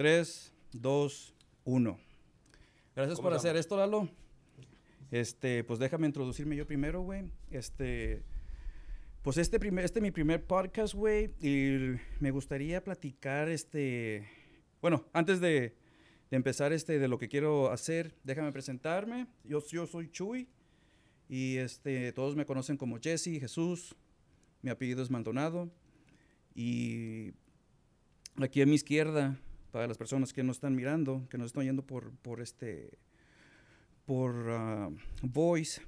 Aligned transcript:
3, 0.00 0.54
2, 0.72 1.34
1. 1.64 2.00
Gracias 2.96 3.20
por 3.20 3.34
hacer 3.34 3.54
esto, 3.56 3.76
Lalo. 3.76 4.08
Este, 5.10 5.62
pues 5.62 5.78
déjame 5.78 6.06
introducirme 6.06 6.56
yo 6.56 6.66
primero, 6.66 7.02
güey. 7.02 7.30
Este, 7.50 8.22
pues 9.20 9.36
este 9.36 9.60
primer, 9.60 9.84
este 9.84 9.98
es 9.98 10.02
mi 10.02 10.10
primer 10.10 10.42
podcast, 10.42 10.94
güey, 10.94 11.34
y 11.42 11.98
me 12.18 12.30
gustaría 12.30 12.82
platicar, 12.82 13.50
este, 13.50 14.26
bueno, 14.80 15.04
antes 15.12 15.38
de, 15.38 15.76
de, 16.30 16.36
empezar, 16.38 16.72
este, 16.72 16.98
de 16.98 17.06
lo 17.06 17.18
que 17.18 17.28
quiero 17.28 17.70
hacer, 17.70 18.14
déjame 18.24 18.52
presentarme. 18.52 19.26
Yo, 19.44 19.62
yo 19.66 19.86
soy 19.86 20.10
Chuy, 20.10 20.48
y 21.28 21.58
este, 21.58 22.14
todos 22.14 22.36
me 22.36 22.46
conocen 22.46 22.78
como 22.78 22.98
Jesse, 22.98 23.38
Jesús, 23.38 23.94
mi 24.62 24.70
apellido 24.70 25.02
es 25.02 25.10
Maldonado, 25.10 25.70
y 26.54 27.34
aquí 28.38 28.62
a 28.62 28.66
mi 28.66 28.76
izquierda, 28.76 29.38
para 29.70 29.86
las 29.86 29.98
personas 29.98 30.32
que 30.32 30.42
no 30.42 30.52
están 30.52 30.74
mirando, 30.74 31.26
que 31.30 31.38
nos 31.38 31.48
están 31.48 31.64
yendo 31.64 31.86
por, 31.86 32.12
por 32.16 32.40
este, 32.40 32.98
por 34.04 34.34
uh, 34.34 34.96
Voice, 35.22 35.82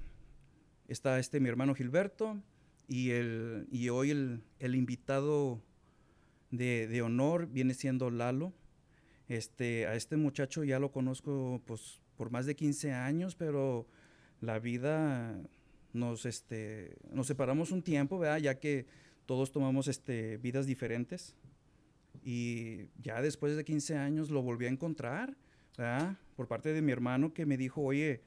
está 0.89 1.19
este 1.19 1.41
mi 1.41 1.49
hermano 1.49 1.75
Gilberto 1.75 2.41
y, 2.87 3.11
el, 3.11 3.67
y 3.71 3.89
hoy 3.89 4.11
el, 4.11 4.43
el 4.59 4.75
invitado 4.75 5.63
de, 6.51 6.87
de, 6.87 7.03
honor 7.03 7.49
viene 7.49 7.75
siendo 7.75 8.11
Lalo. 8.11 8.53
Este, 9.29 9.87
a 9.87 9.95
este 9.95 10.17
muchacho 10.17 10.65
ya 10.65 10.79
lo 10.79 10.93
conozco 10.93 11.63
pues, 11.65 12.03
por 12.17 12.31
más 12.31 12.47
de 12.47 12.55
15 12.55 12.93
años, 12.93 13.35
pero 13.35 13.87
la 14.41 14.59
vida 14.59 15.41
nos, 15.93 16.27
este, 16.27 16.97
nos 17.11 17.27
separamos 17.27 17.71
un 17.71 17.83
tiempo, 17.83 18.19
¿verdad? 18.19 18.39
ya 18.39 18.59
que 18.59 18.87
todos 19.27 19.53
tomamos 19.53 19.89
este, 19.89 20.37
vidas 20.37 20.67
diferentes. 20.67 21.35
Y 22.25 22.89
ya 23.03 23.21
después 23.21 23.57
de 23.57 23.65
15 23.65 23.97
años 23.97 24.31
lo 24.31 24.43
volví 24.43 24.67
a 24.67 24.69
encontrar, 24.69 25.37
¿verdad? 25.77 26.17
Por 26.37 26.47
parte 26.47 26.73
de 26.73 26.81
mi 26.81 26.93
hermano 26.93 27.35
que 27.35 27.47
me 27.47 27.57
dijo, 27.57 27.83
oye, 27.83 28.23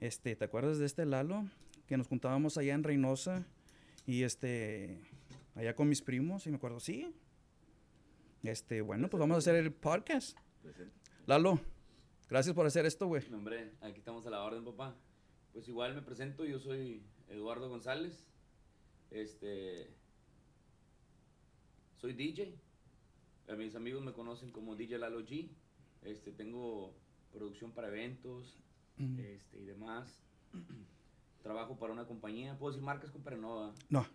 este, 0.00 0.36
¿te 0.36 0.44
acuerdas 0.44 0.78
de 0.78 0.86
este 0.86 1.06
Lalo? 1.06 1.48
Que 1.86 1.96
nos 1.96 2.08
juntábamos 2.08 2.58
allá 2.58 2.74
en 2.74 2.84
Reynosa 2.84 3.46
y 4.06 4.22
este, 4.22 5.00
allá 5.54 5.74
con 5.74 5.88
mis 5.88 6.02
primos. 6.02 6.46
Y 6.46 6.50
me 6.50 6.56
acuerdo, 6.56 6.78
sí. 6.78 7.14
Este, 8.42 8.82
bueno, 8.82 9.08
pues 9.08 9.18
vamos 9.18 9.36
a 9.36 9.38
hacer 9.38 9.54
el 9.54 9.72
podcast. 9.72 10.36
Lalo, 11.26 11.58
gracias 12.28 12.54
por 12.54 12.66
hacer 12.66 12.84
esto, 12.84 13.06
güey. 13.06 13.22
hombre, 13.32 13.72
aquí 13.80 13.98
estamos 13.98 14.26
a 14.26 14.30
la 14.30 14.42
orden, 14.42 14.64
papá. 14.64 14.94
Pues 15.54 15.68
igual 15.68 15.94
me 15.94 16.02
presento, 16.02 16.44
yo 16.44 16.58
soy 16.58 17.02
Eduardo 17.28 17.70
González. 17.70 18.26
Este, 19.10 19.90
soy 21.96 22.12
DJ 22.12 22.67
mis 23.56 23.74
amigos 23.74 24.02
me 24.02 24.12
conocen 24.12 24.50
como 24.50 24.76
DJ 24.76 24.98
Lalo 24.98 25.20
G. 25.20 25.48
Este, 26.02 26.32
tengo 26.32 26.94
producción 27.32 27.72
para 27.72 27.88
eventos 27.88 28.58
este, 28.98 29.58
y 29.58 29.64
demás. 29.64 30.22
trabajo 31.42 31.78
para 31.78 31.92
una 31.92 32.06
compañía, 32.06 32.58
¿puedo 32.58 32.72
decir 32.72 32.84
marcas, 32.84 33.10
compadre? 33.10 33.38
No. 33.38 33.74
No. 33.88 34.06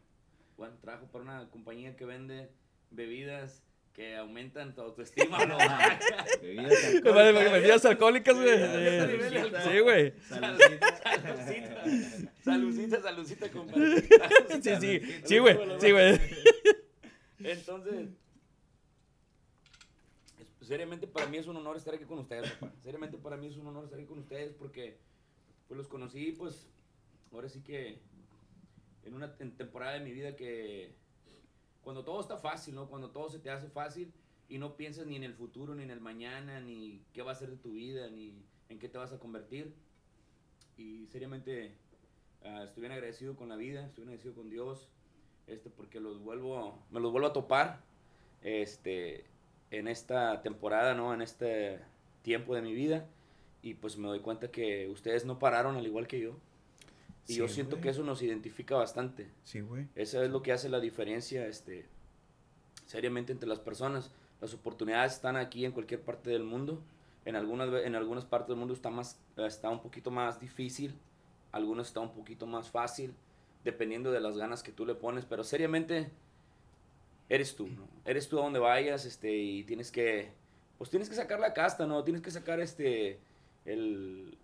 Bueno, 0.58 0.75
trabajo 0.81 1.08
para 1.08 1.23
una 1.23 1.50
compañía 1.50 1.95
que 1.95 2.06
vende 2.06 2.52
bebidas 2.92 3.64
que 3.94 4.16
aumentan 4.16 4.73
tu 4.73 4.81
autoestima, 4.81 5.45
¿no? 5.45 5.58
bebidas 6.42 7.86
alcohólicas. 7.86 8.36
güey. 8.36 8.58
Sí, 9.64 9.80
güey. 9.80 10.14
Salucita, 10.28 11.02
salucita, 12.44 13.02
salucita, 13.02 13.52
compadre. 13.52 14.02
Sí, 14.62 14.75
sí, 14.80 15.02
sí, 15.25 15.38
güey, 15.38 15.58
sí, 15.80 15.92
güey. 15.92 16.20
Entonces, 17.40 18.09
seriamente 20.64 21.08
para 21.08 21.28
mí 21.28 21.38
es 21.38 21.47
un 21.47 21.58
honor 21.58 21.78
estar 21.78 21.94
aquí 21.94 22.06
con 22.06 22.19
ustedes, 22.19 22.52
papá. 22.52 22.73
Seriamente 22.81 23.17
para 23.17 23.38
mí 23.38 23.47
es 23.47 23.58
un 23.58 23.67
honor 23.67 23.83
estar 23.86 24.00
aquí 24.00 24.08
con 24.08 24.19
ustedes 24.19 24.53
porque 24.53 24.97
pues 25.67 25.78
los 25.78 25.88
conocí, 25.88 26.31
pues, 26.33 26.67
ahora 27.31 27.50
sí 27.50 27.61
que 27.61 28.00
en 29.03 29.13
una 29.13 29.35
temporada 29.35 29.94
de 29.94 30.00
mi 30.01 30.12
vida 30.12 30.35
que 30.35 30.96
cuando 31.81 32.03
todo 32.03 32.22
está 32.22 32.38
fácil, 32.38 32.75
¿no? 32.75 32.88
Cuando 32.88 33.12
todo 33.12 33.29
se 33.29 33.40
te 33.40 33.50
hace 33.50 33.69
fácil 33.69 34.13
y 34.47 34.57
no 34.57 34.75
piensas 34.78 35.06
ni 35.06 35.16
en 35.16 35.24
el 35.24 35.34
futuro, 35.34 35.75
ni 35.75 35.84
en 35.84 35.91
el 35.91 36.00
mañana, 36.00 36.62
ni 36.62 37.01
qué 37.13 37.22
va 37.22 37.31
a 37.31 37.35
ser 37.35 37.50
de 37.50 37.57
tu 37.57 37.72
vida, 37.72 38.09
ni 38.09 38.34
en 38.69 38.80
qué 38.80 38.88
te 38.88 38.97
vas 38.97 39.12
a 39.12 39.19
convertir. 39.19 39.74
Y 40.78 41.07
seriamente 41.07 41.75
uh, 42.44 42.63
estoy 42.63 42.81
bien 42.81 42.94
agradecido 42.94 43.35
con 43.35 43.50
la 43.50 43.56
vida, 43.56 43.85
estoy 43.85 44.03
agradecido 44.03 44.34
con 44.34 44.50
Dios, 44.50 44.90
este, 45.47 45.69
porque 45.69 46.00
los 46.00 46.22
vuelvo, 46.22 46.80
me 46.90 47.00
los 47.00 47.12
vuelvo 47.12 47.28
a 47.28 47.34
topar. 47.34 47.81
Este, 48.41 49.25
en 49.73 49.88
esta 49.88 50.41
temporada, 50.41 50.94
¿no? 50.94 51.13
En 51.13 51.22
este 51.22 51.79
tiempo 52.22 52.53
de 52.56 52.61
mi 52.61 52.73
vida. 52.73 53.07
Y 53.61 53.73
pues 53.73 53.97
me 53.97 54.07
doy 54.07 54.19
cuenta 54.19 54.51
que 54.51 54.88
ustedes 54.89 55.25
no 55.25 55.39
pararon 55.39 55.78
al 55.78 55.85
igual 55.85 56.07
que 56.07 56.19
yo. 56.19 56.38
Y 57.28 57.35
yo 57.35 57.47
siento 57.47 57.79
que 57.79 57.89
eso 57.89 58.03
nos 58.03 58.22
identifica 58.22 58.75
bastante. 58.75 59.29
Sí, 59.44 59.62
güey. 59.62 59.88
Eso 59.95 60.22
es 60.22 60.29
lo 60.29 60.44
que 60.44 60.51
hace 60.51 60.69
la 60.69 60.79
diferencia, 60.79 61.47
este, 61.47 61.85
seriamente 62.85 63.31
entre 63.31 63.47
las 63.47 63.59
personas. 63.59 64.12
Las 64.41 64.53
oportunidades 64.53 65.13
están 65.13 65.38
aquí 65.38 65.66
en 65.66 65.72
cualquier 65.72 66.01
parte 66.01 66.29
del 66.29 66.44
mundo. 66.44 66.83
En 67.25 67.35
algunas, 67.35 67.69
en 67.85 67.95
algunas 67.95 68.25
partes 68.25 68.50
del 68.50 68.57
mundo 68.57 68.73
está, 68.73 68.89
más, 68.89 69.17
está 69.38 69.69
un 69.69 69.81
poquito 69.81 70.12
más 70.12 70.39
difícil. 70.39 70.94
Algunas 71.51 71.88
está 71.88 72.01
un 72.01 72.13
poquito 72.13 72.45
más 72.45 72.69
fácil. 72.69 73.16
Dependiendo 73.63 74.12
de 74.12 74.19
las 74.19 74.38
ganas 74.38 74.62
que 74.62 74.73
tú 74.73 74.85
le 74.85 74.94
pones. 74.94 75.25
Pero 75.25 75.45
seriamente, 75.45 76.12
eres 77.33 77.55
tú, 77.55 77.67
¿no? 77.67 77.88
Eres 78.05 78.29
tú 78.29 78.38
a 78.39 78.44
donde 78.44 78.59
vayas, 78.59 79.05
este, 79.05 79.35
y 79.35 79.63
tienes 79.63 79.91
que, 79.91 80.31
pues 80.77 80.91
tienes 80.91 81.09
que 81.09 81.16
sacar 81.16 81.39
la 81.39 81.53
casta, 81.53 81.88
¿no? 81.88 82.03
Tienes 82.03 82.21
que 82.21 82.29
sacar, 82.29 82.59
este, 82.59 83.19
el, 83.66 84.38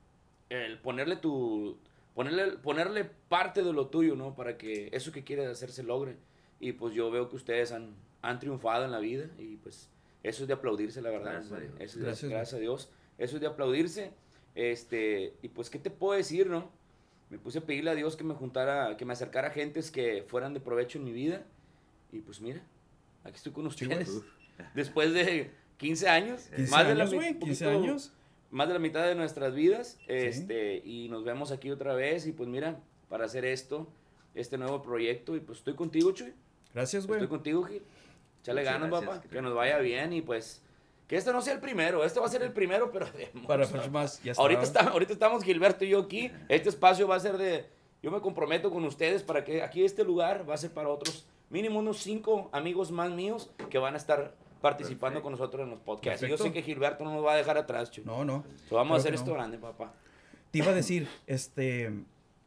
el 0.50 0.80
ponerle 0.80 1.16
tu, 1.16 1.78
ponerle, 2.16 2.58
ponerle 2.58 3.06
parte 3.06 3.62
de 3.62 3.74
lo 3.74 3.88
tuyo, 3.88 4.16
¿no? 4.16 4.36
Para 4.36 4.58
que 4.58 4.90
eso 4.92 5.12
que 5.12 5.24
quieres 5.24 5.48
hacer 5.48 5.72
se 5.72 5.84
logre. 5.84 6.16
Y 6.60 6.72
pues 6.72 6.96
yo 6.96 7.12
veo 7.12 7.30
que 7.30 7.36
ustedes 7.36 7.72
han, 7.72 7.94
han 8.24 8.40
triunfado 8.40 8.86
en 8.86 8.92
la 8.92 9.00
vida 9.00 9.28
y 9.38 9.58
pues 9.58 9.88
eso 10.24 10.44
es 10.44 10.48
de 10.48 10.56
aplaudirse, 10.56 11.02
la 11.02 11.12
verdad. 11.12 11.34
Gracias, 11.34 11.52
a 11.52 11.60
Dios. 11.60 11.74
Eso 11.80 12.00
gracias, 12.00 12.32
gracias 12.32 12.54
a 12.56 12.60
Dios. 12.60 12.90
Eso 13.20 13.36
es 13.36 13.42
de 13.42 13.48
aplaudirse. 13.48 14.12
Este, 14.56 15.36
y 15.44 15.50
pues, 15.50 15.70
¿qué 15.70 15.78
te 15.78 15.92
puedo 15.92 16.18
decir, 16.18 16.48
no? 16.48 16.72
Me 17.30 17.38
puse 17.38 17.60
a 17.60 17.62
pedirle 17.62 17.92
a 17.92 17.96
Dios 17.96 18.16
que 18.16 18.24
me 18.24 18.34
juntara, 18.34 18.98
que 18.98 19.06
me 19.06 19.14
acercara 19.14 19.52
gentes 19.52 19.92
que 19.92 20.24
fueran 20.28 20.56
de 20.56 20.60
provecho 20.60 20.98
en 20.98 21.04
mi 21.04 21.12
vida. 21.12 21.46
Y 22.12 22.22
pues 22.22 22.42
mira, 22.42 22.64
aquí 23.30 23.38
estoy 23.38 23.54
con 23.54 23.68
ustedes. 23.68 24.22
Después 24.74 25.14
de 25.14 25.52
15 25.78 26.10
años. 26.10 26.50
más 26.70 26.88
de 26.88 26.96
la, 26.96 27.08
15 27.08 27.66
años. 27.66 28.12
Más 28.52 28.68
de 28.68 28.74
la 28.74 28.80
mitad 28.80 29.06
de 29.06 29.16
nuestras 29.16 29.54
vidas. 29.54 29.98
Este, 30.08 30.82
y 30.84 31.08
nos 31.10 31.24
vemos 31.24 31.52
aquí 31.52 31.72
otra 31.72 31.94
vez. 31.94 32.28
Y 32.28 32.32
pues 32.32 32.50
mira, 32.50 32.80
para 33.08 33.26
hacer 33.26 33.46
esto, 33.46 33.88
este 34.36 34.58
nuevo 34.58 34.82
proyecto. 34.82 35.36
Y 35.36 35.40
pues 35.40 35.60
estoy 35.60 35.76
contigo, 35.76 36.12
Chuy. 36.12 36.34
Gracias, 36.74 37.08
güey. 37.08 37.20
Estoy 37.20 37.30
contigo, 37.30 37.64
Gil. 37.64 37.82
Échale 38.42 38.64
ganas, 38.64 38.90
papá. 38.90 39.22
Que, 39.22 39.42
nos 39.42 39.54
vaya 39.54 39.80
bien. 39.80 40.14
Y 40.14 40.22
pues. 40.22 40.62
Que 41.08 41.16
este 41.18 41.32
no 41.32 41.42
sea 41.42 41.56
el 41.56 41.60
primero, 41.60 42.06
este 42.06 42.20
va 42.20 42.28
a 42.28 42.30
ser 42.30 42.44
el 42.44 42.54
primero, 42.54 42.92
pero 42.92 43.08
Para 43.48 43.66
más, 43.88 44.22
ya 44.22 44.34
ahorita, 44.38 44.62
está, 44.62 44.82
ahorita 44.82 45.14
estamos 45.14 45.44
Gilberto 45.44 45.84
y 45.84 45.90
yo 45.90 46.02
aquí. 46.02 46.32
Este 46.48 46.70
espacio 46.70 47.08
va 47.08 47.16
a 47.16 47.20
ser 47.20 47.36
de. 47.40 47.66
Yo 48.04 48.12
me 48.12 48.22
comprometo 48.22 48.70
con 48.70 48.86
ustedes 48.86 49.24
para 49.24 49.44
que 49.44 49.64
aquí 49.64 49.84
este 49.84 50.04
lugar 50.04 50.48
va 50.48 50.54
a 50.54 50.58
ser 50.58 50.70
para 50.72 50.88
otros 50.88 51.26
mínimo 51.50 51.80
unos 51.80 51.98
cinco 51.98 52.50
amigos 52.52 52.92
más 52.92 53.12
míos 53.12 53.50
que 53.70 53.78
van 53.78 53.94
a 53.94 53.98
estar 53.98 54.36
participando 54.62 55.22
con 55.22 55.32
nosotros 55.32 55.64
en 55.64 55.70
los 55.70 55.80
podcasts. 55.80 56.26
Yo 56.28 56.38
sé 56.38 56.52
que 56.52 56.62
Gilberto 56.62 57.04
no 57.04 57.14
nos 57.14 57.26
va 57.26 57.34
a 57.34 57.36
dejar 57.36 57.58
atrás. 57.58 57.92
No, 58.04 58.26
no. 58.26 58.44
vamos 58.70 58.96
a 58.96 59.00
hacer 59.00 59.14
esto 59.14 59.34
grande, 59.34 59.58
papá. 59.58 59.94
Te 60.52 60.60
iba 60.60 60.72
a 60.72 60.74
decir, 60.74 61.08
este, 61.28 61.92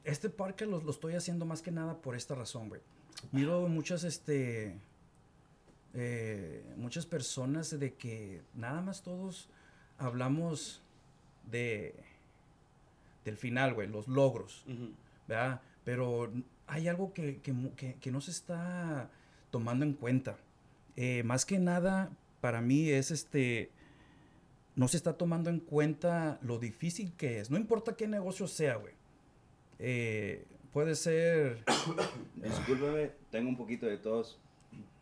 este 0.05 0.31
parque 0.31 0.67
lo, 0.67 0.81
lo, 0.81 0.91
estoy 0.91 1.15
haciendo 1.15 1.47
más 1.47 1.63
que 1.63 1.71
nada 1.71 1.97
por 1.97 2.15
esta 2.15 2.35
razón, 2.35 2.69
güey. 2.69 2.81
Miro 3.31 3.69
muchas, 3.69 4.05
este, 4.05 4.77
eh, 5.95 6.65
muchas 6.77 7.07
personas 7.07 7.79
de 7.79 7.95
que 7.95 8.43
nada 8.55 8.81
más 8.81 9.03
todos 9.03 9.49
hablamos 9.99 10.83
de, 11.51 11.95
del 13.25 13.37
final, 13.37 13.75
güey, 13.75 13.89
los 13.89 14.09
logros, 14.09 14.65
¿verdad? 15.29 15.61
Pero 15.85 16.33
hay 16.73 16.89
algo 16.89 17.13
que, 17.13 17.43
no 18.11 18.21
se 18.23 18.31
está 18.31 19.11
tomando 19.51 19.85
en 19.85 19.93
cuenta. 19.93 20.39
Eh, 20.97 21.23
más 21.23 21.45
que 21.45 21.59
nada, 21.59 22.11
para 22.41 22.63
mí 22.63 22.89
es 22.89 23.11
este, 23.11 23.71
no 24.75 24.89
se 24.89 24.97
está 24.97 25.19
tomando 25.19 25.51
en 25.51 25.61
cuenta 25.61 26.39
lo 26.41 26.59
difícil 26.59 27.13
que 27.13 27.41
es. 27.41 27.51
No 27.51 27.59
importa 27.59 27.95
qué 27.95 28.09
negocio 28.09 28.49
sea, 28.49 28.77
güey. 28.77 28.95
Eh, 29.79 30.47
puede 30.73 30.95
ser... 30.95 31.63
Discúlpeme, 32.37 33.11
tengo 33.31 33.51
un 33.51 33.57
poquito 33.59 33.85
de 33.85 33.99
tos. 33.99 34.39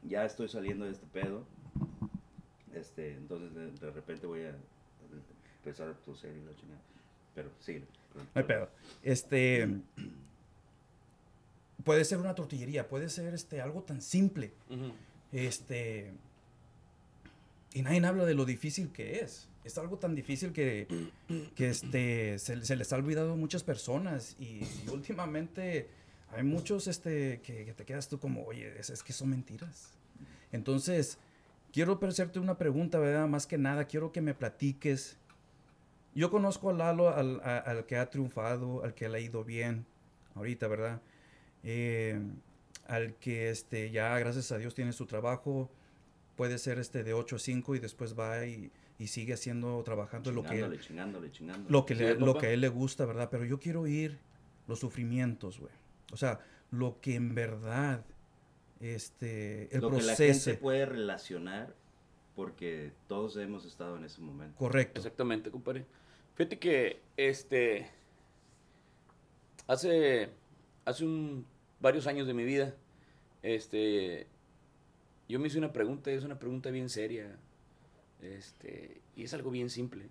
Ya 0.03 0.25
estoy 0.25 0.49
saliendo 0.49 0.87
de 0.87 0.91
este 0.91 1.07
pedo. 1.07 1.45
Este, 2.75 3.13
entonces 3.13 3.81
de, 3.81 3.91
repente 3.93 4.27
voy 4.27 4.43
a 4.43 4.57
empezar 5.59 5.89
a 5.89 5.95
toser 5.95 6.37
y 6.37 6.45
la 6.45 6.57
chingada. 6.57 6.81
Pero 7.37 7.51
sí. 7.61 7.85
No 8.17 8.23
hay 8.35 8.43
pedo. 8.43 8.69
Este 9.05 9.69
puede 11.85 12.05
ser 12.05 12.19
una 12.19 12.35
tortillería, 12.35 12.89
puede 12.89 13.09
ser 13.09 13.35
este, 13.35 13.61
algo 13.61 13.83
tan 13.83 14.01
simple. 14.03 14.53
Este, 15.33 16.13
y 17.73 17.83
nadie 17.83 18.05
habla 18.05 18.25
de 18.25 18.35
lo 18.35 18.45
difícil 18.45 18.91
que 18.91 19.21
es. 19.21 19.49
Es 19.65 19.77
algo 19.79 19.99
tan 19.99 20.15
difícil 20.15 20.53
que, 20.53 20.89
que 21.55 21.69
este, 21.69 22.39
se, 22.39 22.65
se 22.65 22.77
les 22.77 22.93
ha 22.93 22.97
olvidado 22.97 23.35
a 23.35 23.37
muchas 23.37 23.63
personas 23.63 24.35
y, 24.41 24.63
y 24.65 24.89
últimamente 24.91 25.89
hay 26.35 26.43
muchos 26.43 26.87
este, 26.87 27.41
que, 27.43 27.67
que 27.67 27.75
te 27.75 27.85
quedas 27.85 28.09
tú 28.09 28.19
como, 28.19 28.45
oye, 28.47 28.79
es, 28.79 28.89
es 28.91 29.03
que 29.03 29.13
son 29.13 29.29
mentiras. 29.31 29.91
Entonces, 30.51 31.19
quiero 31.73 32.01
hacerte 32.03 32.39
una 32.39 32.57
pregunta, 32.57 32.99
¿verdad? 32.99 33.29
Más 33.29 33.47
que 33.47 33.59
nada, 33.59 33.85
quiero 33.85 34.13
que 34.13 34.23
me 34.23 34.33
platiques. 34.35 35.19
Yo 36.15 36.31
conozco 36.31 36.71
a 36.71 36.73
Lalo, 36.73 37.11
al, 37.15 37.41
a- 37.45 37.59
al 37.59 37.85
que 37.85 37.97
ha 37.99 38.09
triunfado, 38.09 38.83
al 38.83 38.95
que 38.95 39.09
le 39.11 39.19
ha 39.19 39.21
ido 39.21 39.45
bien 39.45 39.85
ahorita, 40.35 40.67
¿verdad? 40.69 41.03
Eh, 41.65 42.21
al 42.87 43.15
que 43.15 43.51
este, 43.51 43.91
ya, 43.91 44.19
gracias 44.19 44.51
a 44.53 44.59
Dios, 44.59 44.75
tiene 44.75 44.93
su 44.93 45.07
trabajo. 45.07 45.71
Puede 46.37 46.59
ser 46.59 46.79
este 46.79 47.05
de 47.05 47.15
8 47.15 47.37
a 47.37 47.39
5 47.39 47.77
y 47.77 47.79
después 47.79 48.19
va 48.19 48.47
y, 48.47 48.71
y 48.99 49.07
sigue 49.09 49.35
haciendo, 49.35 49.83
trabajando 49.85 50.33
lo 50.33 50.43
que, 50.43 50.49
Chingándole, 50.51 50.81
chingándole, 50.81 51.33
chingándole. 51.33 51.71
lo 51.71 51.87
que, 51.87 51.95
Sí, 51.95 52.01
le, 52.03 52.15
lo 52.15 52.39
que 52.39 52.47
a 52.47 52.51
él 52.51 52.61
le 52.61 52.69
gusta, 52.69 53.05
¿verdad? 53.05 53.29
Pero 53.31 53.45
yo 53.45 53.61
quiero 53.61 53.83
oír 53.83 54.19
los 54.67 54.81
sufrimientos, 54.81 55.59
güey. 55.61 55.73
O 56.13 56.17
sea, 56.17 56.41
lo 56.71 57.01
que 57.01 57.15
en 57.15 57.35
verdad, 57.35 58.05
este, 58.81 59.75
el 59.75 59.83
lo 59.83 59.91
que 59.91 59.97
la 59.99 60.03
proceso. 60.15 60.51
gente 60.51 60.61
puede 60.61 60.87
relacionar 60.87 61.75
porque 62.35 62.93
todos 63.07 63.37
hemos 63.37 63.67
estado 63.67 63.97
en 63.97 64.05
ese 64.05 64.21
momento. 64.21 64.57
Correcto. 64.59 65.01
Exactamente, 65.01 65.51
compadre. 65.51 65.85
Fíjate 66.35 66.59
que 66.59 67.01
este 67.17 67.91
hace 69.67 70.31
hace 70.85 71.05
un, 71.05 71.45
varios 71.81 72.07
años 72.07 72.27
de 72.27 72.35
mi 72.35 72.45
vida, 72.45 72.75
este 73.43 74.27
yo 75.31 75.39
me 75.39 75.47
hice 75.47 75.59
una 75.59 75.73
pregunta, 75.73 76.11
y 76.11 76.15
es 76.15 76.25
una 76.25 76.41
pregunta 76.41 76.71
bien 76.71 76.89
seria. 76.89 77.37
Este, 78.21 79.01
y 79.15 79.23
es 79.23 79.33
algo 79.33 79.51
bien 79.53 79.71
simple. 79.71 80.09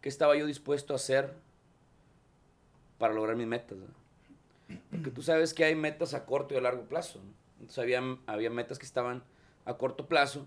¿Qué 0.00 0.08
estaba 0.08 0.36
yo 0.36 0.46
dispuesto 0.46 0.92
a 0.92 0.96
hacer 0.96 1.32
para 2.98 3.14
lograr 3.14 3.36
mis 3.36 3.46
metas? 3.46 3.78
Porque 4.90 5.12
tú 5.12 5.22
sabes 5.22 5.54
que 5.54 5.64
hay 5.64 5.76
metas 5.76 6.12
a 6.12 6.26
corto 6.26 6.54
y 6.54 6.56
a 6.56 6.60
largo 6.60 6.88
plazo. 6.88 7.20
¿no? 7.20 7.30
Entonces 7.60 7.78
había, 7.78 8.02
había 8.26 8.50
metas 8.50 8.80
que 8.80 8.84
estaban 8.84 9.22
a 9.64 9.74
corto 9.74 10.08
plazo 10.08 10.44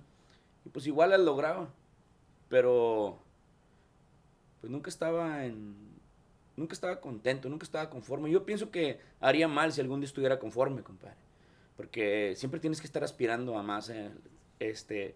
y 0.65 0.69
pues 0.69 0.85
igual 0.87 1.11
las 1.11 1.21
lograba. 1.21 1.69
Pero 2.49 3.17
pues 4.59 4.69
nunca 4.69 4.89
estaba 4.89 5.45
en 5.45 5.75
nunca 6.57 6.73
estaba 6.73 6.99
contento, 7.01 7.49
nunca 7.49 7.63
estaba 7.65 7.89
conforme. 7.89 8.29
Yo 8.31 8.45
pienso 8.45 8.71
que 8.71 8.99
haría 9.21 9.47
mal 9.47 9.71
si 9.71 9.81
algún 9.81 10.01
día 10.01 10.07
estuviera 10.07 10.39
conforme, 10.39 10.83
compadre. 10.83 11.15
Porque 11.77 12.33
siempre 12.35 12.59
tienes 12.59 12.81
que 12.81 12.87
estar 12.87 13.03
aspirando 13.03 13.57
a 13.57 13.63
más. 13.63 13.89
eh, 13.89 14.11
Este, 14.59 15.15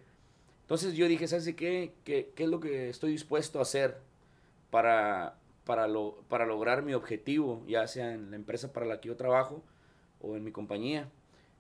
entonces 0.62 0.94
yo 0.96 1.08
dije, 1.08 1.28
¿sabes 1.28 1.54
qué? 1.56 1.94
¿Qué, 2.06 2.32
qué 2.36 2.44
es 2.44 2.50
lo 2.50 2.60
que 2.60 2.90
estoy 2.90 3.12
dispuesto 3.12 3.60
a 3.60 3.64
hacer 3.64 3.98
para, 4.70 5.38
para, 5.66 5.88
lo, 5.88 6.24
para 6.30 6.46
lograr 6.46 6.84
mi 6.84 6.94
objetivo, 6.94 7.64
ya 7.68 7.88
sea 7.88 8.14
en 8.14 8.32
la 8.32 8.38
empresa 8.38 8.72
para 8.74 8.86
la 8.86 9.02
que 9.02 9.10
yo 9.10 9.18
trabajo 9.18 9.64
o 10.22 10.36
en 10.38 10.44
mi 10.44 10.52
compañía? 10.52 11.10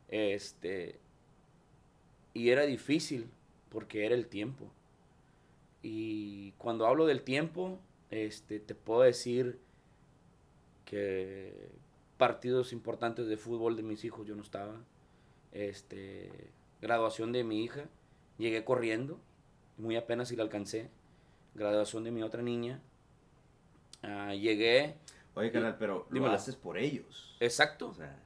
Este, 0.09 0.99
y 2.33 2.49
era 2.49 2.65
difícil 2.65 3.29
porque 3.69 4.05
era 4.05 4.15
el 4.15 4.27
tiempo. 4.27 4.71
Y 5.81 6.51
cuando 6.53 6.85
hablo 6.85 7.05
del 7.05 7.23
tiempo, 7.23 7.79
este, 8.11 8.59
te 8.59 8.75
puedo 8.75 9.01
decir 9.01 9.59
que 10.85 11.69
partidos 12.17 12.73
importantes 12.73 13.27
de 13.27 13.37
fútbol 13.37 13.75
de 13.75 13.83
mis 13.83 14.03
hijos 14.05 14.27
yo 14.27 14.35
no 14.35 14.41
estaba. 14.43 14.75
Este, 15.51 16.29
graduación 16.81 17.31
de 17.31 17.43
mi 17.43 17.63
hija, 17.63 17.85
llegué 18.37 18.63
corriendo, 18.63 19.19
muy 19.77 19.95
apenas 19.95 20.29
si 20.29 20.35
la 20.35 20.43
alcancé. 20.43 20.89
Graduación 21.55 22.03
de 22.05 22.11
mi 22.11 22.23
otra 22.23 22.41
niña, 22.41 22.81
ah, 24.03 24.33
llegué, 24.33 24.95
Oye, 25.33 25.51
canal, 25.51 25.77
pero 25.77 26.05
lo 26.09 26.13
Dímelo. 26.13 26.33
haces 26.33 26.55
por 26.55 26.77
ellos. 26.77 27.35
exacto, 27.39 27.89
O 27.89 27.93
sea, 27.93 28.17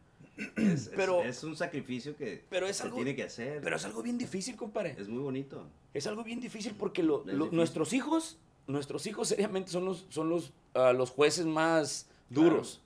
es, 0.57 0.91
Pero- 0.95 1.23
es 1.23 1.43
un 1.43 1.55
sacrificio 1.55 2.15
que 2.17 2.43
pero 2.49 2.67
es 2.67 2.77
se 2.77 2.83
algo, 2.83 2.97
tiene 2.97 3.15
que 3.15 3.23
hacer. 3.23 3.61
pero 3.63 3.75
es 3.77 3.85
algo 3.85 4.03
bien 4.03 4.17
difícil, 4.17 4.55
compadre. 4.55 4.95
Es 4.99 5.07
muy 5.07 5.23
bonito. 5.23 5.65
Es 5.93 6.05
algo 6.07 6.23
bien 6.23 6.39
difícil 6.39 6.75
porque 6.77 7.01
lo- 7.03 7.21
Es 7.21 7.27
lo- 7.27 7.33
difícil. 7.45 7.55
nuestros 7.57 7.93
hijos, 7.93 8.37
nuestros 8.67 9.05
hijos 9.07 9.29
seriamente 9.29 9.71
son 9.71 9.85
los, 9.85 10.05
son 10.09 10.29
los, 10.29 10.51
ah, 10.73 10.93
los 10.93 11.09
jueces 11.11 11.45
más 11.45 12.09
duros. 12.29 12.81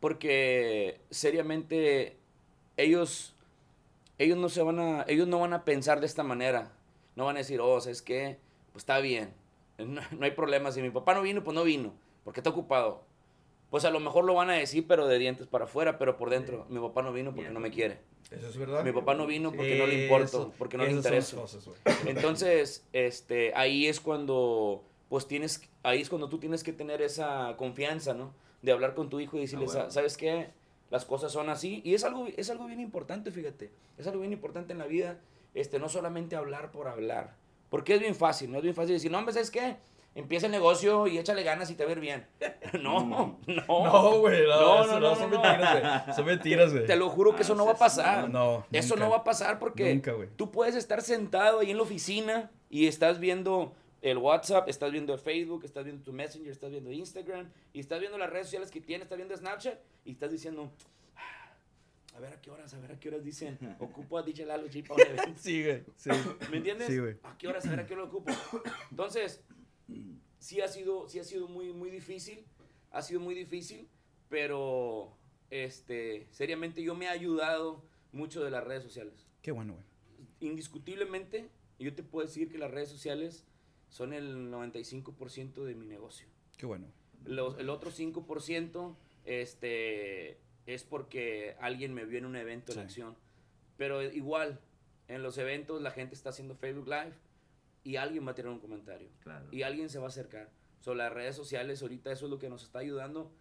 Porque 0.00 1.00
seriamente 1.10 2.16
ellos, 2.76 3.34
ellos 4.18 4.38
no 4.38 4.48
se 4.48 4.62
van 4.62 4.78
a, 4.78 5.04
ellos 5.08 5.26
no 5.26 5.40
van 5.40 5.52
a 5.52 5.64
pensar 5.64 6.00
de 6.00 6.06
esta 6.06 6.22
manera. 6.22 6.72
No 7.16 7.24
van 7.24 7.36
a 7.36 7.40
decir, 7.40 7.60
oh, 7.60 7.80
¿sabes 7.80 8.02
qué? 8.02 8.38
Pues 8.72 8.82
está 8.82 8.98
bien. 9.00 9.32
No, 9.78 10.00
no 10.10 10.24
hay 10.24 10.32
problema. 10.32 10.72
Si 10.72 10.82
mi 10.82 10.90
papá 10.90 11.14
no 11.14 11.22
vino, 11.22 11.44
pues 11.44 11.54
no 11.54 11.64
vino. 11.64 11.92
Porque 12.24 12.40
está 12.40 12.50
ocupado. 12.50 13.04
Pues 13.70 13.84
a 13.84 13.90
lo 13.90 14.00
mejor 14.00 14.24
lo 14.24 14.34
van 14.34 14.50
a 14.50 14.54
decir, 14.54 14.86
pero 14.88 15.06
de 15.06 15.18
dientes 15.18 15.46
para 15.46 15.66
afuera, 15.66 15.98
pero 15.98 16.16
por 16.16 16.30
dentro. 16.30 16.66
Mi 16.68 16.80
papá 16.80 17.02
no 17.02 17.12
vino 17.12 17.34
porque 17.34 17.50
no 17.50 17.60
me 17.60 17.70
quiere. 17.70 17.98
Eso 18.30 18.48
es 18.48 18.56
verdad. 18.56 18.84
Mi 18.84 18.92
papá 18.92 19.14
no 19.14 19.26
vino 19.26 19.52
porque 19.52 19.78
no 19.78 19.86
le 19.86 20.02
importo, 20.02 20.52
porque 20.58 20.76
no 20.76 20.84
le 20.84 20.94
güey. 20.94 21.78
Entonces, 22.06 22.86
este, 22.92 23.52
ahí 23.54 23.86
es 23.86 24.00
cuando, 24.00 24.84
pues 25.08 25.26
tienes, 25.26 25.62
ahí 25.82 26.00
es 26.00 26.08
cuando 26.08 26.28
tú 26.28 26.38
tienes 26.38 26.62
que 26.62 26.72
tener 26.72 27.00
esa 27.02 27.54
confianza, 27.56 28.14
¿no? 28.14 28.32
De 28.62 28.72
hablar 28.72 28.94
con 28.94 29.08
tu 29.08 29.20
hijo 29.20 29.36
y 29.36 29.40
decirle, 29.40 29.66
Ah, 29.68 29.72
bueno. 29.72 29.84
"Sa- 29.86 29.90
¿sabes 29.90 30.16
qué? 30.16 30.50
Las 30.90 31.04
cosas 31.04 31.30
son 31.32 31.48
así. 31.50 31.80
Y 31.84 31.94
es 31.94 32.04
algo, 32.04 32.26
es 32.36 32.50
algo 32.50 32.66
bien 32.66 32.80
importante, 32.80 33.30
fíjate. 33.30 33.70
Es 33.98 34.06
algo 34.06 34.20
bien 34.20 34.32
importante 34.32 34.72
en 34.72 34.78
la 34.78 34.86
vida, 34.86 35.18
este, 35.54 35.78
no 35.78 35.88
solamente 35.88 36.34
hablar 36.36 36.70
por 36.70 36.88
hablar. 36.88 37.34
Porque 37.68 37.94
es 37.94 38.00
bien 38.00 38.14
fácil, 38.14 38.50
¿no? 38.50 38.56
Es 38.58 38.62
bien 38.62 38.74
fácil 38.74 38.94
decir, 38.94 39.10
no, 39.10 39.18
hombre, 39.18 39.34
¿sabes 39.34 39.50
qué? 39.50 39.76
Empieza 40.14 40.46
el 40.46 40.52
negocio 40.52 41.06
y 41.06 41.18
échale 41.18 41.42
ganas 41.44 41.70
y 41.70 41.74
te 41.74 41.84
va 41.84 41.90
a 41.90 41.92
ir 41.92 42.00
bien. 42.00 42.26
no, 42.82 43.04
no. 43.06 43.38
No, 43.46 44.18
güey, 44.20 44.42
no, 44.46 44.60
No, 44.60 44.86
no, 44.86 44.92
no, 44.98 45.00
no, 45.10 45.14
son 45.14 45.30
mentiras, 45.30 45.80
güey. 46.06 46.16
Son 46.16 46.24
mentiras, 46.24 46.72
güey. 46.72 46.86
Te 46.86 46.96
lo 46.96 47.10
juro 47.10 47.36
que 47.36 47.42
eso 47.42 47.52
Ah, 47.52 47.56
no 47.56 47.66
va 47.66 47.72
a 47.72 47.76
pasar. 47.76 48.30
No, 48.30 48.64
Eso 48.72 48.96
no 48.96 49.10
va 49.10 49.18
a 49.18 49.24
pasar 49.24 49.58
porque 49.58 50.00
tú 50.36 50.50
puedes 50.50 50.74
estar 50.74 51.02
sentado 51.02 51.60
ahí 51.60 51.70
en 51.70 51.76
la 51.76 51.82
oficina 51.82 52.50
y 52.70 52.86
estás 52.86 53.20
viendo 53.20 53.74
el 54.02 54.18
WhatsApp, 54.18 54.68
estás 54.68 54.92
viendo 54.92 55.12
el 55.12 55.18
Facebook, 55.18 55.64
estás 55.64 55.84
viendo 55.84 56.02
tu 56.04 56.12
Messenger, 56.12 56.50
estás 56.52 56.70
viendo 56.70 56.92
Instagram 56.92 57.50
y 57.72 57.80
estás 57.80 58.00
viendo 58.00 58.16
las 58.18 58.30
redes 58.30 58.46
sociales 58.46 58.70
que 58.70 58.80
tienes, 58.80 59.06
estás 59.06 59.18
viendo 59.18 59.36
Snapchat 59.36 59.78
y 60.04 60.12
estás 60.12 60.30
diciendo, 60.30 60.70
"Ah, 61.16 61.52
a 62.16 62.20
ver 62.20 62.32
a 62.32 62.40
qué 62.40 62.50
horas, 62.50 62.72
a 62.74 62.78
ver 62.78 62.92
a 62.92 63.00
qué 63.00 63.08
horas 63.08 63.24
dicen, 63.24 63.58
ocupo 63.80 64.18
a 64.18 64.22
DJ 64.22 64.46
Lalo 64.46 64.68
G 64.68 64.86
para 64.86 65.02
un 65.04 65.18
evento". 65.18 65.40
Sí, 65.42 65.64
güey. 65.64 65.82
Sí. 65.96 66.10
¿Me 66.50 66.58
entiendes? 66.58 66.88
Sí, 66.88 66.98
güey. 66.98 67.16
¿A 67.24 67.36
qué 67.36 67.48
horas? 67.48 67.66
A 67.66 67.70
ver 67.70 67.80
a 67.80 67.86
qué 67.86 67.94
hora 67.94 68.02
lo 68.02 68.08
ocupo. 68.08 68.32
Entonces, 68.90 69.42
sí 70.38 70.60
ha 70.60 70.68
sido, 70.68 71.08
sí 71.08 71.18
ha 71.18 71.24
sido 71.24 71.48
muy, 71.48 71.72
muy 71.72 71.90
difícil. 71.90 72.44
Ha 72.90 73.02
sido 73.02 73.20
muy 73.20 73.34
difícil, 73.34 73.88
pero 74.30 75.16
este, 75.50 76.26
seriamente 76.30 76.82
yo 76.82 76.94
me 76.94 77.04
he 77.06 77.08
ayudado 77.08 77.82
mucho 78.12 78.42
de 78.42 78.50
las 78.50 78.64
redes 78.64 78.82
sociales. 78.82 79.26
Qué 79.42 79.50
bueno, 79.52 79.74
güey. 79.74 79.84
Indiscutiblemente, 80.40 81.48
yo 81.78 81.94
te 81.94 82.02
puedo 82.02 82.26
decir 82.26 82.50
que 82.50 82.58
las 82.58 82.70
redes 82.70 82.88
sociales 82.88 83.44
son 83.88 84.12
el 84.12 84.50
95% 84.50 85.64
de 85.64 85.74
mi 85.74 85.86
negocio. 85.86 86.26
Qué 86.56 86.66
bueno. 86.66 86.86
Los- 87.24 87.58
el 87.58 87.68
otro 87.70 87.90
5% 87.90 88.96
este, 89.24 90.38
es 90.66 90.84
porque 90.84 91.56
alguien 91.60 91.94
me 91.94 92.04
vio 92.04 92.18
en 92.18 92.26
un 92.26 92.36
evento 92.36 92.72
en 92.72 92.78
acción. 92.80 93.16
Pero 93.76 94.02
igual, 94.02 94.60
en 95.08 95.22
los 95.22 95.38
eventos 95.38 95.80
la 95.82 95.90
gente 95.90 96.14
está 96.14 96.30
haciendo 96.30 96.54
Facebook 96.56 96.86
Live 96.88 97.12
y 97.84 97.96
alguien 97.96 98.26
va 98.26 98.32
a 98.32 98.34
tirar 98.34 98.52
un 98.52 98.58
comentario. 98.58 99.08
Claro. 99.22 99.46
Y 99.52 99.62
alguien 99.62 99.88
se 99.88 99.98
va 99.98 100.06
a 100.06 100.08
acercar. 100.08 100.50
Son 100.80 100.98
las 100.98 101.12
redes 101.12 101.34
sociales, 101.36 101.82
ahorita 101.82 102.12
eso 102.12 102.26
es 102.26 102.30
lo 102.30 102.38
que 102.38 102.48
nos 102.48 102.62
está 102.62 102.80
ayudando 102.80 103.32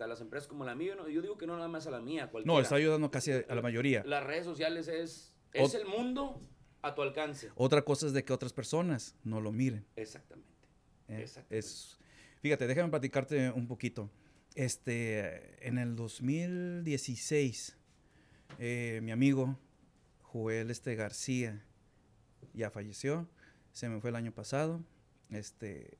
a 0.00 0.06
las 0.06 0.20
empresas 0.20 0.46
como 0.48 0.64
la 0.64 0.74
mía. 0.76 0.94
no- 0.94 1.08
Yo 1.08 1.20
digo 1.22 1.36
que 1.36 1.46
no 1.46 1.56
nada 1.56 1.66
más 1.68 1.86
a 1.88 1.90
la 1.90 2.00
mía, 2.00 2.30
cualquiera. 2.30 2.54
No, 2.56 2.60
está 2.62 2.76
ayudando 2.76 3.10
casi 3.10 3.32
a 3.32 3.54
la 3.54 3.62
mayoría. 3.62 4.04
Las 4.04 4.22
redes 4.24 4.44
sociales 4.44 4.86
es, 4.86 5.34
es 5.52 5.74
Ot- 5.74 5.80
el 5.80 5.86
mundo 5.86 6.40
a 6.82 6.94
tu 6.94 7.02
alcance. 7.02 7.50
Otra 7.54 7.82
cosa 7.82 8.06
es 8.06 8.12
de 8.12 8.24
que 8.24 8.32
otras 8.32 8.52
personas 8.52 9.14
no 9.24 9.40
lo 9.40 9.52
miren. 9.52 9.86
Exactamente. 9.96 10.50
¿eh? 11.08 11.22
Exactamente. 11.22 11.58
Es, 11.58 11.98
fíjate, 12.40 12.66
déjame 12.66 12.90
platicarte 12.90 13.50
un 13.50 13.66
poquito. 13.66 14.10
Este, 14.54 15.66
en 15.66 15.78
el 15.78 15.96
2016, 15.96 17.76
eh, 18.58 19.00
mi 19.02 19.12
amigo 19.12 19.58
Joel 20.20 20.70
este 20.70 20.94
García 20.94 21.64
ya 22.52 22.70
falleció. 22.70 23.28
Se 23.72 23.88
me 23.88 24.00
fue 24.00 24.10
el 24.10 24.16
año 24.16 24.32
pasado. 24.32 24.82
Este, 25.30 25.98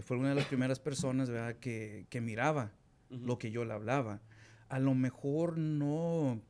fue 0.00 0.16
una 0.16 0.30
de 0.30 0.34
las 0.36 0.46
primeras 0.46 0.78
personas 0.78 1.28
¿verdad? 1.28 1.56
Que, 1.56 2.06
que 2.08 2.20
miraba 2.20 2.72
lo 3.10 3.38
que 3.38 3.50
yo 3.50 3.64
le 3.64 3.74
hablaba. 3.74 4.22
A 4.68 4.78
lo 4.78 4.94
mejor 4.94 5.58
no, 5.58 6.40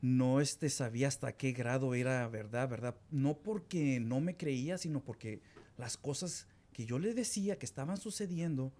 no 0.00 0.40
este, 0.40 0.68
sabía 0.70 1.08
hasta 1.08 1.36
qué 1.36 1.52
grado 1.52 1.94
era 1.94 2.26
verdad, 2.28 2.68
¿verdad? 2.68 2.96
No 3.10 3.38
porque 3.38 4.00
no 4.00 4.20
me 4.20 4.36
creía, 4.36 4.78
sino 4.78 5.02
porque 5.02 5.40
las 5.76 5.96
cosas 5.96 6.46
que 6.72 6.86
yo 6.86 6.98
le 6.98 7.14
decía 7.14 7.58
que 7.58 7.66
estaban 7.66 7.96
sucediendo 7.96 8.72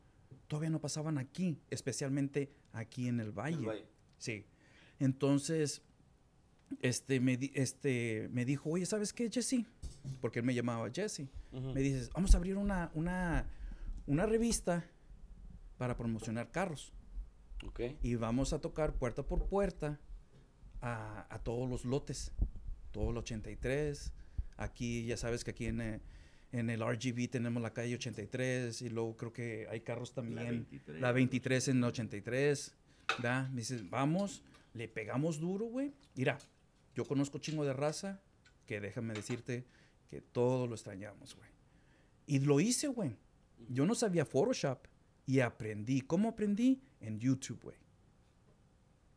todavía 0.48 0.70
no 0.70 0.80
pasaban 0.80 1.18
aquí, 1.18 1.58
especialmente 1.70 2.52
aquí 2.72 3.08
en 3.08 3.20
el 3.20 3.32
valle. 3.32 3.86
Sí. 4.18 4.44
Entonces, 4.98 5.82
este 6.82 7.20
me, 7.20 7.38
este, 7.54 8.28
me 8.32 8.44
dijo, 8.44 8.70
oye, 8.70 8.86
¿sabes 8.86 9.12
qué, 9.12 9.30
Jesse? 9.30 9.64
porque 10.20 10.40
él 10.40 10.44
me 10.44 10.54
llamaba 10.54 10.90
Jesse. 10.92 11.28
Me 11.52 11.80
dices, 11.80 12.10
vamos 12.12 12.34
a 12.34 12.36
abrir 12.36 12.56
una, 12.56 12.90
una, 12.94 13.46
una 14.06 14.26
revista 14.26 14.84
para 15.78 15.96
promocionar 15.96 16.50
carros. 16.50 16.92
Ok. 17.66 17.80
Y 18.02 18.16
vamos 18.16 18.52
a 18.52 18.60
tocar 18.60 18.94
puerta 18.94 19.22
por 19.22 19.46
puerta 19.46 19.98
a, 20.80 21.26
a 21.34 21.38
todos 21.38 21.68
los 21.68 21.84
lotes. 21.84 22.32
Todo 22.92 23.10
el 23.10 23.18
83. 23.18 24.12
Aquí, 24.56 25.04
ya 25.04 25.16
sabes 25.16 25.44
que 25.44 25.50
aquí 25.50 25.66
en, 25.66 25.80
eh, 25.80 26.00
en 26.52 26.70
el 26.70 26.80
RGB 26.80 27.28
tenemos 27.30 27.62
la 27.62 27.72
calle 27.72 27.94
83. 27.94 28.82
Y 28.82 28.88
luego 28.90 29.16
creo 29.16 29.32
que 29.32 29.66
hay 29.70 29.80
carros 29.80 30.12
también. 30.12 30.36
La 30.36 30.50
23. 30.50 31.00
La 31.00 31.12
23 31.12 31.68
en 31.68 31.84
83. 31.84 32.74
¿verdad? 33.08 33.48
Me 33.50 33.60
dices, 33.60 33.88
vamos, 33.88 34.42
le 34.74 34.88
pegamos 34.88 35.38
duro, 35.40 35.66
güey. 35.66 35.92
Mira, 36.14 36.38
yo 36.94 37.04
conozco 37.04 37.38
chingo 37.38 37.64
de 37.64 37.72
raza 37.72 38.20
que 38.66 38.80
déjame 38.80 39.14
decirte 39.14 39.64
que 40.08 40.20
todo 40.20 40.66
lo 40.66 40.74
extrañamos, 40.74 41.34
güey. 41.36 41.48
Y 42.26 42.40
lo 42.40 42.60
hice, 42.60 42.88
güey. 42.88 43.16
Yo 43.68 43.86
no 43.86 43.94
sabía 43.94 44.24
Photoshop 44.24 44.86
y 45.26 45.40
aprendí. 45.40 46.00
¿Cómo 46.00 46.28
aprendí? 46.30 46.82
En 47.00 47.18
YouTube, 47.20 47.60
güey. 47.62 47.76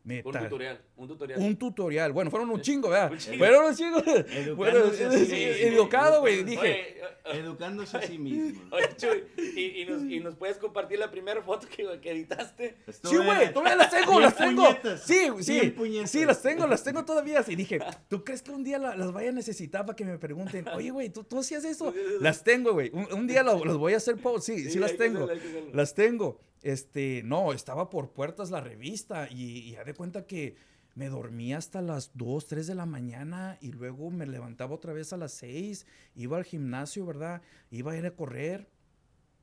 Un 0.09 0.15
Neta. 0.15 0.39
tutorial. 0.43 0.81
Un 0.97 1.07
tutorial. 1.07 1.39
Un 1.39 1.55
tutorial. 1.57 2.13
Bueno, 2.13 2.31
fueron 2.31 2.49
un 2.49 2.61
chingo, 2.61 2.89
¿verdad? 2.89 3.11
Un 3.11 3.17
chingo. 3.19 3.37
Fueron 3.37 3.65
un 3.65 3.75
chingo. 3.75 3.99
Educándose 3.99 4.53
Bueno, 4.55 4.79
a 4.79 4.91
sí 4.91 5.25
sí, 5.25 5.35
mismo. 5.35 5.67
educado, 5.77 6.19
güey. 6.21 6.43
Dije, 6.43 6.59
Oye, 6.59 6.71
eh, 6.71 6.97
eh, 7.25 7.37
Educándose 7.39 7.97
a 7.97 8.01
sí 8.01 8.17
mismo. 8.17 8.61
oye, 8.71 8.89
Chuy, 8.97 9.23
¿y, 9.55 9.81
y 9.81 9.85
nos, 9.85 10.03
y 10.03 10.19
nos 10.19 10.35
puedes 10.35 10.57
compartir 10.57 10.97
la 10.99 11.11
primera 11.11 11.41
foto 11.43 11.67
que, 11.67 11.99
que 12.01 12.11
editaste. 12.11 12.75
Sí, 13.03 13.15
güey, 13.17 13.53
todavía 13.53 13.75
las 13.75 13.91
tengo, 13.91 14.19
las 14.19 14.35
tengo. 14.35 14.65
puñetas. 14.65 15.03
Sí, 15.03 15.27
sí, 15.41 15.73
sí, 16.07 16.25
las 16.25 16.41
tengo, 16.41 16.65
las 16.67 16.83
tengo 16.83 17.05
todavía. 17.05 17.43
Y 17.47 17.55
dije, 17.55 17.79
¿tú 18.07 18.23
crees 18.23 18.41
que 18.41 18.51
un 18.51 18.63
día 18.63 18.79
la- 18.79 18.95
las 18.95 19.11
vaya 19.11 19.29
a 19.29 19.33
necesitar 19.33 19.85
para 19.85 19.95
que 19.95 20.05
me 20.05 20.17
pregunten, 20.17 20.67
oye, 20.69 20.89
güey, 20.89 21.09
¿tú, 21.09 21.23
tú 21.23 21.39
hacías 21.39 21.63
eso? 21.65 21.93
Las 22.19 22.43
tengo, 22.43 22.73
güey. 22.73 22.89
Un, 22.93 23.07
un 23.13 23.27
día 23.27 23.43
las 23.43 23.55
voy 23.77 23.93
a 23.93 23.97
hacer 23.97 24.17
post, 24.17 24.47
sí, 24.47 24.69
sí, 24.69 24.79
las 24.79 24.97
tengo. 24.97 25.29
Las 25.73 25.93
tengo. 25.93 26.41
Este, 26.61 27.21
no, 27.23 27.53
estaba 27.53 27.89
por 27.89 28.11
puertas 28.11 28.51
la 28.51 28.61
revista 28.61 29.27
y, 29.29 29.59
y 29.59 29.71
ya 29.71 29.83
de 29.83 29.93
cuenta 29.93 30.25
que 30.27 30.55
me 30.95 31.07
dormía 31.07 31.57
hasta 31.57 31.81
las 31.81 32.11
2, 32.15 32.47
3 32.47 32.67
de 32.67 32.75
la 32.75 32.85
mañana 32.85 33.57
y 33.61 33.71
luego 33.71 34.09
me 34.11 34.25
levantaba 34.25 34.75
otra 34.75 34.91
vez 34.91 35.13
a 35.13 35.17
las 35.17 35.31
6, 35.33 35.85
iba 36.15 36.37
al 36.37 36.43
gimnasio, 36.43 37.05
¿verdad? 37.05 37.41
Iba 37.71 37.93
a 37.93 37.97
ir 37.97 38.05
a 38.05 38.11
correr. 38.11 38.67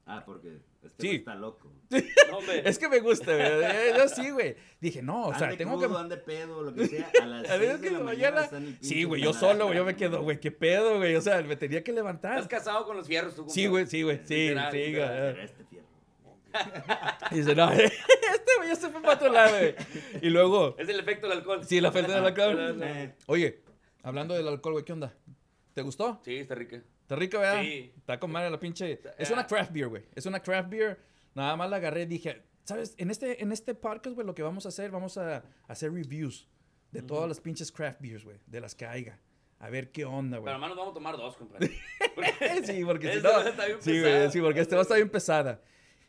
Ah, 0.05 0.23
porque 0.25 0.59
este 0.83 1.03
Sí. 1.09 1.17
está 1.17 1.35
loco. 1.35 1.73
No, 2.31 2.39
hombre. 2.39 2.69
Es 2.69 2.79
que 2.79 2.89
me 2.89 2.99
gusta, 2.99 3.33
güey. 3.35 3.47
Eh, 3.47 3.93
Yo 3.97 4.09
sí, 4.09 4.31
güey. 4.31 4.57
Dije, 4.81 5.01
no, 5.01 5.29
o 5.29 5.35
sea, 5.35 5.45
ande 5.47 5.57
tengo 5.59 5.79
crudo, 5.79 5.95
que... 5.95 6.01
ande 6.01 6.17
pedo, 6.17 6.63
lo 6.63 6.75
que 6.75 6.87
sea, 6.89 7.11
a 7.23 7.25
las 7.27 7.49
A 7.51 7.57
ver, 7.57 7.71
6 7.71 7.81
de 7.81 7.89
que 7.89 7.95
la 7.95 8.01
mañana- 8.01 8.49
Sí, 8.81 9.05
güey, 9.05 9.23
yo 9.23 9.33
solo, 9.33 9.67
güey, 9.67 9.79
yo 9.79 9.85
me 9.85 9.95
quedo, 9.97 10.23
güey, 10.23 10.39
qué 10.41 10.51
pedo, 10.51 10.99
güey. 10.99 11.15
O 11.17 11.21
sea, 11.23 11.41
me 11.43 11.55
tenía 11.57 11.83
que 11.85 11.93
levantar. 11.93 12.33
Estás 12.33 12.49
casado 12.49 12.85
con 12.85 12.97
los 12.97 13.07
fierros, 13.07 13.35
tú. 13.37 13.47
Sí, 13.49 13.67
güey, 13.69 13.87
sí, 13.87 14.03
güey, 14.03 14.21
sí, 14.27 14.49
Literal, 14.49 14.73
sí, 14.73 14.79
literal. 14.79 15.09
güey. 15.09 15.33
Pero 15.35 15.43
este 15.45 15.65
fierro. 15.65 15.87
Y 17.31 17.35
dice, 17.37 17.55
no, 17.55 17.71
este 17.73 17.93
güey 18.59 18.69
ya 18.69 18.77
se 18.77 18.89
fue 18.91 19.01
para 19.03 19.15
otro 19.15 19.33
lado, 19.33 19.57
güey. 19.59 19.75
Y 20.23 20.31
luego, 20.31 20.77
Es 20.79 20.89
el 20.89 21.01
efecto 21.01 21.29
del 21.29 21.39
alcohol. 21.39 21.65
sí, 21.65 21.81
la 21.81 21.93
falta 21.93 22.15
de 22.15 22.21
la 22.21 22.35
Claro. 22.35 22.57
cara. 22.57 23.03
Eh, 23.03 23.15
Oye, 23.27 23.63
hablando 24.03 24.35
del 24.35 24.47
alcohol, 24.49 24.75
güey, 24.75 24.85
¿qué 24.85 24.93
onda? 24.93 25.15
¿Te 25.75 25.83
gustó? 25.83 26.21
Sí, 26.25 26.37
está 26.37 26.55
rica. 26.55 26.77
Está 27.03 27.17
rica, 27.17 27.39
¿verdad? 27.39 27.63
Sí. 27.63 27.93
Está 27.97 28.19
con 28.19 28.31
madre 28.33 28.51
la 28.51 28.59
pinche. 28.59 29.01
Es 29.19 29.31
Ah. 29.31 29.35
una 29.35 29.47
craft 29.47 29.73
beer, 29.73 29.89
güey. 29.89 30.03
Es 30.15 30.27
una 30.27 30.41
craft 30.41 30.71
beer. 30.71 30.99
Nada 31.35 31.55
más 31.57 31.69
la 31.71 31.77
agarré 31.77 32.03
y 32.03 32.07
dije, 32.07 32.43
¿sabes? 32.65 32.95
En 32.99 33.11
este, 33.11 33.43
en 33.43 33.53
este 33.53 33.75
podcast, 33.75 34.15
güey, 34.15 34.27
lo 34.27 34.35
que 34.35 34.43
vamos 34.43 34.65
a 34.67 34.71
hacer, 34.71 34.91
vamos 34.91 35.19
a 35.19 35.45
hacer 35.69 35.93
reviews 35.93 36.49
de 36.93 37.03
todas 37.03 37.29
las 37.29 37.41
pinches 37.41 37.71
craft 37.71 38.01
beers, 38.01 38.25
güey. 38.25 38.39
De 38.47 38.61
las 38.61 38.75
que 38.75 38.87
haya. 38.87 39.19
A 39.59 39.71
ver 39.71 39.91
qué 39.91 40.05
onda, 40.05 40.37
Pero 40.37 40.43
güey. 40.43 40.55
hermano, 40.55 40.75
vamos 40.77 40.91
a 40.93 40.95
tomar 40.95 41.17
dos, 41.17 41.37
compadre. 41.37 41.69
sí, 42.65 42.85
porque 42.85 43.11
si 43.13 43.17
Esta 43.19 43.33
no. 43.33 43.45
Sí, 43.81 43.93
pesada. 43.93 44.19
güey, 44.19 44.31
sí, 44.31 44.41
porque 44.41 44.61
este 44.61 44.75
va 44.75 44.81
a 44.81 44.83
estar 44.83 44.97
bien 44.97 45.09
pesada. 45.11 45.61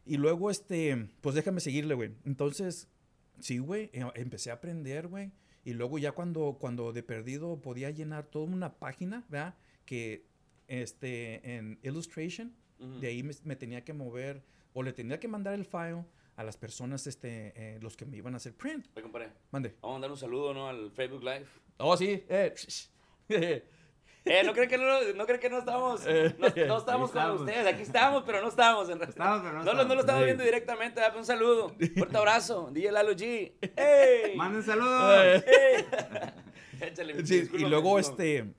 Y 0.07 0.17
luego, 0.17 0.49
este, 0.49 1.09
pues 1.21 1.35
déjame 1.35 1.59
seguirle, 1.59 1.93
güey. 1.95 2.11
Entonces, 2.25 2.87
sí, 3.39 3.57
güey, 3.59 3.89
eh, 3.93 4.05
empecé 4.15 4.51
a 4.51 4.55
aprender, 4.55 5.07
güey. 5.07 5.31
Y 5.65 5.73
luego 5.73 5.97
ya 5.97 6.13
cuando, 6.13 6.57
cuando 6.59 6.93
de 6.93 7.03
perdido 7.03 7.59
podía 7.61 7.89
llenar 7.91 8.25
toda 8.27 8.45
una 8.45 8.73
página, 8.75 9.25
¿verdad? 9.29 9.55
Que, 9.85 10.23
este, 10.67 11.55
en 11.55 11.79
Illustration, 11.83 12.53
Ujú. 12.79 12.99
de 12.99 13.07
ahí 13.07 13.23
me, 13.23 13.33
me 13.43 13.55
tenía 13.55 13.83
que 13.83 13.93
mover 13.93 14.43
o 14.73 14.83
le 14.83 14.93
tenía 14.93 15.19
que 15.19 15.27
mandar 15.27 15.53
el 15.53 15.65
file 15.65 16.05
a 16.35 16.43
las 16.43 16.55
personas, 16.55 17.07
este, 17.07 17.53
eh, 17.55 17.79
los 17.81 17.97
que 17.97 18.05
me 18.05 18.15
iban 18.17 18.33
a 18.33 18.37
hacer 18.37 18.53
print. 18.53 18.85
Oye, 18.93 19.01
compadre, 19.01 19.31
Mande. 19.51 19.69
vamos 19.81 19.89
a 19.89 19.93
mandar 19.93 20.11
un 20.11 20.17
saludo, 20.17 20.53
¿no? 20.53 20.67
Al 20.69 20.91
Facebook 20.91 21.23
Live. 21.23 21.45
Oh, 21.77 21.97
sí, 21.97 22.23
eh. 22.29 22.53
Eh, 24.29 24.43
no 24.45 24.53
creen 24.53 24.69
que 24.69 24.77
no, 24.77 25.13
no, 25.15 25.25
creen 25.25 25.39
que 25.39 25.49
no 25.49 25.59
estamos, 25.59 26.01
Eh, 26.05 26.35
no, 26.37 26.47
no 26.67 26.77
estamos 26.77 27.11
con 27.11 27.19
estamos. 27.21 27.41
ustedes, 27.41 27.65
aquí 27.67 27.81
estamos, 27.83 28.23
pero 28.25 28.41
no 28.41 28.49
estamos 28.49 28.89
en. 28.89 29.01
Estamos, 29.01 29.41
pero 29.41 29.53
no 29.59 29.63
No, 29.63 29.65
lo- 29.65 29.73
no 29.73 29.81
estamos. 29.81 29.95
lo 29.95 30.01
estamos 30.01 30.23
viendo 30.25 30.43
directamente, 30.43 30.99
dame 31.01 31.17
un 31.17 31.25
saludo, 31.25 31.75
fuerte 31.95 32.17
abrazo, 32.17 32.69
DJ 32.73 32.91
Lalo 32.91 33.13
G. 33.13 33.53
¡Ey! 33.75 34.35
Manden 34.37 34.63
saludos. 34.63 35.43
Échale, 36.81 37.25
Sí, 37.25 37.49
y 37.53 37.59
luego, 37.65 37.97
este. 37.99 38.53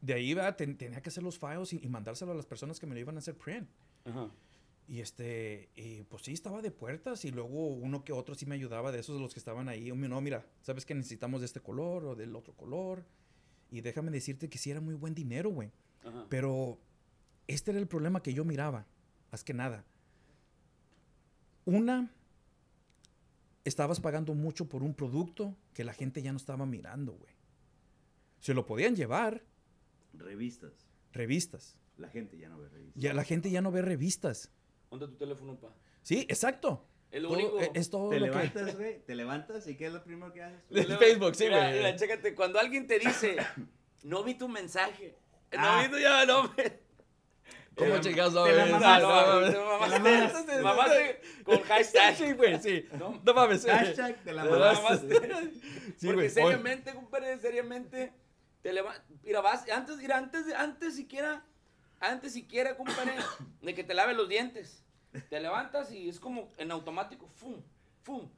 De 0.00 0.14
ahí 0.14 0.32
¿verdad? 0.34 0.56
Ten- 0.56 0.78
tenía 0.78 1.02
que 1.02 1.10
hacer 1.10 1.22
los 1.22 1.38
files 1.38 1.72
y, 1.72 1.80
y 1.84 1.88
mandárselo 1.88 2.32
a 2.32 2.34
las 2.34 2.46
personas 2.46 2.80
que 2.80 2.86
me 2.86 2.94
lo 2.94 3.00
iban 3.00 3.16
a 3.16 3.18
hacer 3.18 3.34
print. 3.36 3.68
Ajá. 4.04 4.30
Y 4.88 5.00
este, 5.00 5.68
y 5.76 6.02
pues 6.04 6.22
sí, 6.22 6.32
estaba 6.32 6.62
de 6.62 6.70
puertas 6.72 7.24
y 7.24 7.30
luego 7.30 7.68
uno 7.68 8.02
que 8.02 8.12
otro 8.12 8.34
sí 8.34 8.44
me 8.46 8.54
ayudaba 8.56 8.90
de 8.90 8.98
esos 9.00 9.14
de 9.16 9.22
los 9.22 9.32
que 9.34 9.38
estaban 9.38 9.68
ahí. 9.68 9.92
No, 9.92 10.20
mira, 10.20 10.44
sabes 10.62 10.84
que 10.86 10.94
necesitamos 10.94 11.40
de 11.42 11.46
este 11.46 11.60
color 11.60 12.04
o 12.06 12.16
del 12.16 12.34
otro 12.34 12.54
color. 12.54 13.04
Y 13.70 13.80
déjame 13.82 14.10
decirte 14.10 14.48
que 14.48 14.58
sí 14.58 14.70
era 14.70 14.80
muy 14.80 14.94
buen 14.94 15.14
dinero, 15.14 15.50
güey. 15.50 15.70
Ajá. 16.04 16.26
Pero 16.28 16.78
este 17.46 17.70
era 17.70 17.80
el 17.80 17.86
problema 17.86 18.22
que 18.22 18.34
yo 18.34 18.44
miraba, 18.44 18.86
más 19.30 19.44
que 19.44 19.54
nada. 19.54 19.84
Una, 21.64 22.10
estabas 23.64 24.00
pagando 24.00 24.34
mucho 24.34 24.68
por 24.68 24.82
un 24.82 24.94
producto 24.94 25.56
que 25.74 25.84
la 25.84 25.92
gente 25.92 26.22
ya 26.22 26.32
no 26.32 26.36
estaba 26.38 26.66
mirando, 26.66 27.12
güey. 27.12 27.32
Se 28.40 28.54
lo 28.54 28.66
podían 28.66 28.96
llevar, 28.96 29.44
Revistas. 30.14 30.72
revistas. 31.12 31.76
La 31.98 32.08
gente 32.08 32.38
ya 32.38 32.48
no 32.48 32.58
ve 32.58 32.68
revistas. 32.68 33.00
Ya 33.02 33.12
la 33.14 33.24
gente 33.24 33.50
ya 33.50 33.60
no 33.60 33.70
ve 33.70 33.82
revistas. 33.82 34.50
Ponte 34.88 35.06
tu 35.06 35.14
teléfono, 35.16 35.56
pa. 35.60 35.72
Sí, 36.02 36.20
exacto. 36.28 36.86
Es 37.10 37.22
lo 37.22 37.28
Todo- 37.28 37.38
único. 37.38 37.60
eh, 37.60 37.70
es 37.74 37.90
todo 37.90 38.10
Te 38.10 38.20
lo 38.20 38.26
que... 38.26 38.30
levantas, 38.32 38.76
güey, 38.76 38.98
te 39.04 39.14
levantas 39.14 39.66
y 39.66 39.76
¿qué 39.76 39.86
es 39.86 39.92
lo 39.92 40.02
primero 40.04 40.32
que 40.32 40.42
haces? 40.42 40.60
El 40.70 40.96
Facebook, 40.98 41.34
sí, 41.34 41.48
güey. 41.48 41.72
Mira, 41.72 41.96
chécate, 41.96 42.34
cuando 42.34 42.58
alguien 42.60 42.86
te 42.86 42.98
dice, 43.00 43.36
no 44.04 44.22
vi 44.22 44.34
tu 44.34 44.48
mensaje. 44.48 45.16
No 45.52 45.58
Ah. 45.58 45.82
vi 45.82 45.90
tu 45.90 45.98
ya, 45.98 46.24
no 46.26 46.44
me. 46.56 46.90
¿Cómo 47.76 47.94
Eh, 47.96 48.00
chingados 48.00 48.34
Ah, 48.36 48.98
no, 49.00 49.40
no, 49.40 49.78
mames. 49.80 50.46
te 50.46 50.56
la 50.56 50.62
mamaste, 50.62 51.20
con 51.44 51.60
hashtag. 51.62 52.16
Sí, 52.16 52.32
güey, 52.32 52.60
sí. 52.60 52.86
No. 52.98 53.20
No 53.24 53.34
mames. 53.34 53.64
Hashtag 53.64 54.16
te 54.22 54.32
la 54.32 54.42
Te 54.42 54.50
mamaste. 54.50 55.20
Sí, 55.96 56.06
Porque 56.06 56.12
güey. 56.14 56.30
Seriamente, 56.30 56.94
compadre, 56.94 57.38
seriamente, 57.38 58.12
te 58.62 58.72
levantas, 58.72 59.02
mira, 59.24 59.40
vas, 59.40 59.68
antes, 59.70 59.96
mira, 59.96 60.16
antes, 60.18 60.46
de- 60.46 60.54
antes 60.54 60.94
siquiera, 60.94 61.44
antes 62.00 62.32
siquiera, 62.34 62.76
compadre, 62.76 63.14
de 63.62 63.74
que 63.74 63.82
te 63.84 63.94
laves 63.94 64.16
los 64.16 64.28
dientes, 64.28 64.84
te 65.28 65.40
levantas 65.40 65.90
y 65.92 66.08
es 66.08 66.20
como 66.20 66.48
en 66.58 66.70
automático, 66.70 67.28
fum, 67.36 67.56
fum, 68.02 68.28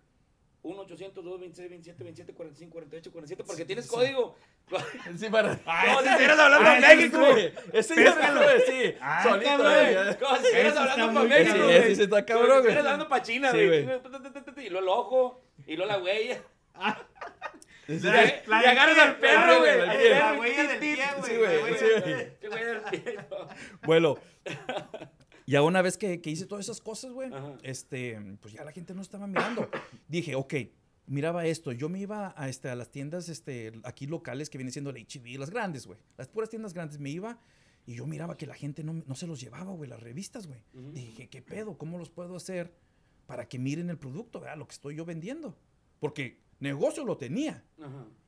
1 0.63 0.81
800 0.83 1.25
226 1.25 1.69
27 1.71 2.05
27 2.05 2.35
45 2.35 2.73
48 2.73 3.11
47 3.13 3.45
porque 3.45 3.65
tienes 3.65 3.87
código. 3.87 4.37
Sí, 5.19 5.29
para... 5.29 5.57
Como 5.59 6.01
si 6.03 6.09
estuvieras 6.09 6.39
hablando 6.39 6.71
Ah, 6.71 6.77
en 6.79 6.85
ese 6.85 6.97
México. 6.97 7.19
güey. 7.19 7.53
Ese 7.73 7.95
ya 7.97 8.15
Péscalo. 8.15 8.41
me 8.41 8.47
güey, 8.47 8.61
sí. 8.65 8.95
Ah, 9.01 9.23
Solito. 9.23 9.57
Como 10.25 10.37
si 10.37 10.45
estuvieras 10.47 10.77
hablando 10.77 11.07
está 11.09 11.15
para 11.15 11.29
México. 11.29 11.67
Sí, 11.69 11.95
sí 11.97 12.03
está 12.03 12.09
Como 12.09 12.17
si 12.21 12.25
cabrón, 12.27 12.47
güey. 12.47 12.57
estuvieras 12.59 12.85
hablando 12.87 13.09
para 13.09 13.23
China, 13.23 13.51
güey. 13.51 13.81
Y 14.65 14.71
luego 14.71 14.79
el 14.79 14.89
ojo, 14.89 15.45
y 15.67 15.77
luego 15.77 15.93
la 15.93 15.99
huella. 15.99 16.43
Y 17.89 18.07
agarras 18.65 18.99
al 18.99 19.17
perro, 19.17 19.59
güey. 19.59 20.11
La 20.11 20.29
al 20.31 20.39
huella 20.39 20.63
del 20.69 20.79
pie, 20.79 20.97
güey. 21.19 21.31
Sí, 21.31 21.37
güey, 22.49 23.17
no. 23.31 23.49
Bueno, 23.83 24.19
ya 25.47 25.63
una 25.63 25.83
vez 25.83 25.97
que, 25.99 26.21
que 26.21 26.31
hice 26.31 26.47
todas 26.47 26.65
esas 26.67 26.81
cosas, 26.81 27.13
güey, 27.13 27.31
este, 27.63 28.19
pues 28.41 28.55
ya 28.55 28.65
la 28.65 28.73
gente 28.73 28.95
no 28.95 29.03
estaba 29.03 29.27
mirando. 29.27 29.69
Dije, 30.09 30.35
ok, 30.35 30.55
miraba 31.07 31.47
esto. 31.47 31.73
Yo 31.73 31.89
me 31.89 31.99
iba 32.01 32.35
a, 32.37 32.49
este, 32.49 32.69
a 32.69 32.77
las 32.77 32.91
tiendas 32.91 33.29
este, 33.29 33.73
aquí 33.85 34.07
locales 34.07 34.51
que 34.51 34.59
vienen 34.59 34.73
siendo 34.73 34.91
el 34.91 34.97
HB, 35.07 35.39
las 35.39 35.51
grandes, 35.51 35.87
güey. 35.87 35.99
Las 36.17 36.29
puras 36.29 36.51
tiendas 36.51 36.75
grandes. 36.75 36.99
Me 36.99 37.11
iba 37.11 37.39
y 37.87 37.95
yo 37.95 38.07
miraba 38.07 38.37
que 38.37 38.47
la 38.47 38.55
gente 38.55 38.85
no, 38.85 38.93
no 39.07 39.15
se 39.15 39.27
los 39.27 39.41
llevaba, 39.41 39.73
güey, 39.73 39.89
las 39.91 40.01
revistas, 40.01 40.47
güey. 40.47 40.61
Dije, 40.93 41.29
¿qué 41.29 41.43
pedo? 41.43 41.77
¿Cómo 41.79 41.99
los 41.99 42.11
puedo 42.11 42.37
hacer 42.37 42.73
para 43.27 43.49
que 43.49 43.59
miren 43.59 43.91
el 43.91 43.99
producto, 43.99 44.41
¿verdad? 44.41 44.57
Lo 44.59 44.67
que 44.67 44.73
estoy 44.75 44.97
yo 44.97 45.05
vendiendo. 45.05 45.57
Porque 45.99 46.39
negocio 46.61 47.05
lo 47.05 47.17
tenía. 47.17 47.65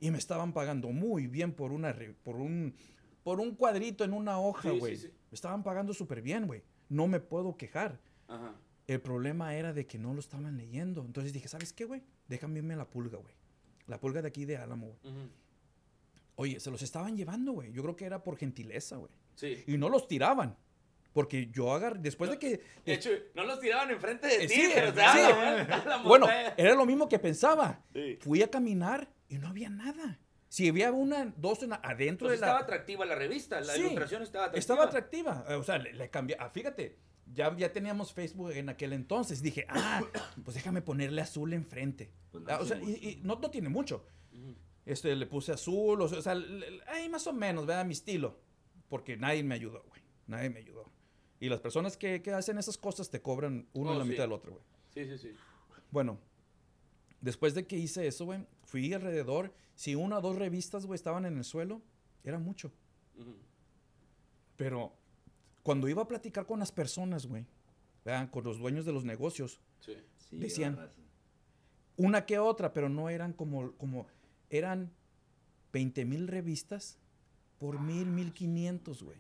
Y 0.00 0.10
me 0.10 0.18
estaban 0.18 0.52
pagando 0.52 0.88
muy 0.90 1.26
bien 1.28 1.52
por 1.52 1.72
una 1.72 1.94
por 2.22 2.36
un 2.36 2.74
por 3.22 3.40
un 3.40 3.54
cuadrito 3.54 4.04
en 4.04 4.12
una 4.12 4.38
hoja, 4.38 4.70
Sí, 4.70 4.78
güey. 4.78 4.96
sí, 4.96 5.06
sí. 5.06 5.12
Me 5.30 5.34
estaban 5.34 5.62
pagando 5.62 5.94
súper 5.94 6.20
bien, 6.20 6.46
güey. 6.46 6.62
No 6.88 7.06
me 7.06 7.20
puedo 7.20 7.56
quejar. 7.56 7.98
Ajá. 8.28 8.54
El 8.86 9.00
problema 9.00 9.54
era 9.54 9.72
de 9.72 9.86
que 9.86 9.98
no 9.98 10.12
lo 10.12 10.20
estaban 10.20 10.56
leyendo. 10.56 11.02
Entonces 11.04 11.32
dije, 11.32 11.48
¿sabes 11.48 11.72
qué, 11.72 11.84
güey? 11.86 12.02
Déjame 12.28 12.58
irme 12.58 12.74
a 12.74 12.78
la 12.78 12.88
pulga, 12.90 13.18
güey. 13.18 13.34
La 13.86 13.98
pulga 14.00 14.20
de 14.22 14.28
aquí 14.28 14.44
de 14.44 14.56
Álamo, 14.58 14.96
güey. 15.02 15.14
Oye, 16.36 16.58
se 16.60 16.70
los 16.70 16.82
estaban 16.82 17.16
llevando, 17.16 17.52
güey. 17.52 17.72
Yo 17.72 17.82
creo 17.82 17.96
que 17.96 18.04
era 18.04 18.22
por 18.22 18.36
gentileza, 18.36 18.96
güey. 18.96 19.10
Sí. 19.36 19.62
Y 19.66 19.78
no 19.78 19.88
los 19.88 20.08
tiraban. 20.08 20.56
Porque 21.12 21.48
yo 21.52 21.72
agarré, 21.72 22.00
después 22.00 22.28
de 22.28 22.38
que... 22.40 22.60
De 22.84 22.92
hecho, 22.94 23.08
no 23.36 23.44
los 23.44 23.60
tiraban 23.60 23.88
enfrente 23.90 24.26
de 24.26 24.44
Eh, 24.44 24.48
ti, 24.48 24.54
sí, 24.54 24.70
pero, 24.74 24.90
sí. 24.90 24.96
la- 24.96 25.84
la 25.86 26.02
Bueno, 26.02 26.26
era 26.56 26.74
lo 26.74 26.84
mismo 26.84 27.08
que 27.08 27.20
pensaba. 27.20 27.80
Sí. 27.92 28.18
Fui 28.20 28.42
a 28.42 28.50
caminar 28.50 29.08
y 29.28 29.38
no 29.38 29.46
había 29.48 29.70
nada. 29.70 30.18
Si 30.54 30.68
había 30.68 30.92
una, 30.92 31.34
dos 31.36 31.64
una, 31.64 31.80
adentro 31.82 32.28
de 32.28 32.34
estaba 32.36 32.52
la... 32.54 32.60
atractiva 32.60 33.04
la 33.04 33.16
revista, 33.16 33.60
la 33.60 33.72
Sí, 33.74 33.80
ilustración 33.80 34.22
estaba 34.22 34.44
atractiva. 34.44 34.60
Estaba 34.60 34.84
atractiva. 34.84 35.44
Eh, 35.48 35.54
O 35.54 35.64
sea, 35.64 35.78
le, 35.78 35.92
le 35.94 36.08
cambié. 36.10 36.36
ah, 36.38 36.48
fíjate, 36.48 36.96
ya, 37.34 37.56
ya 37.56 37.72
teníamos 37.72 38.12
Facebook 38.12 38.52
en 38.52 38.68
aquel 38.68 38.92
entonces. 38.92 39.42
Dije, 39.42 39.66
ah, 39.68 40.00
pues 40.44 40.54
déjame 40.54 40.80
ponerle 40.80 41.22
azul 41.22 41.52
enfrente. 41.54 42.12
Pues 42.30 42.44
no 42.44 42.50
Ah, 42.52 42.58
o 42.60 42.64
sea, 42.66 42.76
y, 42.80 43.18
no, 43.24 43.34
no 43.34 43.50
tiene 43.50 43.68
mucho. 43.68 44.06
Ujú. 44.32 44.54
Este, 44.86 45.16
le 45.16 45.26
puse 45.26 45.50
azul, 45.50 46.00
o 46.00 46.06
sea, 46.08 46.36
le- 46.36 46.80
ahí 46.86 47.08
más 47.08 47.26
o 47.26 47.32
menos, 47.32 47.66
¿verdad? 47.66 47.84
Mi 47.84 47.94
estilo. 47.94 48.38
Porque 48.88 49.16
nadie 49.16 49.42
me 49.42 49.56
ayudó, 49.56 49.82
güey. 49.88 50.02
Nadie 50.28 50.50
me 50.50 50.60
ayudó. 50.60 50.88
Y 51.40 51.48
las 51.48 51.58
personas 51.58 51.96
que, 51.96 52.22
que 52.22 52.30
hacen 52.30 52.58
esas 52.58 52.78
cosas 52.78 53.10
te 53.10 53.20
cobran 53.20 53.66
uno 53.72 53.90
Oh, 53.90 53.98
la 53.98 54.04
sí. 54.04 54.10
mitad 54.10 54.22
del 54.22 54.32
otro, 54.32 54.52
güey. 54.52 54.64
Sí, 54.94 55.04
sí, 55.04 55.18
sí. 55.18 55.36
Bueno, 55.90 56.20
después 57.20 57.54
de 57.54 57.66
que 57.66 57.76
hice 57.76 58.06
eso, 58.06 58.26
güey, 58.26 58.46
fui 58.62 58.92
alrededor. 58.94 59.52
Si 59.74 59.94
una 59.94 60.18
o 60.18 60.20
dos 60.20 60.36
revistas, 60.36 60.86
güey, 60.86 60.94
estaban 60.96 61.24
en 61.26 61.36
el 61.38 61.44
suelo, 61.44 61.82
era 62.22 62.38
mucho. 62.38 62.72
Pero 64.56 64.92
cuando 65.62 65.88
iba 65.88 66.02
a 66.02 66.08
platicar 66.08 66.46
con 66.46 66.58
las 66.60 66.72
personas, 66.72 67.26
güey, 67.26 67.46
¿verdad? 68.04 68.30
con 68.30 68.44
los 68.44 68.58
dueños 68.58 68.84
de 68.84 68.92
los 68.92 69.04
negocios, 69.04 69.60
Sí, 69.80 69.94
decían- 70.30 70.78
una 71.96 72.24
que 72.26 72.38
otra, 72.38 72.72
pero 72.72 72.88
no 72.88 73.08
eran 73.08 73.32
como, 73.32 73.72
como 73.72 74.06
eran 74.50 74.92
20 75.72 76.04
mil 76.04 76.28
revistas 76.28 76.98
por 77.58 77.80
mil, 77.80 78.06
mil 78.06 78.32
quinientos, 78.32 79.02
güey. 79.02 79.18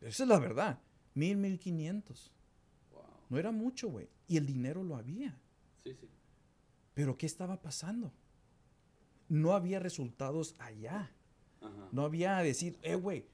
Esa 0.00 0.22
es 0.24 0.28
la 0.28 0.38
verdad, 0.38 0.78
mil, 1.14 1.36
mil 1.36 1.58
quinientos. 1.58 2.32
Wow. 2.92 3.02
No 3.30 3.38
era 3.38 3.50
mucho, 3.52 3.88
güey. 3.88 4.08
Y 4.28 4.36
el 4.36 4.46
dinero 4.46 4.82
lo 4.84 4.96
había. 4.96 5.36
Sí, 5.84 5.94
sí. 5.94 6.08
Pero 6.94 7.16
¿qué 7.16 7.26
estaba 7.26 7.60
pasando? 7.60 8.12
No 9.28 9.52
había 9.54 9.78
resultados 9.80 10.54
allá. 10.58 11.10
Ajá. 11.60 11.88
No 11.92 12.02
había 12.02 12.36
decir, 12.38 12.78
eh, 12.82 12.94
güey, 12.94 13.24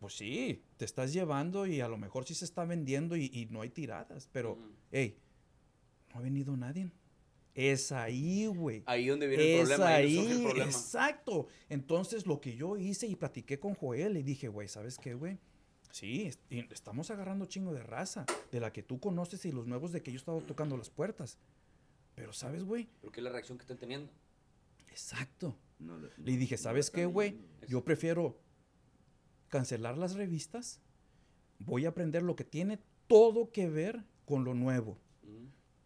pues 0.00 0.16
sí, 0.16 0.62
te 0.76 0.84
estás 0.84 1.12
llevando 1.12 1.66
y 1.66 1.80
a 1.80 1.88
lo 1.88 1.96
mejor 1.96 2.24
sí 2.26 2.34
se 2.34 2.44
está 2.44 2.64
vendiendo 2.64 3.16
y, 3.16 3.30
y 3.32 3.46
no 3.46 3.62
hay 3.62 3.70
tiradas, 3.70 4.28
pero, 4.32 4.58
hey, 4.92 5.16
no 6.12 6.20
ha 6.20 6.22
venido 6.22 6.56
nadie. 6.56 6.90
Es 7.54 7.92
ahí, 7.92 8.46
güey. 8.46 8.82
Ahí 8.86 9.06
donde 9.06 9.28
viene 9.28 9.44
el 9.44 9.60
Es 9.60 9.68
problema, 9.68 9.94
ahí 9.94 10.16
surge 10.16 10.30
el 10.32 10.36
ahí, 10.38 10.44
problema. 10.44 10.70
exacto. 10.70 11.46
Entonces, 11.68 12.26
lo 12.26 12.40
que 12.40 12.56
yo 12.56 12.76
hice 12.76 13.06
y 13.06 13.14
platiqué 13.14 13.60
con 13.60 13.74
Joel, 13.74 14.16
y 14.16 14.22
dije, 14.24 14.48
güey, 14.48 14.66
¿sabes 14.68 14.98
qué, 14.98 15.14
güey? 15.14 15.38
Sí, 15.92 16.22
est- 16.22 16.40
estamos 16.50 17.12
agarrando 17.12 17.46
chingo 17.46 17.72
de 17.72 17.84
raza, 17.84 18.26
de 18.50 18.58
la 18.58 18.72
que 18.72 18.82
tú 18.82 18.98
conoces 18.98 19.44
y 19.46 19.52
los 19.52 19.68
nuevos 19.68 19.92
de 19.92 20.02
que 20.02 20.10
yo 20.10 20.16
estaba 20.18 20.40
tocando 20.40 20.76
las 20.76 20.90
puertas. 20.90 21.38
Pero, 22.16 22.32
¿sabes, 22.32 22.64
güey? 22.64 22.88
Pero 23.00 23.12
qué 23.12 23.20
es 23.20 23.24
la 23.24 23.30
reacción 23.30 23.56
que 23.56 23.62
están 23.62 23.78
teniendo. 23.78 24.10
Exacto. 24.94 25.58
No 25.80 25.98
le- 25.98 26.08
Le 26.18 26.36
dije, 26.36 26.56
¿sabes 26.56 26.88
qué, 26.88 27.04
güey? 27.04 27.36
Yo 27.66 27.82
prefiero 27.84 28.38
cancelar 29.48 29.98
las 29.98 30.14
revistas. 30.14 30.80
Voy 31.58 31.84
a 31.84 31.88
aprender 31.88 32.22
lo 32.22 32.36
que 32.36 32.44
tiene 32.44 32.78
todo 33.08 33.50
que 33.50 33.68
ver 33.68 34.04
con 34.24 34.44
lo 34.44 34.54
nuevo. 34.54 34.98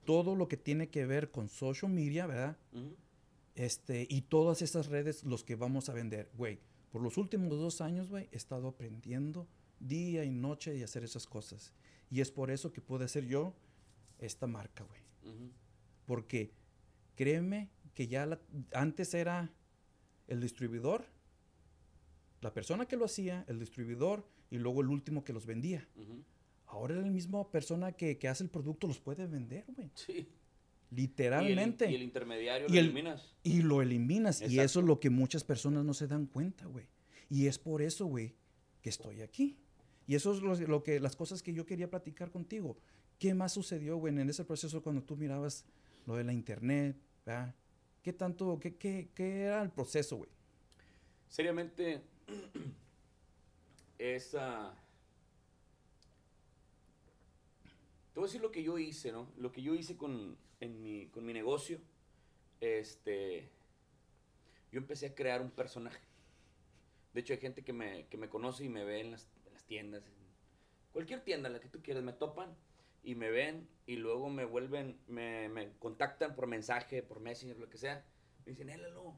Todo 0.05 0.35
lo 0.37 0.47
que 0.49 0.57
tiene 0.59 0.89
que 0.91 1.07
ver 1.07 1.31
con 1.31 1.49
social 1.49 1.91
media, 1.91 2.27
¿verdad? 2.27 2.57
Ujú. 2.73 2.97
Este, 3.55 4.07
y 4.11 4.23
todas 4.23 4.61
esas 4.63 4.87
redes, 4.89 5.25
los 5.25 5.43
que 5.43 5.55
vamos 5.57 5.89
a 5.89 5.93
vender. 5.95 6.31
Güey, 6.35 6.61
por 6.91 7.03
los 7.03 7.17
últimos 7.19 7.51
dos 7.59 7.81
años, 7.81 8.09
güey, 8.09 8.29
he 8.33 8.37
estado 8.37 8.69
aprendiendo 8.69 9.47
día 9.81 10.25
y 10.25 10.31
noche 10.31 10.77
y 10.77 10.83
hacer 10.83 11.03
esas 11.05 11.27
cosas. 11.27 11.73
Y 12.11 12.21
es 12.21 12.31
por 12.31 12.51
eso 12.51 12.73
que 12.73 12.81
pude 12.83 13.05
hacer 13.07 13.27
yo 13.27 13.55
esta 14.19 14.47
marca, 14.47 14.85
güey. 14.85 15.01
Porque 16.07 16.53
créeme 17.15 17.69
que 17.99 18.07
ya 18.07 18.27
la- 18.27 18.39
antes 18.75 19.13
era 19.13 19.51
el 20.29 20.41
distribuidor, 20.41 21.05
la 22.41 22.55
persona 22.55 22.87
que 22.87 22.97
lo 22.97 23.07
hacía, 23.07 23.45
el 23.49 23.59
distribuidor 23.59 24.25
y 24.53 24.59
luego 24.59 24.83
el 24.83 24.87
último 24.89 25.25
que 25.25 25.33
los 25.33 25.47
vendía. 25.47 25.85
Ujú. 25.97 26.23
Ahora 26.69 26.95
la 26.95 27.09
misma 27.09 27.51
persona 27.51 27.91
que, 27.91 28.17
que 28.17 28.29
hace 28.29 28.45
el 28.45 28.51
producto 28.51 28.87
los 28.87 29.01
puede 29.01 29.27
vender, 29.27 29.65
güey. 29.75 29.91
Sí. 29.95 30.29
Literalmente. 30.93 31.87
Y 31.87 31.89
el, 31.89 31.93
y 31.93 31.97
el 31.97 32.03
intermediario 32.05 32.67
Y 32.69 32.71
lo 32.75 32.79
el- 32.79 32.85
eliminas. 32.87 33.35
Y 33.43 33.63
lo 33.63 33.83
eliminas. 33.83 34.43
Y 34.43 34.61
eso 34.61 34.79
es 34.79 34.87
lo 34.87 35.01
que 35.01 35.11
muchas 35.11 35.43
personas 35.43 35.85
no 35.85 35.93
se 35.93 36.07
dan 36.07 36.27
cuenta, 36.27 36.67
güey. 36.67 36.87
Y 37.29 37.49
es 37.49 37.59
por 37.59 37.83
eso, 37.83 38.07
güey, 38.07 38.37
que 38.81 38.91
estoy 38.91 39.23
aquí. 39.23 39.59
Y 40.07 40.15
eso 40.15 40.33
es 40.33 40.41
lo, 40.41 40.55
lo 40.55 40.85
que, 40.85 41.01
las 41.01 41.17
cosas 41.17 41.43
que 41.43 41.53
yo 41.53 41.67
quería 41.67 41.91
platicar 41.91 42.31
contigo. 42.31 42.79
¿Qué 43.19 43.35
más 43.35 43.53
sucedió, 43.55 43.97
güey, 43.97 44.15
en 44.17 44.31
ese 44.31 44.45
proceso 44.45 44.85
cuando 44.85 45.03
tú 45.03 45.17
mirabas 45.17 45.65
lo 46.07 46.15
de 46.15 46.23
la 46.23 46.33
internet, 46.33 46.97
¿verdad? 47.27 47.57
¿Qué 48.09 48.15
tanto, 48.15 48.59
qué, 48.59 48.75
qué, 48.75 49.11
qué 49.15 49.43
era 49.43 49.61
el 49.61 49.69
proceso, 49.69 50.17
güey? 50.17 50.31
Seriamente, 51.29 52.01
esa... 53.99 54.75
Te 58.15 58.19
voy 58.19 58.23
a 58.23 58.29
decir 58.29 58.41
lo 58.41 58.51
que 58.51 58.63
yo 58.63 58.79
hice, 58.79 59.13
¿no? 59.13 59.31
Lo 59.37 59.53
que 59.53 59.61
yo 59.61 59.75
hice 59.75 59.99
con, 59.99 60.39
en 60.59 60.83
mi, 60.83 61.09
con 61.09 61.27
mi 61.27 61.35
negocio. 61.35 61.81
Este... 62.63 63.51
Yo 64.73 64.79
empecé 64.79 65.09
a 65.09 65.15
crear 65.15 65.43
un 65.43 65.51
personaje. 65.51 66.01
De 67.13 67.21
hecho, 67.21 67.35
hay 67.35 67.41
gente 67.41 67.63
que 67.63 67.75
me, 67.75 68.07
que 68.07 68.17
me 68.17 68.31
conoce 68.31 68.65
y 68.65 68.71
me 68.71 68.87
ve 68.87 69.01
en 69.03 69.11
las, 69.11 69.29
en 69.45 69.67
tiendas. 69.67 70.07
en 70.07 70.15
cualquier 70.95 71.23
tienda, 71.25 71.51
la 71.51 71.61
que 71.61 71.69
tú 71.69 71.83
quieras, 71.83 72.03
me 72.03 72.15
topan 72.15 72.57
y 73.09 73.15
me 73.15 73.31
ven 73.31 73.67
y 73.87 73.97
luego 73.97 74.29
me 74.29 74.45
vuelven, 74.45 75.01
me, 75.07 75.49
me 75.49 75.73
contactan 75.79 76.35
por 76.35 76.47
mensaje, 76.47 77.03
por 77.03 77.21
Messenger, 77.21 77.57
lo 77.59 77.71
que 77.71 77.79
sea. 77.79 78.05
Me 78.45 78.53
dicen, 78.53 78.69
"Eh, 78.69 78.77
Lalo, 78.77 79.17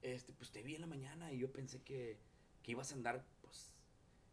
este, 0.00 0.32
pues 0.32 0.52
te 0.52 0.62
vi 0.62 0.76
en 0.76 0.82
la 0.82 0.86
mañana 0.86 1.32
y 1.32 1.38
yo 1.40 1.50
pensé 1.50 1.82
que, 1.82 2.20
que 2.62 2.70
ibas 2.70 2.92
a 2.92 2.94
andar, 2.94 3.24
pues... 3.42 3.74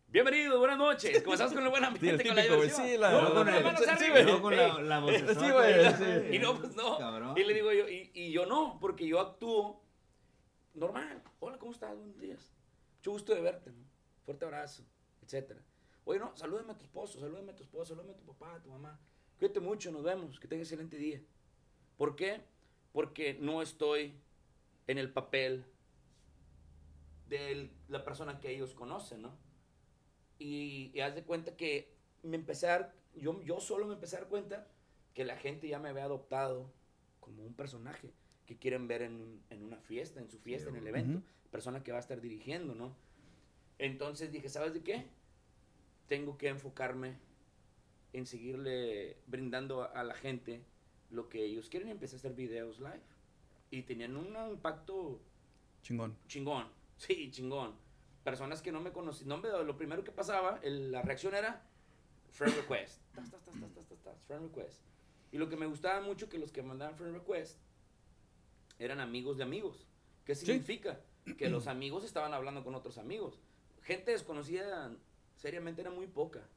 Bienvenido, 0.09 0.59
buenas 0.59 0.77
noches. 0.77 1.23
¿Cómo 1.23 1.33
estás 1.33 1.53
con 1.53 1.63
el 1.63 1.69
buen 1.69 1.83
ambiente? 1.85 2.21
Sí, 2.21 2.29
el 2.29 2.35
con 2.35 2.35
la 2.35 2.41
típico, 2.43 2.61
diversión? 2.61 2.87
sí, 2.87 2.97
la- 2.97 3.11
No, 3.19 3.33
con 3.33 3.45
la- 3.47 3.59
manos 3.61 3.87
arriba. 3.87 4.21
No, 4.21 4.41
con 4.43 4.55
la, 4.55 4.79
la 4.83 4.99
vocesota, 4.99 5.39
Sí, 5.39 5.51
güey. 5.51 6.35
Y 6.35 6.39
no, 6.39 6.59
pues 6.59 6.75
no. 6.75 6.99
Cabrón. 6.99 7.35
Y 7.35 7.43
le 7.45 7.53
digo 7.55 7.73
yo, 7.73 7.89
y, 7.89 8.11
y 8.13 8.31
yo 8.31 8.45
no, 8.45 8.77
porque 8.79 9.07
yo 9.07 9.19
actúo 9.19 9.81
normal. 10.75 11.23
Hola, 11.39 11.57
¿cómo 11.57 11.71
estás? 11.71 11.97
Buenos 11.97 12.19
días. 12.19 12.53
Mucho 12.97 13.11
gusto 13.11 13.33
de 13.33 13.41
verte. 13.41 13.71
¿no? 13.71 13.83
Fuerte 14.23 14.45
abrazo, 14.45 14.83
etcétera. 15.23 15.61
Oye, 16.07 16.19
no, 16.19 16.31
salúdame 16.37 16.71
a 16.71 16.77
tu 16.77 16.85
esposo, 16.85 17.19
salúdame 17.19 17.51
a 17.51 17.55
tu 17.57 17.63
esposo, 17.63 17.87
salúdame 17.93 18.13
a 18.13 18.15
tu 18.15 18.23
papá, 18.23 18.55
a 18.55 18.61
tu 18.61 18.69
mamá. 18.69 18.97
Cuídate 19.37 19.59
mucho, 19.59 19.91
nos 19.91 20.03
vemos, 20.03 20.39
que 20.39 20.47
tengas 20.47 20.67
excelente 20.67 20.95
día. 20.95 21.21
¿Por 21.97 22.15
qué? 22.15 22.39
Porque 22.93 23.37
no 23.41 23.61
estoy 23.61 24.13
en 24.87 24.99
el 24.99 25.11
papel 25.11 25.65
de 27.27 27.73
la 27.89 28.05
persona 28.05 28.39
que 28.39 28.51
ellos 28.51 28.73
conocen, 28.73 29.23
¿no? 29.23 29.37
Y, 30.39 30.91
y 30.93 31.01
haz 31.01 31.13
de 31.13 31.25
cuenta 31.25 31.57
que 31.57 31.93
me 32.23 32.37
empecé 32.37 32.67
a 32.67 32.79
dar, 32.79 32.95
yo, 33.13 33.41
yo 33.43 33.59
solo 33.59 33.85
me 33.85 33.95
empecé 33.95 34.15
a 34.15 34.21
dar 34.21 34.29
cuenta 34.29 34.65
que 35.13 35.25
la 35.25 35.35
gente 35.35 35.67
ya 35.67 35.77
me 35.77 35.89
había 35.89 36.05
adoptado 36.05 36.71
como 37.19 37.43
un 37.43 37.53
personaje 37.53 38.13
que 38.45 38.57
quieren 38.57 38.87
ver 38.87 39.01
en, 39.01 39.43
en 39.49 39.61
una 39.61 39.81
fiesta, 39.81 40.21
en 40.21 40.29
su 40.29 40.39
fiesta, 40.39 40.69
en 40.69 40.77
el 40.77 40.87
evento, 40.87 41.21
persona 41.51 41.83
que 41.83 41.91
va 41.91 41.97
a 41.97 41.99
estar 41.99 42.21
dirigiendo, 42.21 42.75
¿no? 42.75 42.95
Entonces 43.77 44.31
dije, 44.31 44.47
¿sabes 44.47 44.73
de 44.73 44.83
qué? 44.83 45.16
Tengo 46.07 46.37
que 46.37 46.47
enfocarme 46.49 47.17
en 48.13 48.25
seguirle 48.25 49.17
brindando 49.27 49.81
a, 49.83 49.85
a 49.87 50.03
la 50.03 50.13
gente 50.13 50.61
lo 51.09 51.29
que 51.29 51.43
ellos 51.43 51.69
quieren 51.69 51.89
y 51.89 51.91
empecé 51.91 52.15
a 52.15 52.19
hacer 52.19 52.33
videos 52.33 52.79
live. 52.79 53.01
Y 53.71 53.81
tenían 53.83 54.15
un 54.15 54.35
impacto 54.51 55.19
Chingón. 55.81 56.17
chingón, 56.27 56.67
sí, 56.97 57.29
chingón. 57.31 57.75
Personas 58.23 58.61
que 58.61 58.71
no 58.71 58.81
me 58.81 58.91
conocían, 58.91 59.29
no, 59.29 59.37
me- 59.37 59.49
lo 59.49 59.77
primero 59.77 60.03
que 60.03 60.11
pasaba, 60.11 60.59
el- 60.63 60.91
la 60.91 61.01
reacción 61.01 61.33
era 61.35 61.65
friend 62.31 62.55
request. 62.55 63.01
Tas, 63.15 63.29
tas, 63.31 63.41
tas, 63.43 63.53
tas, 63.59 63.73
tas, 63.73 63.85
tas, 63.87 63.99
tas, 64.03 64.21
friend 64.27 64.43
request. 64.43 64.81
Y 65.31 65.37
lo 65.37 65.49
que 65.49 65.57
me 65.57 65.65
gustaba 65.65 66.01
mucho 66.01 66.29
que 66.29 66.37
los 66.37 66.51
que 66.51 66.61
mandaban 66.63 66.95
friend 66.95 67.13
request 67.15 67.57
eran 68.79 68.99
amigos 68.99 69.37
de 69.37 69.43
amigos. 69.43 69.85
¿Qué 70.25 70.35
significa? 70.35 70.99
Que 71.37 71.49
los 71.49 71.67
amigos 71.67 72.03
estaban 72.05 72.33
hablando 72.33 72.63
con 72.63 72.75
otros 72.75 72.97
amigos. 72.97 73.39
Gente 73.81 74.11
desconocida, 74.11 74.93
seriamente 75.37 75.81
era 75.81 75.91
muy 75.91 76.07
poca. 76.07 76.47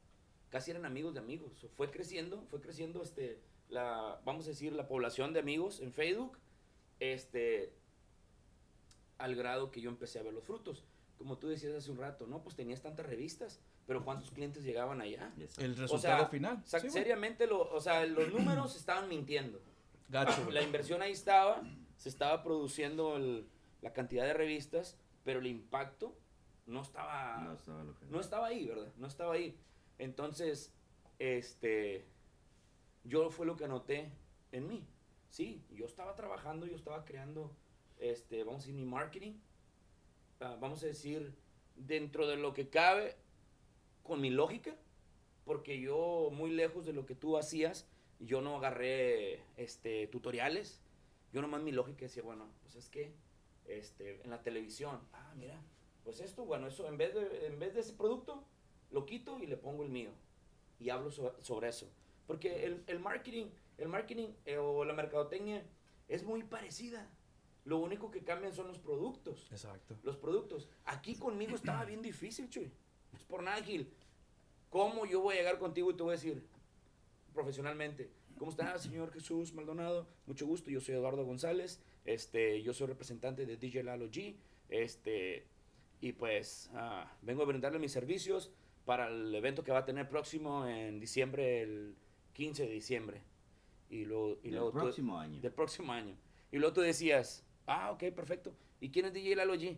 Casi 0.48 0.72
eran 0.72 0.84
amigos 0.84 1.14
de 1.14 1.20
amigos. 1.20 1.66
Fue 1.76 1.90
creciendo, 1.90 2.42
fue 2.50 2.60
creciendo, 2.60 3.02
este, 3.02 3.40
la, 3.68 4.20
vamos 4.24 4.46
a 4.46 4.48
decir, 4.48 4.72
la 4.72 4.88
población 4.88 5.32
de 5.32 5.40
amigos 5.40 5.80
en 5.80 5.92
Facebook, 5.92 6.38
este, 6.98 7.72
al 9.18 9.36
grado 9.36 9.70
que 9.70 9.80
yo 9.80 9.90
empecé 9.90 10.18
a 10.18 10.22
ver 10.22 10.34
los 10.34 10.44
frutos. 10.44 10.84
Como 11.18 11.38
tú 11.38 11.48
decías 11.48 11.74
hace 11.74 11.90
un 11.90 11.98
rato, 11.98 12.26
¿no? 12.26 12.42
Pues 12.42 12.56
tenías 12.56 12.80
tantas 12.80 13.06
revistas, 13.06 13.60
pero 13.86 14.04
¿cuántos 14.04 14.30
clientes 14.30 14.64
llegaban 14.64 15.00
allá? 15.00 15.32
El 15.58 15.72
O 15.72 15.76
resultado 15.76 16.18
sea, 16.18 16.28
final. 16.28 16.62
Sí, 16.64 16.90
seriamente, 16.90 17.46
lo, 17.46 17.70
o 17.70 17.80
sea, 17.80 18.04
los 18.06 18.32
números 18.32 18.74
estaban 18.74 19.08
mintiendo. 19.08 19.60
Gacho. 20.08 20.50
La 20.50 20.62
inversión 20.62 21.02
ahí 21.02 21.12
estaba, 21.12 21.62
se 21.96 22.08
estaba 22.08 22.42
produciendo 22.42 23.16
el, 23.16 23.46
la 23.82 23.92
cantidad 23.92 24.24
de 24.24 24.32
revistas, 24.32 24.96
pero 25.22 25.40
el 25.40 25.46
impacto 25.46 26.16
no 26.70 26.82
estaba, 26.82 27.38
No 27.38 27.52
estaba 27.52 27.84
lo 27.84 27.94
que. 27.96 28.06
no 28.06 28.20
estaba 28.20 28.46
ahí, 28.46 28.66
¿verdad? 28.66 28.92
No 28.96 29.06
estaba 29.06 29.34
ahí. 29.34 29.58
Entonces, 29.98 30.72
este, 31.18 32.06
yo 33.04 33.30
fue 33.30 33.44
lo 33.44 33.56
que 33.56 33.64
anoté 33.64 34.10
en 34.52 34.68
mí. 34.68 34.86
Sí, 35.28 35.62
yo 35.70 35.84
estaba 35.84 36.14
trabajando, 36.14 36.66
yo 36.66 36.76
estaba 36.76 37.04
creando, 37.04 37.52
este, 37.98 38.44
vamos 38.44 38.62
a 38.62 38.66
decir, 38.66 38.74
mi 38.74 38.84
marketing, 38.84 39.34
ah, 40.40 40.56
vamos 40.60 40.82
a 40.82 40.86
decir, 40.86 41.34
dentro 41.76 42.26
de 42.26 42.36
lo 42.36 42.52
que 42.54 42.68
cabe, 42.68 43.16
con 44.02 44.20
mi 44.20 44.30
lógica, 44.30 44.74
porque 45.44 45.80
yo, 45.80 46.30
muy 46.32 46.50
lejos 46.50 46.86
de 46.86 46.92
lo 46.92 47.06
que 47.06 47.14
tú 47.14 47.36
hacías, 47.36 47.86
yo 48.18 48.40
no 48.40 48.56
agarré, 48.56 49.42
este, 49.56 50.06
tutoriales, 50.08 50.80
yo 51.32 51.42
nomás 51.42 51.62
mi 51.62 51.72
lógica 51.72 52.02
decía, 52.02 52.22
bueno, 52.22 52.48
pues 52.62 52.74
es 52.74 52.88
que, 52.88 53.14
este, 53.66 54.20
en 54.22 54.30
la 54.30 54.42
televisión, 54.42 55.00
ah, 55.12 55.32
mira, 55.36 55.62
pues 56.04 56.20
esto, 56.20 56.44
bueno, 56.44 56.66
eso, 56.66 56.86
en 56.88 56.96
vez 56.96 57.14
de, 57.14 57.46
en 57.46 57.58
vez 57.58 57.74
de 57.74 57.80
ese 57.80 57.92
producto, 57.92 58.42
lo 58.90 59.06
quito 59.06 59.38
y 59.38 59.46
le 59.46 59.56
pongo 59.56 59.82
el 59.82 59.88
mío. 59.90 60.10
Y 60.78 60.90
hablo 60.90 61.10
so- 61.10 61.34
sobre 61.42 61.68
eso. 61.68 61.86
Porque 62.26 62.64
el, 62.64 62.82
el 62.86 62.98
marketing, 63.00 63.46
el 63.78 63.88
marketing 63.88 64.28
eh, 64.46 64.56
o 64.56 64.84
la 64.84 64.92
mercadotecnia 64.94 65.62
es 66.08 66.22
muy 66.24 66.42
parecida. 66.42 67.08
Lo 67.64 67.78
único 67.78 68.10
que 68.10 68.22
cambian 68.22 68.54
son 68.54 68.68
los 68.68 68.78
productos. 68.78 69.48
Exacto. 69.50 69.96
Los 70.02 70.16
productos. 70.16 70.68
Aquí 70.86 71.14
conmigo 71.16 71.54
estaba 71.54 71.84
bien 71.84 72.00
difícil, 72.02 72.48
Chuy. 72.48 72.70
No 73.12 73.18
es 73.18 73.24
por 73.24 73.42
nada, 73.42 73.62
Gil. 73.62 73.92
¿Cómo 74.70 75.04
yo 75.04 75.20
voy 75.20 75.34
a 75.34 75.38
llegar 75.38 75.58
contigo 75.58 75.90
y 75.90 75.94
te 75.94 76.02
voy 76.02 76.12
a 76.12 76.16
decir 76.16 76.42
profesionalmente? 77.34 78.10
¿Cómo 78.38 78.50
está, 78.50 78.78
señor 78.78 79.12
Jesús 79.12 79.52
Maldonado? 79.52 80.06
Mucho 80.26 80.46
gusto, 80.46 80.70
yo 80.70 80.80
soy 80.80 80.94
Eduardo 80.94 81.24
González. 81.24 81.80
Este, 82.06 82.62
yo 82.62 82.72
soy 82.72 82.86
representante 82.86 83.44
de 83.44 83.56
DJ 83.56 83.82
Lalo 83.82 84.06
G. 84.08 84.36
Este, 84.70 85.44
y 86.00 86.12
pues 86.12 86.70
ah, 86.74 87.10
vengo 87.22 87.42
a 87.42 87.46
brindarle 87.46 87.78
mis 87.78 87.92
servicios 87.92 88.52
para 88.84 89.08
el 89.08 89.34
evento 89.34 89.62
que 89.62 89.72
va 89.72 89.78
a 89.80 89.84
tener 89.84 90.08
próximo 90.08 90.66
en 90.66 90.98
diciembre, 91.00 91.62
el 91.62 91.94
15 92.32 92.64
de 92.66 92.70
diciembre. 92.72 93.22
Y 93.90 94.04
luego, 94.04 94.38
y 94.42 94.48
El 94.48 94.54
luego 94.54 94.72
tú- 94.72 94.78
próximo 94.78 95.18
año. 95.18 95.40
del 95.40 95.52
próximo 95.52 95.92
año. 95.92 96.16
Y 96.52 96.58
luego 96.58 96.72
tú 96.74 96.80
decías, 96.80 97.44
ah, 97.66 97.90
ok, 97.92 98.04
perfecto. 98.14 98.54
¿Y 98.80 98.90
quién 98.90 99.06
es 99.06 99.12
DJ 99.12 99.36
Lalo 99.36 99.54
G? 99.54 99.76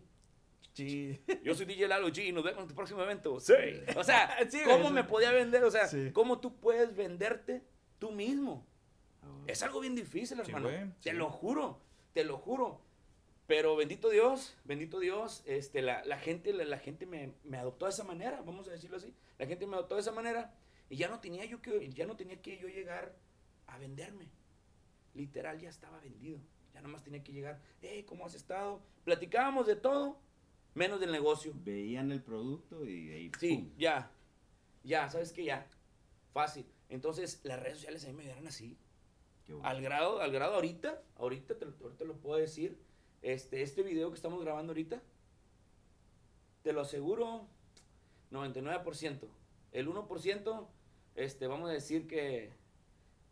Sí. 0.74 1.20
Yo 1.44 1.54
soy 1.54 1.66
DJ 1.66 1.88
Lalo 1.88 2.08
G 2.08 2.28
y 2.28 2.32
nos 2.32 2.44
vemos 2.44 2.62
en 2.62 2.68
tu 2.68 2.74
próximo 2.74 3.02
evento. 3.02 3.40
Sí. 3.40 3.52
O 3.96 4.04
sea, 4.04 4.36
Sí, 4.50 4.60
¿cómo 4.64 4.90
me 4.90 5.04
podía 5.04 5.32
vender? 5.32 5.64
O 5.64 5.70
sea. 5.70 5.88
¿cómo 6.12 6.40
tú 6.40 6.54
puedes 6.60 6.94
venderte 6.96 7.62
tú 7.98 8.10
mismo? 8.12 8.66
Ah. 9.22 9.26
Es 9.46 9.62
algo 9.62 9.80
bien 9.80 9.94
difícil, 9.94 10.38
hermano. 10.40 10.68
güey, 10.68 10.90
Te 11.02 11.12
lo 11.12 11.30
juro, 11.30 11.80
te 12.12 12.24
lo 12.24 12.38
juro. 12.38 12.80
Pero 13.46 13.76
bendito 13.76 14.08
Dios, 14.08 14.56
bendito 14.64 15.00
Dios, 15.00 15.42
este, 15.46 15.82
la, 15.82 16.04
la 16.04 16.18
gente, 16.18 16.52
la, 16.52 16.64
la 16.64 16.78
gente 16.78 17.06
me, 17.06 17.34
me 17.44 17.58
adoptó 17.58 17.86
de 17.86 17.90
esa 17.90 18.04
manera, 18.04 18.40
vamos 18.42 18.68
a 18.68 18.70
decirlo 18.70 18.96
así. 18.96 19.14
La 19.38 19.46
gente 19.46 19.66
me 19.66 19.74
adoptó 19.74 19.96
de 19.96 20.00
esa 20.02 20.12
manera 20.12 20.54
y 20.88 20.96
ya 20.96 21.08
no 21.08 21.20
tenía 21.20 21.44
yo 21.44 21.60
que, 21.60 21.90
ya 21.90 22.06
no 22.06 22.16
tenía 22.16 22.40
que 22.40 22.58
yo 22.58 22.68
llegar 22.68 23.14
a 23.66 23.78
venderme. 23.78 24.28
Literal, 25.14 25.58
ya 25.58 25.68
estaba 25.68 25.98
vendido. 26.00 26.38
Ya 26.72 26.80
nomás 26.80 27.02
tenía 27.02 27.22
que 27.22 27.32
llegar, 27.32 27.60
hey, 27.82 28.04
¿cómo 28.04 28.24
has 28.24 28.34
estado? 28.34 28.82
Platicábamos 29.04 29.66
de 29.66 29.76
todo, 29.76 30.18
menos 30.74 31.00
del 31.00 31.12
negocio. 31.12 31.52
Veían 31.56 32.12
el 32.12 32.22
producto 32.22 32.84
y 32.86 33.08
de 33.08 33.14
ahí. 33.14 33.32
Sí, 33.38 33.72
ya. 33.76 34.10
Ya, 34.82 35.08
¿sabes 35.10 35.32
qué? 35.32 35.44
Ya. 35.44 35.66
Fácil. 36.32 36.66
Entonces, 36.88 37.40
las 37.44 37.60
redes 37.60 37.78
sociales 37.78 38.04
a 38.04 38.08
mí 38.08 38.14
me 38.14 38.24
dieron 38.24 38.46
así. 38.46 38.78
Qué 39.46 39.52
bueno. 39.52 39.68
Al 39.68 39.82
grado, 39.82 40.20
al 40.20 40.32
grado 40.32 40.54
ahorita, 40.54 41.02
ahorita 41.16 41.58
te, 41.58 41.64
ahorita 41.64 42.04
lo 42.04 42.16
puedo 42.16 42.38
decir. 42.38 42.78
Este, 43.22 43.62
este 43.62 43.82
video 43.82 44.10
que 44.10 44.16
estamos 44.16 44.40
grabando 44.42 44.72
ahorita, 44.72 45.00
te 46.62 46.72
lo 46.72 46.80
aseguro, 46.80 47.46
99%. 48.30 49.28
El 49.72 49.88
1%, 49.88 50.66
este, 51.14 51.46
vamos 51.46 51.70
a 51.70 51.72
decir 51.72 52.06
que 52.06 52.52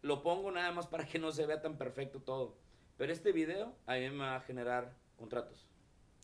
lo 0.02 0.22
pongo 0.22 0.50
nada 0.50 0.72
más 0.72 0.86
para 0.86 1.06
que 1.06 1.18
no 1.18 1.32
se 1.32 1.44
vea 1.46 1.60
tan 1.60 1.76
perfecto 1.76 2.20
todo. 2.20 2.56
Pero 2.96 3.12
este 3.12 3.32
video 3.32 3.74
a 3.86 3.94
mí 3.94 4.10
me 4.10 4.18
va 4.24 4.36
a 4.36 4.40
generar 4.40 4.94
contratos. 5.16 5.66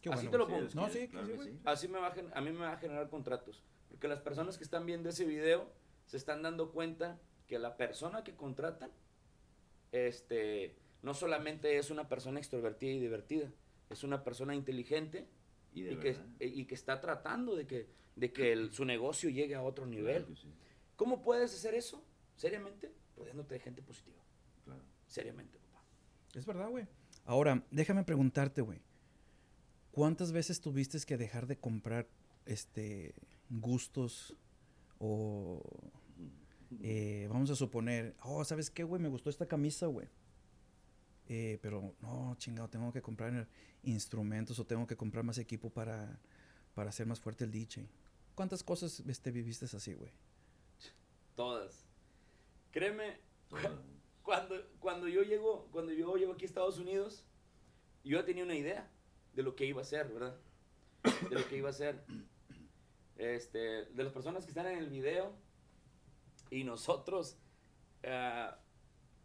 Qué 0.01 0.11
Así 0.11 0.29
bueno. 0.29 0.31
te 0.31 0.39
lo 0.39 0.47
Sí, 0.47 0.53
pongo. 0.53 0.67
es 0.67 0.75
No, 0.75 0.89
sí, 0.89 1.09
claro 1.09 1.27
sí, 1.27 1.33
que 1.33 1.37
güey. 1.39 1.49
sí. 1.53 1.61
Así 1.65 1.89
me 1.89 1.99
va 1.99 2.09
a, 2.09 2.39
a 2.39 2.41
mí 2.41 2.53
me 2.53 2.61
va 2.61 2.73
a 2.73 2.77
generar 2.79 3.09
contratos. 3.11 3.63
Porque 3.89 4.09
las 4.09 4.21
personas 4.21 4.57
que 4.59 4.65
están 4.65 4.87
viendo 4.87 5.09
ese 5.09 5.25
video 5.25 5.69
se 6.07 6.17
están 6.17 6.43
dando 6.43 6.71
cuenta 6.73 7.19
que 7.47 7.59
la 7.59 7.77
persona 7.77 8.23
que 8.25 8.35
contratan, 8.37 8.91
este, 9.93 10.77
no 11.07 11.15
solamente 11.15 11.79
es 11.79 11.91
una 11.91 12.09
persona 12.09 12.41
extrovertida 12.41 12.91
y 12.93 12.99
divertida, 12.99 13.49
es 13.91 14.03
una 14.03 14.25
persona 14.25 14.57
inteligente 14.57 15.29
Y 15.73 15.85
que, 15.85 15.95
verdad. 16.13 16.27
y 16.41 16.65
que 16.65 16.75
está 16.75 17.01
tratando 17.01 17.55
de 17.55 17.65
que, 17.67 17.87
de 18.17 18.33
que 18.33 18.53
el- 18.53 18.73
su 18.73 18.85
negocio 18.85 19.31
llegue 19.31 19.55
a 19.55 19.63
otro 19.63 19.87
nivel. 19.87 20.25
Claro 20.25 20.35
que 20.35 20.41
sí, 20.41 20.53
¿Cómo 20.97 21.23
puedes 21.23 21.55
hacer 21.55 21.75
eso? 21.75 22.03
Seriamente, 22.37 22.93
rodeándote 23.17 23.55
de 23.55 23.61
gente 23.61 23.83
positiva. 23.83 24.17
claro. 24.65 24.83
Seriamente, 25.07 25.59
papá. 25.59 25.85
Es 26.35 26.45
verdad, 26.45 26.69
güey. 26.71 26.87
Ahora, 27.25 27.63
déjame 27.71 28.03
preguntarte, 28.03 28.61
güey. 28.63 28.81
¿Cuántas 29.93 30.33
veces 30.33 30.61
tuviste 30.61 30.99
que 31.07 31.17
dejar 31.17 31.47
de 31.47 31.57
comprar 31.57 32.09
este 32.47 33.15
gustos 33.49 34.35
o 34.99 35.63
eh, 36.83 37.27
vamos 37.31 37.51
a 37.51 37.55
suponer, 37.55 38.17
oh, 38.25 38.43
¿sabes 38.45 38.71
qué, 38.71 38.83
güey? 38.83 39.01
Me 39.01 39.09
gustó 39.09 39.31
esta 39.31 39.47
camisa, 39.47 39.87
güey. 39.87 40.09
Eh, 41.29 41.59
pero 41.61 41.95
no, 42.01 42.37
chingado, 42.39 42.69
tengo 42.69 42.93
que 42.93 43.03
comprar 43.03 43.49
instrumentos 43.83 44.59
o 44.59 44.65
tengo 44.65 44.87
que 44.87 44.97
comprar 44.97 45.25
más 45.25 45.39
equipo 45.39 45.71
para, 45.71 46.21
para 46.75 46.91
hacer 46.91 47.07
más 47.07 47.21
fuerte 47.21 47.45
el 47.45 47.51
DJ. 47.51 47.89
¿Cuántas 48.35 48.63
cosas 48.63 49.01
este, 49.01 49.31
viviste 49.31 49.65
así, 49.65 49.95
güey? 49.95 50.13
Todas. 51.35 51.85
Créeme, 52.71 53.19
cuando, 54.23 54.57
cuando 54.79 55.09
yo 55.09 55.23
llego, 55.23 55.69
cuando 55.73 55.93
yo 55.93 56.17
llego 56.17 56.33
aquí 56.35 56.45
a 56.45 56.49
Estados 56.49 56.79
Unidos, 56.79 57.25
yo 58.05 58.19
ya 58.19 58.25
tenía 58.25 58.45
una 58.45 58.55
idea 58.55 58.91
de 59.35 59.43
lo 59.43 59.57
que 59.57 59.67
iba 59.67 59.81
a 59.81 59.83
hacer, 59.83 60.09
¿verdad? 60.13 60.37
De 61.29 61.37
lo 61.37 61.49
que 61.49 61.57
iba 61.57 61.69
a 61.69 61.71
hacer. 61.71 62.05
Este, 63.17 63.87
de 63.87 64.05
las 64.05 64.13
personas 64.13 64.45
que 64.45 64.51
están 64.51 64.67
en 64.67 64.79
el 64.79 64.91
video 64.91 65.33
y 66.51 66.65
nosotros, 66.65 67.39
eh, 68.03 68.51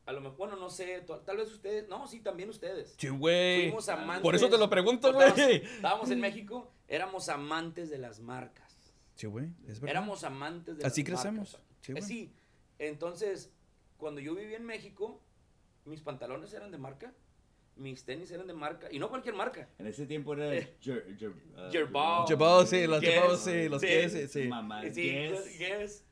a 0.05 0.11
lo 0.13 0.21
mejor, 0.21 0.37
bueno, 0.37 0.55
no 0.55 0.69
sé, 0.69 1.03
tal 1.25 1.37
vez 1.37 1.51
ustedes, 1.51 1.87
no, 1.87 2.07
sí, 2.07 2.19
también 2.21 2.49
ustedes. 2.49 2.95
Sí, 2.97 3.07
güey. 3.09 3.63
Fuimos 3.65 3.87
amantes. 3.89 4.23
Por 4.23 4.35
eso 4.35 4.49
te 4.49 4.57
lo 4.57 4.69
pregunto, 4.69 5.09
Estábamos- 5.09 5.35
güey. 5.35 5.55
Estábamos 5.63 6.11
en 6.11 6.19
México, 6.19 6.71
éramos 6.87 7.29
amantes 7.29 7.89
de 7.89 7.97
las 7.99 8.19
marcas. 8.19 8.77
Sí, 9.15 9.27
güey, 9.27 9.49
es 9.67 9.79
verdad. 9.79 9.91
Éramos 9.97 10.23
amantes 10.23 10.77
de 10.77 10.85
Así 10.85 11.03
las 11.03 11.25
marcas. 11.25 11.51
crecemos. 11.51 11.59
Sí, 11.81 11.93
Eh, 11.95 12.01
sí, 12.01 12.33
entonces, 12.79 13.51
cuando 13.97 14.19
yo 14.21 14.33
vivía 14.35 14.57
en 14.57 14.65
México, 14.65 15.21
mis 15.85 16.01
pantalones 16.01 16.51
eran 16.53 16.71
de 16.71 16.77
marca, 16.77 17.13
mis 17.75 18.03
tenis 18.03 18.29
eran 18.31 18.47
de 18.47 18.53
marca, 18.53 18.87
y 18.91 18.99
no 18.99 19.09
cualquier 19.09 19.35
marca. 19.35 19.69
En 19.79 19.87
ese 19.87 20.05
tiempo 20.07 20.33
era 20.33 20.53
Eh, 20.55 20.75
Jer, 20.81 21.15
Jer, 21.17 21.31
ah, 21.55 21.69
sí, 21.71 21.77
los 21.77 23.01
chepaos, 23.01 23.39
sí, 23.39 23.69
los 23.69 23.81
sí, 23.81 23.87
que 23.87 24.09
sí, 24.09 24.27
sí. 24.27 24.47
Mamá, 24.47 24.81
Sí, 24.91 25.01
Guess. 25.09 25.57
Guess. 25.59 26.05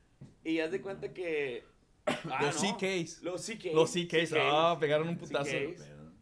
Y 0.44 0.60
haz 0.60 0.72
de 0.72 0.82
cuenta 0.82 1.14
que... 1.14 1.66
ah, 2.32 2.40
Los 2.44 2.64
no, 2.64 2.78
CKs. 2.78 3.24
Los 3.24 3.42
CKs. 3.46 3.74
Los 3.74 3.92
CKs, 3.92 4.34
ah, 4.40 4.78
pegaron 4.80 5.08
un 5.10 5.18
putazo. 5.18 5.52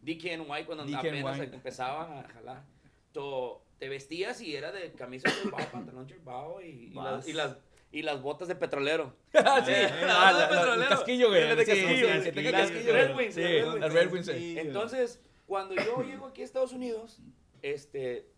DKNY 0.02 0.64
cuando 0.66 0.84
DKNY. 0.84 0.94
apenas 0.94 1.40
empezaba 1.52 2.20
a 2.20 2.22
jalar. 2.24 2.64
To- 3.12 3.62
te 3.78 3.88
vestías 3.88 4.40
y 4.40 4.56
era 4.56 4.72
de 4.72 4.92
camisa 4.92 5.28
yerbao, 5.30 5.60
pantalón 5.72 6.08
yerbao 6.08 6.60
y, 6.60 6.66
y, 6.66 6.90
las, 6.94 7.28
y, 7.28 7.32
las, 7.32 7.56
y 7.92 8.02
las 8.02 8.20
botas 8.20 8.48
de 8.48 8.56
petrolero. 8.56 9.14
Ah, 9.34 9.62
sí. 9.64 9.70
Eh, 9.72 9.88
Ah, 10.02 10.32
las 10.32 10.38
la- 10.40 10.46
botas 10.48 10.48
de 10.48 10.48
la- 10.48 10.48
el 10.48 10.58
petrolero. 10.58 10.88
casquillo, 10.88 11.28
güey. 11.28 11.42
Sí, 11.42 11.56
casquillo, 11.56 12.82
sí. 12.82 12.90
Red. 12.90 13.16
Wings, 13.16 13.34
Sí, 13.34 13.42
las 13.80 13.92
Red 13.92 14.12
Wings. 14.12 14.26
sí. 14.26 14.32
Sí. 14.32 14.58
Entonces, 14.58 15.20
cuando 15.46 15.74
yo 15.76 16.02
llego 16.02 16.26
aquí 16.26 16.42
a 16.42 16.44
Estados 16.44 16.72
Unidos, 16.72 17.20
este, 17.62 18.28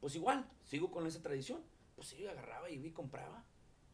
pues 0.00 0.14
igual, 0.14 0.46
sigo 0.64 0.90
con 0.90 1.06
esa 1.06 1.20
tradición. 1.22 1.62
Pues 1.96 2.08
sí, 2.08 2.26
agarraba 2.26 2.70
y 2.70 2.90
compraba. 2.92 3.44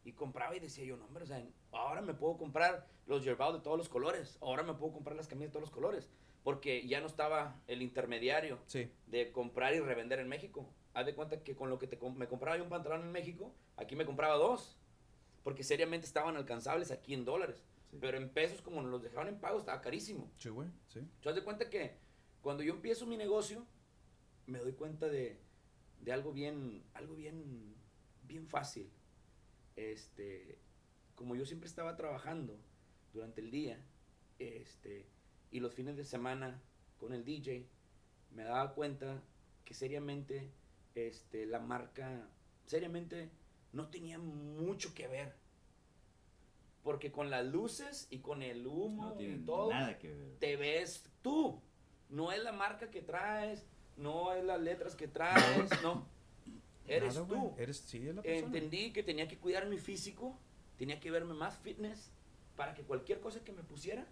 Y 0.07 0.13
compraba 0.13 0.55
y 0.55 0.61
decía 0.61 0.85
yo, 0.85 0.95
no, 0.95 1.03
hombre, 1.03 1.25
o 1.25 1.27
sea, 1.27 1.45
ahora 1.73 2.01
me 2.01 2.13
puedo 2.13 2.37
comprar 2.37 2.87
los 3.07 3.25
yerbao 3.25 3.51
de 3.51 3.59
todos 3.59 3.77
los 3.77 3.89
colores. 3.89 4.37
Ahora 4.39 4.63
me 4.63 4.73
puedo 4.73 4.93
comprar 4.93 5.17
las 5.17 5.27
camisas 5.27 5.49
de 5.49 5.51
todos 5.51 5.63
los 5.63 5.69
colores. 5.71 6.09
Porque 6.45 6.87
ya 6.87 7.01
no 7.01 7.07
estaba 7.07 7.59
el 7.67 7.81
intermediario 7.81 8.57
Sí. 8.67 8.89
de 9.07 9.33
comprar 9.33 9.75
y 9.75 9.81
revender 9.81 10.19
en 10.19 10.29
México. 10.29 10.65
Haz 10.93 11.07
de 11.07 11.13
cuenta 11.13 11.43
que 11.43 11.57
con 11.57 11.69
lo 11.69 11.77
que 11.77 11.87
te 11.87 11.97
com- 11.97 12.15
me 12.15 12.29
compraba 12.29 12.55
yo 12.55 12.63
un 12.63 12.69
pantalón 12.69 13.01
en 13.01 13.11
México, 13.11 13.53
aquí 13.75 13.97
me 13.97 14.05
compraba 14.05 14.35
dos. 14.35 14.77
Porque 15.43 15.65
seriamente 15.65 16.07
estaban 16.07 16.37
alcanzables 16.37 16.89
aquí 16.91 17.13
en 17.13 17.25
dólares. 17.25 17.65
Sí. 17.91 17.97
Pero 17.99 18.17
en 18.17 18.29
pesos, 18.29 18.61
como 18.61 18.81
nos 18.81 18.89
los 18.91 19.03
dejaban 19.03 19.27
en 19.27 19.41
pago, 19.41 19.59
estaba 19.59 19.81
carísimo. 19.81 20.31
Sí, 20.37 20.47
güey, 20.47 20.69
sí. 20.87 21.01
Te 21.21 21.25
das 21.27 21.35
de 21.35 21.43
cuenta 21.43 21.69
que 21.69 21.97
cuando 22.41 22.63
yo 22.63 22.71
empiezo 22.73 23.05
mi 23.05 23.17
negocio, 23.17 23.65
me 24.45 24.59
doy 24.59 24.71
cuenta 24.71 25.09
de, 25.09 25.37
de 25.99 26.13
algo 26.13 26.31
bien, 26.31 26.81
algo 26.93 27.13
bien, 27.15 27.75
bien 28.23 28.47
fácil. 28.47 28.89
Este, 29.77 30.57
como 31.15 31.35
yo 31.35 31.45
siempre 31.45 31.69
estaba 31.69 31.95
trabajando 31.95 32.59
durante 33.13 33.39
el 33.41 33.51
día, 33.51 33.79
este, 34.39 35.07
y 35.51 35.61
los 35.61 35.73
fines 35.73 35.95
de 35.95 36.03
semana 36.03 36.61
con 36.99 37.13
el 37.13 37.23
DJ, 37.23 37.67
me 38.31 38.43
daba 38.43 38.73
cuenta 38.73 39.23
que 39.63 39.73
seriamente 39.73 40.51
este, 40.95 41.45
la 41.45 41.59
marca, 41.59 42.27
seriamente, 42.65 43.29
no 43.71 43.89
tenía 43.89 44.17
mucho 44.19 44.93
que 44.93 45.07
ver. 45.07 45.35
Porque 46.83 47.11
con 47.11 47.29
las 47.29 47.45
luces 47.45 48.07
y 48.09 48.19
con 48.19 48.41
el 48.41 48.65
humo 48.65 49.13
No 49.13 49.21
y 49.21 49.37
todo, 49.45 49.69
nada 49.69 49.97
que 49.99 50.13
ver. 50.13 50.39
te 50.39 50.55
ves 50.55 51.03
tú. 51.21 51.61
No 52.09 52.31
es 52.31 52.41
la 52.41 52.53
marca 52.53 52.89
que 52.89 53.01
traes, 53.01 53.65
no 53.97 54.33
es 54.33 54.43
las 54.43 54.59
letras 54.61 54.95
que 54.95 55.07
traes, 55.07 55.69
no. 55.83 56.07
Eres 56.87 57.15
Nada, 57.15 57.27
tú. 57.27 57.53
Eres, 57.57 57.77
sí, 57.77 58.07
es 58.07 58.15
la 58.15 58.21
persona. 58.21 58.47
Entendí 58.47 58.91
que 58.93 59.03
tenía 59.03 59.27
que 59.27 59.37
cuidar 59.37 59.67
mi 59.67 59.77
físico, 59.77 60.37
tenía 60.77 60.99
que 60.99 61.11
verme 61.11 61.33
más 61.33 61.57
fitness 61.57 62.11
para 62.55 62.73
que 62.73 62.83
cualquier 62.83 63.19
cosa 63.19 63.43
que 63.43 63.51
me 63.51 63.63
pusiera 63.63 64.07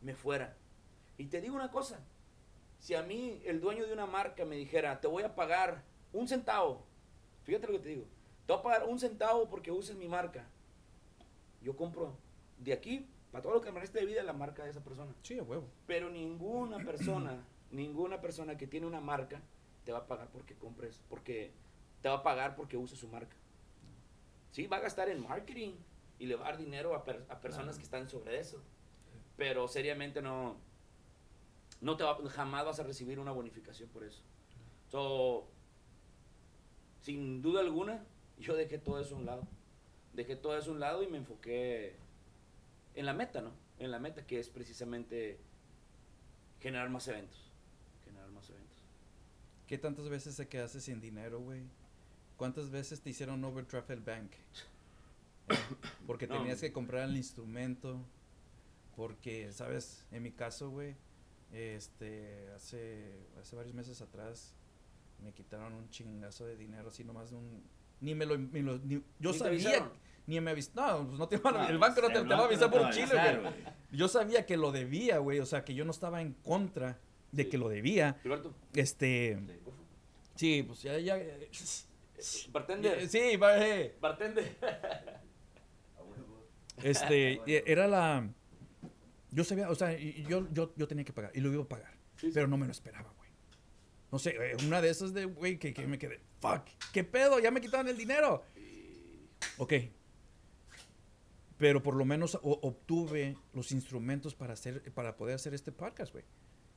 me 0.00 0.14
fuera. 0.14 0.56
Y 1.18 1.26
te 1.26 1.40
digo 1.40 1.54
una 1.54 1.70
cosa, 1.70 2.00
si 2.78 2.94
a 2.94 3.02
mí 3.02 3.42
el 3.44 3.60
dueño 3.60 3.86
de 3.86 3.92
una 3.92 4.06
marca 4.06 4.44
me 4.44 4.56
dijera, 4.56 5.00
te 5.00 5.06
voy 5.06 5.22
a 5.22 5.34
pagar 5.34 5.84
un 6.12 6.26
centavo, 6.26 6.86
fíjate 7.44 7.66
lo 7.66 7.74
que 7.74 7.78
te 7.80 7.88
digo, 7.90 8.06
te 8.46 8.52
voy 8.52 8.60
a 8.60 8.62
pagar 8.62 8.88
un 8.88 8.98
centavo 8.98 9.48
porque 9.48 9.70
uses 9.70 9.96
mi 9.96 10.08
marca, 10.08 10.48
yo 11.62 11.76
compro 11.76 12.16
de 12.58 12.72
aquí, 12.72 13.06
para 13.30 13.42
todo 13.42 13.54
lo 13.54 13.60
que 13.60 13.70
me 13.70 13.80
reste 13.80 14.00
de 14.00 14.06
vida, 14.06 14.22
la 14.22 14.32
marca 14.32 14.64
de 14.64 14.70
esa 14.70 14.82
persona. 14.82 15.14
Sí, 15.22 15.38
a 15.38 15.42
huevo. 15.42 15.68
Pero 15.86 16.10
ninguna 16.10 16.78
persona, 16.78 17.44
ninguna 17.70 18.20
persona 18.20 18.56
que 18.56 18.66
tiene 18.66 18.86
una 18.86 19.00
marca 19.00 19.40
te 19.84 19.92
va 19.92 19.98
a 19.98 20.06
pagar 20.06 20.30
porque 20.30 20.54
compres, 20.54 21.00
porque 21.08 21.52
te 22.02 22.08
va 22.08 22.16
a 22.16 22.22
pagar 22.22 22.56
porque 22.56 22.76
uses 22.76 22.98
su 22.98 23.08
marca. 23.08 23.36
Sí, 24.52 24.66
va 24.66 24.78
a 24.78 24.80
gastar 24.80 25.08
en 25.08 25.22
marketing 25.22 25.74
y 26.18 26.26
le 26.26 26.34
va 26.36 26.46
a 26.48 26.50
dar 26.50 26.58
dinero 26.58 26.94
a, 26.94 27.04
per- 27.04 27.24
a 27.28 27.40
personas 27.40 27.76
Claro. 27.76 27.78
que 27.78 27.82
están 27.84 28.08
sobre 28.08 28.38
eso. 28.40 28.62
Pero 29.36 29.68
seriamente 29.68 30.20
no, 30.22 30.56
no 31.80 31.96
te 31.96 32.04
va, 32.04 32.16
jamás 32.30 32.64
vas 32.64 32.80
a 32.80 32.82
recibir 32.82 33.18
una 33.18 33.32
bonificación 33.32 33.88
por 33.90 34.04
eso. 34.04 34.22
So, 34.88 35.46
sin 37.02 37.40
duda 37.42 37.60
alguna, 37.60 38.04
yo 38.38 38.54
dejé 38.54 38.78
todo 38.78 39.00
eso 39.00 39.14
a 39.14 39.18
un 39.18 39.26
lado. 39.26 39.46
Dejé 40.12 40.36
todo 40.36 40.58
eso 40.58 40.70
a 40.70 40.74
un 40.74 40.80
lado 40.80 41.02
y 41.02 41.06
me 41.06 41.18
enfoqué 41.18 41.94
en 42.94 43.06
la 43.06 43.12
meta, 43.14 43.40
¿no? 43.40 43.52
En 43.78 43.90
la 43.90 43.98
meta 43.98 44.26
que 44.26 44.38
es 44.40 44.48
precisamente 44.48 45.38
generar 46.60 46.90
más 46.90 47.06
eventos. 47.08 47.50
Generar 48.04 48.28
más 48.30 48.50
eventos. 48.50 48.78
¿Qué 49.66 49.78
tantas 49.78 50.08
veces 50.08 50.36
te 50.36 50.48
quedaste 50.48 50.80
sin 50.80 51.00
dinero, 51.00 51.38
güey? 51.40 51.62
¿Cuántas 52.40 52.70
veces 52.70 53.02
te 53.02 53.10
hicieron 53.10 53.44
overdraft 53.44 53.90
el 53.90 54.00
bank? 54.00 54.32
Eh, 55.50 55.54
Porque 56.06 56.26
No. 56.26 56.38
tenías 56.38 56.58
que 56.58 56.72
comprar 56.72 57.06
el 57.06 57.14
instrumento. 57.18 58.00
Porque, 58.96 59.52
¿sabes? 59.52 60.06
En 60.10 60.22
mi 60.22 60.30
caso, 60.32 60.70
güey, 60.70 60.96
este, 61.52 62.48
hace, 62.56 63.12
hace 63.38 63.56
varios 63.56 63.74
meses 63.74 64.00
atrás 64.00 64.54
me 65.22 65.32
quitaron 65.34 65.74
un 65.74 65.90
chingazo 65.90 66.46
de 66.46 66.56
dinero 66.56 66.88
así 66.88 67.04
nomás 67.04 67.28
de 67.30 67.36
un... 67.36 67.62
Ni 68.00 68.14
me 68.14 68.24
lo... 68.24 68.38
ni 68.38 68.62
lo- 68.62 68.78
ni- 68.78 69.02
yo 69.18 69.32
¿Ni 69.32 69.32
te 69.32 69.38
sabía... 69.38 69.50
avisaron? 69.68 69.92
Ni 70.26 70.40
me 70.40 70.52
avisó... 70.52 70.70
No, 70.76 71.06
pues 71.08 71.18
no 71.18 71.28
te 71.28 71.36
van 71.36 71.56
a- 71.56 71.62
No, 71.64 71.68
El 71.68 71.76
banco 71.78 72.00
no 72.00 72.06
te, 72.08 72.14
te 72.14 72.20
va 72.22 72.38
a 72.38 72.44
avisar 72.46 72.70
por 72.70 72.86
a 72.86 72.90
chile, 72.90 73.38
güey. 73.42 73.52
Yo 73.92 74.08
sabía 74.08 74.46
que 74.46 74.56
lo 74.56 74.72
debía, 74.72 75.18
güey. 75.18 75.40
O 75.40 75.46
sea, 75.46 75.62
que 75.62 75.74
yo 75.74 75.84
no 75.84 75.90
estaba 75.90 76.22
en 76.22 76.32
contra 76.32 76.98
de 77.32 77.44
Sí. 77.44 77.50
que 77.50 77.58
lo 77.58 77.68
debía. 77.68 78.18
Este... 78.72 79.38
Sí, 80.36 80.62
pues 80.62 80.80
ya... 80.80 80.98
ya 80.98 81.18
Eh, 81.18 81.50
Bartender. 82.50 83.08
Sí, 83.08 83.36
va, 83.36 83.58
eh. 83.66 83.96
Bartender. 84.00 84.56
Este, 86.82 87.40
e- 87.46 87.64
era 87.66 87.86
la... 87.86 88.28
Yo 89.30 89.44
sabía, 89.44 89.70
o 89.70 89.74
sea, 89.74 89.96
yo, 89.96 90.48
yo, 90.52 90.72
yo 90.76 90.88
tenía 90.88 91.04
que 91.04 91.12
pagar, 91.12 91.30
y 91.34 91.40
lo 91.40 91.52
iba 91.52 91.62
a 91.62 91.68
pagar, 91.68 91.92
Sí, 92.16 92.28
sí. 92.28 92.32
pero 92.34 92.48
no 92.48 92.56
me 92.56 92.66
lo 92.66 92.72
esperaba, 92.72 93.12
güey. 93.16 93.30
No 94.10 94.18
sé, 94.18 94.30
eh, 94.30 94.56
una 94.66 94.80
de 94.80 94.90
esas 94.90 95.14
de, 95.14 95.26
güey, 95.26 95.58
que, 95.58 95.72
que 95.72 95.86
me 95.86 95.98
quedé, 95.98 96.20
fuck, 96.40 96.64
¿qué 96.92 97.04
pedo? 97.04 97.38
Ya 97.38 97.50
me 97.52 97.60
quitaron 97.60 97.86
el 97.88 97.96
dinero. 97.96 98.42
Ok. 99.58 99.74
Pero 101.58 101.82
por 101.82 101.94
lo 101.94 102.04
menos 102.04 102.34
o- 102.36 102.58
obtuve 102.62 103.36
los 103.52 103.70
instrumentos 103.70 104.34
para 104.34 104.54
hacer, 104.54 104.82
para 104.94 105.16
poder 105.16 105.36
hacer 105.36 105.54
este 105.54 105.70
podcast, 105.70 106.12
güey. 106.12 106.24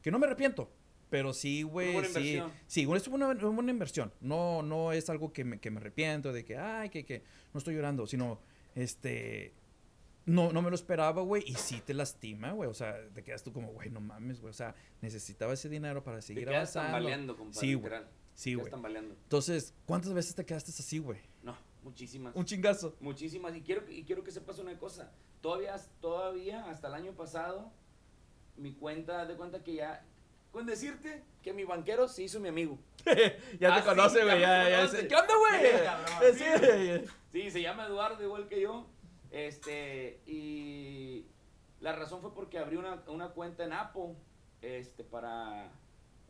Que 0.03 0.11
no 0.11 0.19
me 0.19 0.27
arrepiento. 0.27 0.71
Pero 1.09 1.33
sí, 1.33 1.63
güey, 1.63 2.03
sí. 2.05 2.41
Sí, 2.67 2.87
es 2.95 3.07
una, 3.07 3.71
inversión. 3.71 4.11
No, 4.19 4.63
no 4.63 4.91
es 4.91 5.09
algo 5.09 5.31
que 5.31 5.43
me, 5.43 5.59
que 5.59 5.69
me 5.69 5.79
arrepiento 5.79 6.33
de 6.33 6.43
que, 6.43 6.57
ay, 6.57 6.89
que, 6.89 7.05
que 7.05 7.23
no 7.53 7.59
estoy 7.59 7.75
llorando, 7.75 8.07
sino, 8.07 8.39
este, 8.73 9.53
no, 10.25 10.51
no 10.53 10.61
me 10.61 10.69
lo 10.69 10.75
esperaba, 10.75 11.21
güey, 11.21 11.43
y 11.45 11.55
sí 11.55 11.81
te 11.85 11.93
lastima, 11.93 12.51
güey. 12.51 12.69
O 12.69 12.73
sea, 12.73 12.95
te 13.13 13.23
quedas 13.23 13.43
tú 13.43 13.51
como, 13.51 13.71
güey, 13.73 13.89
no 13.89 13.99
mames, 13.99 14.39
güey. 14.39 14.51
O 14.51 14.53
sea, 14.53 14.75
necesitaba 15.01 15.53
ese 15.53 15.69
dinero 15.69 16.03
para 16.03 16.17
Te 16.17 16.23
seguir 16.23 16.45
quedas 16.45 16.75
avanzando. 16.75 16.87
tambaleando, 16.87 17.37
compadre. 17.37 17.67
Sí, 17.67 17.73
güey. 17.73 17.93
Sí, 18.33 18.49
Te 18.51 18.55
güey. 18.55 18.95
Entonces, 18.95 19.73
¿cuántas 19.85 20.13
veces 20.13 20.33
te 20.35 20.45
quedaste 20.45 20.71
así, 20.71 20.99
güey? 20.99 21.19
No, 21.43 21.55
muchísimas. 21.83 22.35
Un 22.35 22.45
chingazo. 22.45 22.95
Muchísimas. 22.99 23.55
Y 23.55 23.61
quiero, 23.61 23.89
y 23.91 24.03
quiero 24.03 24.23
que 24.23 24.31
sepas 24.31 24.59
una 24.59 24.77
cosa. 24.77 25.11
Todavía, 25.41 25.75
todavía, 25.99 26.69
hasta 26.69 26.87
el 26.87 26.93
año 26.93 27.11
pasado, 27.13 27.71
mi 28.55 28.73
cuenta, 28.73 29.25
de 29.25 29.35
cuenta 29.35 29.63
que 29.63 29.75
ya... 29.75 30.05
Con 30.53 30.65
decirte 30.67 31.23
que 31.41 31.51
mi 31.51 31.65
banquero 31.65 32.07
se 32.07 32.23
hizo 32.23 32.39
mi 32.39 32.47
amigo. 32.47 32.77
ya 33.59 33.73
Ah, 33.73 33.75
te 33.75 33.81
sí, 33.81 33.87
conoce, 33.89 34.19
ya 34.19 34.23
güey. 34.23 34.39
Ya, 34.39 34.69
ya, 34.69 34.77
conoce. 34.77 35.07
¿Qué 35.09 35.15
onda, 35.15 35.33
güey? 35.35 36.33
Sí, 36.33 36.43
sí. 36.61 37.11
Sí, 37.33 37.51
se 37.51 37.61
llama 37.61 37.87
Eduardo 37.87 38.23
igual 38.23 38.47
que 38.47 38.61
yo. 38.61 38.85
Este, 39.31 40.21
y 40.27 41.25
la 41.81 41.93
razón 41.93 42.21
fue 42.21 42.33
porque 42.35 42.59
abrí 42.59 42.77
una, 42.77 43.01
una 43.07 43.29
cuenta 43.29 43.63
en 43.65 43.73
Apple, 43.73 44.15
este, 44.61 45.03
para, 45.03 45.71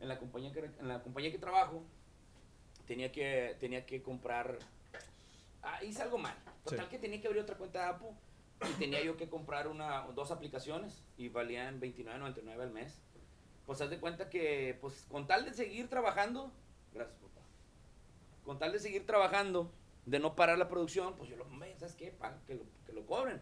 en 0.00 0.08
la 0.08 0.18
compañía 0.18 0.52
que, 0.52 0.60
en 0.60 0.88
la 0.88 1.02
compañía 1.02 1.30
que 1.30 1.38
trabajo, 1.38 1.84
tenía 2.86 3.12
que, 3.12 3.56
tenía 3.60 3.84
que 3.84 4.02
comprar, 4.02 4.58
ah, 5.62 5.84
hice 5.84 6.00
algo 6.00 6.16
mal. 6.16 6.34
Total 6.64 6.86
Sí. 6.86 6.90
que 6.92 6.98
tenía 6.98 7.20
que 7.20 7.26
abrir 7.26 7.42
otra 7.42 7.56
cuenta 7.58 7.80
de 7.82 7.86
Apple 7.90 8.08
y 8.70 8.72
tenía 8.78 9.02
yo 9.04 9.18
que 9.18 9.28
comprar 9.28 9.68
una, 9.68 10.06
dos 10.14 10.30
aplicaciones 10.30 11.04
y 11.18 11.28
valían 11.28 11.78
$29.99 11.82 12.62
al 12.62 12.70
mes. 12.70 13.02
Pues 13.66 13.80
haz 13.80 13.90
de 13.90 13.98
cuenta 13.98 14.28
que, 14.28 14.76
pues, 14.80 15.06
con 15.10 15.26
tal 15.26 15.44
de 15.44 15.54
seguir 15.54 15.88
trabajando, 15.88 16.52
gracias 16.92 17.18
papá, 17.18 17.40
con 18.44 18.58
tal 18.58 18.72
de 18.72 18.78
seguir 18.78 19.06
trabajando, 19.06 19.72
de 20.06 20.18
no 20.18 20.36
parar 20.36 20.58
la 20.58 20.68
producción, 20.68 21.14
pues 21.16 21.30
yo 21.30 21.36
lo, 21.36 21.46
¿sabes 21.78 21.94
qué? 21.94 22.10
Paga, 22.10 22.38
que, 22.46 22.54
lo, 22.54 22.64
que 22.86 22.92
lo 22.92 23.06
cobren, 23.06 23.40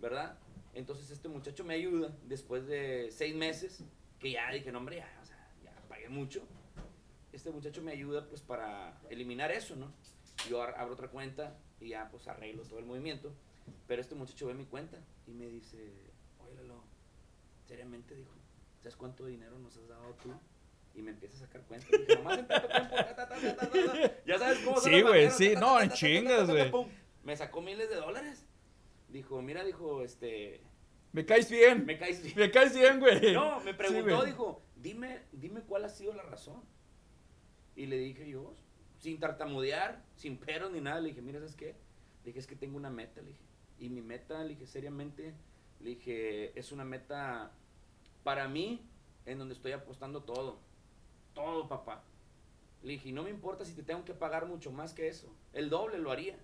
¿verdad? 0.00 0.36
Entonces 0.74 1.10
este 1.10 1.28
muchacho 1.28 1.64
me 1.64 1.74
ayuda 1.74 2.16
después 2.24 2.66
de 2.66 3.10
seis 3.12 3.34
meses, 3.34 3.84
que 4.18 4.32
ya 4.32 4.50
dije, 4.50 4.72
no, 4.72 4.78
hombre, 4.78 4.96
ya, 4.96 5.18
o 5.22 5.26
sea, 5.26 5.48
ya 5.62 5.74
pagué 5.88 6.08
mucho. 6.08 6.42
Este 7.32 7.50
muchacho 7.50 7.82
me 7.82 7.92
ayuda 7.92 8.26
pues 8.28 8.40
para 8.40 8.98
eliminar 9.10 9.52
eso, 9.52 9.76
¿no? 9.76 9.92
Yo 10.48 10.62
abro 10.62 10.94
otra 10.94 11.08
cuenta 11.08 11.56
y 11.80 11.90
ya 11.90 12.08
pues 12.10 12.26
arreglo 12.28 12.62
todo 12.62 12.78
el 12.78 12.84
movimiento. 12.84 13.32
Pero 13.86 14.00
este 14.00 14.14
muchacho 14.14 14.46
ve 14.46 14.54
mi 14.54 14.64
cuenta 14.64 14.98
y 15.26 15.32
me 15.32 15.46
dice, 15.46 15.92
oye 16.40 16.62
seriamente 17.66 18.14
dijo, 18.14 18.30
¿sabes 18.82 18.96
cuánto 18.96 19.26
dinero 19.26 19.58
nos 19.58 19.76
has 19.76 19.88
dado 19.88 20.14
tú? 20.22 20.34
Y 20.94 21.02
me 21.02 21.12
empieza 21.12 21.36
a 21.36 21.40
sacar 21.40 21.62
cuentas. 21.62 21.88
Dije, 21.90 22.16
nomás 22.16 22.38
en 22.38 22.48
tanto 22.48 22.68
tiempo, 22.68 22.94
ta, 22.96 23.16
ta, 23.16 23.28
ta. 23.28 24.22
Ya 24.26 24.38
sabes 24.38 24.58
cómo 24.58 24.78
son 24.78 24.92
Sí, 24.92 25.00
güey, 25.00 25.30
sí, 25.30 25.54
no, 25.58 25.80
en 25.80 25.90
chingas, 25.90 26.50
güey. 26.50 26.70
Me 27.22 27.36
sacó 27.36 27.62
miles 27.62 27.88
de 27.88 27.96
dólares. 27.96 28.44
Dijo, 29.08 29.40
mira, 29.40 29.64
dijo, 29.64 30.02
este, 30.02 30.60
Me 31.12 31.24
caes 31.24 31.50
bien. 31.50 31.86
me 31.86 31.98
caes 31.98 32.22
bien. 32.22 32.34
Me 32.36 32.50
caes 32.50 32.74
bien, 32.74 32.98
güey. 33.00 33.32
No, 33.32 33.60
me 33.60 33.72
preguntó, 33.72 34.24
dijo, 34.24 34.62
dime, 34.76 35.22
dime 35.32 35.60
cuál 35.62 35.84
ha 35.84 35.88
sido 35.88 36.12
la 36.12 36.24
razón. 36.24 36.62
Y 37.76 37.86
le 37.86 37.96
dije 37.96 38.28
yo, 38.28 38.54
sin 38.98 39.18
tartamudear, 39.18 40.02
sin 40.16 40.36
peros 40.36 40.72
ni 40.72 40.80
nada, 40.80 41.00
le 41.00 41.10
dije, 41.10 41.22
mira, 41.22 41.38
¿sabes 41.38 41.54
qué? 41.56 41.66
Le 42.22 42.26
dije, 42.26 42.38
es 42.40 42.46
que 42.46 42.56
tengo 42.56 42.76
una 42.76 42.90
meta, 42.90 43.22
le 43.22 43.28
dije. 43.28 43.44
Y 43.78 43.88
mi 43.88 44.02
meta, 44.02 44.42
le 44.42 44.50
dije, 44.50 44.66
seriamente, 44.66 45.34
le 45.80 45.90
dije, 45.90 46.58
es 46.58 46.70
una 46.70 46.84
meta 46.84 47.52
para 48.24 48.48
mí 48.48 48.80
en 49.26 49.38
donde 49.38 49.54
estoy 49.54 49.72
apostando 49.72 50.22
todo. 50.22 50.58
Todo, 51.34 51.68
papá. 51.68 52.04
Le 52.82 52.92
dije, 52.92 53.10
y 53.10 53.12
no 53.12 53.22
me 53.22 53.30
importa 53.30 53.64
si 53.64 53.74
te 53.74 53.82
tengo 53.82 54.04
que 54.04 54.14
pagar 54.14 54.46
mucho 54.46 54.72
más 54.72 54.92
que 54.92 55.08
eso. 55.08 55.32
El 55.52 55.70
doble 55.70 55.98
lo 55.98 56.10
haría. 56.10 56.34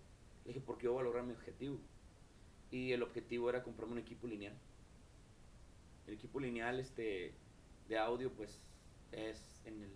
Le 0.45 0.53
dije, 0.53 0.61
porque 0.61 0.85
yo 0.85 0.93
voy 0.93 1.01
a 1.01 1.05
lograr 1.05 1.25
mi 1.25 1.33
objetivo. 1.33 1.79
Y 2.71 2.93
el 2.93 3.03
objetivo 3.03 3.49
era 3.51 3.63
comprarme 3.63 3.95
un 3.95 3.99
equipo 3.99 4.27
lineal. 4.27 4.57
El 6.07 6.15
equipo 6.15 6.39
lineal 6.41 6.79
este, 6.81 7.35
de 7.89 7.99
audio, 7.99 8.33
pues, 8.33 8.61
es 9.13 9.61
en 9.65 9.83
el... 9.83 9.91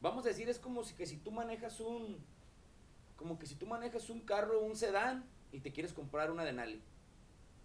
Vamos 0.00 0.24
a 0.26 0.28
decir, 0.28 0.48
es 0.48 0.58
como 0.58 0.84
si, 0.84 0.94
que 0.94 1.06
si 1.06 1.16
tú 1.16 1.30
manejas 1.32 1.80
un... 1.80 2.18
Como 3.16 3.38
que 3.38 3.46
si 3.46 3.54
tú 3.54 3.66
manejas 3.66 4.10
un 4.10 4.20
carro, 4.20 4.60
un 4.60 4.76
sedán, 4.76 5.24
y 5.52 5.60
te 5.60 5.72
quieres 5.72 5.92
comprar 5.94 6.30
una 6.30 6.44
Denali. 6.44 6.82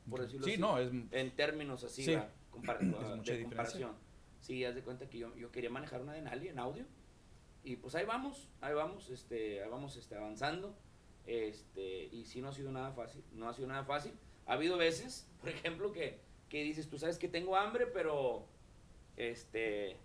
Por 0.10 0.22
decirlo 0.22 0.46
Sí, 0.46 0.54
así. 0.54 0.62
no, 0.62 0.78
es... 0.80 0.92
En 1.12 1.36
términos 1.36 1.84
así, 1.84 2.04
Sí. 2.04 2.12
¿verdad? 2.16 2.32
Compar- 2.52 2.78
Es 2.82 2.90
de 2.90 2.94
mucha 2.94 3.16
diferencia. 3.16 3.40
comparación. 3.44 3.96
Sí, 4.42 4.66
haz 4.66 4.76
de 4.76 4.82
cuenta 4.82 5.10
que 5.10 5.18
yo, 5.20 5.36
yo 5.38 5.52
quería 5.52 5.70
manejar 5.70 6.02
una 6.02 6.14
Denali 6.14 6.48
en 6.48 6.60
audio. 6.60 6.86
Y 7.64 7.76
pues 7.76 7.94
ahí 7.96 8.06
vamos, 8.06 8.50
ahí 8.60 8.74
vamos, 8.74 9.10
este, 9.10 9.62
ahí 9.64 9.70
vamos 9.70 9.96
este, 9.96 10.16
avanzando. 10.16 10.76
Este, 11.28 12.06
y 12.06 12.26
sí 12.26 12.42
no 12.42 12.50
ha 12.50 12.54
sido 12.54 12.72
nada 12.72 12.92
fácil, 12.92 13.24
no 13.34 13.48
ha 13.48 13.54
sido 13.54 13.68
nada 13.68 13.84
fácil. 13.84 14.14
Ha 14.48 14.54
habido 14.54 14.78
veces, 14.78 15.30
por 15.40 15.50
ejemplo, 15.50 15.92
que, 15.92 16.20
que 16.50 16.64
dices, 16.64 16.90
tú 16.90 16.98
sabes 16.98 17.18
que 17.20 17.28
tengo 17.28 17.56
hambre, 17.56 17.86
pero 17.88 18.48
este, 19.18 19.98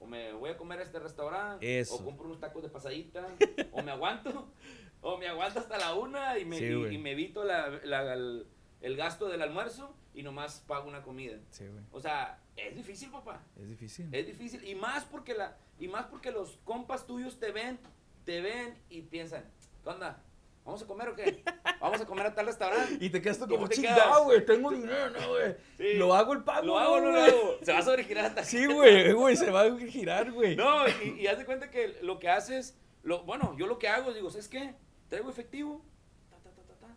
o 0.00 0.06
me 0.06 0.32
voy 0.32 0.50
a 0.50 0.56
comer 0.56 0.80
a 0.80 0.82
este 0.82 0.98
restaurante, 0.98 1.78
Eso. 1.80 1.94
o 1.96 2.04
compro 2.04 2.26
unos 2.26 2.40
tacos 2.40 2.62
de 2.62 2.68
pasadita, 2.68 3.26
o 3.72 3.82
me 3.82 3.92
aguanto, 3.92 4.48
o 5.00 5.16
me 5.18 5.28
aguanto 5.28 5.60
hasta 5.60 5.78
la 5.78 5.94
una 5.94 6.38
y 6.38 6.44
me, 6.44 6.58
Sí, 6.58 6.64
y- 6.66 6.94
y 6.94 6.98
me 6.98 7.12
evito 7.12 7.44
la, 7.44 7.68
la- 7.84 8.12
el, 8.14 8.46
el 8.80 8.96
gasto 8.96 9.28
del 9.28 9.42
almuerzo 9.42 9.94
y 10.14 10.22
nomás 10.22 10.60
pago 10.66 10.88
una 10.88 11.02
comida. 11.02 11.38
Sí, 11.50 11.66
güey. 11.66 11.84
O 11.90 12.00
sea, 12.00 12.40
es 12.56 12.74
difícil, 12.76 13.10
papá. 13.10 13.42
Es 13.56 13.68
difícil. 13.68 14.14
Es 14.14 14.26
difícil. 14.26 14.66
Y 14.66 14.74
más 14.74 15.04
porque 15.04 15.34
la, 15.34 15.56
y 15.78 15.88
más 15.88 16.06
porque 16.06 16.30
los 16.30 16.58
compas 16.64 17.06
tuyos 17.06 17.38
te 17.38 17.50
ven, 17.50 17.78
te 18.24 18.40
ven 18.40 18.78
y 18.88 19.02
piensan, 19.02 19.44
¿qué 19.82 19.88
onda? 19.88 20.22
¿Vamos 20.64 20.82
a 20.82 20.86
comer 20.86 21.08
o 21.08 21.14
qué? 21.14 21.44
¿Vamos 21.78 22.00
a 22.00 22.06
comer 22.06 22.26
a 22.26 22.34
tal 22.34 22.46
restaurante? 22.46 23.04
Y 23.04 23.10
te 23.10 23.20
quedas 23.20 23.38
tú 23.38 23.46
como 23.46 23.68
te 23.68 23.74
chingado, 23.74 24.24
güey. 24.24 24.46
Tengo 24.46 24.70
dinero, 24.70 25.10
no, 25.10 25.28
güey. 25.28 25.56
Sí. 25.76 25.94
Lo 25.94 26.14
hago 26.14 26.32
el 26.32 26.42
pago. 26.42 26.64
¿Lo 26.64 26.78
hago 26.78 27.00
no 27.00 27.10
lo 27.10 27.20
hago? 27.20 27.58
Se 27.62 27.72
va 27.72 27.80
a 27.80 27.82
sobregirar 27.82 28.24
hasta 28.24 28.44
Sí, 28.44 28.64
güey, 28.64 29.12
güey, 29.12 29.36
se 29.36 29.50
va 29.50 29.62
a 29.62 29.76
girar, 29.78 30.32
güey. 30.32 30.56
No, 30.56 30.88
y, 30.88 31.20
y 31.20 31.26
haz 31.26 31.36
de 31.36 31.44
cuenta 31.44 31.70
que 31.70 31.98
lo 32.00 32.18
que 32.18 32.30
haces, 32.30 32.78
lo, 33.02 33.24
bueno, 33.24 33.54
yo 33.58 33.66
lo 33.66 33.78
que 33.78 33.88
hago, 33.88 34.14
digo, 34.14 34.30
¿sabes 34.30 34.48
qué? 34.48 34.74
Traigo 35.08 35.28
efectivo, 35.28 35.84
ta, 36.30 36.38
ta, 36.38 36.50
ta, 36.50 36.62
ta, 36.62 36.74
ta. 36.76 36.96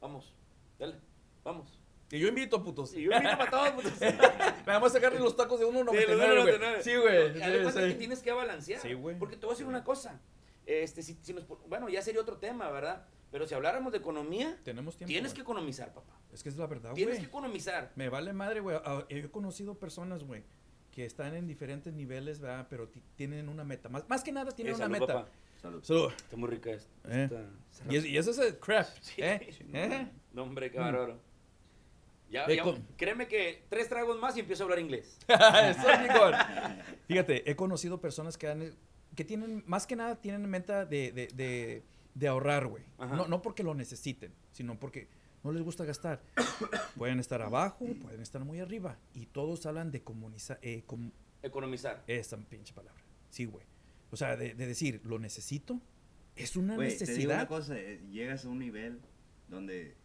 Vamos, 0.00 0.34
dale, 0.76 0.96
vamos. 1.44 1.79
Y 2.10 2.18
yo 2.18 2.28
invito, 2.28 2.62
putos. 2.62 2.92
Y 2.94 3.02
yo 3.02 3.12
invito 3.12 3.38
para 3.38 3.50
todos, 3.50 3.70
putos. 3.70 3.92
Nada 4.66 4.80
más 4.80 4.92
sacarle 4.92 5.20
los 5.20 5.36
tacos 5.36 5.60
de 5.60 5.66
Sí, 5.66 5.72
los 5.72 5.84
1.99, 5.84 6.42
güey. 6.42 6.54
1.99. 6.58 6.80
Sí, 6.82 6.96
güey. 6.96 7.26
Haz 7.28 7.34
de 7.34 7.56
Sí, 7.58 7.62
cuenta 7.62 7.80
que 7.80 7.92
sí. 7.92 7.98
tienes 7.98 8.22
que 8.22 8.32
balancear. 8.32 8.80
Sí, 8.80 8.92
güey. 8.94 9.18
Porque 9.18 9.36
te 9.36 9.46
voy 9.46 9.52
a 9.52 9.54
decir 9.54 9.66
una 9.66 9.84
cosa. 9.84 10.20
Este, 10.66 11.02
si, 11.02 11.16
si 11.22 11.32
nos 11.32 11.46
bueno, 11.68 11.88
ya 11.88 12.02
sería 12.02 12.20
otro 12.20 12.36
tema, 12.38 12.68
¿verdad? 12.70 13.06
Pero 13.30 13.46
si 13.46 13.54
habláramos 13.54 13.92
de 13.92 13.98
economía, 13.98 14.58
Tenemos 14.64 14.96
tiempo. 14.96 15.08
tienes 15.08 15.30
güey. 15.32 15.36
que 15.36 15.42
economizar, 15.42 15.94
papá. 15.94 16.12
Es 16.32 16.42
que 16.42 16.48
es 16.48 16.56
la 16.56 16.66
verdad, 16.66 16.92
Tienes 16.94 17.14
que 17.14 17.20
güey. 17.20 17.28
economizar. 17.28 17.92
Me 17.94 18.08
vale 18.08 18.32
madre, 18.32 18.60
güey. 18.60 18.76
Ah, 18.84 19.04
He 19.08 19.28
conocido 19.30 19.78
personas, 19.78 20.24
güey, 20.24 20.42
que 20.90 21.04
están 21.04 21.34
en 21.34 21.46
diferentes 21.46 21.92
niveles, 21.94 22.40
¿verdad? 22.40 22.66
Pero 22.68 22.88
ti- 22.88 23.02
tienen 23.16 23.48
una 23.48 23.62
meta. 23.64 23.88
Más, 23.88 24.08
más 24.08 24.22
que 24.24 24.32
nada 24.32 24.50
tienen 24.52 24.72
Eh, 24.72 24.76
una 24.76 24.84
salud, 24.86 24.98
meta. 25.00 25.14
papá. 25.14 25.28
Salud. 25.62 25.84
Salud. 25.84 26.12
Está 26.16 26.36
muy 26.36 26.48
rica 26.50 26.70
esto. 26.70 26.90
Eh. 27.08 27.24
Está- 27.24 27.92
Y, 27.92 27.96
es- 27.96 28.04
y 28.04 28.16
eso 28.18 28.30
es 28.32 28.38
el 28.38 28.58
craft. 28.58 28.98
Sí. 29.00 29.22
¿eh? 29.22 29.48
¿Eh? 29.72 30.08
No, 30.32 30.42
hombre, 30.42 30.70
qué 30.70 30.78
bárbaro. 30.78 31.20
Ya, 32.30 32.46
ya- 32.48 32.64
créeme 32.96 33.26
que 33.26 33.64
tres 33.68 33.88
tragos 33.88 34.18
más 34.20 34.36
y 34.36 34.40
empiezo 34.40 34.62
a 34.62 34.64
hablar 34.66 34.78
inglés. 34.78 35.18
Eso. 35.28 36.30
Fíjate, 37.08 37.50
he 37.50 37.56
conocido 37.56 38.00
personas 38.00 38.38
que 38.38 38.46
han, 38.48 38.72
que 39.16 39.24
tienen, 39.24 39.64
más 39.66 39.86
que 39.86 39.96
nada, 39.96 40.20
tienen 40.20 40.48
meta 40.48 40.84
de, 40.86 41.10
de, 41.12 41.26
de, 41.34 41.82
de 42.14 42.28
ahorrar, 42.28 42.66
güey. 42.66 42.84
No, 42.98 43.26
no 43.26 43.42
porque 43.42 43.62
lo 43.64 43.74
necesiten, 43.74 44.32
sino 44.52 44.78
porque 44.78 45.08
no 45.42 45.50
les 45.52 45.62
gusta 45.62 45.84
gastar. 45.84 46.22
pueden 46.96 47.18
estar 47.18 47.42
abajo, 47.42 47.84
pueden 48.00 48.20
estar 48.20 48.44
muy 48.44 48.60
arriba. 48.60 48.96
Y 49.14 49.26
todos 49.26 49.66
hablan 49.66 49.90
de 49.90 50.02
comunizar, 50.02 50.58
eh, 50.62 50.82
com- 50.86 51.10
Economizar. 51.42 52.04
esa 52.06 52.36
pinche 52.36 52.72
palabra. 52.74 53.02
Sí, 53.30 53.44
güey. 53.46 53.64
O 54.12 54.16
sea, 54.16 54.36
de, 54.36 54.54
de 54.54 54.66
decir, 54.66 55.00
lo 55.04 55.18
necesito, 55.18 55.80
es 56.36 56.54
una 56.56 56.76
Güey, 56.76 56.96
te 56.96 57.06
digo 57.06 57.32
una 57.32 57.42
necesidad. 57.42 57.48
cosa, 57.48 57.76
eh, 57.78 58.00
llegas 58.10 58.44
a 58.44 58.48
un 58.48 58.58
nivel 58.60 59.00
donde 59.48 59.96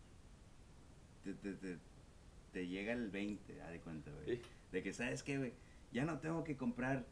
te, 1.23 1.33
te, 1.33 1.53
te, 1.53 1.77
te 2.55 2.65
llega 2.65 2.93
el 2.93 3.09
20, 3.09 3.61
haz 3.61 3.71
de 3.71 3.81
cuenta, 3.81 4.11
güey. 4.11 4.37
Sí. 4.37 4.41
De 4.71 4.81
que, 4.81 4.93
¿sabes 4.93 5.23
qué, 5.23 5.37
güey? 5.37 5.51
Ya 5.91 6.05
no 6.05 6.19
tengo 6.19 6.45
que 6.45 6.55
comprar 6.55 7.05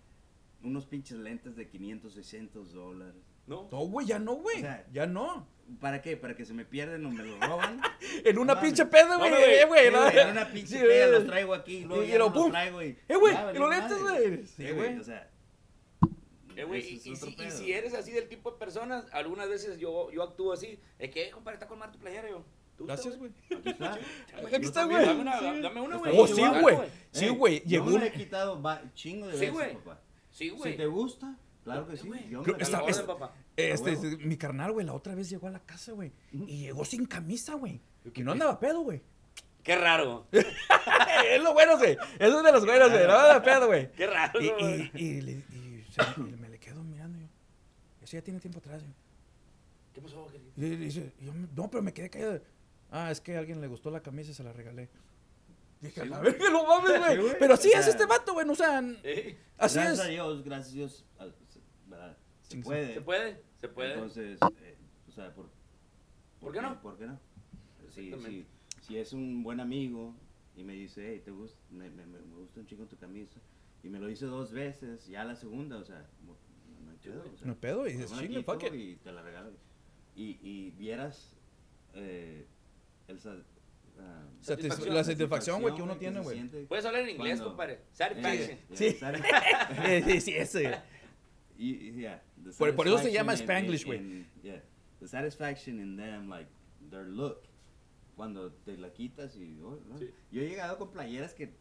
unos 0.64 0.86
pinches 0.86 1.18
lentes 1.18 1.58
de 1.58 1.68
500, 1.68 2.14
600 2.14 2.72
dólares. 2.72 3.22
¿No? 3.46 3.68
No, 3.70 3.80
güey, 3.80 4.08
ya 4.08 4.20
no, 4.20 4.36
güey. 4.36 4.60
O 4.60 4.62
sea, 4.62 4.88
ya 4.94 5.06
no. 5.06 5.46
¿Para 5.82 6.02
qué? 6.02 6.16
¿Para 6.16 6.34
que 6.38 6.46
se 6.46 6.54
me 6.54 6.64
pierden 6.64 7.06
o 7.06 7.12
me 7.12 7.24
los 7.26 7.38
roban? 7.42 7.82
En 8.24 8.38
una 8.38 8.56
No 8.56 8.62
pinche 8.62 8.86
peda, 8.86 9.18
güey. 9.18 9.32
No, 9.32 9.38
güey. 9.38 9.54
eh, 9.54 9.66
güey. 9.66 9.86
Sí, 9.88 9.92
¿no? 9.92 10.02
güey, 10.04 10.18
en 10.18 10.30
una 10.30 10.50
pinche 10.50 10.80
Sí, 10.80 10.86
peda 10.86 11.08
los 11.08 11.26
traigo 11.26 11.54
aquí, 11.54 11.84
luego 11.84 12.04
Y 12.04 12.08
ya 12.08 12.18
lo 12.20 12.30
no 12.30 12.36
los 12.36 12.50
traigo 12.52 12.82
y... 12.82 12.98
Eh, 13.10 13.16
güey, 13.18 13.34
ya 13.34 13.52
y 13.54 13.58
los 13.58 13.70
lentes, 13.70 14.00
güey. 14.00 14.48
Sí, 14.48 14.72
güey, 14.72 14.98
o 14.98 15.04
sea... 15.04 15.30
Eh, 16.56 16.64
güey, 16.64 16.82
y, 16.90 16.96
es 16.96 17.06
y 17.06 17.16
si, 17.18 17.36
y 17.38 17.52
si 17.52 17.74
eres 17.74 17.94
así 17.96 18.12
del 18.12 18.30
tipo 18.30 18.52
de 18.52 18.60
personas, 18.60 19.08
algunas 19.12 19.50
veces 19.50 19.78
yo, 19.78 20.10
yo 20.12 20.24
actúo 20.24 20.54
así. 20.54 20.80
Es 21.00 21.10
que, 21.10 21.32
compadre, 21.32 21.56
está 21.56 21.68
con 21.68 21.92
tu 21.92 22.00
playera, 22.00 22.30
yo. 22.30 22.46
¿Te 22.78 22.84
gusta, 22.84 22.94
Gracias, 22.96 23.18
güey. 23.18 23.32
Aquí 23.52 23.70
está. 23.70 23.94
Aquí 24.56 24.66
está, 24.66 24.82
Yo 24.84 24.88
güey. 24.90 25.06
Dame 25.06 25.22
una, 25.22 25.40
Sí. 25.40 25.62
dame 25.62 25.82
una, 25.82 25.98
güey. 25.98 26.14
Oh, 26.18 26.28
sí, 26.28 26.42
güey. 26.62 26.78
Sí, 27.12 27.26
Ey, 27.26 27.32
güey. 27.32 27.60
Yo 27.62 27.68
Llegó 27.70 27.86
me 27.86 27.94
un- 27.94 28.00
lo 28.00 28.06
he 28.08 28.12
quitado 28.12 28.62
va- 28.62 28.82
chingo 28.96 29.28
de 29.28 29.34
Sí, 29.38 29.52
veces, 29.52 29.76
papá. 29.78 30.02
Sí, 30.32 30.46
Si 30.46 30.50
güey. 30.50 30.76
te 30.78 30.86
gusta, 30.88 31.38
claro 31.64 31.88
que 31.88 31.98
sí. 31.98 32.08
güey. 32.08 32.28
Yo 32.30 32.42
Creo 32.42 32.54
me 32.56 32.58
que 32.58 32.60
la 32.60 32.64
está- 32.64 32.78
A 32.78 32.82
la 32.82 32.86
orden, 32.88 32.94
orden, 33.02 33.10
es- 33.16 33.20
papá. 33.20 33.36
Este, 33.56 33.92
huevo. 33.92 34.04
este, 34.08 34.26
mi 34.26 34.38
carnal, 34.38 34.72
güey, 34.72 34.86
la 34.86 34.94
otra 34.94 35.14
vez 35.14 35.30
llegó 35.30 35.48
a 35.48 35.52
la 35.52 35.60
casa, 35.60 35.92
güey. 35.92 36.12
Y 36.32 36.62
llegó 36.62 36.84
sin 36.86 37.06
camisa, 37.06 37.54
güey. 37.54 37.80
Y 38.16 38.22
no 38.24 38.32
andaba 38.32 38.60
pedo, 38.60 38.82
güey. 38.82 39.02
Qué 39.62 39.76
raro. 39.76 40.28
es 40.32 41.42
lo 41.44 41.54
bueno, 41.54 41.78
güey. 41.78 41.94
Eso 42.20 42.38
es 42.40 42.44
de 42.44 42.52
los 42.52 42.66
buenos, 42.66 42.90
güey. 42.92 43.08
No 43.08 43.14
andaba 43.14 43.42
pedo, 43.44 43.68
güey. 43.68 43.92
Qué 43.94 44.08
raro. 44.08 44.42
Y, 44.42 44.50
güey. 44.50 44.92
y, 44.96 45.06
y, 45.06 45.22
le- 45.22 45.32
y 45.32 45.86
se- 45.90 46.22
y 46.22 46.36
me 46.42 46.50
le 46.50 46.60
quedo 46.60 46.84
mirando 46.84 47.20
yo. 47.20 47.28
Eso 48.02 48.18
ya 48.18 48.22
tiene 48.24 48.40
tiempo 48.40 48.60
atrás, 48.60 48.82
güey. 48.82 48.94
¿Qué 49.94 50.02
pasó? 50.02 50.28
Y 50.58 50.62
dice, 50.76 51.14
yo, 51.22 51.32
me- 51.34 51.48
no, 51.56 51.70
pero 51.70 51.82
me 51.84 51.94
quedé 51.94 52.10
callado. 52.10 52.42
Ah, 52.96 53.10
es 53.12 53.20
que 53.20 53.36
a 53.36 53.40
alguien 53.40 53.60
le 53.60 53.68
gustó 53.68 53.90
la 53.90 54.02
camisa 54.04 54.30
y 54.32 54.34
se 54.36 54.44
la 54.44 54.54
regalé. 54.54 54.88
Dije, 55.82 56.02
a 56.02 56.06
la 56.06 56.20
verga, 56.22 56.50
no 56.52 56.66
mames, 56.66 57.00
güey. 57.00 57.18
güey. 57.18 57.36
Pero 57.40 57.56
así 57.56 57.70
O 57.74 57.78
es 57.80 57.88
este 57.88 58.06
vato, 58.06 58.34
güey. 58.34 58.48
O 58.48 58.56
sea, 58.56 58.78
n- 58.80 58.98
Eh, 59.04 59.36
así 59.58 59.76
gracias 59.80 60.00
a 60.00 60.04
es. 60.06 60.10
Dios, 60.12 60.44
gracias 60.44 60.70
a 60.70 60.76
Dios. 60.76 61.06
¿verdad? 61.88 62.18
Se 62.44 62.58
puede. 62.58 62.94
¿Se 62.94 63.02
puede? 63.02 63.42
¿Se 63.60 63.68
puede? 63.68 63.94
Entonces, 63.96 64.40
eh, 64.62 64.76
o 65.10 65.12
sea, 65.12 65.34
¿por, 65.34 65.50
¿Por 66.40 66.54
qué 66.54 66.62
no? 66.62 66.80
¿Por 66.82 66.98
qué 66.98 67.08
no? 67.08 67.20
Si, 67.90 68.12
si, 68.14 68.46
si 68.82 68.98
es 68.98 69.12
un 69.14 69.42
buen 69.44 69.60
amigo 69.60 70.14
y 70.56 70.64
me 70.64 70.74
dice, 70.74 71.04
hey, 71.14 71.22
te 71.26 71.32
gusta, 71.32 71.58
me, 71.72 71.90
me, 71.90 72.06
me 72.06 72.20
me 72.20 72.36
gusta 72.36 72.60
un 72.60 72.66
chico 72.68 72.86
tu 72.86 72.96
camisa, 72.98 73.40
y 73.84 73.90
me 73.90 74.00
lo 74.00 74.10
hice 74.10 74.26
dos 74.26 74.52
veces, 74.52 75.08
ya 75.08 75.24
la 75.24 75.36
segunda, 75.36 75.78
o 75.78 75.84
sea, 75.84 76.08
no, 76.26 76.36
hay 76.92 76.98
pedo, 76.98 77.22
o 77.22 77.38
sea, 77.38 77.46
No 77.48 77.54
hay 77.54 77.60
pedo, 77.60 77.88
y 77.88 77.94
dices, 77.94 78.12
chingue, 78.18 78.44
fuck 78.44 78.64
it. 78.64 78.74
Y 78.74 78.96
te 78.98 79.12
la 79.12 79.22
regalo. 79.24 79.52
Y, 80.16 80.38
y 80.42 80.72
vieras 80.72 81.34
eh, 81.96 82.46
el, 83.08 83.20
sa- 83.20 83.36
ah, 84.00 84.26
Satisf- 84.42 84.46
Satisfacción. 84.46 84.96
la 84.96 85.04
satisfacción, 85.04 85.62
güey, 85.62 85.76
que 85.76 85.82
uno 85.82 85.98
tiene, 85.98 86.20
güey. 86.22 86.66
Puedes 86.68 86.86
hablar 86.86 87.04
en 87.04 87.10
inglés, 87.10 87.40
cuando- 87.40 87.50
compadre. 87.52 87.80
Satisfaction. 87.92 88.58
yeah, 88.70 90.04
Sí. 90.06 90.12
sí, 90.12 90.22
sí, 90.22 90.34
ese. 90.36 90.82
Por- 92.58 92.76
por 92.76 92.88
eso 92.88 92.98
se 92.98 93.04
satisfaction 93.04 93.14
llama 93.14 93.34
Spanglish, 93.34 93.86
güey. 93.86 94.26
yeah, 94.42 94.62
the 95.00 95.08
satisfaction 95.08 95.80
in 95.80 95.96
them, 95.98 96.30
like, 96.30 96.50
their 96.90 97.06
look. 97.06 97.42
Cuando 98.16 98.52
te 98.54 98.78
la 98.78 98.94
quitas 98.94 99.36
y... 99.36 99.60
oh, 99.64 99.80
no. 99.88 99.98
Sí. 99.98 100.08
Yo 100.32 100.42
he 100.44 100.48
llegado 100.50 100.78
con 100.78 100.92
playeras 100.92 101.34
que 101.34 101.56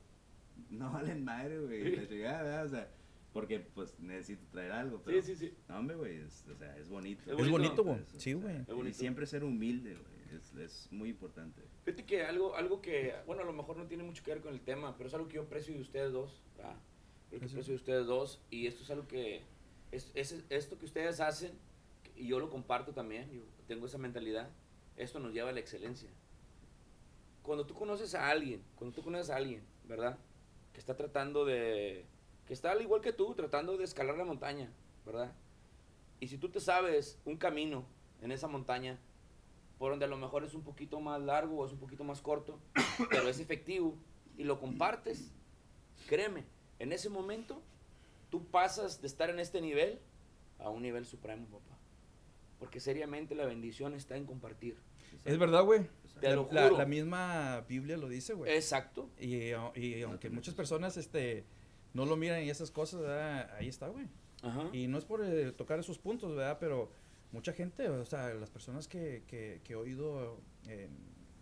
no 0.68 0.92
valen 0.92 1.24
madre, 1.24 1.58
güey. 1.58 2.06
Sí. 2.06 2.18
la. 2.18 2.62
O 2.64 2.68
sea, 2.68 2.90
porque 3.32 3.60
pues 3.60 3.98
necesito 3.98 4.44
traer 4.50 4.72
algo, 4.72 5.00
pero... 5.02 5.22
Sí, 5.22 5.34
sí, 5.34 5.46
sí. 5.48 5.54
No, 5.68 5.78
hombre, 5.78 5.96
güey, 5.96 6.16
es, 6.18 6.44
o 6.52 6.54
sea, 6.54 6.76
es 6.76 6.90
bonito. 6.90 7.22
Es 7.38 7.48
bonito. 7.50 7.82
güey. 7.84 8.00
Sí, 8.18 8.34
güey. 8.34 8.56
Y 8.86 8.92
siempre 8.92 9.24
ser 9.24 9.44
humilde, 9.44 9.94
güey, 9.94 10.21
es, 10.36 10.54
es 10.54 10.88
muy 10.92 11.10
importante. 11.10 11.60
Fíjate 11.84 12.04
que 12.04 12.22
algo, 12.24 12.54
algo 12.56 12.80
que, 12.82 13.14
bueno, 13.26 13.42
a 13.42 13.44
lo 13.44 13.52
mejor 13.52 13.76
no 13.76 13.86
tiene 13.86 14.02
mucho 14.04 14.22
que 14.22 14.32
ver 14.32 14.40
con 14.42 14.52
el 14.52 14.60
tema, 14.60 14.96
pero 14.96 15.08
es 15.08 15.14
algo 15.14 15.28
que 15.28 15.34
yo 15.34 15.42
aprecio 15.42 15.74
de 15.74 15.80
ustedes 15.80 16.12
dos. 16.12 16.42
¿verdad? 16.56 16.76
Lo 17.30 17.38
que 17.38 17.46
aprecio 17.46 17.72
de 17.72 17.76
ustedes 17.76 18.06
dos. 18.06 18.40
Y 18.50 18.66
esto 18.66 18.82
es 18.82 18.90
algo 18.90 19.06
que, 19.08 19.42
es, 19.90 20.10
es- 20.14 20.44
esto 20.50 20.78
que 20.78 20.84
ustedes 20.84 21.20
hacen, 21.20 21.52
y 22.16 22.26
yo 22.28 22.38
lo 22.38 22.50
comparto 22.50 22.92
también, 22.92 23.30
yo 23.32 23.42
tengo 23.66 23.86
esa 23.86 23.98
mentalidad, 23.98 24.50
esto 24.96 25.18
nos 25.18 25.32
lleva 25.32 25.50
a 25.50 25.52
la 25.52 25.60
excelencia. 25.60 26.10
Cuando 27.42 27.66
tú 27.66 27.74
conoces 27.74 28.14
a 28.14 28.28
alguien, 28.28 28.62
cuando 28.76 28.94
tú 28.94 29.02
conoces 29.02 29.30
a 29.30 29.36
alguien, 29.36 29.62
¿verdad? 29.88 30.18
Que 30.72 30.78
está 30.78 30.96
tratando 30.96 31.44
de, 31.44 32.04
que 32.46 32.52
está 32.52 32.70
al 32.70 32.82
igual 32.82 33.00
que 33.00 33.12
tú, 33.12 33.34
tratando 33.34 33.76
de 33.76 33.84
escalar 33.84 34.16
la 34.16 34.24
montaña, 34.24 34.70
¿verdad? 35.04 35.32
Y 36.20 36.28
si 36.28 36.38
tú 36.38 36.50
te 36.50 36.60
sabes 36.60 37.18
un 37.24 37.36
camino 37.36 37.84
en 38.20 38.30
esa 38.30 38.46
montaña, 38.46 38.98
por 39.82 39.90
donde 39.90 40.04
a 40.04 40.08
lo 40.08 40.16
mejor 40.16 40.44
es 40.44 40.54
un 40.54 40.62
poquito 40.62 41.00
más 41.00 41.20
largo 41.20 41.56
o 41.58 41.66
es 41.66 41.72
un 41.72 41.78
poquito 41.80 42.04
más 42.04 42.20
corto, 42.20 42.60
pero 43.10 43.28
es 43.28 43.40
efectivo 43.40 43.96
y 44.38 44.44
lo 44.44 44.60
compartes, 44.60 45.32
créeme, 46.06 46.44
en 46.78 46.92
ese 46.92 47.08
momento 47.08 47.60
tú 48.30 48.44
pasas 48.46 49.00
de 49.00 49.08
estar 49.08 49.28
en 49.28 49.40
este 49.40 49.60
nivel 49.60 49.98
a 50.60 50.70
un 50.70 50.82
nivel 50.82 51.04
supremo, 51.04 51.48
papá. 51.48 51.76
Porque 52.60 52.78
seriamente 52.78 53.34
la 53.34 53.44
bendición 53.44 53.92
está 53.94 54.16
en 54.16 54.24
compartir. 54.24 54.76
Es 55.24 55.36
verdad, 55.36 55.64
güey. 55.64 55.88
Te 56.20 56.28
La- 56.28 56.36
lo 56.36 56.48
la, 56.52 56.62
juro. 56.68 56.78
la 56.78 56.86
misma 56.86 57.62
Biblia 57.68 57.96
lo 57.96 58.08
dice, 58.08 58.34
güey. 58.34 58.52
Exacto. 58.54 59.10
Y, 59.18 59.48
y 59.74 60.02
aunque 60.02 60.30
muchas 60.30 60.54
personas 60.54 60.96
este, 60.96 61.44
no 61.92 62.06
lo 62.06 62.14
miran 62.14 62.44
y 62.44 62.50
esas 62.50 62.70
cosas, 62.70 63.00
¿verdad? 63.00 63.50
ahí 63.58 63.66
está, 63.66 63.88
güey. 63.88 64.06
Ajá. 64.42 64.70
Y 64.72 64.86
no 64.86 64.96
es 64.96 65.04
por 65.04 65.24
eh, 65.24 65.50
tocar 65.50 65.80
esos 65.80 65.98
puntos, 65.98 66.36
¿verdad? 66.36 66.58
Pero 66.60 66.88
mucha 67.32 67.52
gente, 67.52 67.88
o 67.88 68.04
sea, 68.04 68.32
las 68.34 68.50
personas 68.50 68.86
que, 68.88 69.24
que, 69.26 69.60
que 69.64 69.72
he 69.72 69.76
oído 69.76 70.40
en, 70.66 70.90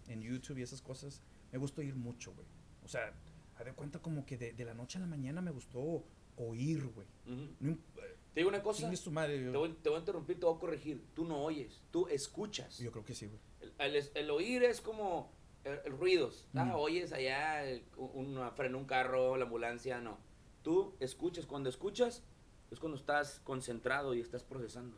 en 0.09 0.23
YouTube 0.23 0.59
y 0.59 0.63
esas 0.63 0.81
cosas, 0.83 1.23
me 1.53 1.59
gusta 1.59 1.81
oír 1.81 1.95
mucho, 1.97 2.33
güey. 2.35 2.47
O 2.85 2.89
sea, 2.89 3.13
haz 3.57 3.65
de 3.65 3.73
cuenta 3.75 3.99
como 4.01 4.25
que 4.25 4.37
de, 4.39 4.53
de 4.53 4.65
la 4.65 4.75
noche 4.75 4.99
a 4.99 5.01
la 5.01 5.07
mañana 5.07 5.41
me 5.43 5.51
gustó 5.51 6.05
oír, 6.37 6.87
güey. 6.95 7.07
No 7.27 7.73
imp- 7.73 7.79
eh, 7.97 8.17
Te 8.33 8.41
digo 8.41 8.49
una 8.49 8.63
cosa, 8.63 8.83
chingue 8.83 8.97
su 8.97 9.11
madre. 9.11 9.39
te 9.39 9.45
Yo, 9.53 9.59
voy, 9.59 9.73
te 9.75 9.89
voy 9.89 9.97
a 9.97 10.01
interrumpir, 10.01 10.39
te 10.41 10.47
voy 10.47 10.57
a 10.57 10.59
corregir. 10.61 11.05
Tú 11.15 11.25
no 11.25 11.43
oyes, 11.43 11.83
tú 11.91 12.07
escuchas. 12.09 12.79
yo 12.79 12.91
creo 12.93 13.05
que 13.05 13.15
sí, 13.15 13.27
güey. 13.27 13.41
El, 13.79 13.97
el- 13.97 14.11
el 14.15 14.31
oír 14.31 14.63
es 14.63 14.81
como 14.81 15.33
el, 15.65 15.79
el 15.85 15.93
ruidos. 15.93 16.49
Ah, 16.55 16.69
Ujú. 16.71 16.79
oyes 16.79 17.13
allá 17.13 17.65
el- 17.69 17.85
un, 17.97 18.39
frenó 18.57 18.79
un 18.79 18.87
carro, 18.87 19.37
la 19.37 19.45
ambulancia, 19.45 20.01
no. 20.01 20.19
tú 20.63 20.95
escuchas, 21.01 21.47
cuando 21.47 21.69
escuchas, 21.69 22.23
es 22.71 22.79
cuando 22.79 22.97
estás 22.97 23.41
concentrado 23.41 24.15
y 24.15 24.21
estás 24.21 24.45
procesando. 24.45 24.97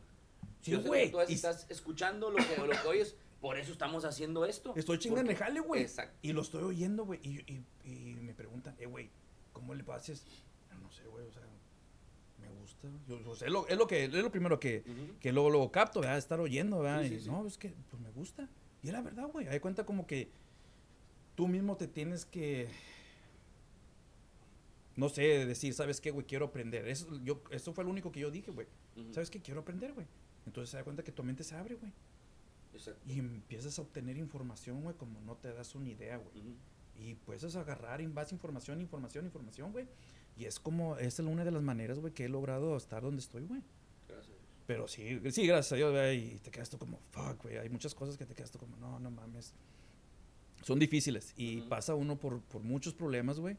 Sí, 0.63 0.71
Yo 0.71 0.81
güey. 0.81 1.11
Tú 1.11 1.19
y 1.27 1.33
estás 1.33 1.67
escuchando 1.69 2.31
lo 2.31 2.37
que, 2.37 2.57
lo 2.57 2.71
que 2.81 2.87
oyes, 2.87 3.15
por 3.41 3.57
eso 3.57 3.73
estamos 3.73 4.05
haciendo 4.05 4.45
esto. 4.45 4.73
Estoy 4.77 4.97
chingando 4.97 5.29
el 5.29 5.37
jale, 5.37 5.59
güey. 5.59 5.81
Exacto. 5.81 6.17
Y 6.21 6.31
lo 6.31 6.41
estoy 6.41 6.63
oyendo, 6.63 7.05
güey. 7.05 7.19
Y, 7.21 7.39
y, 7.51 7.65
y 7.83 8.15
me 8.21 8.33
preguntan, 8.33 8.73
eh, 8.79 8.85
güey, 8.85 9.09
¿cómo 9.51 9.75
le 9.75 9.83
pases? 9.83 10.25
No 10.81 10.89
sé, 10.89 11.03
güey, 11.07 11.27
o 11.27 11.31
sea, 11.33 11.41
me 12.39 12.47
gusta. 12.61 12.87
Yo, 13.09 13.29
o 13.29 13.35
sea, 13.35 13.47
es, 13.47 13.53
lo, 13.53 13.67
es 13.67 13.77
lo 13.77 13.85
que, 13.87 14.05
es 14.05 14.13
lo 14.13 14.31
primero 14.31 14.57
que, 14.57 14.85
Ujú. 14.87 15.19
que 15.19 15.33
luego, 15.33 15.49
luego 15.49 15.69
capto, 15.69 15.99
¿verdad? 15.99 16.17
Estar 16.17 16.39
oyendo, 16.39 16.79
¿verdad? 16.79 17.01
Sí, 17.01 17.09
sí, 17.09 17.15
y, 17.15 17.19
sí. 17.19 17.29
No, 17.29 17.45
es 17.45 17.57
que, 17.57 17.73
pues 17.89 18.01
me 18.01 18.09
gusta. 18.11 18.47
Y 18.81 18.87
es 18.87 18.93
la 18.93 19.01
verdad, 19.01 19.27
güey. 19.27 19.49
Hay 19.49 19.59
cuenta 19.59 19.85
como 19.85 20.07
que 20.07 20.29
tú 21.35 21.49
mismo 21.49 21.75
te 21.75 21.87
tienes 21.89 22.23
que, 22.25 22.69
no 24.95 25.09
sé, 25.09 25.45
decir, 25.45 25.73
¿sabes 25.73 25.99
qué, 25.99 26.11
güey? 26.11 26.25
Quiero 26.25 26.45
aprender. 26.45 26.87
Eso, 26.87 27.07
yo, 27.23 27.41
eso 27.49 27.73
fue 27.73 27.83
lo 27.83 27.89
único 27.89 28.13
que 28.13 28.21
yo 28.21 28.31
dije, 28.31 28.51
güey. 28.51 28.67
¿Sabes 29.11 29.29
qué? 29.29 29.41
Quiero 29.41 29.61
aprender, 29.61 29.91
güey. 29.93 30.05
Entonces 30.45 30.69
se 30.71 30.77
da 30.77 30.83
cuenta 30.83 31.03
que 31.03 31.11
tu 31.11 31.23
mente 31.23 31.43
se 31.43 31.55
abre, 31.55 31.75
güey. 31.75 31.91
Exacto. 32.73 33.01
Y 33.07 33.19
empiezas 33.19 33.77
a 33.79 33.81
obtener 33.81 34.17
información, 34.17 34.81
güey, 34.81 34.95
como 34.95 35.21
no 35.21 35.35
te 35.35 35.53
das 35.53 35.75
una 35.75 35.89
idea, 35.89 36.17
güey. 36.17 36.39
Ujú. 36.39 36.55
Y 36.99 37.15
puedes 37.15 37.55
agarrar 37.55 38.01
y 38.01 38.07
más 38.07 38.31
información, 38.31 38.81
información, 38.81 39.25
información, 39.25 39.71
güey. 39.71 39.87
Y 40.35 40.45
es 40.45 40.59
como, 40.59 40.97
es 40.97 41.19
una 41.19 41.45
de 41.45 41.51
las 41.51 41.61
maneras, 41.61 41.99
güey, 41.99 42.13
que 42.13 42.25
he 42.25 42.29
logrado 42.29 42.75
estar 42.75 43.01
donde 43.03 43.21
estoy, 43.21 43.45
güey. 43.45 43.61
Gracias. 44.07 44.35
Pero 44.65 44.87
sí, 44.87 45.19
sí, 45.31 45.45
gracias 45.45 45.73
a 45.73 45.75
Dios, 45.75 45.91
güey. 45.91 46.35
Y 46.35 46.39
te 46.39 46.51
quedas 46.51 46.69
tú 46.69 46.77
como, 46.77 46.99
fuck, 47.11 47.43
güey. 47.43 47.57
Hay 47.57 47.69
muchas 47.69 47.93
cosas 47.93 48.17
que 48.17 48.25
te 48.25 48.33
quedas 48.33 48.51
tú 48.51 48.59
como, 48.59 48.75
no, 48.77 48.99
no 48.99 49.11
mames. 49.11 49.53
Son 50.63 50.79
difíciles. 50.79 51.33
Y 51.35 51.59
Ujú. 51.59 51.69
pasa 51.69 51.95
uno 51.95 52.19
por, 52.19 52.41
por 52.41 52.63
muchos 52.63 52.93
problemas, 52.93 53.39
güey. 53.39 53.57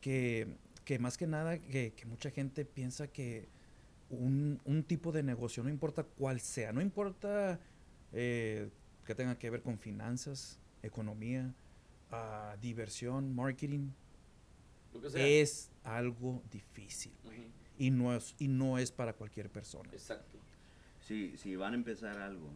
Que, 0.00 0.56
que 0.84 0.98
más 0.98 1.16
que 1.16 1.26
nada, 1.26 1.58
que, 1.58 1.92
que 1.94 2.06
mucha 2.06 2.30
gente 2.30 2.64
piensa 2.64 3.08
que 3.08 3.48
un, 4.10 4.60
un 4.64 4.82
tipo 4.84 5.12
de 5.12 5.22
negocio, 5.22 5.62
no 5.62 5.70
importa 5.70 6.02
cuál 6.04 6.40
sea, 6.40 6.72
no 6.72 6.80
importa 6.80 7.58
eh, 8.12 8.68
que 9.04 9.14
tenga 9.14 9.38
que 9.38 9.50
ver 9.50 9.62
con 9.62 9.78
finanzas, 9.78 10.58
economía, 10.82 11.54
ah, 12.10 12.56
diversión, 12.60 13.34
marketing, 13.34 13.90
Lo 14.92 15.00
que 15.00 15.10
sea. 15.10 15.26
es 15.26 15.70
algo 15.84 16.42
difícil. 16.50 17.12
Y 17.78 17.90
no 17.90 18.14
es, 18.14 18.34
y 18.38 18.48
no 18.48 18.76
es 18.78 18.92
para 18.92 19.14
cualquier 19.14 19.48
persona. 19.48 19.88
Exacto. 19.92 20.38
Si, 21.00 21.36
si 21.38 21.56
van 21.56 21.72
a 21.72 21.76
empezar 21.76 22.18
algo 22.18 22.50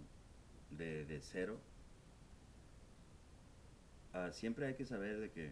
de, 0.70 1.06
de 1.06 1.20
cero, 1.22 1.58
ah, 4.12 4.30
siempre 4.32 4.66
hay 4.66 4.74
que 4.74 4.84
saber 4.84 5.20
de 5.20 5.30
que 5.30 5.50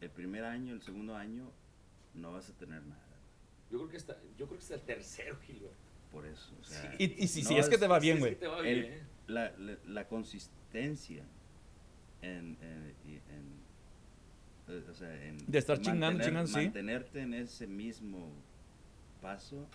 el 0.00 0.10
primer 0.10 0.44
año, 0.44 0.74
el 0.74 0.82
segundo 0.82 1.16
año, 1.16 1.50
no 2.14 2.32
vas 2.32 2.48
a 2.50 2.52
tener 2.54 2.82
nada. 2.82 3.04
Yo 3.70 3.78
creo 3.78 3.88
que 3.90 3.96
está, 3.98 4.16
yo 4.38 4.46
creo 4.46 4.58
que 4.58 4.62
está 4.62 4.74
el 4.74 4.82
tercero, 4.82 5.36
Gil, 5.46 5.58
güey. 5.60 5.72
Por 6.12 6.26
eso. 6.26 6.50
O 6.60 6.64
sea, 6.64 6.94
Y, 6.98 7.24
y 7.24 7.28
si, 7.28 7.42
no 7.42 7.48
si 7.50 7.58
es 7.58 7.68
que 7.68 7.76
te 7.78 7.86
va 7.86 8.00
Sí, 8.00 8.06
bien, 8.06 8.16
sí 8.16 8.20
güey. 8.20 8.34
te 8.36 8.46
va 8.46 8.58
el- 8.66 8.80
bien. 8.82 9.02
la, 9.26 9.50
la, 9.58 9.76
la 9.86 10.08
consistencia 10.08 11.22
en, 12.22 12.56
en- 12.62 12.94
y- 13.06 13.16
en, 13.16 13.58
eh, 14.68 14.84
o 14.90 14.94
sea, 14.94 15.24
en 15.24 15.38
De 15.46 15.58
estar 15.58 15.80
chingando, 15.80 16.24
chingando, 16.24 16.46
sí. 16.48 16.54
mantenerte 16.56 17.20
en 17.22 17.34
ese 17.34 17.66
mismo 17.66 18.30
paso 19.20 19.66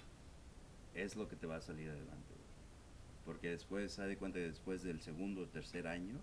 es 0.96 1.16
lo 1.16 1.28
que 1.28 1.36
te 1.36 1.46
va 1.48 1.58
a 1.58 1.62
salir 1.62 1.90
adelante 1.90 2.34
güey. 2.34 3.26
porque 3.26 3.50
después 3.50 3.92
se 3.92 4.02
da 4.08 4.16
cuenta 4.18 4.40
que 4.40 4.46
después 4.48 4.82
del 4.84 5.02
segundo 5.02 5.42
o 5.42 5.48
tercer 5.48 5.86
año 5.88 6.18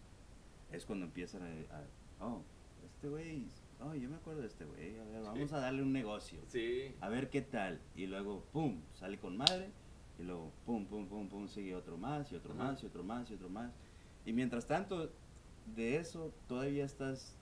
es 0.73 0.85
cuando 0.87 1.07
empiezan 1.07 1.43
a, 1.43 1.77
a- 1.77 2.25
oh 2.27 2.43
este 2.85 3.09
güey 3.09 3.45
oh 3.83 3.95
yo 3.95 4.09
me 4.09 4.17
acuerdo 4.17 4.41
de 4.43 4.47
este 4.49 4.65
güey 4.65 4.99
a 4.99 5.05
ver 5.05 5.23
vamos 5.23 5.49
Sí. 5.49 5.55
a 5.55 5.59
darle 5.59 5.83
un 5.83 5.93
negocio 5.93 6.41
Sí. 6.49 6.95
a 7.01 7.09
ver 7.09 7.31
qué 7.31 7.41
tal. 7.43 7.81
Y 7.97 8.07
luego, 8.07 8.45
pum, 8.53 8.81
sale 8.95 9.19
con 9.19 9.37
madre. 9.37 9.71
Y 10.19 10.23
luego, 10.23 10.53
pum, 10.67 10.85
pum, 10.87 11.07
pum, 11.09 11.29
pum, 11.31 11.49
sigue 11.49 11.75
otro 11.75 11.97
más, 11.97 12.31
y 12.31 12.37
otro 12.37 12.53
Ajá. 12.53 12.65
más, 12.65 12.83
y 12.83 12.87
otro 12.87 13.03
más, 13.03 13.31
y 13.31 13.35
otro 13.35 13.49
más. 13.49 13.73
Y 14.27 14.33
mientras 14.35 14.67
tanto, 14.67 15.11
de 15.75 15.97
eso, 15.97 16.35
todavía 16.47 16.85
estás 16.85 17.37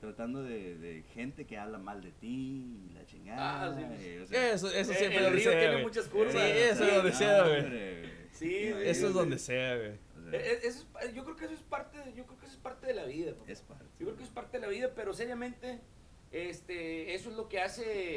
tratando 0.00 0.42
de, 0.44 0.76
de 0.78 1.02
gente 1.14 1.44
que 1.44 1.56
habla 1.58 1.78
mal 1.78 2.02
de 2.02 2.12
ti, 2.12 2.86
y 2.88 2.92
la 2.94 3.04
chingada. 3.06 3.64
Ah, 3.64 3.74
sí. 3.74 3.82
y, 4.06 4.18
o 4.18 4.26
sea, 4.26 4.52
Eso, 4.52 4.68
eso 4.70 4.92
Eh, 4.92 4.94
siempre 4.94 5.16
el 5.18 5.24
donde 5.24 5.38
río 5.40 5.50
sea, 5.50 5.60
tiene 5.60 5.82
muchas 5.82 6.06
curvas. 6.06 6.32
Sí, 6.32 6.38
eso 6.40 6.84
es 6.84 6.94
donde 6.94 7.12
sea, 7.12 7.42
güey. 7.48 8.04
Sí. 8.30 8.54
Eso 8.84 9.08
es 9.08 9.14
donde 9.14 9.38
sea, 9.38 9.76
güey. 9.76 9.92
Eh, 10.36 10.52
eh, 10.52 10.60
eso 10.64 10.86
es- 11.02 11.14
yo 11.14 11.24
creo 11.24 11.36
que 11.36 11.44
eso 11.46 11.54
es 11.54 11.60
parte, 11.62 11.98
de- 11.98 12.14
yo 12.14 12.26
creo 12.26 12.38
que 12.38 12.46
eso 12.46 12.54
es 12.54 12.60
parte 12.60 12.86
de 12.86 12.94
la 12.94 13.04
vida. 13.04 13.32
papá. 13.34 13.50
es 13.52 13.60
parte. 13.62 13.84
Yo 13.98 14.06
creo 14.06 14.16
que 14.16 14.24
es 14.24 14.30
parte 14.30 14.58
de 14.58 14.66
la 14.66 14.68
vida, 14.68 14.92
pero 14.94 15.12
seriamente, 15.14 15.80
este, 16.32 17.14
eso 17.14 17.30
es 17.30 17.36
lo 17.36 17.48
que 17.48 17.60
hace, 17.60 18.16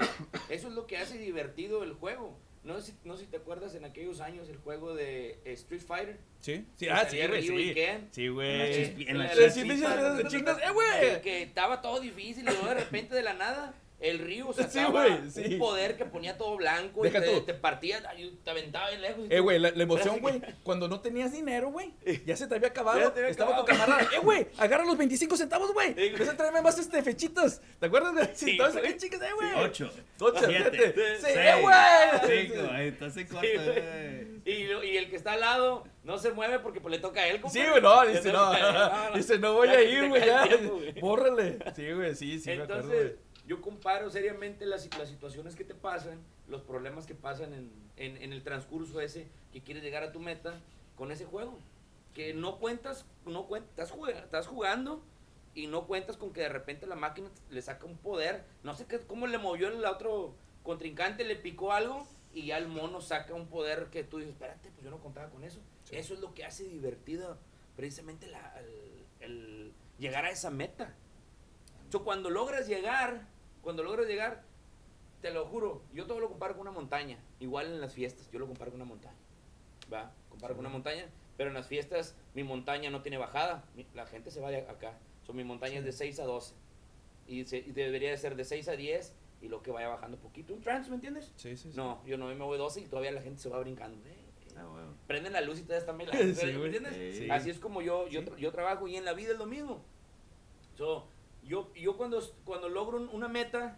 eso 0.49 0.68
es 0.68 0.74
lo 0.74 0.88
que 0.88 0.97
hace 0.97 1.18
divertido 1.18 1.84
el 1.84 1.93
juego. 1.93 2.38
No 2.63 2.82
sé, 2.82 2.91
si- 2.91 2.97
no 3.05 3.15
sé 3.15 3.24
si 3.26 3.32
te 3.32 3.38
acuerdas 3.38 3.76
en 3.76 3.86
aquellos 3.86 4.20
años 4.20 4.49
el 4.49 4.57
juego 4.57 4.93
de 4.93 5.39
eh, 5.45 5.53
Street 5.53 5.82
Fighter. 5.82 6.18
¿Sí? 6.41 6.65
Sí, 6.76 6.89
ah, 6.89 7.07
sí, 7.09 7.18
güey, 7.26 7.41
sí. 7.41 7.74
Sí, 8.11 8.28
güey. 8.28 9.07
en 9.07 9.18
la 9.20 9.32
Eh, 9.32 9.49
Sí, 9.49 9.61
chispa. 9.61 9.74
sí, 9.74 10.18
sí, 10.18 10.30
sí, 10.30 10.36
chingas, 10.38 10.57
eh, 10.61 10.72
güey. 10.74 11.22
Que 11.22 11.43
estaba 11.43 11.82
todo 11.82 11.99
difícil 12.01 12.43
y 12.43 12.47
luego 12.47 12.68
de 12.68 12.74
repente 12.74 13.15
de 13.15 13.24
la 13.24 13.34
nada 13.36 13.74
el 14.00 14.20
río 14.20 14.54
Sí, 14.54 14.62
sacaba 14.64 15.06
sí. 15.30 15.54
un 15.54 15.60
poder 15.60 15.98
que 15.98 16.06
ponía 16.06 16.38
todo 16.38 16.56
blanco 16.58 17.02
Deja 17.04 17.18
y 17.18 17.22
te, 17.22 17.41
te 17.41 17.54
partía, 17.56 18.02
te 18.43 18.50
aventaba 18.50 18.89
bien 18.89 19.02
lejos. 19.02 19.26
y 19.30 19.34
Eh, 19.34 19.39
güey, 19.39 19.58
la, 19.60 19.72
la 19.72 19.84
emoción, 19.84 20.20
güey, 20.20 20.41
cuando 20.64 20.88
no 20.88 21.00
tenías 21.02 21.32
dinero, 21.32 21.72
güey, 21.72 21.93
ya 22.26 22.38
se 22.38 22.48
te 22.48 22.56
había 22.56 22.68
acabado, 22.70 23.00
Ya 23.00 23.12
te 23.14 23.20
había 23.20 23.32
estaba 23.32 23.56
tu 23.56 23.62
acabado. 23.64 23.86
camarada, 23.86 24.10
eh, 24.16 24.20
güey, 24.20 24.48
agarra 24.58 24.86
los 24.86 24.98
25 24.98 25.36
centavos, 25.38 25.74
güey, 25.74 25.89
Sí, 25.95 26.10
güey. 26.12 26.22
ese 26.22 26.34
tráeme 26.36 26.62
más, 26.62 26.78
este, 26.78 27.02
fechitas, 27.02 27.62
¿te 27.80 27.86
acuerdas, 27.88 28.14
güey? 28.14 28.28
Sí, 28.36 28.58
güey. 28.58 28.86
eh, 28.86 28.98
chicas, 28.98 29.22
eh, 29.22 29.34
güey. 29.36 29.50
Ocho. 29.66 29.91
Ocho, 30.20 30.45
Siete. 30.48 30.70
siete. 30.72 30.93
Sí, 31.18 31.22
seis, 31.22 31.38
eh, 31.38 31.54
güey. 31.62 32.68
Ahí 32.72 32.88
estás 32.89 33.18
en 33.18 33.28
corto, 33.28 33.48
Sí, 33.48 33.54
güey. 33.56 33.66
güey. 33.66 34.38
Y, 34.93 34.98
el 34.98 35.10
que 35.10 35.16
está 35.18 35.34
al 35.34 35.41
lado 35.41 35.84
no 36.04 36.18
se 36.18 36.32
mueve 36.32 36.60
porque 36.60 36.80
pues 36.80 36.91
le 36.91 37.00
toca 37.00 37.20
a 37.22 37.28
él. 37.28 37.36
Sí, 37.38 37.41
compadre. 37.41 37.70
güey, 37.72 37.82
no, 37.82 38.06
dice, 38.06 38.32
no, 38.32 38.39
a 38.45 39.12
dice, 39.16 39.39
no 39.39 39.54
voy 39.54 39.68
Ya 39.68 39.74
a 39.74 39.82
ir, 39.84 40.08
güey, 40.08 40.22
bórrale. 41.02 41.58
Sí, 41.76 41.91
güey, 41.91 42.16
sí, 42.16 42.39
sí, 42.39 42.50
me 42.56 42.64
acuerdo. 42.64 42.91
Yo 43.48 43.62
comparo 43.62 44.10
seriamente 44.10 44.66
las, 44.66 44.88
las 44.98 45.10
situaciones 45.10 45.56
que 45.56 45.64
te 45.64 45.74
pasan, 45.74 46.20
los 46.48 46.62
problemas 46.62 47.06
que 47.08 47.16
pasan 47.16 47.54
en, 47.54 47.72
en- 47.95 48.18
en 48.22 48.34
el 48.34 48.43
transcurso 48.43 49.00
ese 49.02 49.28
que 49.52 49.62
quieres 49.64 49.82
llegar 49.84 50.04
a 50.04 50.12
tu 50.12 50.20
meta 50.20 50.60
con 50.95 51.12
ese 51.12 51.26
juego. 51.26 51.58
Que 52.14 52.34
no 52.34 52.60
cuentas, 52.60 53.06
no 53.26 53.48
cuentas, 53.48 53.70
estás, 53.72 53.91
juga- 53.91 54.12
estás 54.20 54.48
jugando 54.48 55.02
y 55.56 55.68
no 55.68 55.88
cuentas 55.88 56.18
con 56.18 56.34
que 56.34 56.41
de 56.41 56.50
repente 56.50 56.86
la 56.88 56.95
máquina 56.95 57.30
le 57.50 57.62
saca 57.62 57.86
un 57.86 57.98
poder. 57.98 58.43
No 58.64 58.76
sé 58.76 58.86
qué, 58.86 59.00
cómo 59.00 59.28
le 59.28 59.38
movió 59.38 59.70
el 59.70 59.84
otro 59.86 60.36
contrincante, 60.64 61.24
le 61.24 61.36
picó 61.36 61.72
algo 61.72 62.06
y 62.34 62.48
ya 62.48 62.58
el 62.58 62.68
mono 62.68 63.00
saca 63.02 63.34
un 63.34 63.48
poder 63.48 63.86
que 63.91 64.04
tú 64.04 64.18
dices, 64.18 64.34
espérate, 64.34 64.70
pues 64.72 64.84
yo 64.84 64.89
no 64.91 65.00
contaba 65.00 65.30
con 65.30 65.43
eso. 65.43 65.60
Sí. 65.86 65.95
Eso 65.95 66.14
es 66.14 66.20
lo 66.20 66.34
que 66.34 66.43
hace 66.43 66.66
divertido 66.66 67.38
precisamente 67.76 68.28
la- 68.28 68.60
el- 68.60 69.06
el 69.22 69.74
llegar 69.98 70.26
a 70.26 70.32
esa 70.32 70.50
meta. 70.52 70.93
Cuando 72.04 72.30
logras 72.30 72.68
llegar, 72.68 73.28
cuando 73.68 73.84
logras 73.84 74.07
llegar, 74.07 74.43
te 75.22 75.30
lo 75.30 75.45
juro, 75.45 75.82
yo 75.93 76.05
todo 76.05 76.22
lo 76.22 76.30
comparo 76.30 76.53
con 76.53 76.61
una 76.61 76.72
montaña. 76.72 77.18
Igual 77.41 77.65
en 77.65 77.82
las 77.82 77.93
fiestas, 77.93 78.32
yo 78.32 78.39
lo 78.39 78.47
comparo 78.47 78.72
con 78.72 78.80
una 78.80 78.89
montaña. 78.89 79.18
¿Va? 79.91 80.13
Comparo 80.30 80.53
con 80.55 80.61
una 80.65 80.70
montaña, 80.72 81.05
pero 81.36 81.49
en 81.49 81.53
las 81.53 81.68
fiestas 81.68 82.15
mi 82.34 82.45
montaña 82.45 82.89
no 82.89 83.01
tiene 83.01 83.18
bajada. 83.18 83.65
la 83.93 84.05
gente 84.05 84.32
se 84.32 84.39
va 84.39 84.51
de 84.51 84.59
acá. 84.59 84.97
So, 85.26 85.34
mi 85.34 85.43
montaña 85.43 85.80
es 85.80 85.84
de 85.84 85.91
6 85.91 86.18
a 86.22 86.24
12. 86.24 86.53
Y, 87.28 87.43
se- 87.45 87.57
y 87.57 87.72
debería 87.74 88.09
de 88.11 88.18
ser 88.18 88.38
de 88.38 88.45
6 88.45 88.70
a 88.70 88.78
10 88.78 89.13
y 89.41 89.49
lo 89.49 89.61
que 89.61 89.72
vaya 89.72 89.89
bajando 89.89 90.15
poquito. 90.18 90.53
Un 90.53 90.61
trance, 90.61 90.89
¿me 90.89 90.95
entiendes? 90.95 91.34
Sí, 91.36 91.57
sí, 91.57 91.72
sí. 91.72 91.76
No, 91.78 92.01
yo 92.05 92.18
no 92.18 92.28
me 92.28 92.36
voy 92.36 92.57
12 92.57 92.80
y 92.80 92.86
todavía 92.86 93.11
la 93.11 93.22
gente 93.22 93.41
se 93.41 93.49
va 93.49 93.59
brincando. 93.59 93.97
Eh, 94.07 94.13
eh. 94.13 94.53
Ah, 94.57 94.63
güey. 94.63 94.86
Prenden 95.07 95.34
la 95.34 95.41
luz 95.41 95.59
y 95.59 95.63
todavía 95.63 95.80
están 95.80 95.97
bailando. 95.97 96.22
Sí, 96.39 96.45
¿Me 96.53 96.65
entiendes? 96.68 97.18
Sí. 97.18 97.30
Así 97.30 97.49
es 97.49 97.59
como 97.59 97.82
yo, 97.82 98.07
yo, 98.07 98.22
Sí. 98.22 98.28
tra- 98.28 98.38
yo 98.38 98.49
trabajo 98.53 98.88
y 98.88 98.95
en 98.95 99.03
la 99.03 99.11
vida 99.11 99.34
es 99.34 99.38
lo 99.38 99.45
mismo. 99.45 99.82
So, 100.78 101.05
yo, 101.48 101.74
yo 101.74 101.98
cuando, 101.98 102.20
cuando 102.45 102.70
logro 102.70 102.98
un- 102.98 103.10
una 103.10 103.28
meta, 103.28 103.78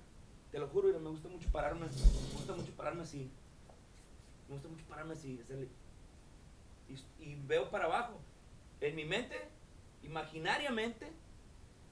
te 0.52 0.60
lo 0.60 0.68
juro, 0.68 0.88
mira, 0.88 1.00
me 1.00 1.10
gusta 1.10 1.28
mucho 1.30 1.50
pararme. 1.52 1.86
Me 1.86 2.36
gusta 2.36 2.54
mucho 2.54 2.72
pararme 2.74 3.04
así. 3.04 3.30
Me 4.48 4.56
gusta 4.56 4.68
mucho 4.70 4.84
pararme 4.90 5.14
así. 5.14 5.40
hacerle- 5.44 5.70
y, 6.90 7.24
y 7.24 7.36
veo 7.46 7.70
para 7.70 7.86
abajo. 7.86 8.20
En 8.82 8.96
mi 8.96 9.06
mente, 9.06 9.36
imaginariamente, 10.04 11.12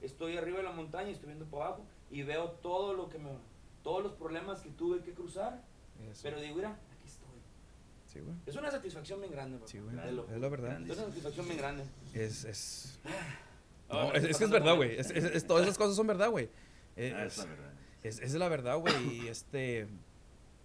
estoy 0.02 0.36
arriba 0.36 0.58
de 0.58 0.64
la 0.64 0.72
montaña 0.72 1.10
y 1.10 1.12
estoy 1.12 1.28
viendo 1.28 1.44
para 1.46 1.66
abajo. 1.66 1.84
Y 2.10 2.22
veo 2.22 2.50
todo 2.52 2.94
lo 2.94 3.08
que 3.08 3.18
me. 3.18 3.30
Todos 3.82 4.02
los 4.02 4.12
problemas 4.14 4.60
que 4.60 4.70
tuve 4.70 5.02
que 5.02 5.12
cruzar. 5.12 5.62
Eso. 6.10 6.20
Pero 6.22 6.40
digo, 6.40 6.56
mira, 6.56 6.70
aquí 6.70 7.06
estoy. 7.06 7.38
Sí, 8.06 8.20
güey. 8.20 8.34
Es 8.46 8.56
una 8.56 8.70
satisfacción 8.70 9.20
bien 9.20 9.30
grande, 9.32 9.58
papá. 9.58 9.70
Sí, 9.70 9.78
juro. 9.78 10.26
Es 10.28 10.40
la 10.40 10.48
verdad. 10.48 10.80
Es 10.82 10.98
una 10.98 11.06
satisfacción 11.08 11.46
bien 11.46 11.58
grande. 11.58 11.84
Es, 12.14 12.44
es... 12.44 12.98
No, 13.90 14.12
es, 14.12 14.36
que 14.36 14.44
es 14.44 14.50
verdad, 14.50 14.76
güey. 14.76 14.96
Es, 14.98 15.10
es- 15.10 15.24
es- 15.24 15.46
todas 15.46 15.64
esas 15.64 15.78
cosas 15.78 15.96
son 15.96 16.06
verdad, 16.06 16.30
güey. 16.30 16.48
Eh, 16.96 17.12
Ah, 17.16 17.24
Es, 17.24 17.32
es 17.32 17.38
la 17.38 17.44
verdad. 17.50 17.72
es, 18.02 18.18
es 18.20 18.34
la 18.34 18.48
verdad, 18.48 18.76
güey. 18.78 18.94
Y 19.24 19.28
este... 19.28 19.86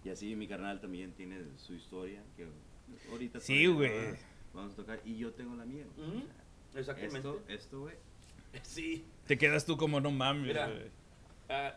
Y 0.04 0.10
así 0.10 0.36
mi 0.36 0.46
carnal 0.46 0.80
también 0.80 1.12
tiene 1.12 1.40
su 1.56 1.72
historia 1.74 2.22
que 2.36 2.46
ahorita 3.10 3.40
Sí, 3.40 3.66
güey. 3.66 3.90
va- 4.12 4.16
Vamos 4.52 4.72
a 4.74 4.76
tocar 4.76 5.00
y 5.04 5.16
yo 5.16 5.32
tengo 5.32 5.54
la 5.56 5.64
mía. 5.64 5.84
güey. 5.96 6.24
Sea, 6.72 6.80
Exactamente. 6.80 7.16
Esto, 7.18 7.42
esto, 7.48 7.80
güey. 7.80 7.94
Sí. 8.62 9.04
Te 9.26 9.38
quedas 9.38 9.64
tú 9.64 9.76
como 9.76 10.00
no 10.00 10.10
mames, 10.10 10.46
Mira. 10.48 10.66
güey. 10.68 10.90
Ah, 11.48 11.74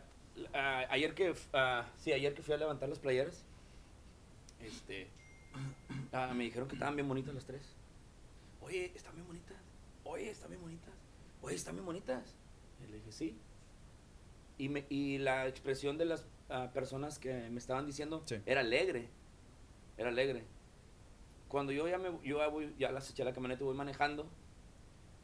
ah, 0.54 0.84
ayer 0.90 1.14
que, 1.14 1.34
ah, 1.54 1.86
sí, 1.96 2.12
ayer 2.12 2.34
que 2.34 2.42
fui 2.42 2.54
a 2.54 2.58
levantar 2.58 2.88
las 2.88 2.98
playeras, 2.98 3.44
este, 4.60 5.08
me 6.34 6.44
dijeron 6.44 6.68
que 6.68 6.74
estaban 6.74 6.94
bien 6.94 7.08
bonitas 7.08 7.34
las 7.34 7.44
tres. 7.46 7.62
Oye, 8.60 8.92
están 8.94 9.14
bien 9.14 9.26
bonitas. 9.26 9.56
Oye, 10.04 10.30
están 10.30 10.50
bien 10.50 10.60
bonitas. 10.60 10.92
Oye, 11.42 11.54
están 11.54 11.74
bien 11.74 11.86
bonitas. 11.86 12.34
Y 12.84 12.90
le 12.90 12.96
dije, 12.98 13.12
sí. 13.12 13.38
Y, 14.58 14.68
me, 14.68 14.86
y 14.88 15.18
la 15.18 15.46
expresión 15.46 15.98
de 15.98 16.04
las 16.04 16.26
ah, 16.48 16.70
personas 16.72 17.18
que 17.18 17.48
me 17.50 17.58
estaban 17.58 17.86
diciendo 17.86 18.22
Sí. 18.26 18.36
era 18.46 18.60
alegre. 18.60 19.08
Era 19.96 20.08
alegre. 20.10 20.44
Cuando 21.48 21.72
yo 21.72 21.88
ya 21.88 21.98
me 21.98 22.10
yo 22.22 22.38
ya 22.38 22.48
voy, 22.48 22.74
ya 22.78 22.92
las 22.92 23.08
eché 23.10 23.22
a 23.22 23.24
la 23.24 23.32
camioneta 23.32 23.62
y 23.62 23.66
voy 23.66 23.76
manejando, 23.76 24.28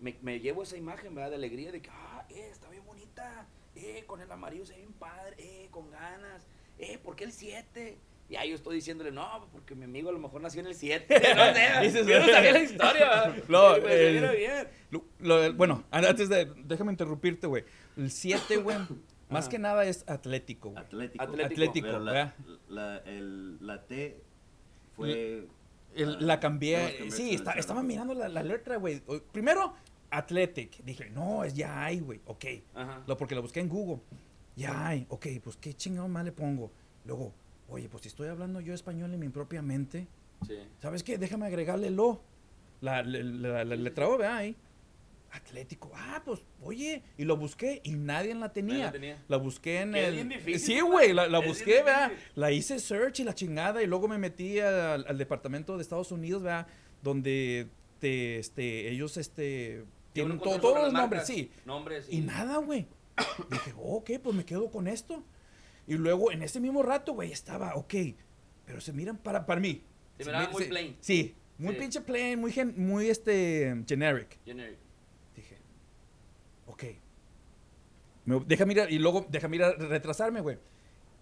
me, 0.00 0.16
me 0.22 0.40
llevo 0.40 0.62
esa 0.62 0.76
imagen, 0.76 1.14
¿verdad? 1.14 1.30
De 1.30 1.36
alegría, 1.36 1.70
de 1.70 1.82
que, 1.82 1.90
ah, 1.90 2.24
eh, 2.30 2.48
está 2.50 2.70
bien 2.70 2.84
bonita, 2.86 3.46
eh, 3.74 4.04
con 4.06 4.20
el 4.20 4.30
amarillo 4.30 4.64
se 4.64 4.72
ve 4.72 4.78
bien 4.80 4.92
padre, 4.94 5.34
eh, 5.38 5.68
con 5.70 5.90
ganas, 5.90 6.46
eh, 6.78 6.98
¿por 6.98 7.14
qué 7.16 7.24
el 7.24 7.32
7? 7.32 7.98
Y 8.34 8.36
ahí 8.36 8.48
yo 8.48 8.56
estoy 8.56 8.74
diciéndole, 8.74 9.12
no, 9.12 9.48
porque 9.52 9.76
mi 9.76 9.84
amigo 9.84 10.08
a 10.08 10.12
lo 10.12 10.18
mejor 10.18 10.40
nació 10.40 10.60
en 10.60 10.66
el 10.66 10.74
7, 10.74 11.06
no 11.36 11.54
sé, 11.54 11.80
Dices, 11.86 12.04
yo 12.04 12.18
no 12.18 12.26
sabía 12.26 12.52
la 12.52 12.60
historia, 12.62 13.34
bien. 14.32 14.68
Lo- 14.90 15.04
lo- 15.20 15.54
bueno, 15.54 15.84
antes 15.92 16.28
de. 16.28 16.46
Déjame 16.64 16.90
interrumpirte, 16.90 17.46
güey. 17.46 17.64
El 17.96 18.10
7, 18.10 18.56
güey. 18.56 18.76
Más 19.30 19.44
Ajá. 19.44 19.50
que 19.50 19.58
nada 19.60 19.84
es 19.84 20.04
atlético, 20.08 20.70
güey. 20.70 20.82
Atlético. 20.82 21.22
Atlético. 21.22 21.52
Atlético, 21.52 21.86
Pero 21.86 22.00
la, 22.00 22.12
¿verdad? 22.12 22.34
la, 22.68 22.96
el- 23.06 23.64
la 23.66 23.86
T 23.86 24.20
fue... 24.96 25.46
El- 25.94 26.14
ah, 26.14 26.16
la 26.18 26.40
cambié. 26.40 27.08
Sí, 27.12 27.34
está- 27.34 27.52
estaba 27.52 27.84
mirando 27.84 28.14
la, 28.14 28.28
la 28.28 28.42
letra, 28.42 28.78
güey. 28.78 29.00
Primero, 29.30 29.74
Athletic. 30.10 30.82
Dije, 30.82 31.08
no, 31.10 31.44
es 31.44 31.54
ya 31.54 31.84
hay, 31.84 32.00
güey. 32.00 32.20
Ok. 32.26 32.44
Ajá. 32.74 33.04
Lo, 33.06 33.16
porque 33.16 33.36
lo 33.36 33.42
busqué 33.42 33.60
en 33.60 33.68
Google. 33.68 34.02
Ya 34.56 34.88
hay. 34.88 35.06
Ok, 35.08 35.26
pues 35.42 35.56
qué 35.56 35.72
chingado 35.74 36.08
más 36.08 36.24
le 36.24 36.32
pongo. 36.32 36.72
Luego, 37.04 37.32
oye, 37.68 37.88
pues 37.88 38.02
si 38.02 38.08
estoy 38.08 38.28
hablando 38.28 38.60
yo 38.60 38.74
español 38.74 39.12
en 39.14 39.20
mi 39.20 39.28
propia 39.28 39.62
mente, 39.62 40.06
Sí. 40.46 40.58
¿sabes 40.80 41.02
qué? 41.02 41.16
Déjame 41.18 41.46
agregarle 41.46 41.90
lo. 41.90 42.20
La, 42.80 43.02
letra 43.02 44.08
O, 44.08 44.18
¿verdad? 44.18 44.36
Ahí. 44.36 44.56
Atlético. 45.30 45.90
Ah, 45.94 46.22
pues, 46.24 46.40
oye. 46.62 47.02
Y 47.16 47.24
lo 47.24 47.36
busqué 47.36 47.80
y 47.82 47.92
nadie 47.92 48.34
la 48.34 48.52
tenía. 48.52 48.86
la 48.86 48.92
tenía. 48.92 49.24
La 49.28 49.36
busqué 49.38 49.80
en 49.80 49.94
es 49.94 50.08
el. 50.08 50.14
bien 50.14 50.28
difícil, 50.28 50.60
sí, 50.60 50.80
güey, 50.80 51.12
la, 51.12 51.38
busqué, 51.38 51.82
¿verdad? 51.82 52.12
La 52.34 52.52
hice 52.52 52.78
search 52.78 53.20
y 53.20 53.24
la 53.24 53.34
chingada. 53.34 53.82
Y 53.82 53.86
luego 53.86 54.06
me 54.06 54.18
metí 54.18 54.60
al, 54.60 55.06
al 55.06 55.18
departamento 55.18 55.76
de 55.76 55.82
Estados 55.82 56.12
Unidos, 56.12 56.42
¿verdad? 56.42 56.66
Donde 57.02 57.68
te, 57.98 58.38
este, 58.38 58.90
ellos 58.90 59.16
este, 59.16 59.84
tienen 60.12 60.38
todos 60.38 60.60
los 60.82 60.92
nombres, 60.92 61.26
sí. 61.26 61.50
Nombres 61.64 62.06
Y 62.10 62.20
nada, 62.20 62.58
güey. 62.58 62.86
Dije, 63.50 63.72
oh, 63.78 63.96
ok, 63.96 64.10
pues 64.22 64.36
me 64.36 64.44
quedo 64.44 64.70
con 64.70 64.86
esto. 64.88 65.24
Y 65.86 65.94
luego 65.94 66.30
en 66.32 66.42
ese 66.42 66.60
mismo 66.60 66.82
rato, 66.82 67.12
güey, 67.14 67.32
estaba, 67.32 67.74
ok. 67.74 67.94
Pero 68.66 68.80
se 68.80 68.92
miran 68.92 69.18
para, 69.18 69.44
para 69.44 69.60
mí. 69.60 69.82
Se 70.18 70.24
miraba 70.24 70.46
mi- 70.46 70.52
muy 70.52 70.64
plain. 70.64 70.96
Sí, 71.00 71.34
muy 71.58 71.74
Sí. 71.74 71.80
pinche 71.80 72.00
plain, 72.00 72.38
muy, 72.40 72.52
gen- 72.52 72.74
muy 72.76 73.08
este, 73.08 73.82
generic. 73.86 74.38
Generic. 74.44 74.78
Dije, 75.36 75.58
ok. 76.66 76.84
Me, 78.24 78.40
deja 78.46 78.64
mirar, 78.64 78.90
y 78.90 78.98
luego 78.98 79.26
deja 79.28 79.48
mirar, 79.48 79.78
retrasarme, 79.78 80.40
güey. 80.40 80.58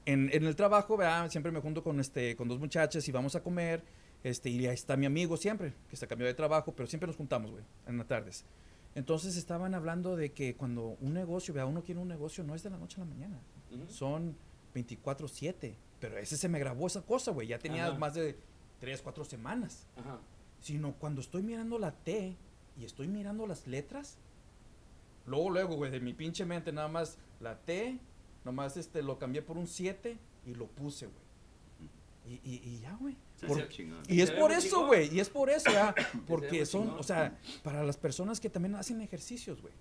En, 0.07 0.31
en 0.33 0.45
el 0.45 0.55
trabajo, 0.57 0.97
¿verdad? 0.97 1.31
Siempre 1.31 1.51
me 1.53 1.61
junto 1.61 1.83
con, 1.83 1.99
este, 2.01 2.37
con 2.37 2.49
dos 2.49 2.59
muchachas 2.59 3.07
y 3.09 3.13
vamos 3.13 3.35
a 3.35 3.43
comer. 3.43 3.83
Este, 4.25 4.51
y 4.51 4.65
ahí 4.69 4.75
está 4.75 4.97
mi 4.97 5.07
amigo 5.07 5.37
siempre, 5.37 5.75
que 5.91 5.97
se 5.97 6.07
cambió 6.07 6.29
de 6.29 6.35
trabajo, 6.35 6.73
pero 6.77 6.87
siempre 6.87 7.09
nos 7.09 7.17
juntamos, 7.17 7.51
güey, 7.51 7.65
en 7.89 7.99
las 7.99 8.07
tardes. 8.07 8.45
Entonces 8.95 9.37
estaban 9.37 9.75
hablando 9.75 10.15
de 10.17 10.31
que 10.33 10.55
cuando 10.55 10.97
un 11.01 11.15
negocio, 11.15 11.53
vea, 11.53 11.67
uno 11.67 11.83
quiere 11.83 12.01
un 12.01 12.07
negocio, 12.09 12.45
no 12.45 12.55
es 12.55 12.63
de 12.63 12.71
la 12.71 12.79
noche 12.79 13.01
a 13.01 13.05
la 13.05 13.11
mañana. 13.11 13.41
Ujú. 13.73 13.91
Son 13.91 14.37
24-7. 14.75 15.75
Pero 16.01 16.19
ese 16.19 16.37
se 16.37 16.49
me 16.49 16.59
grabó 16.59 16.87
esa 16.87 17.03
cosa, 17.03 17.31
güey. 17.31 17.49
Ya 17.49 17.59
tenía 17.59 17.87
Ajá. 17.87 17.99
más 17.99 18.15
de 18.15 18.37
3, 18.81 19.01
4 19.03 19.25
semanas 19.25 19.87
Ajá. 19.97 20.19
sino 20.61 20.95
cuando 20.95 21.21
estoy 21.21 21.43
mirando 21.43 21.79
la 21.79 21.93
T 21.93 22.37
y 22.77 22.85
estoy 22.85 23.07
mirando 23.07 23.47
las 23.47 23.67
letras, 23.67 24.17
luego, 25.27 25.51
luego, 25.51 25.77
güey, 25.77 25.91
de 25.91 26.01
mi 26.01 26.15
pinche 26.15 26.45
mente, 26.45 26.73
nada 26.73 26.89
más 26.89 27.19
la 27.41 27.59
T, 27.61 27.99
nomás 28.45 28.77
este, 28.77 29.03
lo 29.03 29.19
cambié 29.19 29.43
por 29.43 29.59
un 29.59 29.67
7 29.67 30.19
y 30.47 30.55
lo 30.55 30.67
puse, 30.67 31.07
güey. 31.07 31.23
Y, 32.25 32.35
y, 32.49 32.63
y 32.65 32.81
ya, 32.81 32.95
güey. 33.01 33.17
Y 34.09 34.21
es 34.21 34.31
por 34.31 34.53
eso, 34.53 34.87
güey, 34.87 35.13
y 35.15 35.21
es 35.21 35.29
por 35.29 35.51
eso, 35.51 35.71
ya, 35.73 35.93
ve 35.93 36.05
porque 36.27 36.65
son, 36.67 36.91
o 36.91 37.03
sea, 37.03 37.37
para 37.63 37.83
las 37.83 37.97
personas 37.97 38.41
que 38.41 38.49
también 38.49 38.75
hacen 38.77 39.01
ejercicios, 39.01 39.61
güey. 39.61 39.75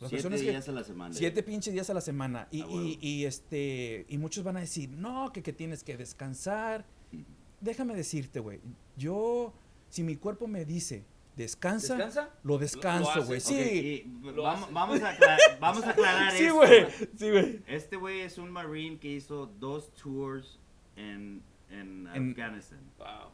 Las 0.00 0.08
Siete 0.08 0.22
personas 0.22 0.40
que, 0.40 0.50
días 0.50 0.68
a 0.68 0.72
la 0.72 0.84
semana. 0.84 1.14
Siete 1.14 1.42
pinches 1.42 1.72
días 1.74 1.90
a 1.90 1.94
la 1.94 2.00
semana. 2.00 2.48
Y, 2.50 2.62
Ah, 2.62 2.66
huevo. 2.66 2.82
y, 2.82 2.98
y, 3.02 3.24
este, 3.26 4.06
y 4.08 4.16
muchos 4.18 4.42
van 4.44 4.56
a 4.56 4.60
decir, 4.60 4.88
no, 4.90 5.30
que, 5.32 5.42
que 5.42 5.52
tienes 5.52 5.82
que 5.84 5.96
descansar. 5.96 6.86
Déjame 7.60 7.94
decirte, 7.94 8.40
güey. 8.40 8.60
Yo, 8.96 9.52
si 9.90 10.02
mi 10.02 10.16
cuerpo 10.16 10.46
me 10.46 10.64
dice, 10.64 11.04
descansa, 11.36 11.96
¿Descansa? 11.96 12.30
lo 12.44 12.56
descanso, 12.56 13.24
güey. 13.26 13.40
Sí. 13.40 14.06
y 14.24 14.30
Lo 14.32 14.42
vamos, 14.44 15.02
a 15.02 15.10
aclarar, 15.10 15.38
vamos 15.60 15.84
a 15.84 15.90
aclarar 15.90 16.32
Sí, 16.36 16.44
esto. 16.44 16.54
güey. 16.56 16.86
Sí, 17.18 17.30
güey. 17.30 17.62
Este 17.66 17.96
güey 17.96 18.20
es 18.20 18.38
un 18.38 18.50
marine 18.50 18.98
que 18.98 19.08
hizo 19.08 19.46
dos 19.58 19.92
tours 19.94 20.58
en, 20.96 21.42
en 21.68 22.06
En- 22.14 22.30
Afganistán. 22.30 22.80
Wow. 22.96 23.32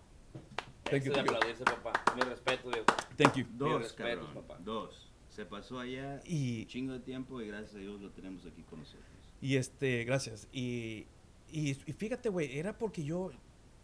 Thank 0.83 1.03
Eso 1.03 1.05
you, 1.07 1.11
de 1.11 1.17
thank 1.17 1.27
you. 1.29 1.35
aplaudirse, 1.37 1.65
papá. 1.65 1.93
Mi 2.17 2.23
respeto, 2.23 2.69
viejo. 2.71 2.85
Thank 3.17 3.35
you. 3.37 3.45
Dos, 3.53 3.93
cabrón. 3.93 4.35
papá. 4.35 4.59
Dos. 4.65 5.06
Se 5.37 5.45
pasó 5.45 5.79
allá 5.79 6.23
Y, 6.25 6.63
un 6.63 6.67
chingo 6.67 6.93
de 6.95 7.01
tiempo 7.01 7.43
y 7.43 7.49
gracias 7.49 7.75
a 7.75 7.79
Dios 7.79 8.01
lo 8.01 8.11
tenemos 8.11 8.47
aquí 8.47 8.63
con 8.63 8.79
nosotros. 8.79 9.05
y 9.43 9.57
este, 9.57 10.05
gracias. 10.05 10.49
Y, 10.51 11.05
y, 11.53 11.71
y 11.71 11.93
fíjate, 11.93 12.31
güey, 12.31 12.59
era 12.59 12.79
porque 12.79 13.05
yo 13.05 13.31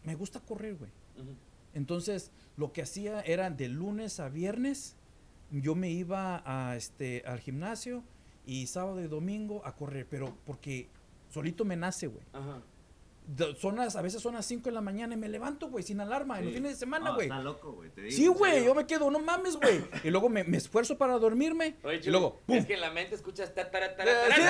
me 0.03 0.15
gusta 0.15 0.41
correr, 0.41 0.77
güey. 0.77 0.91
Entonces, 1.75 2.31
lo 2.57 2.73
que 2.73 2.81
hacía 2.81 3.21
era 3.21 3.51
de 3.51 3.69
lunes 3.69 4.19
a 4.19 4.31
viernes, 4.31 4.97
yo 5.51 5.75
me 5.75 5.91
iba 5.91 6.43
a, 6.47 6.75
este, 6.75 7.23
al 7.27 7.39
gimnasio 7.39 8.03
y 8.47 8.67
sábado 8.67 9.03
y 9.03 9.07
domingo 9.07 9.61
a 9.67 9.77
correr, 9.77 10.07
pero 10.09 10.35
porque 10.47 10.89
solito 11.29 11.67
me 11.67 11.77
nace, 11.77 12.07
güey. 12.07 12.25
Ajá. 12.33 12.63
Son 13.61 13.77
las, 13.77 13.95
a 13.97 14.03
veces 14.03 14.21
son 14.21 14.35
las 14.35 14.45
5 14.47 14.65
de 14.69 14.73
la 14.73 14.81
mañana 14.81 15.15
y 15.15 15.17
me 15.17 15.29
levanto, 15.29 15.69
güey, 15.69 15.85
sin 15.85 16.01
alarma, 16.01 16.39
en 16.39 16.45
los 16.47 16.53
Sí. 16.53 16.57
fines 16.59 16.73
de 16.73 16.79
semana, 16.79 17.07
No, 17.11 17.15
güey. 17.15 17.29
Está 17.29 17.41
loco, 17.41 17.73
güey. 17.73 17.89
te 17.91 18.03
digo, 18.03 18.17
sí, 18.17 18.27
güey, 18.27 18.65
yo 18.65 18.75
me 18.75 18.85
quedo, 18.87 19.11
no 19.11 19.21
mames, 19.21 19.57
güey. 19.57 19.81
Y 20.05 20.11
luego 20.11 20.29
me, 20.29 20.45
me 20.45 20.57
esfuerzo 20.59 20.99
para 20.99 21.17
dormirme 21.19 21.77
Oye, 21.85 22.01
y 22.03 22.11
luego, 22.11 22.41
¡pum! 22.47 22.57
es 22.57 22.67
que 22.67 22.75
en 22.75 22.81
la 22.81 22.91
mente 22.91 23.15
escuchas 23.15 23.55
ta, 23.55 23.71
tara, 23.71 23.87
Eh, 23.87 24.29
sí, 24.35 24.43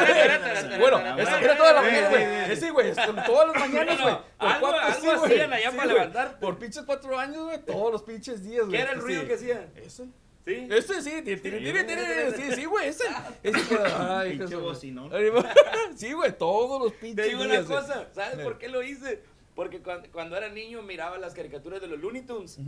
Bueno, 0.80 0.98
eso 1.18 1.36
era 1.36 1.56
toda 1.56 1.72
la 1.74 1.82
mañana, 1.82 2.08
güey. 2.08 2.56
Sí, 2.56 2.70
güey, 2.70 2.92
todas 3.26 3.48
las 3.56 3.68
mañanas, 3.68 4.00
güey. 4.00 4.14
algo- 4.38 4.72
sí, 5.00 5.08
hacían 5.08 5.52
allá 5.52 5.70
para 5.70 5.84
güey. 5.84 5.94
levantarte. 5.94 6.36
Por 6.40 6.58
pinches 6.58 6.82
cuatro 6.84 7.18
años, 7.18 7.44
güey, 7.44 7.62
todos 7.64 7.92
los 7.92 8.02
pinches 8.02 8.42
días, 8.42 8.66
güey. 8.66 8.72
¿Qué 8.72 8.82
era 8.82 8.92
el 8.92 8.98
Sí. 9.00 9.04
ruido 9.04 9.26
que 9.26 9.34
hacía? 9.34 9.68
Ese. 9.76 10.06
¿Sí? 10.44 10.66
Ese 10.70 11.02
sí, 11.02 11.10
tiene, 11.22 11.36
tiene, 11.40 11.58
tiene, 11.60 11.84
tiene, 11.84 12.30
sí, 12.32 12.52
sí, 12.56 12.64
güey, 12.64 12.88
ese. 12.88 13.04
Ese 13.44 13.78
ay, 13.96 14.38
Pinche 14.38 14.56
bocinón. 14.56 15.10
Sí, 15.94 16.12
güey, 16.12 16.36
todos 16.36 16.82
los 16.82 16.92
pinches 16.94 17.24
Te 17.26 17.30
digo 17.30 17.42
una 17.44 17.62
cosa, 17.64 18.08
¿sabes 18.12 18.40
por 18.40 18.58
qué 18.58 18.68
lo 18.68 18.82
hice? 18.82 19.22
Porque 19.54 19.80
cuando, 19.80 20.10
cuando 20.10 20.36
era 20.36 20.48
niño 20.48 20.82
miraba 20.82 21.18
las 21.18 21.34
caricaturas 21.34 21.80
de 21.80 21.86
los 21.86 22.00
Looney 22.00 22.22
Tunes. 22.22 22.58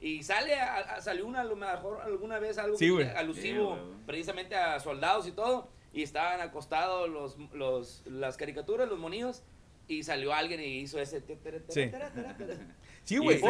Y 0.00 0.22
sale 0.22 0.54
a- 0.58 0.76
a- 0.96 1.00
salió 1.02 1.26
una, 1.26 1.42
a 1.42 1.44
lo 1.44 1.54
mejor 1.56 2.00
alguna 2.02 2.38
vez 2.38 2.56
algo 2.58 2.76
Sí, 2.78 2.88
alusivo 3.14 3.76
güey. 3.76 3.80
precisamente 4.06 4.56
a 4.56 4.80
soldados 4.80 5.26
y 5.28 5.32
todo. 5.32 5.68
Y 5.92 6.02
estaban 6.02 6.40
acostados 6.40 7.08
los, 7.10 7.36
los, 7.52 8.02
las 8.06 8.36
caricaturas, 8.38 8.88
los 8.88 8.98
monidos. 8.98 9.42
Y 9.88 10.02
salió 10.04 10.32
alguien 10.32 10.60
y 10.60 10.78
hizo 10.78 10.98
ese. 11.00 11.20
Sí. 11.68 11.90
Sí, 13.10 13.18
güey. 13.18 13.40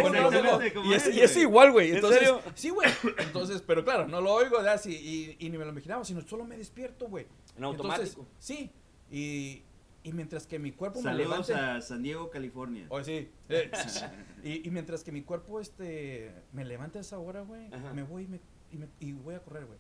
Y 0.87 0.95
es, 0.95 1.15
y 1.15 1.21
es 1.21 1.37
igual, 1.37 1.71
güey. 1.73 1.91
¿En 1.91 1.97
Entonces, 1.97 2.19
serio? 2.21 2.41
sí, 2.55 2.71
güey. 2.71 2.89
Entonces, 3.19 3.61
pero 3.61 3.85
claro, 3.85 4.09
no 4.09 4.23
lo 4.23 4.33
oigo, 4.33 4.57
¿verdad? 4.57 4.81
Sí, 4.81 4.97
y, 5.39 5.45
y 5.45 5.51
ni 5.51 5.59
me 5.59 5.65
lo 5.67 5.71
imaginaba, 5.71 6.03
sino 6.03 6.23
solo 6.23 6.45
me 6.47 6.57
despierto, 6.57 7.09
güey. 7.09 7.27
En 7.59 7.65
automático. 7.65 8.23
Entonces, 8.23 8.35
sí. 8.39 8.71
Y, 9.11 9.63
y 10.03 10.13
mientras 10.15 10.47
que 10.47 10.59
mi 10.59 10.73
cuerpo 10.73 11.01
me 11.01 11.11
Saludos 11.11 11.49
levante... 11.51 11.55
a 11.55 11.81
San 11.83 12.03
Diego, 12.03 12.31
California. 12.31 12.87
Oye, 12.89 13.05
sí. 13.05 13.31
Eh, 13.51 13.71
y, 14.43 14.67
y 14.67 14.71
mientras 14.71 15.05
que 15.05 15.13
mi 15.13 15.21
cuerpo 15.23 15.61
este, 15.61 16.33
me 16.53 16.65
levanta 16.65 16.99
a 16.99 17.03
esa 17.03 17.19
hora, 17.19 17.43
güey, 17.43 17.69
me 17.95 18.03
voy 18.03 18.23
y, 18.25 18.29
me, 18.29 18.41
y, 18.73 18.77
me- 18.79 18.89
y 18.99 19.13
voy 19.13 19.35
a 19.35 19.41
correr, 19.43 19.67
güey. 19.67 19.79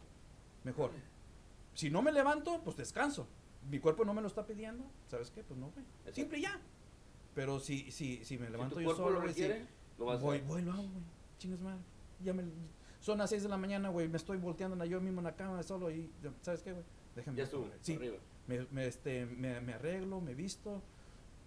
Mejor. 0.64 0.90
Si 1.72 1.88
no 1.88 2.02
me 2.02 2.12
levanto, 2.12 2.60
pues 2.62 2.76
descanso. 2.76 3.26
Mi 3.70 3.78
cuerpo 3.78 4.04
no 4.04 4.12
me 4.12 4.20
lo 4.20 4.28
está 4.28 4.46
pidiendo, 4.46 4.84
¿sabes 5.08 5.30
qué? 5.30 5.42
Pues 5.42 5.58
no, 5.58 5.70
güey. 5.70 5.86
Simple 6.12 6.38
y 6.38 6.42
ya. 6.42 6.60
Pero 7.34 7.60
si, 7.60 7.90
si, 7.92 8.24
si 8.24 8.38
me 8.38 8.46
Si 8.46 8.52
levanto 8.52 8.74
tu 8.76 8.80
yo 8.82 8.94
solo, 8.96 9.20
lo 9.20 9.20
requiere, 9.20 9.66
lo 9.98 10.06
vas 10.06 10.18
a 10.20 10.22
voy, 10.22 10.36
hacer. 10.36 10.48
voy, 10.48 10.62
lo 10.62 10.72
hago, 10.72 10.82
güey. 10.82 11.02
Chingas 11.38 11.60
madre. 11.60 11.80
Ya 12.24 12.32
me, 12.34 12.44
son 13.00 13.18
las 13.18 13.30
6 13.30 13.44
de 13.44 13.48
la 13.48 13.56
mañana, 13.56 13.88
güey. 13.88 14.08
Me 14.08 14.16
estoy 14.16 14.36
volteando 14.38 14.84
yo 14.84 15.00
mismo 15.00 15.20
en 15.20 15.24
la 15.24 15.36
cama 15.36 15.62
solo 15.62 15.90
y, 15.90 16.10
¿sabes 16.42 16.62
qué, 16.62 16.72
güey? 16.72 16.84
Déjame 17.16 17.36
Ya 17.36 17.44
a 17.44 17.46
estuvo. 17.46 17.68
Sí, 17.80 17.94
arriba. 17.94 18.16
me, 18.46 18.66
me, 18.70 18.86
este, 18.86 19.26
me, 19.26 19.60
me 19.60 19.74
arreglo, 19.74 20.20
me 20.20 20.34
visto, 20.34 20.82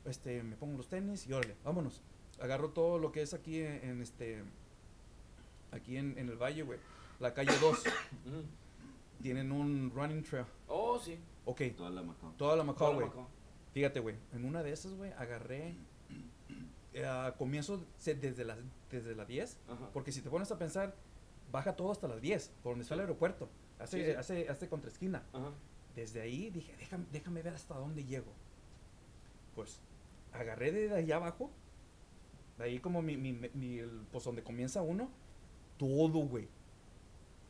este, 0.06 0.42
me 0.44 0.56
pongo 0.56 0.78
los 0.78 0.88
tenis 0.88 1.28
y 1.28 1.34
órale, 1.34 1.56
vámonos. 1.64 2.02
Agarro 2.42 2.70
todo 2.70 2.98
lo 2.98 3.12
que 3.12 3.22
es 3.22 3.34
aquí 3.34 3.60
en, 3.62 3.84
en 3.84 4.02
este, 4.02 4.44
aquí 5.72 5.98
en, 5.98 6.18
en 6.18 6.30
el 6.30 6.38
valle, 6.38 6.64
güey. 6.64 6.80
La 7.20 7.34
calle 7.34 7.52
2, 7.60 7.62
Ujú. 8.26 8.44
tienen 9.22 9.52
un 9.52 9.92
running 9.94 10.24
trail. 10.24 10.46
Oh, 10.68 10.98
sí. 11.00 11.18
Ok, 11.46 11.62
Toda 11.78 11.90
la 11.90 12.02
Macao. 12.02 12.34
toda 12.38 12.56
la 12.56 12.64
Macao, 12.64 12.94
güey. 12.96 13.08
Fíjate, 13.74 14.00
güey, 14.00 14.16
en 14.34 14.46
una 14.46 14.62
de 14.64 14.72
esas, 14.72 14.94
güey, 14.94 15.12
agarré. 15.14 15.76
eh, 16.94 17.32
comienzo 17.38 17.84
desde 18.06 18.46
las 18.46 18.58
desde 18.92 19.16
las 19.16 19.28
10. 19.28 19.58
Ajá. 19.68 19.90
Porque 19.94 20.12
si 20.12 20.22
te 20.22 20.30
pones 20.30 20.52
a 20.52 20.60
pensar, 20.60 20.94
baja 21.52 21.76
todo 21.76 21.92
hasta 21.92 22.08
las 22.08 22.22
10, 22.22 22.52
por 22.62 22.74
donde 22.74 22.84
está 22.84 22.94
el 22.94 23.02
aeropuerto. 23.02 23.50
Hace, 23.80 23.98
Sí, 24.06 24.12
sí. 24.12 24.18
hace, 24.18 24.50
hace 24.50 24.70
contra 24.70 24.90
esquina. 24.92 25.24
Ajá. 25.34 25.52
Desde 25.96 26.22
ahí 26.22 26.50
dije, 26.52 26.76
déjame, 26.78 27.06
déjame 27.12 27.42
ver 27.42 27.54
hasta 27.56 27.74
dónde 27.76 28.04
llego. 28.06 28.32
Pues 29.56 29.80
agarré 30.32 30.72
de 30.72 30.94
allá 30.96 31.16
abajo, 31.18 31.50
de 32.60 32.64
ahí 32.66 32.80
como 32.80 33.02
mi, 33.02 33.18
mi, 33.18 33.34
mi- 33.54 33.80
el, 33.80 33.90
pues 34.12 34.24
donde 34.24 34.44
comienza 34.44 34.82
uno, 34.84 35.10
todo, 35.78 36.20
güey. 36.20 36.48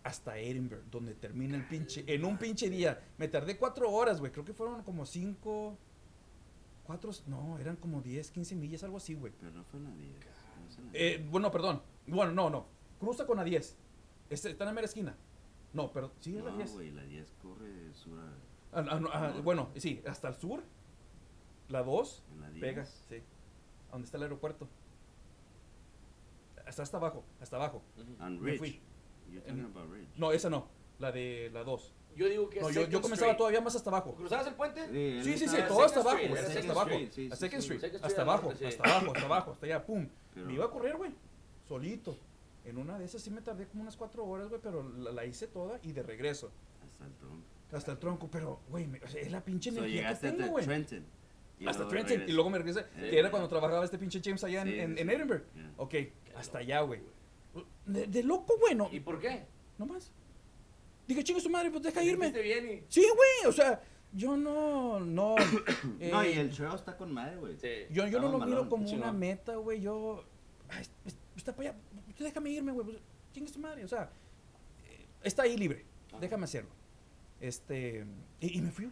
Hasta 0.03 0.37
Edinburgh, 0.37 0.83
donde 0.91 1.13
termina 1.15 1.55
el 1.55 1.65
pinche, 1.65 2.03
en 2.07 2.25
un 2.25 2.37
pinche 2.37 2.69
día. 2.69 3.01
Me 3.17 3.29
tardé 3.29 3.57
cuatro 3.57 3.89
horas, 3.89 4.19
güey. 4.19 4.31
Creo 4.33 4.43
que 4.43 4.53
fueron 4.53 4.83
como 4.83 5.05
cinco, 5.05 5.77
cuatro, 6.83 7.11
no, 7.27 7.57
eran 7.59 7.75
como 7.77 8.01
10, 8.01 8.31
15 8.31 8.55
millas, 8.55 8.83
algo 8.83 8.97
así, 8.97 9.13
güey. 9.13 9.33
Pero 9.39 9.51
no 9.51 9.63
fue 9.63 9.79
en 9.79 9.85
la 9.85 9.91
10. 9.91 10.11
no 10.59 10.67
es 10.67 10.77
en 10.77 10.85
la 10.85 10.91
10. 10.91 11.03
Eh, 11.19 11.27
bueno, 11.29 11.51
perdón. 11.51 11.81
Bueno, 12.07 12.31
no, 12.31 12.49
no. 12.49 12.65
Cruza 12.99 13.25
con 13.25 13.37
la 13.37 13.43
10. 13.43 13.77
Este, 14.29 14.51
está 14.51 14.63
en 14.63 14.67
la 14.67 14.73
mera 14.73 14.85
esquina. 14.85 15.15
No, 15.73 15.91
pero 15.91 16.11
sí 16.19 16.35
es 16.37 16.43
la 16.43 16.51
no, 16.51 16.57
10. 16.57 16.73
güey, 16.73 16.91
la 16.91 17.03
10 17.03 17.33
corre 17.41 17.67
de 17.67 17.93
sur 17.93 18.19
a. 18.19 18.27
Ah, 18.79 18.85
ah, 18.89 18.99
no, 18.99 19.09
ah, 19.11 19.33
No. 19.35 19.43
bueno, 19.43 19.69
sí, 19.75 20.01
hasta 20.07 20.27
el 20.27 20.35
sur. 20.35 20.63
La 21.69 21.83
2 21.83 22.23
En 22.33 22.41
la 22.41 22.49
10. 22.51 22.61
pega, 22.61 22.85
sí. 22.85 23.15
¿A 23.89 23.91
dónde 23.93 24.05
está 24.05 24.17
el 24.17 24.23
aeropuerto? 24.23 24.67
Hasta 26.65 26.83
hasta 26.83 26.97
abajo, 26.97 27.23
hasta 27.41 27.55
abajo. 27.57 27.83
Ujú. 27.97 28.15
And 28.23 28.39
Me 28.39 28.51
Ridge. 28.51 28.59
fui. 28.59 28.81
You're 29.29 29.41
talking 29.45 29.59
En- 29.59 29.65
about 29.65 29.91
Ridge. 29.91 30.09
No, 30.17 30.31
esa 30.31 30.49
no. 30.49 30.67
La 30.99 31.11
de 31.11 31.49
la 31.53 31.63
2. 31.63 31.93
Yo 32.15 32.27
digo 32.29 32.49
que 32.49 32.59
No, 32.61 32.69
es 32.69 32.75
yo, 32.75 32.81
yo 32.87 33.01
comenzaba 33.01 33.31
Street. 33.31 33.37
todavía 33.37 33.61
más 33.61 33.75
hasta 33.75 33.89
abajo. 33.89 34.13
¿Cruzabas 34.15 34.47
el 34.47 34.53
puente? 34.55 34.87
Sí, 34.87 35.21
sí, 35.23 35.37
sí, 35.37 35.45
estaba- 35.45 35.67
todo 35.67 35.83
hasta 35.83 35.99
abajo, 36.01 36.17
Street, 36.17 36.37
hasta 36.37 36.53
Second 36.53 36.71
abajo. 36.71 36.89
Sí, 36.89 37.29
A 37.31 37.35
sí, 37.35 37.39
Second 37.39 37.61
sí. 37.61 37.73
Street, 37.73 37.81
Second 37.81 38.05
hasta 38.05 38.21
abajo, 38.21 38.43
norte, 38.47 38.59
sí. 38.59 38.65
hasta 38.65 38.83
abajo, 38.89 39.07
hasta 39.13 39.25
abajo, 39.25 39.51
hasta 39.53 39.65
allá, 39.65 39.85
pum. 39.85 40.07
Pero- 40.33 40.45
Me 40.47 40.53
iba 40.53 40.65
a 40.65 40.69
correr, 40.71 40.95
güey, 40.97 41.11
solito. 41.67 42.17
En 42.65 42.77
una 42.77 42.97
de 42.97 43.05
esas 43.05 43.21
sí 43.21 43.29
me 43.29 43.41
tardé 43.41 43.67
como 43.67 43.81
unas 43.83 43.97
cuatro 43.97 44.23
horas, 44.25 44.47
güey, 44.49 44.61
pero 44.61 44.83
la, 44.97 45.11
la 45.11 45.25
hice 45.25 45.47
toda 45.47 45.79
y 45.83 45.91
de 45.91 46.01
regreso. 46.03 46.51
Hasta 46.83 47.05
el 47.05 47.13
tronco. 47.15 47.43
Hasta 47.73 47.91
el 47.91 47.97
tronco, 47.97 48.29
pero, 48.31 48.59
güey, 48.69 48.87
o 49.03 49.07
sea, 49.07 49.21
es 49.21 49.31
la 49.31 49.43
pinche 49.43 49.71
So, 49.71 49.79
energía 49.79 50.09
que 50.09 50.15
tengo, 50.15 50.57
hasta 50.57 50.71
güey. 50.73 51.03
Hasta 51.67 51.87
Trenton, 51.87 52.23
y 52.27 52.31
luego 52.33 52.49
me 52.49 52.57
regresé, 52.57 52.81
Sí. 52.95 53.09
que 53.09 53.19
era 53.19 53.31
cuando 53.31 53.47
trabajaba 53.47 53.85
este 53.85 53.97
pinche 53.97 54.19
James 54.23 54.43
allá 54.43 54.61
en, 54.63 54.67
Sí, 54.67 54.79
en, 54.79 54.95
sí, 54.95 55.01
en 55.01 55.07
sí. 55.09 55.13
Edinburgh. 55.15 55.43
Yeah. 55.55 55.71
Ok, 55.77 55.93
hasta 56.35 56.57
allá, 56.59 56.81
güey. 56.81 57.01
De, 57.85 58.07
de 58.07 58.23
loco, 58.23 58.57
güey, 58.59 58.75
no, 58.75 58.89
¿Y 58.91 58.99
por 58.99 59.19
qué? 59.19 59.45
nomás. 59.77 60.11
Dije, 61.07 61.23
chingo 61.23 61.39
su 61.39 61.49
madre, 61.49 61.69
pues 61.71 61.83
deja 61.83 62.01
irme. 62.03 62.27
Dijiste 62.27 62.41
bien 62.41 62.65
y... 62.69 62.83
Sí, 62.87 63.01
güey, 63.01 63.49
o 63.49 63.51
sea, 63.51 63.81
yo 64.13 64.37
no, 64.37 64.99
no. 64.99 65.35
eh, 65.99 66.09
No, 66.11 66.23
y 66.25 66.33
el 66.33 66.49
trail 66.51 66.75
está 66.75 66.95
con 66.95 67.11
madre, 67.13 67.37
güey. 67.37 67.57
Sí. 67.57 67.69
Yo, 67.91 68.07
yo 68.07 68.19
no 68.19 68.29
lo 68.29 68.45
miro 68.45 68.69
como 68.69 68.89
una 68.89 69.11
meta, 69.11 69.55
güey. 69.55 69.81
Yo. 69.81 70.23
Ay, 70.69 70.85
está 71.35 71.55
para 71.55 71.69
allá. 71.71 71.79
Usted 72.09 72.25
déjame 72.25 72.49
irme, 72.51 72.71
güey. 72.71 72.85
Pues, 72.85 72.97
chingue 73.33 73.51
su 73.51 73.59
madre. 73.59 73.83
O 73.83 73.87
sea, 73.87 74.09
eh, 74.87 75.05
está 75.23 75.43
ahí 75.43 75.57
libre. 75.57 75.85
Ajá. 76.09 76.19
Déjame 76.19 76.45
hacerlo. 76.45 76.69
Este. 77.41 78.05
Y, 78.39 78.57
y 78.57 78.61
me 78.61 78.71
fui, 78.71 78.89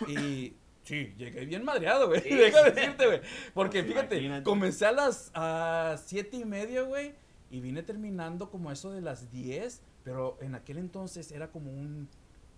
güey. 0.00 0.14
Y. 0.16 0.56
Sí, 0.84 1.12
llegué 1.18 1.44
bien 1.44 1.64
madreado, 1.64 2.08
güey. 2.08 2.22
Sí, 2.22 2.30
Déjame 2.34 2.70
sí. 2.70 2.74
decirte, 2.76 3.06
güey. 3.06 3.20
Porque 3.52 3.82
Pues 3.82 3.92
fíjate, 3.92 4.14
imagínate. 4.16 4.44
comencé 4.44 4.86
a 4.86 4.92
las 4.92 5.30
a 5.34 5.96
siete 6.02 6.38
y 6.38 6.44
media, 6.46 6.80
güey. 6.82 7.14
Y 7.50 7.60
vine 7.60 7.82
terminando 7.82 8.50
como 8.50 8.72
eso 8.72 8.90
de 8.92 9.02
las 9.02 9.30
10. 9.30 9.82
Pero 10.08 10.38
en 10.40 10.54
aquel 10.54 10.78
entonces 10.78 11.30
era 11.32 11.48
como 11.48 11.70
un. 11.70 12.08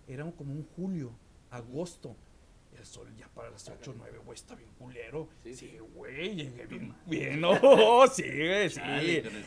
Era 0.07 0.23
como 0.31 0.53
un 0.53 0.65
julio, 0.77 1.11
agosto. 1.49 2.15
El 2.77 2.85
sol 2.85 3.13
ya 3.17 3.27
para 3.27 3.49
las 3.49 3.67
8 3.67 3.91
o 3.91 3.93
9, 3.97 4.19
güey, 4.23 4.35
está 4.35 4.55
bien 4.55 4.69
culero. 4.79 5.27
Sí, 5.53 5.77
güey, 5.93 6.33
llegué 6.33 6.65
bien, 6.65 6.95
bien, 7.05 7.41
no, 7.41 7.51
sí, 8.07 8.23
güey, 8.23 8.69
sí. 8.69 8.79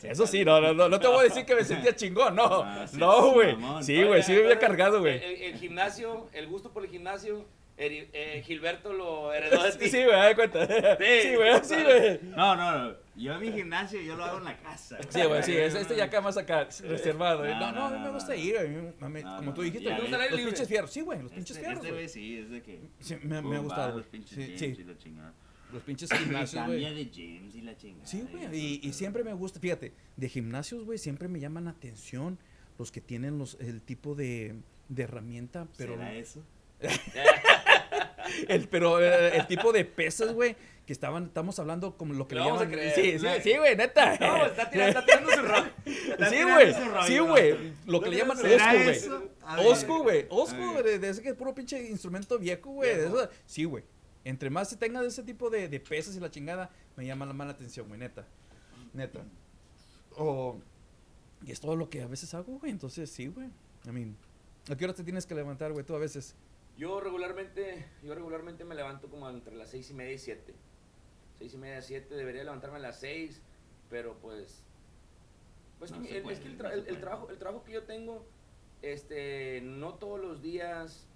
Eso 0.02 0.26
sí, 0.26 0.44
no, 0.44 0.60
no, 0.60 0.74
no, 0.74 0.90
no 0.90 1.00
te 1.00 1.06
voy 1.06 1.20
a 1.20 1.22
decir 1.22 1.46
que 1.46 1.54
me 1.54 1.64
sentía 1.64 1.96
chingón, 1.96 2.36
no. 2.36 2.62
Ah, 2.62 2.84
no, 2.92 3.32
güey. 3.32 3.56
Sí, 3.80 4.04
güey, 4.04 4.22
sí 4.22 4.32
me 4.32 4.40
había 4.40 4.58
cargado, 4.58 5.00
güey. 5.00 5.24
el 5.42 5.56
gimnasio, 5.56 6.28
el 6.34 6.46
gusto 6.46 6.70
por 6.70 6.84
el 6.84 6.90
gimnasio, 6.90 7.46
Eri- 7.76 8.08
eh, 8.12 8.42
Gilberto 8.46 8.92
lo 8.92 9.32
heredó 9.32 9.62
de 9.64 9.72
ti. 9.78 9.88
Sí, 9.88 10.04
güey, 10.04 10.16
da 10.16 10.34
cuenta. 10.34 10.66
Sí, 10.66 11.34
güey, 11.34 11.64
sí, 11.64 11.74
güey. 11.82 12.20
No, 12.36 12.54
no, 12.56 12.78
no. 12.90 13.04
Yo 13.16 13.38
mi 13.38 13.52
gimnasio 13.52 14.00
yo 14.00 14.16
lo 14.16 14.24
hago 14.24 14.38
en 14.38 14.44
la 14.44 14.56
casa. 14.58 14.98
Sí, 15.08 15.22
güey, 15.24 15.42
sí, 15.42 15.56
es- 15.56 15.74
este 15.74 15.96
ya 15.96 16.04
acá 16.04 16.20
más 16.20 16.36
acá, 16.36 16.68
reservado. 16.82 17.38
güey. 17.40 17.50
No, 17.52 17.60
No, 17.60 17.72
no, 17.72 17.72
no, 17.72 17.86
a 17.86 17.90
mí 17.98 18.04
me 18.04 18.10
gusta 18.10 18.34
ir, 18.36 18.54
güey, 18.54 18.66
a 19.00 19.08
mí- 19.08 19.22
No, 19.22 19.36
como 19.38 19.54
tú 19.54 19.62
dijiste, 19.62 19.88
ya 19.88 19.98
los, 19.98 20.10
los 20.10 20.40
pinches 20.40 20.68
fierros, 20.68 20.90
sí, 20.92 21.00
güey, 21.00 21.18
los 21.18 21.26
Este- 21.26 21.36
pinches 21.36 21.58
fierros, 21.58 21.78
Este 21.78 21.92
güey. 21.92 22.08
sí, 22.08 22.38
es 22.38 22.50
de 22.50 22.62
que. 22.62 22.80
Sí, 23.00 23.16
me, 23.22 23.40
me 23.42 23.58
gustado, 23.58 23.92
güey. 23.92 23.98
Los 24.02 24.06
pinches 24.06 24.34
Sí, 24.36 24.46
gyms 24.56 24.76
sí, 24.76 24.82
y 24.82 24.84
la 24.84 24.98
chingada. 24.98 25.32
los 25.72 25.82
pinches 25.82 26.10
gimnasios, 26.12 26.66
güey. 26.66 26.94
de 26.94 27.04
gyms 27.10 27.54
y 27.56 27.60
la 27.62 27.76
chingada. 27.76 28.06
Sí, 28.06 28.24
güey, 28.30 28.80
y, 28.82 28.92
siempre 28.92 29.22
me 29.24 29.32
gusta, 29.32 29.58
fíjate, 29.60 29.92
de 30.16 30.28
gimnasios, 30.28 30.84
güey, 30.84 30.98
siempre 30.98 31.26
me 31.28 31.38
llaman 31.40 31.64
la 31.64 31.70
atención 31.72 32.38
los 32.78 32.90
que 32.92 33.00
tienen 33.00 33.38
los, 33.38 33.54
el 33.60 33.80
tipo 33.82 34.14
de, 34.16 34.54
de 34.88 35.02
herramienta, 35.04 35.66
pero 35.76 35.94
¿Será 35.94 36.14
eso? 36.14 36.44
el, 38.48 38.68
pero 38.68 39.00
eh, 39.00 39.36
el 39.36 39.46
tipo 39.46 39.72
de 39.72 39.84
pesas, 39.84 40.32
güey, 40.32 40.56
que 40.86 40.92
estaban, 40.92 41.24
estamos 41.24 41.58
hablando 41.58 41.96
como 41.96 42.14
lo 42.14 42.28
que 42.28 42.34
le 42.34 42.42
llaman. 42.42 42.70
creer. 42.70 42.94
Sí, 42.94 43.18
sí, 43.18 43.26
sí, 43.42 43.56
güey, 43.56 43.76
neta. 43.76 44.16
No, 44.18 44.46
está 44.46 44.70
tirando, 44.70 44.98
está 44.98 45.04
tirando 45.04 45.30
su 45.30 46.24
Sí, 46.30 46.42
güey, 46.42 46.74
sí, 47.06 47.18
güey, 47.18 47.74
lo 47.86 48.00
que 48.00 48.10
le 48.10 48.16
llaman 48.18 48.38
old 48.38 48.46
¿Será 48.46 48.72
school, 49.74 50.02
güey. 50.02 50.22
school, 50.28 50.72
güey, 50.72 50.82
ver. 50.82 51.00
de, 51.00 51.08
ese 51.08 51.22
que 51.22 51.30
es 51.30 51.34
puro 51.34 51.54
pinche 51.54 51.88
instrumento 51.88 52.38
viejo, 52.38 52.70
güey. 52.70 52.90
Sí, 53.46 53.64
güey. 53.64 53.84
Entre 54.24 54.48
más 54.48 54.70
se 54.70 54.76
tenga 54.76 55.02
de 55.02 55.08
ese 55.08 55.22
tipo 55.22 55.50
de, 55.50 55.68
de 55.68 55.80
pesas 55.80 56.16
y 56.16 56.20
la 56.20 56.30
chingada, 56.30 56.70
me 56.96 57.04
llama 57.04 57.26
la 57.26 57.34
mala 57.34 57.52
atención, 57.52 57.86
güey, 57.88 58.00
neta. 58.00 58.26
Neta. 58.94 59.20
O. 60.16 60.56
Y 61.46 61.52
es 61.52 61.60
todo 61.60 61.76
lo 61.76 61.90
que 61.90 62.02
a 62.02 62.06
veces 62.06 62.32
hago, 62.32 62.58
güey. 62.58 62.72
Entonces, 62.72 63.10
sí, 63.10 63.26
güey. 63.26 63.48
I 63.86 63.90
mean, 63.90 64.16
¿a 64.70 64.76
qué 64.76 64.84
hora 64.84 64.94
te 64.94 65.04
tienes 65.04 65.26
que 65.26 65.34
levantar, 65.34 65.72
güey? 65.72 65.84
Tú 65.84 65.94
a 65.94 65.98
veces. 65.98 66.34
Yo 66.76 67.00
regularmente, 67.00 67.86
yo 68.02 68.14
regularmente 68.14 68.64
me 68.64 68.74
levanto 68.74 69.08
como 69.08 69.28
entre 69.30 69.54
las 69.54 69.70
seis 69.70 69.90
y 69.90 69.94
media 69.94 70.12
y 70.12 70.18
siete. 70.18 70.54
Seis 71.38 71.54
y 71.54 71.58
media, 71.58 71.80
siete, 71.82 72.14
debería 72.14 72.44
levantarme 72.44 72.76
a 72.78 72.80
las 72.80 73.00
seis, 73.00 73.40
pero 73.90 74.14
pues... 74.18 74.62
Pues 75.78 75.90
No 75.90 76.02
que 76.02 76.08
se 76.08 76.16
el, 76.18 76.22
puede, 76.22 76.36
es 76.36 76.40
que 76.42 76.48
el, 76.48 76.58
tra- 76.58 76.72
el- 76.72 77.00
trabajo, 77.00 77.30
el 77.30 77.38
trabajo 77.38 77.64
que 77.64 77.72
yo 77.72 77.82
tengo, 77.84 78.24
este, 78.82 79.60
no 79.62 79.94
todos 79.94 80.20
los 80.20 80.40
días, 80.42 81.06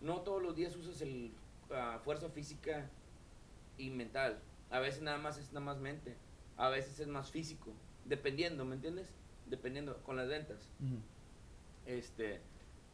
no 0.00 0.20
todos 0.22 0.42
los 0.42 0.56
días 0.56 0.74
usas 0.76 1.00
el 1.02 1.32
ah, 1.70 2.00
fuerza 2.02 2.28
física 2.28 2.88
y 3.78 3.90
mental. 3.90 4.40
A 4.70 4.78
veces 4.80 5.02
nada 5.02 5.18
más 5.18 5.38
es 5.38 5.48
nada 5.52 5.66
más 5.66 5.78
mente. 5.78 6.16
A 6.56 6.68
veces 6.70 6.98
es 7.00 7.08
más 7.08 7.30
físico. 7.30 7.72
Dependiendo, 8.04 8.64
¿me 8.64 8.76
entiendes? 8.76 9.10
Dependiendo 9.46 9.96
con 10.04 10.16
las 10.16 10.28
ventas. 10.28 10.68
Este, 11.86 12.40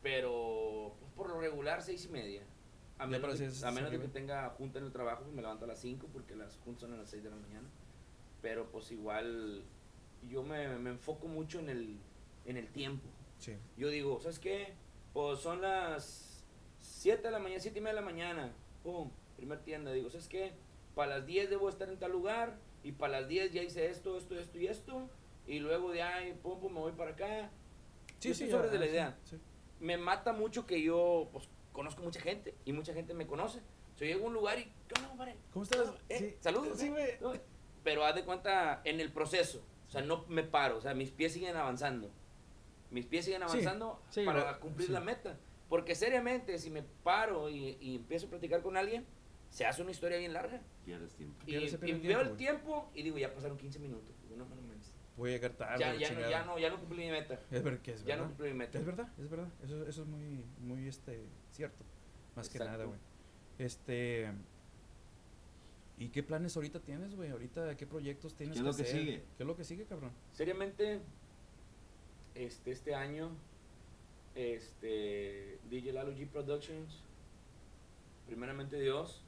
pero 0.03 0.95
pues, 0.99 1.13
por 1.13 1.29
lo 1.29 1.41
regular, 1.41 1.83
seis 1.83 2.05
y 2.07 2.09
media. 2.09 2.43
A 2.99 3.07
menos, 3.07 3.39
de, 3.39 3.47
a 3.67 3.71
menos 3.71 3.91
de 3.93 3.97
sí, 3.97 4.03
que 4.03 4.09
tenga 4.09 4.51
junta 4.51 4.81
en 4.81 4.87
el 4.87 4.93
trabajo, 4.93 5.23
pues 5.23 5.35
me 5.35 5.41
levanto 5.41 5.65
a 5.65 5.69
las 5.69 5.79
5 5.79 6.09
porque 6.13 6.35
las 6.35 6.57
juntas 6.65 6.81
son 6.81 6.95
a 6.95 6.97
las 6.97 7.09
6 7.09 7.23
de 7.23 7.31
la 7.31 7.37
mañana. 7.37 7.69
Pero 8.43 8.69
pues 8.73 8.91
igual 8.91 9.63
yo 10.29 10.43
me, 10.43 10.67
me 10.79 10.91
enfoco 10.91 11.29
mucho 11.29 11.61
en 11.61 11.69
el, 11.69 11.97
en 12.45 12.57
el 12.57 12.67
tiempo. 12.69 13.07
Sí. 13.39 13.55
Yo 13.77 13.89
digo, 13.89 14.21
¿sabes 14.21 14.41
qué? 14.41 14.75
Pues 15.13 15.39
son 15.39 15.63
las 15.63 16.45
7 16.81 17.23
de 17.23 17.31
la 17.31 17.39
mañana, 17.39 17.61
7 17.61 17.79
y 17.79 17.81
media 17.81 17.95
de 17.95 18.01
la 18.01 18.05
mañana. 18.05 18.53
Pum, 18.83 19.11
primer 19.37 19.61
tienda. 19.61 19.93
Digo, 19.93 20.11
¿sabes 20.11 20.27
qué? 20.27 20.53
Para 20.97 21.19
las 21.19 21.27
10 21.27 21.51
debo 21.51 21.69
estar 21.69 21.89
en 21.89 21.99
tal 21.99 22.11
lugar. 22.11 22.59
Y 22.83 22.93
para 22.93 23.21
las 23.21 23.29
10 23.29 23.53
ya 23.53 23.63
hice 23.63 23.87
esto, 23.87 24.17
esto, 24.19 24.37
esto 24.37 24.59
y 24.59 24.67
esto. 24.67 25.09
Y 25.47 25.61
luego 25.61 25.93
de 25.93 26.03
ahí, 26.03 26.37
pum, 26.43 26.59
pum, 26.61 26.73
me 26.73 26.81
voy 26.81 26.93
para 26.93 27.13
acá. 27.13 27.51
Yo 28.21 28.33
estoy 28.33 28.51
sobre 28.51 28.71
de 28.71 28.79
la 28.79 28.87
sí, 28.87 28.91
idea. 28.91 29.19
sí. 29.23 29.39
Me 29.81 29.97
mata 29.97 30.33
mucho 30.33 30.67
que 30.67 30.83
yo, 30.83 31.29
pues, 31.33 31.49
conozco 31.73 32.03
mucha 32.03 32.21
gente. 32.21 32.55
Y 32.65 32.73
mucha 32.73 32.95
gente 32.95 33.15
me 33.15 33.27
conoce. 33.27 33.61
Yo 33.97 34.07
llego 34.07 34.25
a 34.25 34.29
un 34.29 34.35
lugar 34.35 34.59
y, 34.59 34.65
¿qué 34.65 34.95
onda, 34.97 35.09
compadre? 35.09 35.37
¿Cómo 35.53 35.65
estás? 35.65 35.93
Eh, 36.09 36.19
Sí. 36.19 36.37
Saludos. 36.41 36.79
Sí, 36.79 36.93
eh. 36.97 37.19
No, 37.21 37.33
Pero 37.83 38.05
haz 38.05 38.15
de 38.15 38.25
cuenta 38.25 38.81
en 38.85 39.01
el 39.01 39.13
proceso. 39.13 39.65
O 39.87 39.91
sea, 39.91 40.03
no 40.03 40.25
me 40.29 40.43
paro. 40.43 40.77
O 40.77 40.81
sea, 40.81 40.95
mis 40.95 41.11
pies 41.11 41.33
siguen 41.33 41.57
avanzando. 41.57 42.11
Mis 42.91 43.07
pies 43.07 43.25
siguen 43.25 43.43
avanzando 43.43 44.01
sí, 44.11 44.25
para 44.25 44.59
cumplir 44.61 44.89
sí. 44.89 44.93
la 44.93 45.01
meta. 45.01 45.39
Porque 45.69 45.95
seriamente, 45.95 46.59
si 46.59 46.71
me 46.71 46.83
paro 46.83 47.51
y, 47.51 47.77
y 47.81 47.97
empiezo 47.97 48.27
a 48.27 48.31
platicar 48.31 48.63
con 48.63 48.77
alguien, 48.77 49.07
se 49.51 49.67
hace 49.67 49.83
una 49.83 49.91
historia 49.91 50.19
bien 50.19 50.33
larga. 50.33 50.61
Pierdes 50.85 51.15
tiempo. 51.15 51.37
Y, 51.47 52.07
veo 52.07 52.21
el 52.21 52.37
tiempo, 52.37 52.91
y 52.95 53.03
digo, 53.03 53.19
ya 53.19 53.33
pasaron 53.35 53.57
15 53.57 53.79
minutos. 53.79 54.15
Digo, 54.23 54.37
no, 54.37 54.45
no, 54.45 54.55
no, 54.55 54.63
manches. 54.63 54.68
Voy 55.19 55.31
a 55.31 55.33
llegar 55.35 55.53
tarde. 55.53 55.81
ya, 55.81 55.95
ya, 55.95 56.13
no, 56.13 56.31
ya, 56.31 56.45
no, 56.45 56.59
ya 56.59 56.71
no 56.71 56.79
cumplí 56.79 57.05
mi 57.05 57.11
meta. 57.11 57.41
Es 57.51 57.63
ver 57.63 57.81
que 57.81 57.93
es 57.93 58.05
Ya 58.05 58.17
no 58.17 58.23
verdad. 58.23 58.37
cumplí 58.37 58.53
mi 58.53 58.59
meta. 58.59 58.79
Es 58.79 58.87
verdad, 58.87 59.09
es 59.19 59.29
verdad. 59.29 59.49
Eso, 59.65 59.87
eso 59.87 60.03
es 60.03 60.09
muy, 60.09 60.45
muy, 60.61 60.87
este, 60.89 61.27
cierto. 61.51 61.85
Más 62.37 62.49
que 62.49 62.59
nada, 62.61 62.85
güey. 62.85 62.99
Este. 63.59 64.33
¿Y 65.99 66.11
qué 66.11 66.23
planes 66.23 66.55
ahorita 66.55 66.79
tienes, 66.81 67.17
güey? 67.17 67.31
Ahorita, 67.31 67.77
¿qué 67.77 67.85
proyectos 67.85 68.35
tienes 68.37 68.55
¿Qué 68.55 68.61
es 68.61 68.65
lo 68.65 68.77
que 68.77 68.85
sigue? 68.85 69.25
¿Qué 69.37 69.43
es 69.43 69.47
lo 69.47 69.57
que 69.57 69.65
sigue, 69.65 69.85
cabrón? 69.85 70.13
Seriamente, 70.33 71.01
este, 72.37 72.71
este 72.71 72.95
año, 72.95 73.33
este, 74.37 75.59
DJ 75.69 75.93
Lalo 75.93 76.13
G 76.13 76.29
Productions, 76.29 77.03
primeramente 78.27 78.79
Dios, 78.79 79.25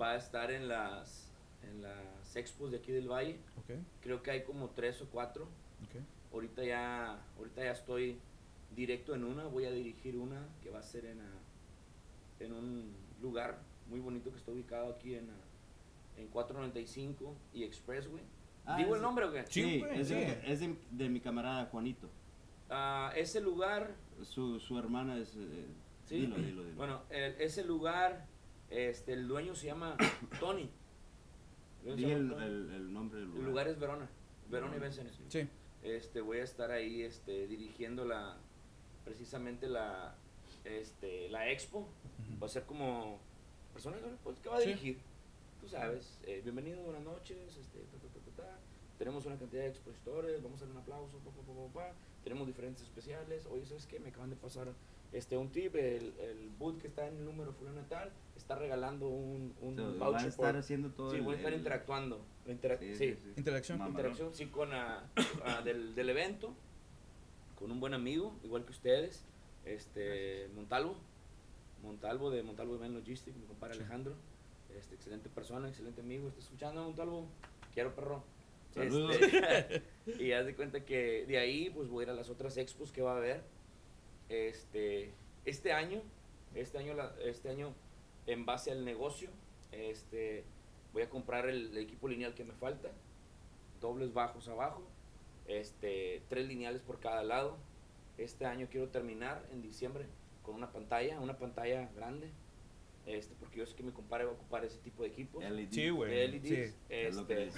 Va 0.00 0.12
a 0.12 0.16
estar 0.16 0.50
en 0.50 0.68
las, 0.68 1.23
en 1.70 1.82
las 1.82 2.36
expos 2.36 2.70
de 2.70 2.78
aquí 2.78 2.92
del 2.92 3.08
Valle. 3.10 3.38
Ok, 3.58 3.70
Creo 4.00 4.22
que 4.22 4.30
hay 4.30 4.42
como 4.44 4.70
tres 4.70 5.00
o 5.02 5.08
cuatro. 5.10 5.44
ok. 5.44 6.02
Ahorita 6.32 6.64
ya, 6.64 7.22
ahorita 7.38 7.62
ya 7.64 7.70
estoy 7.72 8.18
directo 8.74 9.14
en 9.14 9.24
una. 9.24 9.44
Voy 9.44 9.66
a 9.66 9.70
dirigir 9.70 10.16
una 10.16 10.48
que 10.62 10.70
va 10.70 10.80
a 10.80 10.82
ser 10.82 11.04
en, 11.06 11.20
ah, 11.20 11.38
en 12.40 12.52
un 12.52 12.92
lugar 13.22 13.60
muy 13.88 14.00
bonito 14.00 14.30
que 14.30 14.38
está 14.38 14.50
ubicado 14.50 14.88
aquí 14.92 15.14
en, 15.14 15.30
ah, 15.30 16.18
en 16.18 16.26
495 16.28 17.36
y 17.52 17.62
Expressway. 17.64 18.22
Ah, 18.66 18.76
¿Digo 18.76 18.90
el 18.90 18.94
ese- 18.96 19.02
nombre 19.02 19.24
o 19.26 19.32
qué? 19.32 19.44
Sí, 19.48 19.84
es, 19.92 20.08
de, 20.08 20.40
es 20.46 20.60
de- 20.60 20.76
de 20.90 21.08
mi 21.08 21.20
camarada 21.20 21.66
Juanito. 21.66 22.08
Ah, 22.70 23.12
ese 23.14 23.40
lugar 23.40 23.94
Su, 24.22 24.58
su 24.58 24.78
hermana 24.78 25.18
es... 25.18 25.36
eh, 25.36 25.66
Sí. 26.06 26.20
Dilo, 26.20 26.36
dilo, 26.36 26.62
dilo. 26.64 26.76
Bueno, 26.76 27.02
el- 27.10 27.34
ese 27.40 27.64
lugar, 27.64 28.26
este, 28.70 29.12
el 29.14 29.26
dueño 29.28 29.54
se 29.54 29.66
llama 29.66 29.96
Tony. 30.40 30.68
El 31.84 31.96
dueño 31.96 31.96
Di 31.96 32.04
se 32.04 32.12
el, 32.12 32.22
llama 32.28 32.34
Tony. 32.34 32.46
el- 32.46 32.70
el 32.74 32.92
nombre 32.92 33.18
del 33.20 33.28
lugar. 33.28 33.40
El 33.42 33.46
lugar 33.50 33.68
es 33.68 33.78
Verona. 33.78 34.08
Verona 34.50 34.76
y 34.76 34.80
Benson. 34.80 35.06
Sí. 35.28 35.48
Este, 35.82 36.20
voy 36.20 36.38
a 36.38 36.44
estar 36.44 36.70
ahí, 36.70 37.02
este, 37.02 37.46
dirigiendo 37.46 38.04
la, 38.04 38.36
precisamente 39.04 39.68
la, 39.68 40.14
este, 40.64 41.28
la 41.28 41.50
expo. 41.50 41.86
Va 42.42 42.46
a 42.46 42.50
ser 42.50 42.64
como 42.64 43.18
persona 43.72 43.96
pues, 44.22 44.38
que 44.40 44.48
va 44.48 44.56
a 44.56 44.60
Sí. 44.60 44.68
dirigir. 44.68 44.98
Tú 45.60 45.68
sabes, 45.68 46.18
eh, 46.26 46.40
bienvenido, 46.42 46.82
buenas 46.82 47.02
noches, 47.02 47.56
este, 47.56 47.78
ta, 47.80 47.98
ta, 47.98 48.08
ta, 48.08 48.20
ta, 48.36 48.42
ta. 48.42 48.58
Tenemos 48.98 49.26
una 49.26 49.36
cantidad 49.36 49.62
de 49.62 49.68
expositores, 49.70 50.42
vamos 50.42 50.60
a 50.62 50.64
dar 50.66 50.72
un 50.72 50.80
aplauso, 50.80 51.18
pa, 51.18 51.30
pa, 51.30 51.42
pa, 51.42 51.52
pa, 51.52 51.72
pa. 51.72 51.92
Tenemos 52.22 52.46
diferentes 52.46 52.82
especiales. 52.82 53.46
Oye, 53.46 53.64
¿sabes 53.66 53.86
qué? 53.86 53.98
Me 53.98 54.08
acaban 54.10 54.30
de 54.30 54.36
pasar 54.36 54.68
este, 55.14 55.38
un 55.38 55.50
tip, 55.50 55.74
el, 55.76 56.12
el 56.18 56.50
boot 56.58 56.78
que 56.80 56.88
está 56.88 57.06
en 57.08 57.16
el 57.16 57.24
número 57.24 57.52
fulano 57.54 57.80
tal, 57.88 58.10
está 58.36 58.56
regalando 58.56 59.08
un, 59.08 59.54
un 59.62 59.76
So, 59.76 59.82
van 59.90 59.98
voucher 59.98 60.26
a 60.26 60.28
estar 60.28 60.52
por- 60.52 60.56
haciendo 60.60 60.90
todo 60.90 61.10
Sí, 61.10 61.16
el- 61.16 61.22
voy 61.22 61.34
a 61.34 61.36
estar 61.38 61.52
el- 61.52 61.58
interactuando. 61.60 62.20
Interac- 62.46 62.80
Sí, 62.80 62.94
sí, 62.96 63.14
sí, 63.14 63.18
sí. 63.22 63.32
Interacción. 63.36 63.78
Mamalón. 63.78 63.96
interacción 63.96 64.34
sí 64.34 64.46
con 64.46 64.70
ah, 64.74 65.02
del, 65.64 65.94
del 65.94 66.10
evento 66.10 66.52
con 67.58 67.70
un 67.70 67.80
buen 67.80 67.94
amigo 67.94 68.34
igual 68.44 68.64
que 68.66 68.72
ustedes 68.72 69.24
este 69.64 70.48
Montalvo 70.54 70.96
Montalvo 71.82 72.30
de 72.30 72.42
Montalvo 72.42 72.74
Event 72.74 72.94
Logistics 72.96 73.36
mi 73.36 73.46
compadre 73.46 73.74
Sí. 73.76 73.80
Alejandro 73.80 74.14
este 74.76 74.94
excelente 74.96 75.28
persona 75.30 75.68
excelente 75.68 76.00
amigo 76.02 76.28
está 76.28 76.40
escuchando 76.40 76.82
Montalvo 76.84 77.26
quiero 77.72 77.94
perro 77.94 78.22
Saludos. 78.74 79.14
Este, 79.20 79.82
y 80.24 80.32
haz 80.32 80.44
de 80.46 80.54
cuenta 80.56 80.84
que 80.84 81.24
de 81.26 81.38
ahí 81.38 81.70
pues 81.70 81.88
voy 81.88 82.02
a 82.02 82.06
ir 82.06 82.10
a 82.10 82.14
las 82.14 82.28
otras 82.28 82.56
expos 82.58 82.90
que 82.92 83.00
va 83.02 83.12
a 83.14 83.16
haber 83.18 83.40
este 84.28 85.12
este 85.44 85.72
año 85.72 86.02
este 86.54 86.78
año 86.78 86.94
la- 86.94 87.14
este 87.24 87.48
año 87.50 87.74
en 88.26 88.46
base 88.46 88.70
al 88.70 88.84
negocio 88.84 89.30
este 89.72 90.44
voy 90.92 91.02
a 91.02 91.10
comprar 91.10 91.48
el, 91.48 91.70
el 91.70 91.78
equipo 91.78 92.08
lineal 92.08 92.34
que 92.34 92.44
me 92.44 92.54
falta 92.54 92.90
dobles 93.80 94.12
bajos 94.12 94.48
abajo 94.48 94.82
este 95.46 96.22
tres 96.28 96.46
lineales 96.46 96.82
por 96.82 97.00
cada 97.00 97.22
lado 97.22 97.58
este 98.16 98.46
año 98.46 98.68
quiero 98.70 98.88
terminar 98.88 99.46
en 99.52 99.60
diciembre 99.62 100.06
con 100.42 100.54
una 100.54 100.72
pantalla 100.72 101.20
una 101.20 101.36
pantalla 101.38 101.90
grande 101.94 102.30
este 103.06 103.34
porque 103.38 103.58
yo 103.58 103.66
sé 103.66 103.74
que 103.76 103.82
mi 103.82 103.92
compadre 103.92 104.24
va 104.24 104.30
a 104.30 104.34
ocupar 104.34 104.64
ese 104.64 104.78
tipo 104.78 105.02
de 105.02 105.10
equipos 105.10 105.44
LED. 105.44 105.68
Sí, 105.70 105.90
güey. 105.90 106.10
LEDs, 106.28 106.42
que 106.88 107.08
este, 107.08 107.50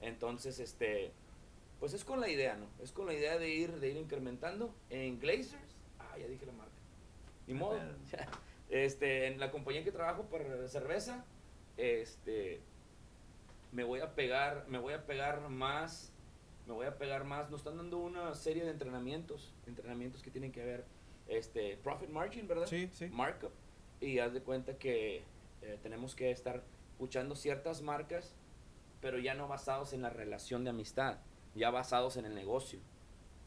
entonces, 0.00 0.58
este, 0.58 1.12
pues 1.78 1.94
es 1.94 2.04
con 2.04 2.20
la 2.20 2.28
idea, 2.28 2.56
¿no? 2.56 2.66
Es 2.82 2.90
con 2.90 3.06
la 3.06 3.14
idea 3.14 3.38
de 3.38 3.50
ir, 3.54 3.78
de 3.78 3.90
ir 3.90 3.96
incrementando. 3.96 4.74
En 4.90 5.20
Glazers, 5.20 5.73
ah, 6.14 6.18
ya 6.18 6.26
dije 6.26 6.46
la 6.46 6.52
marca. 6.52 6.72
Ni 7.46 7.54
Ah, 7.54 7.58
modo. 7.58 7.78
Este, 8.70 9.26
en 9.26 9.38
la 9.38 9.50
compañía 9.50 9.84
que 9.84 9.92
trabajo 9.92 10.24
para 10.24 10.66
cerveza, 10.68 11.24
este, 11.76 12.60
me 13.72 13.84
voy 13.84 14.00
a 14.00 14.14
pegar, 14.14 14.64
me 14.68 14.78
voy 14.78 14.94
a 14.94 15.04
pegar 15.06 15.48
más, 15.48 16.10
me 16.66 16.72
voy 16.72 16.86
a 16.86 16.96
pegar 16.96 17.24
más. 17.24 17.50
Nos 17.50 17.60
están 17.60 17.76
dando 17.76 17.98
una 17.98 18.34
serie 18.34 18.64
de 18.64 18.70
entrenamientos, 18.70 19.52
entrenamientos 19.66 20.22
que 20.22 20.30
tienen 20.30 20.50
que 20.50 20.64
ver, 20.64 20.84
este, 21.28 21.76
profit 21.76 22.08
margin, 22.08 22.48
¿verdad? 22.48 22.66
Sí, 22.66 22.88
sí. 22.92 23.06
markup 23.08 23.52
y 24.00 24.18
haz 24.18 24.32
de 24.32 24.40
cuenta 24.42 24.76
que 24.76 25.22
eh, 25.62 25.78
tenemos 25.82 26.14
que 26.14 26.30
estar 26.30 26.62
escuchando 26.92 27.34
ciertas 27.36 27.80
marcas 27.82 28.34
pero 29.00 29.18
ya 29.18 29.34
no 29.34 29.46
basados 29.48 29.92
en 29.92 30.02
la 30.02 30.10
relación 30.10 30.64
de 30.64 30.70
amistad 30.70 31.18
ya 31.54 31.70
basados 31.70 32.16
en 32.16 32.24
el 32.26 32.34
negocio 32.34 32.80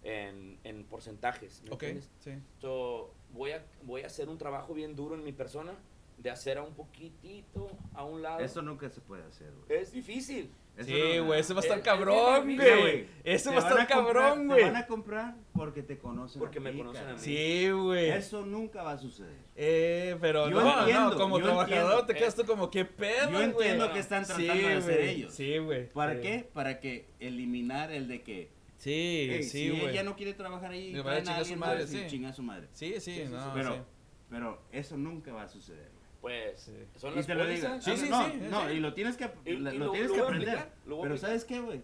en, 0.08 0.58
en 0.64 0.84
porcentajes 0.86 1.62
¿me 1.64 1.72
Ok, 1.72 1.84
entiendes? 1.84 2.10
sí. 2.20 2.32
So, 2.60 3.14
voy 3.34 3.52
a 3.52 3.64
voy 3.84 4.02
a 4.04 4.08
hacer 4.08 4.30
un 4.30 4.38
trabajo 4.38 4.74
bien 4.74 4.96
duro 4.96 5.16
en 5.16 5.24
mi 5.24 5.34
persona 5.34 5.74
de 6.18 6.30
hacer 6.32 6.58
a 6.58 6.64
un 6.64 6.74
poquitito 6.74 7.70
a 7.94 8.04
un 8.04 8.22
lado 8.24 8.40
Eso 8.40 8.62
nunca 8.62 8.90
se 8.90 9.02
puede 9.02 9.24
hacer, 9.24 9.52
güey. 9.68 9.80
es 9.82 9.92
difícil 9.92 10.50
Eso 10.78 10.88
Sí, 10.90 11.18
no- 11.18 11.26
güey, 11.26 11.40
ese 11.40 11.54
va 11.54 11.60
a 11.60 11.64
estar 11.64 11.78
Es- 11.80 11.84
es 11.84 11.90
cabrón, 11.90 12.56
güey. 12.56 13.08
Eso 13.24 13.50
Te 13.50 13.56
va 13.56 13.62
a 13.64 13.68
estar 13.70 13.88
cabrón, 13.88 14.40
Te 14.42 14.54
güey. 14.54 14.64
van 14.64 14.76
a 14.76 14.86
comprar 14.88 15.36
porque 15.54 15.82
te 15.84 15.98
conocen. 15.98 16.40
Porque 16.40 16.60
me 16.60 16.72
conocen 16.78 17.08
a 17.08 17.14
mí. 17.14 17.20
Sí, 17.20 17.70
güey. 17.72 18.10
Eso 18.12 18.46
nunca 18.46 18.84
va 18.84 18.92
a 18.92 18.98
suceder. 19.00 19.36
Eh, 19.56 20.16
pero 20.22 20.48
Yo 20.50 20.62
no, 20.62 20.80
entiendo, 20.82 21.10
no, 21.12 21.18
como 21.18 21.40
yo 21.40 21.46
trabajador 21.46 21.82
entiendo. 21.82 22.06
te 22.06 22.14
quedas 22.16 22.36
tú 22.36 22.46
como, 22.46 22.70
¿qué 22.70 22.86
pedo, 22.86 23.26
Yo 23.26 23.32
güey? 23.32 23.44
entiendo 23.46 23.92
que 23.92 23.98
están 24.00 24.24
tratando 24.24 24.54
Sí, 24.54 24.60
de 24.60 24.74
hacer 24.74 25.00
ellos. 25.02 25.34
Sí, 25.34 25.58
güey. 25.58 25.90
¿Para 25.90 26.14
sí. 26.14 26.22
qué? 26.22 26.50
Para 26.54 26.80
que 26.80 27.08
eliminar 27.20 27.92
el 27.92 28.08
de 28.08 28.22
que 28.22 28.50
Sí, 28.78 28.92
"Ey, 28.92 29.44
sí, 29.44 29.50
si 29.50 29.70
güey. 29.72 29.90
ella 29.90 30.04
no 30.04 30.16
quiere 30.16 30.34
trabajar 30.34 30.72
ahí, 30.72 30.94
Le 30.94 31.02
va 31.02 31.14
a 31.14 31.18
chingar 31.18 31.34
su 31.36 31.40
alguien 31.42 31.60
madre, 31.60 31.84
y 31.84 31.88
sí. 31.88 32.04
chinga 32.08 32.30
a 32.30 32.34
su 32.34 32.44
madre. 32.44 32.68
Sí, 32.74 32.94
sí, 33.00 33.16
Sí, 33.16 33.24
no. 33.30 33.52
Pero, 33.54 33.74
sí. 33.76 33.82
pero 34.30 34.62
eso 34.72 34.98
nunca 34.98 35.34
va 35.34 35.44
a 35.44 35.48
suceder. 35.48 35.90
güey. 35.92 35.98
pues 36.20 36.62
Sí. 36.62 36.74
son 36.98 37.14
Y 37.14 37.16
las 37.18 37.28
te 37.28 37.36
lo 37.36 37.46
digo. 37.46 37.68
Sí, 37.80 37.96
sí, 37.96 38.10
no, 38.10 38.30
sí, 38.32 38.38
no, 38.50 38.68
sí. 38.68 38.74
y 38.76 38.80
lo 38.80 38.94
tienes 38.96 39.16
que, 39.18 39.30
Y- 39.46 39.52
lo, 39.54 39.72
y 39.72 39.78
lo 39.78 39.86
lo- 39.86 39.92
tienes 39.92 40.10
lo 40.10 40.16
que 40.16 40.22
a 40.22 40.24
aprender. 40.26 40.50
aplicar, 40.50 40.68
a 40.68 40.84
Pero 40.84 40.98
aplicar. 40.98 41.18
¿sabes 41.20 41.46
qué, 41.46 41.60
güey? 41.60 41.82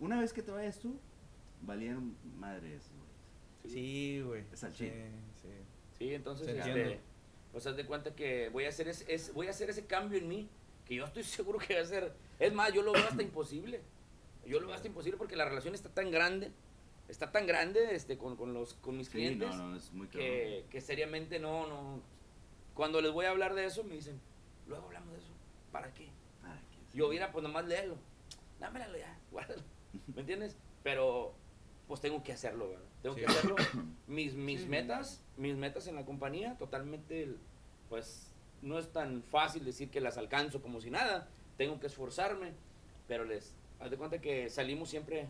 Una 0.00 0.20
vez 0.20 0.32
que 0.32 0.42
te 0.42 0.50
vayas 0.50 0.78
tú, 0.80 0.98
valieron 1.62 2.16
madres, 2.38 2.90
güey. 2.96 3.72
Sí, 3.72 4.22
güey. 4.24 4.44
Es 4.52 4.64
al 4.64 4.74
sí, 4.74 4.90
sí. 5.42 5.48
Sí, 5.98 6.14
entonces, 6.14 6.48
este, 6.48 6.98
pues 7.52 7.66
haz 7.66 7.76
de 7.76 7.84
cuenta 7.86 8.14
que 8.14 8.48
voy 8.48 8.64
a 8.64 8.68
hacer 8.70 8.88
ese, 8.88 9.12
es- 9.12 9.32
voy 9.34 9.46
a 9.46 9.50
hacer 9.50 9.68
ese 9.70 9.84
cambio 9.86 10.18
en 10.18 10.28
mí, 10.28 10.48
que 10.86 10.94
yo 10.96 11.04
estoy 11.04 11.22
seguro 11.24 11.58
que 11.58 11.74
va 11.74 11.80
a 11.82 11.84
ser, 11.84 12.12
es 12.38 12.52
más, 12.54 12.72
yo 12.72 12.82
lo 12.82 12.92
veo 12.92 13.04
hasta 13.06 13.22
imposible. 13.22 13.82
Yo 14.48 14.60
lo 14.60 14.72
hasta 14.72 14.88
imposible 14.88 15.18
porque 15.18 15.36
la 15.36 15.44
relación 15.44 15.74
está 15.74 15.88
tan 15.90 16.10
grande, 16.10 16.50
está 17.08 17.30
tan 17.32 17.46
grande 17.46 17.94
este, 17.94 18.16
con, 18.18 18.36
con 18.36 18.54
los, 18.54 18.74
con 18.74 18.96
mis 18.96 19.06
Sí, 19.08 19.12
clientes, 19.12 19.48
no, 19.56 19.68
no, 19.70 19.76
es 19.76 19.92
muy 19.92 20.08
que, 20.08 20.64
que 20.70 20.80
seriamente 20.80 21.38
no, 21.38 21.66
no. 21.66 22.00
Cuando 22.74 23.00
les 23.00 23.12
voy 23.12 23.26
a 23.26 23.30
hablar 23.30 23.54
de 23.54 23.64
eso, 23.66 23.84
me 23.84 23.94
dicen, 23.94 24.20
luego 24.66 24.86
hablamos 24.86 25.12
de 25.12 25.18
eso. 25.18 25.32
¿Para 25.72 25.92
qué? 25.92 26.08
Para 26.40 26.54
que- 26.56 26.96
Yo 26.96 27.08
hubiera, 27.08 27.30
pues 27.32 27.42
nomás 27.42 27.66
léelo. 27.66 27.96
Dámelo 28.60 28.96
ya, 28.96 29.18
guárdalo. 29.30 29.62
¿Me 30.14 30.20
entiendes? 30.20 30.56
Pero, 30.82 31.34
pues 31.86 32.00
tengo 32.00 32.22
que 32.22 32.32
hacerlo, 32.32 32.70
¿verdad? 32.70 32.84
Tengo 33.02 33.14
Sí. 33.16 33.20
que 33.22 33.26
hacerlo. 33.26 33.56
Mis, 34.06 34.34
mis 34.34 34.66
metas, 34.66 35.22
mis 35.36 35.54
metas 35.56 35.86
en 35.86 35.94
la 35.96 36.06
compañía, 36.06 36.56
totalmente, 36.56 37.34
pues, 37.90 38.32
no 38.62 38.78
es 38.78 38.90
tan 38.90 39.22
fácil 39.22 39.64
decir 39.66 39.90
que 39.90 40.00
las 40.00 40.16
alcanzo 40.16 40.62
como 40.62 40.80
si 40.80 40.90
nada. 40.90 41.28
Tengo 41.58 41.78
que 41.78 41.88
esforzarme, 41.88 42.52
pero 43.06 43.24
les, 43.26 43.54
haz 43.80 43.90
de 43.90 43.96
cuenta 43.96 44.20
que 44.20 44.48
salimos 44.50 44.88
siempre 44.90 45.28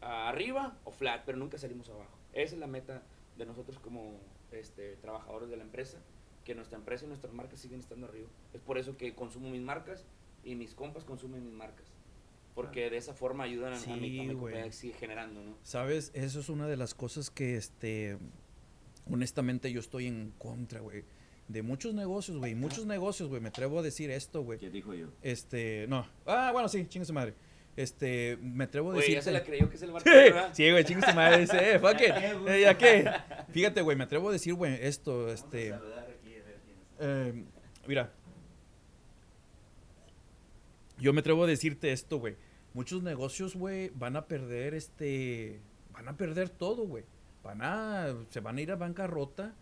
arriba 0.00 0.78
o 0.84 0.90
flat, 0.90 1.22
pero 1.24 1.38
nunca 1.38 1.58
salimos 1.58 1.88
abajo. 1.88 2.16
Esa 2.32 2.54
es 2.54 2.60
la 2.60 2.66
meta 2.66 3.02
de 3.38 3.46
nosotros 3.46 3.78
como 3.78 4.18
este, 4.52 4.96
trabajadores 4.96 5.48
de 5.48 5.56
la 5.56 5.62
empresa, 5.64 5.98
que 6.44 6.54
nuestra 6.54 6.78
empresa 6.78 7.04
y 7.04 7.08
nuestras 7.08 7.32
marcas 7.32 7.60
siguen 7.60 7.80
estando 7.80 8.06
arriba. 8.06 8.28
Es 8.52 8.60
por 8.60 8.78
eso 8.78 8.96
que 8.96 9.14
consumo 9.14 9.50
mis 9.50 9.62
marcas 9.62 10.04
y 10.44 10.54
mis 10.54 10.74
compas 10.74 11.04
consumen 11.04 11.44
mis 11.44 11.52
marcas. 11.54 11.86
Porque 12.54 12.88
de 12.88 12.96
esa 12.96 13.12
forma 13.12 13.44
ayudan 13.44 13.74
a, 13.74 13.76
a 13.76 13.80
mi, 13.80 13.92
a 13.92 13.96
mi 13.96 14.08
Sí, 14.10 14.16
compañía 14.28 14.34
güey. 14.60 14.64
que 14.64 14.72
sigue 14.72 14.94
generando, 14.94 15.42
¿no? 15.42 15.56
Sabes, 15.62 16.10
eso 16.14 16.40
es 16.40 16.48
una 16.48 16.66
de 16.66 16.76
las 16.78 16.94
cosas 16.94 17.28
que, 17.30 17.56
este, 17.56 18.16
honestamente 19.10 19.70
yo 19.72 19.80
estoy 19.80 20.06
en 20.06 20.32
contra, 20.38 20.80
güey. 20.80 21.04
De 21.48 21.62
muchos 21.62 21.94
negocios, 21.94 22.38
güey. 22.38 22.54
Muchos 22.54 22.86
negocios, 22.86 23.28
güey. 23.28 23.40
Me 23.40 23.48
atrevo 23.50 23.78
a 23.78 23.82
decir 23.82 24.10
esto, 24.10 24.42
güey. 24.42 24.58
¿Qué 24.58 24.70
dijo 24.70 24.94
yo? 24.94 25.08
Este, 25.22 25.86
no. 25.88 26.06
Ah, 26.24 26.50
bueno, 26.52 26.68
sí, 26.68 26.84
chingue 26.88 27.04
su 27.04 27.12
madre. 27.12 27.34
Este, 27.76 28.38
me 28.40 28.64
atrevo 28.64 28.90
a 28.90 28.94
Oye, 28.94 29.00
decir. 29.00 29.14
ya 29.16 29.22
se 29.22 29.32
la 29.32 29.44
creyó 29.44 29.68
que 29.68 29.76
es 29.76 29.82
el 29.82 29.92
¿verdad? 30.04 30.50
sí, 30.54 30.70
güey, 30.70 30.82
chingue 30.84 31.06
su 31.06 31.14
madre. 31.14 31.40
Dice, 31.40 31.74
eh, 31.74 31.78
fuck 31.80 32.00
it. 32.00 32.08
¿Ya 32.08 32.20
qué, 32.20 32.34
güey? 32.34 32.54
Eh, 32.54 32.60
¿Ya 32.62 32.78
qué? 32.78 33.10
Fíjate, 33.50 33.82
güey, 33.82 33.96
me 33.96 34.04
atrevo 34.04 34.30
a 34.30 34.32
decir, 34.32 34.54
güey, 34.54 34.78
esto, 34.80 35.28
este. 35.30 35.70
Vamos 35.72 35.84
a 35.86 35.90
saludar 35.90 36.10
aquí, 36.18 36.34
a 36.34 36.44
ver 36.44 36.60
quién 36.64 36.78
está. 36.78 37.04
Eh, 37.38 37.44
mira. 37.86 38.12
Yo 40.98 41.12
me 41.12 41.20
atrevo 41.20 41.44
a 41.44 41.46
decirte 41.46 41.92
esto, 41.92 42.18
güey. 42.18 42.36
Muchos 42.72 43.02
negocios, 43.02 43.54
güey, 43.54 43.90
van 43.94 44.16
a 44.16 44.26
perder 44.26 44.72
este. 44.74 45.60
Van 45.92 46.08
a 46.08 46.16
perder 46.16 46.48
todo, 46.48 46.86
güey. 46.86 47.04
Van 47.44 47.60
a. 47.62 48.14
Se 48.30 48.40
van 48.40 48.56
a 48.56 48.60
ir 48.62 48.72
a 48.72 48.76
bancarrota 48.76 49.54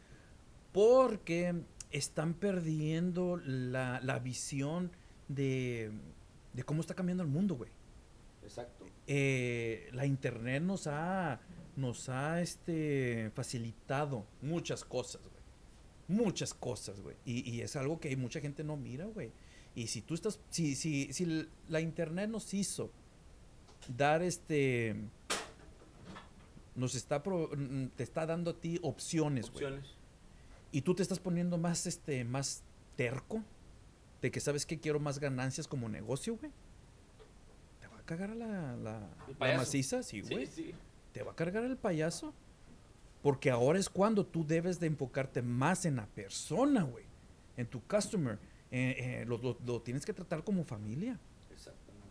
porque 0.72 1.54
están 1.90 2.34
perdiendo 2.34 3.40
la, 3.44 4.00
la 4.02 4.18
visión 4.20 4.92
de, 5.28 5.90
de 6.52 6.62
cómo 6.64 6.80
está 6.80 6.94
cambiando 6.94 7.22
el 7.24 7.28
mundo, 7.28 7.54
güey. 7.56 7.70
Exacto. 8.44 8.86
Eh, 9.06 9.88
la 9.92 10.06
internet 10.06 10.62
nos 10.62 10.86
ha 10.86 11.40
nos 11.76 12.08
ha 12.08 12.40
este 12.40 13.30
facilitado 13.34 14.24
muchas 14.42 14.84
cosas, 14.84 15.22
güey. 15.22 15.42
Muchas 16.06 16.54
cosas, 16.54 17.00
güey. 17.00 17.16
Y, 17.24 17.50
y 17.50 17.62
es 17.62 17.74
algo 17.74 17.98
que 17.98 18.16
mucha 18.16 18.40
gente 18.40 18.62
no 18.62 18.76
mira, 18.76 19.06
güey. 19.06 19.32
Y 19.74 19.88
si 19.88 20.00
tú 20.02 20.14
estás, 20.14 20.38
si, 20.50 20.76
si, 20.76 21.12
si 21.12 21.48
la 21.68 21.80
internet 21.80 22.30
nos 22.30 22.54
hizo 22.54 22.90
dar 23.96 24.22
este, 24.22 24.94
nos 26.76 26.94
está, 26.94 27.22
pro- 27.22 27.50
te 27.96 28.02
está 28.02 28.26
dando 28.26 28.52
a 28.52 28.60
ti 28.60 28.78
opciones, 28.82 29.50
güey. 29.50 29.64
Opciones. 29.64 29.94
Y 30.72 30.82
tú 30.82 30.94
te 30.94 31.02
estás 31.02 31.18
poniendo 31.20 31.56
más, 31.58 31.86
este, 31.86 32.24
más 32.24 32.62
terco 32.96 33.42
de 34.22 34.30
que 34.30 34.40
sabes 34.40 34.66
que 34.66 34.78
quiero 34.78 35.00
más 35.00 35.18
ganancias 35.18 35.66
como 35.68 35.88
negocio, 35.88 36.36
güey. 36.36 36.52
A 38.04 38.06
cagar 38.06 38.30
a 38.32 38.34
la, 38.34 38.76
la, 38.76 39.08
la 39.40 39.56
maciza, 39.56 40.02
sí, 40.02 40.20
güey. 40.20 40.46
Sí, 40.46 40.52
sí. 40.64 40.74
Te 41.12 41.22
va 41.22 41.32
a 41.32 41.34
cargar 41.36 41.64
el 41.64 41.76
payaso. 41.78 42.34
Porque 43.22 43.50
ahora 43.50 43.78
es 43.78 43.88
cuando 43.88 44.26
tú 44.26 44.46
debes 44.46 44.78
de 44.78 44.86
enfocarte 44.86 45.40
más 45.40 45.86
en 45.86 45.96
la 45.96 46.06
persona, 46.06 46.82
güey. 46.82 47.04
En 47.56 47.66
tu 47.66 47.80
customer. 47.82 48.38
Eh, 48.70 48.96
eh, 48.98 49.24
lo, 49.26 49.38
lo- 49.38 49.56
lo 49.64 49.80
tienes 49.80 50.04
que 50.04 50.12
tratar 50.12 50.44
como 50.44 50.64
familia. 50.64 51.18
Exactamente. 51.50 52.08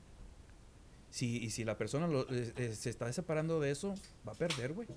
Si, 1.12 1.44
y 1.44 1.50
si 1.52 1.64
la 1.64 1.78
persona 1.78 2.08
lo- 2.08 2.28
eh, 2.32 2.74
se 2.74 2.90
está 2.90 3.12
separando 3.14 3.60
de 3.60 3.70
eso, 3.70 3.94
va 4.28 4.32
a 4.32 4.36
perder, 4.36 4.74
güey. 4.74 4.88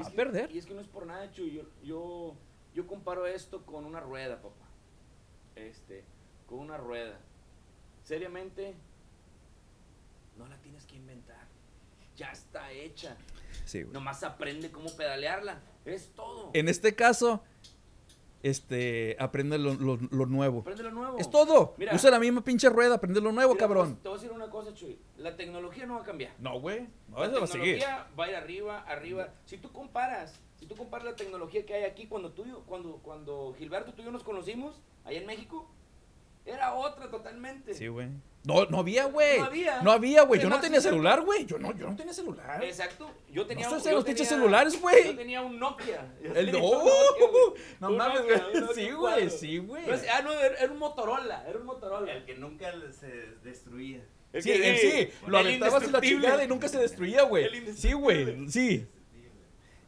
Va 0.00 0.06
a 0.06 0.10
que- 0.10 0.16
perder. 0.16 0.50
Y 0.50 0.58
es 0.58 0.64
que 0.64 0.72
no 0.72 0.80
es 0.80 0.88
por 0.88 1.04
nada, 1.04 1.30
Chuy. 1.32 1.52
Yo, 1.52 1.62
yo, 1.82 2.34
yo 2.74 2.86
comparo 2.86 3.26
esto 3.26 3.66
con 3.66 3.84
una 3.84 4.00
rueda, 4.00 4.40
papá. 4.40 4.66
Este, 5.56 6.04
con 6.46 6.60
una 6.60 6.78
rueda. 6.78 7.18
Seriamente, 8.04 8.74
no 10.36 10.46
la 10.48 10.56
tienes 10.58 10.84
que 10.86 10.96
inventar. 10.96 11.46
Ya 12.16 12.30
está 12.30 12.70
hecha. 12.70 13.16
Sí, 13.64 13.82
güey. 13.82 13.92
Nomás 13.92 14.22
aprende 14.22 14.70
cómo 14.70 14.88
pedalearla. 14.96 15.60
Es 15.84 16.12
todo. 16.14 16.50
En 16.54 16.68
este 16.68 16.94
caso, 16.94 17.42
este, 18.42 19.16
aprende 19.18 19.58
lo, 19.58 19.74
lo- 19.74 19.96
lo 20.10 20.26
nuevo. 20.26 20.60
Aprende 20.60 20.82
lo 20.82 20.90
nuevo. 20.92 21.18
Es 21.18 21.30
todo. 21.30 21.74
Mira. 21.78 21.94
Usa 21.94 22.10
la 22.10 22.20
misma 22.20 22.44
pinche 22.44 22.68
rueda, 22.68 22.96
aprende 22.96 23.20
lo 23.20 23.32
nuevo, 23.32 23.54
Mira, 23.54 23.64
cabrón. 23.66 23.96
Te 24.02 24.08
voy 24.08 24.18
a 24.18 24.20
decir 24.20 24.32
una 24.36 24.50
cosa, 24.50 24.74
Chuy. 24.74 24.98
La 25.16 25.34
tecnología 25.36 25.86
no 25.86 25.94
va 25.94 26.02
a 26.02 26.04
cambiar. 26.04 26.32
No, 26.38 26.60
güey. 26.60 26.86
No, 27.08 27.18
la 27.20 27.26
eso 27.26 27.38
va 27.38 27.44
a 27.44 27.46
seguir. 27.46 27.78
tecnología 27.78 28.06
va 28.18 28.24
a 28.24 28.28
ir 28.28 28.36
arriba, 28.36 28.78
arriba. 28.86 29.28
Si 29.46 29.56
tú 29.58 29.72
comparas, 29.72 30.38
si 30.58 30.66
tú 30.66 30.76
comparas 30.76 31.06
la 31.06 31.16
tecnología 31.16 31.64
que 31.64 31.74
hay 31.74 31.84
aquí 31.84 32.06
cuando 32.06 32.32
tú, 32.32 32.44
cuando, 32.66 32.98
cuando 32.98 33.54
Gilberto 33.58 33.92
tú 33.94 34.02
y 34.02 34.04
yo 34.04 34.10
nos 34.10 34.22
conocimos, 34.22 34.80
allá 35.04 35.18
en 35.20 35.26
México, 35.26 35.66
era 36.44 36.74
otra 36.74 37.10
totalmente. 37.10 37.72
Sí, 37.74 37.88
güey. 37.88 38.08
No, 38.44 38.66
no 38.66 38.78
había, 38.80 39.06
güey. 39.06 39.38
No 39.38 39.44
había. 39.46 39.80
No 39.82 39.90
había, 39.92 40.22
güey. 40.22 40.40
Yo 40.40 40.50
no 40.50 40.60
tenía 40.60 40.80
celular, 40.80 41.22
güey. 41.22 41.46
Yo 41.46 41.58
no, 41.58 41.74
yo 41.74 41.88
no 41.88 41.96
tenía 41.96 42.12
celular. 42.12 42.62
Exacto. 42.62 43.10
Yo 43.30 43.46
tenía 43.46 43.66
No 43.68 43.76
un- 43.76 43.80
sé 43.80 43.90
los 43.92 44.04
pinches 44.04 44.28
celulares, 44.28 44.78
güey. 44.80 45.06
Yo 45.06 45.16
tenía 45.16 45.40
un 45.40 45.58
Nokia. 45.58 46.14
Yo 46.22 46.34
El 46.34 46.52
Nokia, 46.52 46.68
güey. 46.78 47.62
no 47.80 47.88
Un 47.88 47.96
mames, 47.96 48.22
güey. 48.22 48.74
Sí, 48.74 48.90
güey, 48.90 49.30
sí, 49.30 49.58
güey. 49.58 49.84
Ah, 50.12 50.20
no, 50.22 50.32
era, 50.32 50.56
era 50.58 50.70
un 50.72 50.78
Motorola. 50.78 51.44
Era 51.48 51.58
un 51.58 51.64
Motorola. 51.64 52.12
El 52.12 52.24
que 52.26 52.34
nunca 52.34 52.70
se 52.92 53.08
destruía. 53.42 54.04
El 54.32 54.42
Sí, 54.42 54.50
que- 54.50 54.76
sí, 54.78 55.08
lo 55.26 55.38
el 55.40 55.46
aventabas 55.46 55.82
en 55.84 55.92
la 55.92 56.00
chingada 56.02 56.44
y 56.44 56.48
nunca 56.48 56.68
se 56.68 56.78
destruía, 56.78 57.22
güey. 57.22 57.72
Sí, 57.74 57.92
güey, 57.94 58.48
sí. 58.50 58.86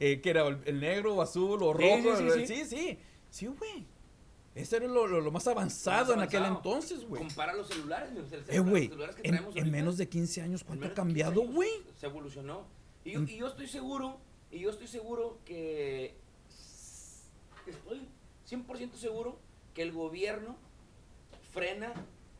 Eh, 0.00 0.20
que 0.20 0.30
era 0.30 0.46
el, 0.46 0.58
el 0.66 0.80
negro 0.80 1.14
o 1.14 1.22
azul 1.22 1.62
o 1.62 1.72
rojo. 1.72 2.16
sí, 2.16 2.30
sí, 2.30 2.46
sí. 2.46 2.46
sí, 2.46 2.64
sí. 2.64 2.98
Sí, 3.30 3.46
güey. 3.46 3.86
Ese 4.56 4.76
era 4.76 4.86
lo, 4.86 5.06
lo- 5.06 5.20
lo 5.20 5.30
más 5.30 5.46
avanzado 5.46 6.12
en 6.14 6.18
Más 6.20 6.28
aquel 6.28 6.44
avanzado. 6.44 6.74
entonces, 6.74 7.06
güey. 7.06 7.22
Compara 7.22 7.52
los 7.54 7.68
celulares. 7.68 8.10
el 8.16 8.26
celular- 8.26 8.50
Eh, 8.54 8.58
güey, 8.60 8.82
los 8.88 8.90
celulares 8.96 9.16
que 9.16 9.28
en, 9.28 9.66
en 9.66 9.70
menos 9.70 9.98
de 9.98 10.08
15 10.08 10.40
años, 10.40 10.62
En 10.62 10.66
¿cuánto 10.66 10.86
ha 10.86 10.88
de 10.88 10.94
15 10.94 10.96
cambiado, 10.96 11.42
güey? 11.42 11.70
Se 12.00 12.06
evolucionó. 12.06 12.64
Y 13.04 13.12
yo, 13.12 13.20
Mm. 13.20 13.28
y 13.28 13.36
yo 13.36 13.46
estoy 13.48 13.68
seguro, 13.68 14.18
y 14.50 14.60
yo 14.60 14.70
estoy 14.70 14.86
seguro 14.88 15.38
que 15.44 16.16
estoy 17.66 18.08
100% 18.48 18.96
seguro 18.96 19.38
que 19.74 19.82
el 19.82 19.92
gobierno 19.92 20.56
frena 21.52 21.92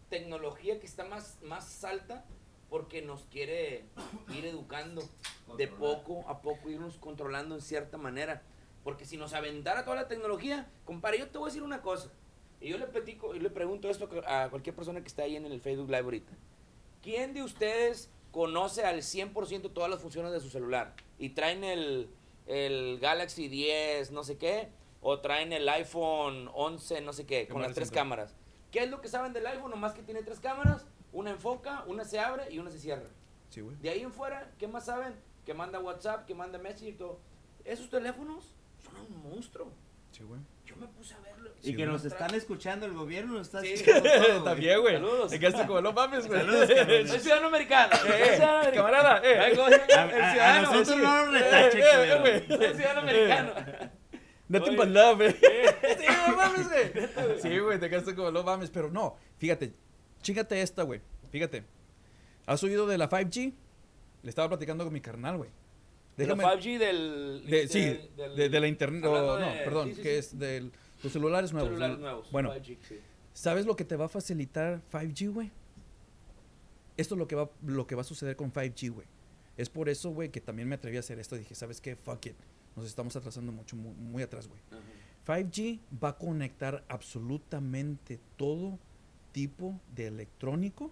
tecnología 0.09 0.81
que 0.81 0.87
está 0.87 1.05
más, 1.05 1.37
más 1.43 1.85
alta 1.85 2.25
porque 2.71 3.03
nos 3.03 3.23
quiere 3.25 3.85
ir 4.35 4.47
educando 4.47 5.03
de 5.59 5.69
poco 5.69 6.25
a 6.29 6.41
poco, 6.43 6.71
irnos 6.71 6.97
controlando 6.97 7.55
en 7.55 7.61
cierta 7.61 7.99
manera. 7.99 8.43
Porque 8.87 9.05
si 9.05 9.17
nos 9.17 9.33
aventara 9.33 9.85
toda 9.85 9.97
la 9.97 10.07
tecnología, 10.07 10.71
compadre, 10.85 11.19
yo 11.19 11.29
te 11.29 11.39
voy 11.39 11.49
a 11.49 11.51
decir 11.51 11.65
una 11.65 11.83
cosa. 11.83 12.09
Y 12.61 12.69
yo 12.69 12.79
le, 12.79 12.87
platico, 12.87 13.35
y 13.35 13.41
le 13.41 13.51
pregunto 13.51 13.91
esto 13.91 14.09
a 14.29 14.47
cualquier 14.49 14.77
persona 14.77 15.01
que 15.01 15.09
está 15.09 15.25
ahí 15.25 15.35
en 15.35 15.45
el 15.45 15.61
Facebook 15.61 15.89
Live 15.89 16.05
ahorita. 16.05 16.33
¿Quién 17.03 17.35
de 17.35 17.43
ustedes 17.43 18.13
conoce 18.31 18.85
al 18.85 18.99
100% 18.99 19.73
todas 19.73 19.91
las 19.91 20.01
funciones 20.01 20.31
de 20.31 20.39
su 20.39 20.51
celular? 20.51 20.95
Y 21.19 21.31
traen 21.31 21.65
el, 21.65 22.09
el 22.47 23.01
Galaxy 23.01 23.49
10, 23.49 24.13
no 24.13 24.23
sé 24.23 24.39
qué, 24.39 24.69
o 25.01 25.19
traen 25.19 25.53
el 25.53 25.69
iPhone 25.69 26.49
11, 26.55 27.01
no 27.01 27.13
sé 27.13 27.27
qué, 27.27 27.49
con 27.49 27.63
las 27.63 27.75
tres 27.75 27.91
cámaras. 27.91 28.37
¿Qué 28.71 28.85
es 28.85 28.89
lo 28.89 29.01
que 29.01 29.09
saben 29.09 29.33
del 29.33 29.49
iPhone? 29.49 29.73
Nomás 29.73 29.95
que 29.95 30.03
tiene 30.05 30.23
tres 30.23 30.39
cámaras, 30.39 30.87
una 31.13 31.31
enfoca, 31.31 31.83
una 31.89 32.05
se 32.05 32.21
abre 32.21 32.53
y 32.53 32.61
una 32.61 32.71
se 32.71 32.79
cierra. 32.79 33.09
Sí, 33.51 33.63
güey. 33.63 33.75
De 33.79 33.91
ahí 33.91 34.03
en 34.03 34.13
fuera, 34.13 34.53
¿qué 34.61 34.69
más 34.69 34.85
saben? 34.85 35.13
Que 35.45 35.55
manda 35.55 35.81
WhatsApp, 35.81 36.25
que 36.25 36.37
manda 36.37 36.57
Messenger 36.61 36.95
y 36.95 36.97
todo. 36.97 37.19
Esos 37.65 37.91
teléfonos 37.91 38.55
son 38.87 38.97
un 39.15 39.23
monstruo. 39.31 39.73
Sí, 40.13 40.23
güey. 40.23 40.41
Yo 40.65 40.77
me 40.77 40.87
puse 40.89 41.15
a 41.15 41.21
verlo. 41.21 41.51
Y 41.63 41.75
que 41.77 41.85
nos 41.87 42.05
están 42.05 42.35
escuchando, 42.35 42.87
el 42.87 42.93
gobierno 42.95 43.35
nos 43.35 43.49
está 43.49 43.61
Sí. 43.61 43.73
escuchando 43.75 44.09
todo. 44.27 44.45
También, 44.45 44.81
güey. 44.81 44.95
Saludos. 44.95 45.31
Te 45.31 45.39
quedaste 45.41 45.67
como, 45.67 45.81
no 45.81 45.93
mames, 45.93 46.27
güey. 46.27 46.41
Saludos. 46.41 46.69
Soy 47.09 47.21
ciudadano 47.21 47.49
americano. 47.49 47.93
Eh, 47.95 47.99
ciudadano 48.37 48.59
americano. 48.61 48.75
camarada, 48.75 49.21
eh. 49.25 49.39
Ay, 49.39 49.57
¿cómo 49.57 49.69
se 49.69 49.79
llama? 49.89 50.13
A- 50.13 50.17
El 50.17 50.23
a- 50.23 50.29
a 50.29 50.33
ciudadano. 50.33 50.63
nosotros 50.73 50.89
sí. 50.97 51.03
no 51.03 51.25
nos 51.27 51.35
retache, 51.35 51.79
Eh, 51.79 51.85
eh, 51.85 52.19
güey. 52.47 52.59
Soy 52.59 52.75
ciudadano 52.77 53.01
americano. 53.01 53.53
No 54.49 54.59
te 54.61 54.65
Oye. 54.71 54.73
empalaba, 54.75 55.13
güey. 55.15 55.33
Sí, 55.33 56.05
no 56.29 56.37
mames, 56.37 56.69
güey. 56.69 57.41
Sí, 57.43 57.59
güey, 57.59 57.81
te 57.81 57.91
quedaste 57.91 58.15
como, 58.15 58.31
no 58.31 58.45
mames. 58.45 58.71
Pero 58.71 58.89
no, 58.93 59.17
fíjate, 59.39 59.75
chíngate 60.23 60.63
esta, 60.63 60.85
güey. 60.85 61.01
Fíjate. 61.33 61.65
¿Has 62.47 62.63
oído 62.63 62.87
de 62.87 62.97
la 62.97 63.09
5G? 63.11 63.53
Le 64.23 64.29
estaba 64.31 64.47
platicando 64.47 64.85
con 64.85 64.93
mi 64.93 65.01
carnal, 65.01 65.37
güey. 65.39 65.51
De 66.17 66.27
la 66.27 66.35
5G 66.35 66.79
del... 66.79 67.45
De, 67.47 67.69
sí, 67.69 67.81
del- 68.17 68.37
de, 68.37 68.49
de 68.49 68.61
la 68.61 68.69
internet. 68.69 69.03
no, 69.03 69.13
perdón, 69.65 69.89
sí, 69.91 69.95
sí, 69.97 70.03
que 70.03 70.19
es 70.19 70.39
de 70.39 70.71
los 71.03 71.13
celulares 71.13 71.53
nuevos. 71.53 71.69
Celulares 71.71 71.99
nuevos. 71.99 72.31
Bueno, 72.31 72.53
5G, 72.55 72.79
sí. 72.89 73.01
¿sabes 73.35 73.67
lo 73.67 73.77
que 73.77 73.85
te 73.85 73.97
va 73.97 74.07
a 74.07 74.09
facilitar 74.09 74.81
5G, 74.91 75.33
güey? 75.33 75.51
Esto 76.97 77.15
es 77.15 77.19
lo 77.19 77.29
que 77.29 77.37
va, 77.37 77.51
lo 77.65 77.87
que 77.87 77.95
va 77.95 78.01
a 78.01 78.05
suceder 78.05 78.37
con 78.37 78.53
5G, 78.53 78.91
güey. 78.93 79.07
Es 79.57 79.69
por 79.69 79.89
eso, 79.89 80.11
güey, 80.11 80.31
que 80.31 80.41
también 80.41 80.69
me 80.69 80.75
atreví 80.77 80.97
a 80.97 81.01
hacer 81.01 81.19
esto. 81.19 81.37
Dije, 81.37 81.55
¿sabes 81.55 81.81
qué? 81.81 81.97
Fuck 81.97 82.27
it. 82.27 82.37
Nos 82.75 82.87
estamos 82.87 83.15
atrasando 83.17 83.53
mucho, 83.53 83.77
muy, 83.77 83.93
muy 83.95 84.23
atrás, 84.23 84.49
güey. 84.49 84.61
Ajá. 84.71 85.41
5G 85.41 85.81
va 86.03 86.11
a 86.11 86.17
conectar 86.17 86.85
absolutamente 86.89 88.21
todo 88.37 88.79
tipo 89.33 89.79
de 89.95 90.07
electrónico, 90.07 90.91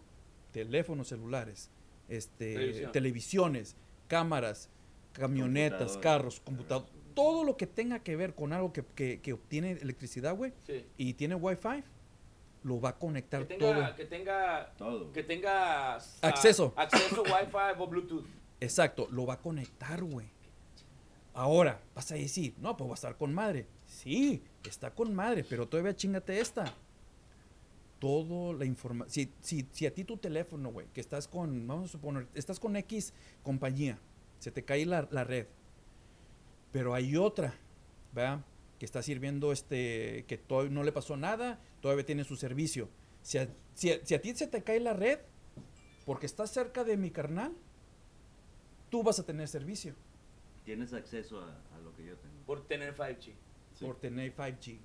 teléfonos 0.53 1.09
celulares, 1.09 1.71
este, 2.09 2.55
Televisión. 2.55 2.93
televisiones, 2.93 3.77
cámaras, 4.09 4.69
camionetas, 5.15 5.97
carros, 5.97 6.41
computadores, 6.41 6.91
todo 7.15 7.45
lo 7.45 7.57
que 7.57 7.67
tenga 7.67 8.01
que 8.01 8.17
ver 8.17 8.35
con 8.35 8.53
algo 8.53 8.73
que, 8.73 8.85
que- 8.95 9.21
que 9.21 9.33
obtiene 9.33 9.73
electricidad, 9.73 10.37
güey, 10.37 10.53
Sí. 10.67 10.85
y 10.99 11.15
tiene 11.15 11.35
Wi-Fi, 11.37 11.83
lo 12.65 12.81
va 12.81 12.91
a 12.91 12.99
conectar 12.99 13.47
Que 13.47 13.55
todo. 13.57 13.73
tenga, 13.73 13.95
que 13.97 14.05
tenga, 14.07 14.75
Todo. 14.77 15.13
que 15.13 15.23
tenga 15.23 15.95
ah, 15.97 16.01
Acceso. 16.23 16.73
acceso 16.77 17.23
Wi-Fi 17.25 17.79
o 17.81 17.87
Bluetooth. 17.87 18.27
Exacto, 18.61 19.07
lo 19.11 19.27
va 19.27 19.35
a 19.35 19.39
conectar, 19.41 20.03
güey. 20.03 20.27
Ahora, 21.35 21.81
vas 21.95 22.11
a 22.13 22.15
decir, 22.15 22.55
no, 22.59 22.77
pues 22.77 22.89
va 22.89 22.95
a 22.95 22.95
estar 22.95 23.17
con 23.17 23.35
madre. 23.35 23.67
Sí, 23.87 24.43
está 24.65 24.91
con 24.93 25.15
madre, 25.15 25.45
pero 25.49 25.69
todavía 25.69 25.95
chingate 25.95 26.41
esta. 26.41 26.73
Todo 27.99 28.53
la 28.53 28.65
información. 28.65 29.11
Si, 29.13 29.33
si, 29.41 29.67
si 29.73 29.87
a 29.87 29.95
ti 29.95 30.05
tu 30.05 30.17
teléfono, 30.17 30.71
güey, 30.71 30.87
que 30.93 31.01
estás 31.01 31.27
con, 31.27 31.67
vamos 31.67 31.91
a 31.91 31.93
suponer, 31.93 32.27
estás 32.35 32.61
con 32.61 32.77
X 32.77 33.13
compañía, 33.43 33.99
se 34.39 34.51
te 34.51 34.65
cae 34.65 34.85
la, 34.87 35.09
la 35.11 35.25
red, 35.25 35.47
pero 36.73 36.95
hay 36.95 37.17
otra, 37.17 37.55
¿verdad? 38.13 38.45
Que 38.79 38.85
está 38.85 39.03
sirviendo 39.03 39.53
este, 39.53 40.25
que 40.27 40.37
todavía 40.39 40.73
no 40.73 40.83
le 40.83 40.93
pasó 40.93 41.17
nada, 41.17 41.61
todavía 41.81 42.05
tiene 42.05 42.25
su 42.25 42.37
servicio. 42.37 42.89
Si 43.23 43.39
a, 43.39 43.49
si 43.75 43.93
a- 43.93 44.05
si 44.05 44.15
a 44.15 44.21
ti 44.21 44.35
se 44.35 44.47
te 44.47 44.63
cae 44.63 44.81
la 44.81 44.93
red, 44.93 45.19
porque 46.05 46.27
estás 46.27 46.51
cerca 46.51 46.85
de 46.85 46.97
mi 46.97 47.11
carnal, 47.11 47.53
tú 48.91 49.03
vas 49.03 49.19
a 49.19 49.25
tener 49.27 49.49
servicio 49.49 49.95
Tienes 50.65 50.93
acceso 50.95 51.41
a, 51.41 51.61
a 51.75 51.79
lo 51.81 51.95
que 51.95 52.05
yo 52.07 52.17
tengo. 52.17 52.35
Por 52.47 52.67
tener 52.67 52.95
5G. 52.95 53.33
Sí. 53.75 53.85
por 53.85 53.97
tener 54.01 54.35
5G. 54.35 54.79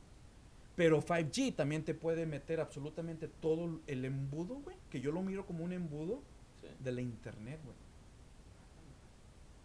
Pero 0.76 1.02
5G 1.02 1.56
también 1.56 1.84
te 1.86 1.94
puede 1.94 2.26
meter 2.26 2.60
absolutamente 2.60 3.28
todo 3.30 3.80
el 3.88 4.04
embudo, 4.06 4.56
güey. 4.56 4.76
Que 4.90 5.00
yo 5.00 5.12
lo 5.14 5.22
miro 5.22 5.46
como 5.46 5.64
un 5.64 5.72
embudo 5.74 6.22
Sí. 6.62 6.68
de 6.80 6.92
la 6.92 7.00
internet, 7.02 7.62
güey. 7.64 7.78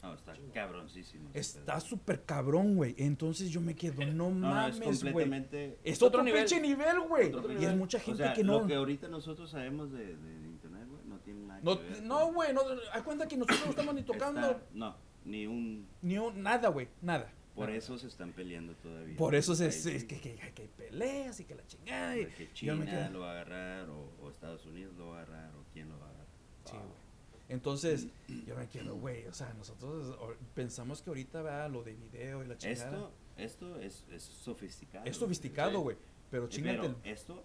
No, 0.04 0.14
está 0.14 0.34
cabroncísimo. 0.52 1.30
Está 1.34 1.80
súper 1.80 2.24
cabrón, 2.24 2.76
güey. 2.76 2.94
Entonces 2.98 3.50
yo 3.50 3.60
me 3.60 3.74
quedo, 3.74 4.04
no, 4.06 4.30
No, 4.30 4.30
no, 4.30 4.66
es 4.68 4.78
mames, 4.78 5.02
güey. 5.02 5.12
completamente. 5.12 5.78
Es 5.82 5.96
Otro 5.96 6.08
otro, 6.08 6.22
nivel. 6.22 6.40
pinche 6.44 6.60
nivel, 6.60 7.00
güey. 7.08 7.32
Y 7.60 7.64
es 7.64 7.74
mucha 7.76 7.98
O 7.98 8.00
gente 8.02 8.22
sea, 8.22 8.32
que 8.34 8.44
no. 8.44 8.60
lo 8.60 8.66
que 8.66 8.74
ahorita 8.74 9.08
nosotros 9.08 9.50
sabemos 9.50 9.90
de, 9.92 10.16
de 10.16 10.48
internet, 10.48 10.86
güey, 10.88 11.04
no 11.06 11.18
tiene 11.20 11.40
nada 11.46 11.60
No, 11.62 11.78
que 11.80 11.84
ver. 11.88 12.02
no, 12.02 12.32
güey. 12.32 12.52
No, 12.52 12.60
haz 12.92 13.02
cuenta 13.02 13.26
que 13.26 13.36
nosotros 13.36 13.64
no 13.64 13.70
estamos 13.70 13.94
ni 13.94 14.02
tocando 14.02 14.40
Está- 14.50 14.62
no, 14.74 14.96
ni 15.24 15.46
un. 15.46 15.86
ni 16.02 16.18
un, 16.18 16.42
nada, 16.42 16.68
güey. 16.68 16.88
Nada. 17.00 17.32
Por 17.54 17.70
Ah. 17.70 17.76
eso 17.76 17.96
se 17.98 18.08
están 18.08 18.32
peleando 18.32 18.74
todavía. 18.74 19.16
Por 19.16 19.34
eso 19.36 19.54
se, 19.54 19.68
es 19.68 19.84
que, 20.04 20.20
que- 20.20 20.34
que 20.34 20.62
hay 20.62 20.68
peleas 20.76 21.38
y 21.38 21.44
que 21.44 21.54
la 21.54 21.64
chingada. 21.66 22.18
y- 22.18 22.26
que 22.26 22.48
yo 22.52 22.74
me 22.76 22.84
China 22.84 22.98
quedo- 23.04 23.12
lo 23.12 23.20
va 23.20 23.28
a 23.28 23.32
agarrar 23.40 23.88
o, 23.90 24.10
o 24.20 24.28
Estados 24.30 24.66
Unidos 24.66 24.94
lo 24.96 25.08
va 25.10 25.20
a 25.20 25.22
agarrar 25.22 25.54
o 25.54 25.64
quién 25.72 25.88
lo 25.88 25.98
va 25.98 26.06
a 26.06 26.08
agarrar. 26.10 26.26
Sí, 26.64 26.72
güey. 26.76 27.03
Entonces, 27.48 28.06
yo 28.46 28.56
me 28.56 28.68
quedo, 28.68 28.96
güey, 28.96 29.26
o 29.26 29.32
sea, 29.34 29.52
nosotros 29.54 30.16
pensamos 30.54 31.02
que 31.02 31.10
ahorita 31.10 31.42
va 31.42 31.68
lo 31.68 31.82
de 31.82 31.92
video 31.94 32.42
y 32.42 32.46
la 32.48 32.56
chingada. 32.56 33.10
Esto, 33.36 33.74
esto 33.76 33.80
es, 33.80 34.04
es 34.10 34.22
sofisticado. 34.22 35.04
es 35.04 35.16
sofisticado, 35.16 35.80
güey, 35.80 35.96
pero 36.30 36.48
chingate 36.48 36.78
Pero 36.78 36.96
esto 37.04 37.44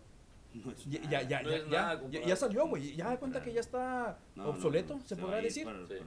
no 0.54 0.72
es 0.72 0.86
Ya, 0.86 1.00
nada. 1.02 1.10
ya, 1.10 1.22
ya, 1.28 1.42
No 1.44 1.50
ya, 1.50 1.56
es 1.58 1.64
ya, 1.66 1.70
nada 1.70 1.94
ya- 1.96 2.00
comparado. 2.00 2.28
ya 2.30 2.36
salió, 2.36 2.68
güey. 2.68 2.96
Ya 2.96 3.06
da 3.10 3.20
cuenta 3.20 3.44
que 3.44 3.54
ya 3.54 3.60
está 3.60 4.20
No, 4.36 4.50
obsoleto, 4.50 4.96
no, 4.96 5.02
se, 5.06 5.16
va 5.16 5.22
podrá 5.22 5.42
decir. 5.42 5.66
para- 5.66 5.80
Sí. 5.86 5.94
para- 5.96 6.06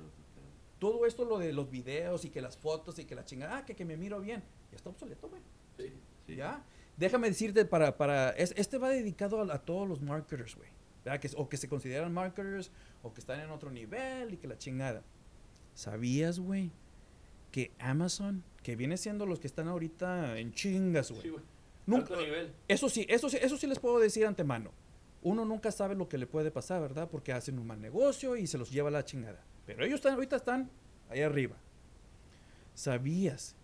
Todo 0.79 1.07
esto, 1.07 1.25
lo 1.25 1.39
de 1.39 1.53
los 1.53 1.71
videos 1.71 2.25
y 2.25 2.31
que 2.31 2.41
las 2.41 2.57
fotos 2.57 2.99
y 2.99 3.05
que 3.05 3.15
la 3.15 3.25
chingada, 3.25 3.59
ah, 3.59 3.65
que, 3.65 3.77
que 3.77 3.85
me 3.85 3.97
miro 3.97 4.19
bien, 4.21 4.43
ya 4.71 4.77
está 4.77 4.91
obsoleto, 4.91 5.29
güey. 5.29 5.41
Sí. 5.77 5.93
sí. 6.27 6.35
Ya. 6.37 6.65
Déjame 6.97 7.29
decirte 7.29 7.65
para, 7.65 7.97
para, 7.97 8.31
es- 8.31 8.53
este 8.57 8.79
va 8.79 8.89
dedicado 8.89 9.41
a, 9.43 9.55
a 9.55 9.59
todos 9.59 9.87
los 9.89 10.01
marketers, 10.01 10.57
güey. 10.57 10.69
¿Verdad? 11.05 11.21
Que, 11.21 11.31
o 11.37 11.49
que 11.49 11.57
se 11.57 11.69
consideran 11.69 12.13
marketers 12.13 12.71
o 13.03 13.13
que 13.13 13.21
están 13.21 13.41
en 13.41 13.51
otro 13.51 13.71
nivel 13.71 14.35
y 14.35 14.37
que 14.37 14.47
la 14.49 14.57
chingada. 14.59 15.03
¿Sabías, 15.75 16.39
güey? 16.39 16.71
Que 17.51 17.73
Amazon, 17.79 18.43
que 18.63 18.77
viene 18.77 18.97
siendo 18.97 19.27
los 19.27 19.41
que 19.41 19.47
están 19.47 19.69
ahorita 19.69 20.39
en 20.39 20.53
chingas, 20.53 21.09
Sí, 21.09 21.15
güey. 21.15 21.31
güey. 21.31 21.45
Nunca- 21.87 22.17
nivel. 22.17 22.53
Eso 22.69 22.89
sí, 22.89 23.05
eso 23.09 23.29
sí, 23.29 23.39
eso 23.41 23.57
sí 23.57 23.67
les 23.67 23.79
puedo 23.79 23.99
decir 23.99 24.25
antemano. 24.27 24.71
Uno 25.23 25.45
nunca 25.45 25.71
sabe 25.73 25.95
lo 25.95 26.09
que 26.09 26.19
le 26.19 26.27
puede 26.27 26.51
pasar, 26.51 26.81
¿verdad? 26.81 27.09
Porque 27.11 27.33
hacen 27.33 27.59
un 27.59 27.67
mal 27.67 27.81
negocio 27.81 28.37
y 28.37 28.47
se 28.47 28.59
los 28.59 28.71
lleva 28.71 28.91
la 28.91 29.05
chingada. 29.05 29.45
Pero 29.67 29.85
ellos 29.85 29.97
están, 29.97 30.15
ahorita 30.15 30.37
están 30.37 30.71
ahí 31.11 31.21
arriba. 31.21 31.57
¿Sabías 32.75 33.55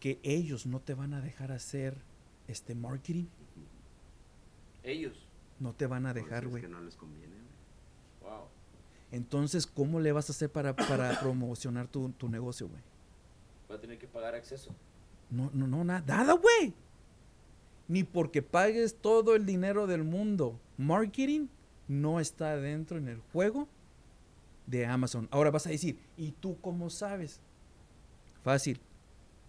que 0.00 0.18
ellos 0.22 0.66
no 0.66 0.80
te 0.80 0.94
van 0.94 1.14
a 1.14 1.20
dejar 1.20 1.50
hacer 1.52 1.96
este 2.48 2.74
marketing? 2.74 3.26
Ellos. 4.82 5.16
No 5.60 5.72
te 5.74 5.86
van 5.86 6.06
a 6.06 6.12
dejar, 6.14 6.44
es 6.44 6.50
güey. 6.50 6.62
que 6.62 6.68
no 6.68 6.80
les 6.80 6.96
conviene, 6.96 7.34
güey. 7.34 7.43
Entonces, 9.14 9.66
¿cómo 9.66 10.00
le 10.00 10.12
vas 10.12 10.28
a 10.28 10.32
hacer 10.32 10.50
para, 10.50 10.74
para 10.74 11.18
promocionar 11.20 11.86
tu, 11.88 12.10
tu 12.10 12.28
negocio, 12.28 12.68
güey? 12.68 12.82
Va 13.70 13.76
a 13.76 13.80
tener 13.80 13.98
que 13.98 14.06
pagar 14.08 14.34
acceso. 14.34 14.74
No, 15.30 15.50
no, 15.54 15.66
no, 15.66 15.84
na- 15.84 16.02
nada, 16.06 16.32
güey. 16.34 16.74
Ni 17.88 18.02
porque 18.02 18.42
pagues 18.42 18.96
todo 19.00 19.34
el 19.36 19.46
dinero 19.46 19.86
del 19.86 20.04
mundo. 20.04 20.58
Marketing 20.78 21.46
no 21.86 22.18
está 22.18 22.56
dentro 22.56 22.98
en 22.98 23.08
el 23.08 23.20
juego 23.32 23.68
de 24.66 24.86
Amazon. 24.86 25.28
Ahora 25.30 25.50
vas 25.50 25.66
a 25.66 25.70
decir, 25.70 25.98
¿y 26.16 26.32
tú 26.32 26.58
cómo 26.60 26.90
sabes? 26.90 27.40
Fácil. 28.42 28.80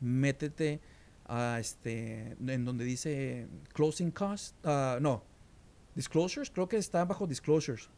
Métete 0.02 0.80
a 1.28 1.58
este, 1.60 2.36
en 2.46 2.66
donde 2.66 2.84
dice 2.86 3.48
closing 3.74 4.12
cost. 4.12 4.56
ah, 4.64 5.00
no, 5.02 5.24
disclosures. 5.96 6.52
Creo 6.52 6.68
que 6.68 6.78
está 6.78 7.04
bajo 7.06 7.26
disclosures. 7.26 7.90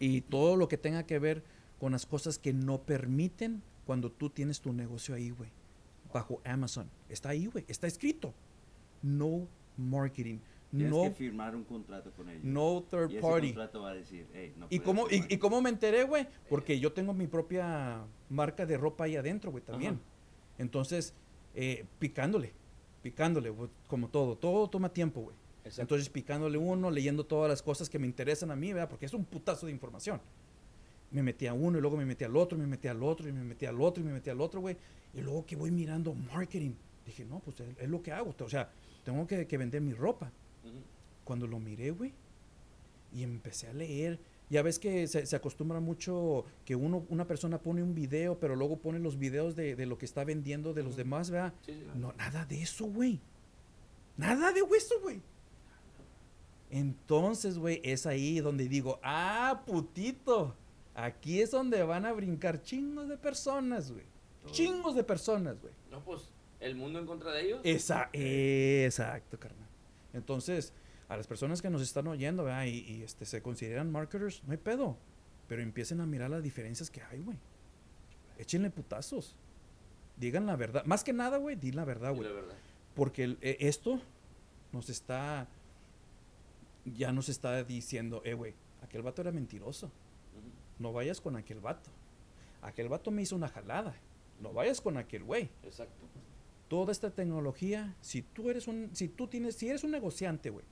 Y 0.00 0.20
todo 0.22 0.56
lo 0.56 0.68
que 0.68 0.78
tenga 0.78 1.04
que 1.04 1.18
ver 1.18 1.42
con 1.78 1.92
las 1.92 2.06
cosas 2.06 2.38
que 2.38 2.52
no 2.52 2.82
permiten 2.82 3.62
cuando 3.86 4.10
tú 4.10 4.30
tienes 4.30 4.60
tu 4.60 4.72
negocio 4.72 5.14
ahí, 5.14 5.30
güey 5.30 5.50
bajo 6.12 6.40
Amazon. 6.44 6.88
Está 7.08 7.30
ahí, 7.30 7.46
güey. 7.46 7.64
Está 7.68 7.86
escrito. 7.86 8.32
No 9.02 9.46
marketing. 9.76 10.38
Tienes 10.70 10.90
No, 10.90 11.02
que 11.04 11.10
firmar 11.12 11.56
un 11.56 11.64
contrato 11.64 12.10
con 12.12 12.28
ellos. 12.28 12.44
no 12.44 12.78
y 12.86 12.90
third 12.90 13.10
ese 13.10 13.20
party. 13.20 13.46
contrato 13.48 13.82
va 13.82 13.90
a 13.90 13.94
decir, 13.94 14.26
hey, 14.34 14.52
no 14.56 14.66
¿Y 14.70 14.80
cómo, 14.80 15.06
y, 15.06 15.10
firmar". 15.10 15.32
y 15.32 15.38
cómo 15.38 15.60
me 15.62 15.70
enteré, 15.70 16.04
güey? 16.04 16.26
Porque 16.48 16.78
yo 16.78 16.92
tengo 16.92 17.14
mi 17.14 17.26
propia 17.26 18.04
marca 18.28 18.66
de 18.66 18.76
ropa 18.76 19.04
ahí 19.04 19.16
adentro, 19.16 19.50
güey, 19.50 19.64
también. 19.64 19.94
Ajá. 19.94 20.02
Entonces, 20.58 21.14
eh, 21.54 21.86
picándole, 21.98 22.52
picándole, 23.02 23.52
como 23.86 24.08
todo. 24.08 24.36
Todo 24.36 24.68
toma 24.68 24.90
tiempo, 24.92 25.22
güey. 25.22 25.36
Exacto. 25.68 25.82
Entonces, 25.82 26.08
picándole 26.08 26.58
uno, 26.58 26.90
leyendo 26.90 27.24
todas 27.24 27.48
las 27.48 27.62
cosas 27.62 27.88
que 27.88 27.98
me 27.98 28.06
interesan 28.06 28.50
a 28.50 28.56
mí, 28.56 28.72
¿verdad? 28.72 28.88
Porque 28.88 29.06
es 29.06 29.14
un 29.14 29.24
putazo 29.24 29.66
de 29.66 29.72
información. 29.72 30.20
Me 31.10 31.22
metí 31.22 31.46
a 31.46 31.54
uno 31.54 31.78
y 31.78 31.80
luego 31.80 31.96
me 31.96 32.04
metí 32.04 32.24
al 32.24 32.36
otro, 32.36 32.58
y 32.58 32.60
me 32.60 32.66
metí 32.66 32.88
al 32.88 33.02
otro, 33.02 33.28
y 33.28 33.32
me 33.32 33.42
metí 33.42 33.64
al 33.66 33.80
otro, 33.80 34.02
y 34.02 34.06
me 34.06 34.12
metí 34.12 34.30
al 34.30 34.40
otro, 34.40 34.60
güey. 34.60 34.76
Y 35.14 35.20
luego 35.22 35.46
que 35.46 35.56
voy 35.56 35.70
mirando 35.70 36.14
marketing, 36.14 36.72
dije, 37.06 37.24
no, 37.24 37.40
pues 37.40 37.60
es, 37.60 37.68
es 37.78 37.88
lo 37.88 38.02
que 38.02 38.12
hago. 38.12 38.34
O 38.38 38.48
sea, 38.48 38.70
tengo 39.04 39.26
que, 39.26 39.46
que 39.46 39.56
vender 39.56 39.80
mi 39.80 39.94
ropa. 39.94 40.30
Ujú. 40.64 40.74
Cuando 41.24 41.46
lo 41.46 41.58
miré, 41.60 41.90
güey, 41.92 42.12
y 43.14 43.22
empecé 43.22 43.68
a 43.68 43.72
leer. 43.72 44.18
Ya 44.50 44.62
ves 44.62 44.78
que 44.78 45.06
se, 45.06 45.26
se 45.26 45.36
acostumbra 45.36 45.78
mucho 45.80 46.44
que 46.64 46.74
uno, 46.74 47.04
una 47.10 47.26
persona 47.26 47.58
pone 47.58 47.82
un 47.82 47.94
video, 47.94 48.38
pero 48.38 48.56
luego 48.56 48.78
pone 48.78 48.98
los 48.98 49.18
videos 49.18 49.56
de, 49.56 49.76
de 49.76 49.84
lo 49.86 49.98
que 49.98 50.06
está 50.06 50.24
vendiendo 50.24 50.72
de 50.72 50.82
los 50.82 50.92
Ujú. 50.92 50.98
demás, 50.98 51.30
¿verdad? 51.30 51.52
Sí, 51.66 51.72
sí. 51.72 51.86
No, 51.94 52.12
nada 52.14 52.46
de 52.46 52.62
eso, 52.62 52.86
güey. 52.86 53.20
Nada 54.16 54.52
de 54.52 54.60
eso, 54.76 54.94
güey. 55.02 55.20
Entonces, 56.70 57.58
güey, 57.58 57.80
es 57.84 58.06
ahí 58.06 58.40
donde 58.40 58.68
digo, 58.68 58.98
ah, 59.02 59.62
putito. 59.66 60.54
Aquí 60.94 61.40
es 61.40 61.50
donde 61.50 61.82
van 61.82 62.04
a 62.06 62.12
brincar 62.12 62.60
chingos 62.62 63.08
de 63.08 63.16
personas, 63.16 63.92
güey. 63.92 64.04
Chingos 64.50 64.94
de 64.94 65.04
personas, 65.04 65.60
güey. 65.60 65.72
No, 65.90 66.02
pues, 66.04 66.30
el 66.60 66.74
mundo 66.74 66.98
en 66.98 67.06
contra 67.06 67.32
de 67.32 67.42
ellos. 67.46 67.60
Esa, 67.64 68.10
exacto, 68.12 69.38
carnal. 69.38 69.68
Entonces, 70.12 70.72
a 71.08 71.16
las 71.16 71.26
personas 71.26 71.62
que 71.62 71.70
nos 71.70 71.82
están 71.82 72.06
oyendo, 72.08 72.44
¿verdad? 72.44 72.64
Y, 72.64 72.78
y, 72.80 73.02
este, 73.02 73.24
se 73.24 73.42
consideran 73.42 73.90
marketers, 73.92 74.42
no 74.44 74.52
hay 74.52 74.58
pedo. 74.58 74.96
Pero 75.46 75.62
empiecen 75.62 76.00
a 76.00 76.06
mirar 76.06 76.30
las 76.30 76.42
diferencias 76.42 76.90
que 76.90 77.02
hay, 77.02 77.20
güey. 77.20 77.38
Échenle 78.36 78.70
putazos. 78.70 79.34
Digan 80.16 80.46
la 80.46 80.56
verdad. 80.56 80.84
Más 80.84 81.04
que 81.04 81.12
nada, 81.12 81.38
güey, 81.38 81.56
di 81.56 81.72
la 81.72 81.84
verdad, 81.84 82.12
güey. 82.14 82.28
la 82.28 82.34
verdad. 82.34 82.54
Porque 82.94 83.24
el- 83.24 83.38
e- 83.40 83.56
esto 83.60 84.00
nos 84.72 84.90
está. 84.90 85.46
Ya 86.84 87.12
nos 87.12 87.28
está 87.28 87.62
diciendo, 87.64 88.22
eh, 88.24 88.34
güey, 88.34 88.54
aquel 88.82 89.02
vato 89.02 89.22
era 89.22 89.32
mentiroso. 89.32 89.90
No 90.78 90.92
vayas 90.92 91.20
con 91.20 91.36
aquel 91.36 91.60
vato. 91.60 91.90
Aquel 92.62 92.88
vato 92.88 93.10
me 93.10 93.22
hizo 93.22 93.36
una 93.36 93.48
jalada. 93.48 93.94
No 94.40 94.52
vayas 94.52 94.80
con 94.80 94.96
aquel 94.96 95.24
güey. 95.24 95.50
Exacto. 95.62 96.06
Toda 96.68 96.92
esta 96.92 97.10
tecnología, 97.10 97.96
si 98.00 98.22
tú 98.22 98.50
eres 98.50 98.68
un, 98.68 98.90
si 98.92 99.08
tú 99.08 99.26
tienes, 99.26 99.56
si 99.56 99.68
eres 99.68 99.84
un 99.84 99.90
negociante, 99.90 100.50
güey, 100.50 100.66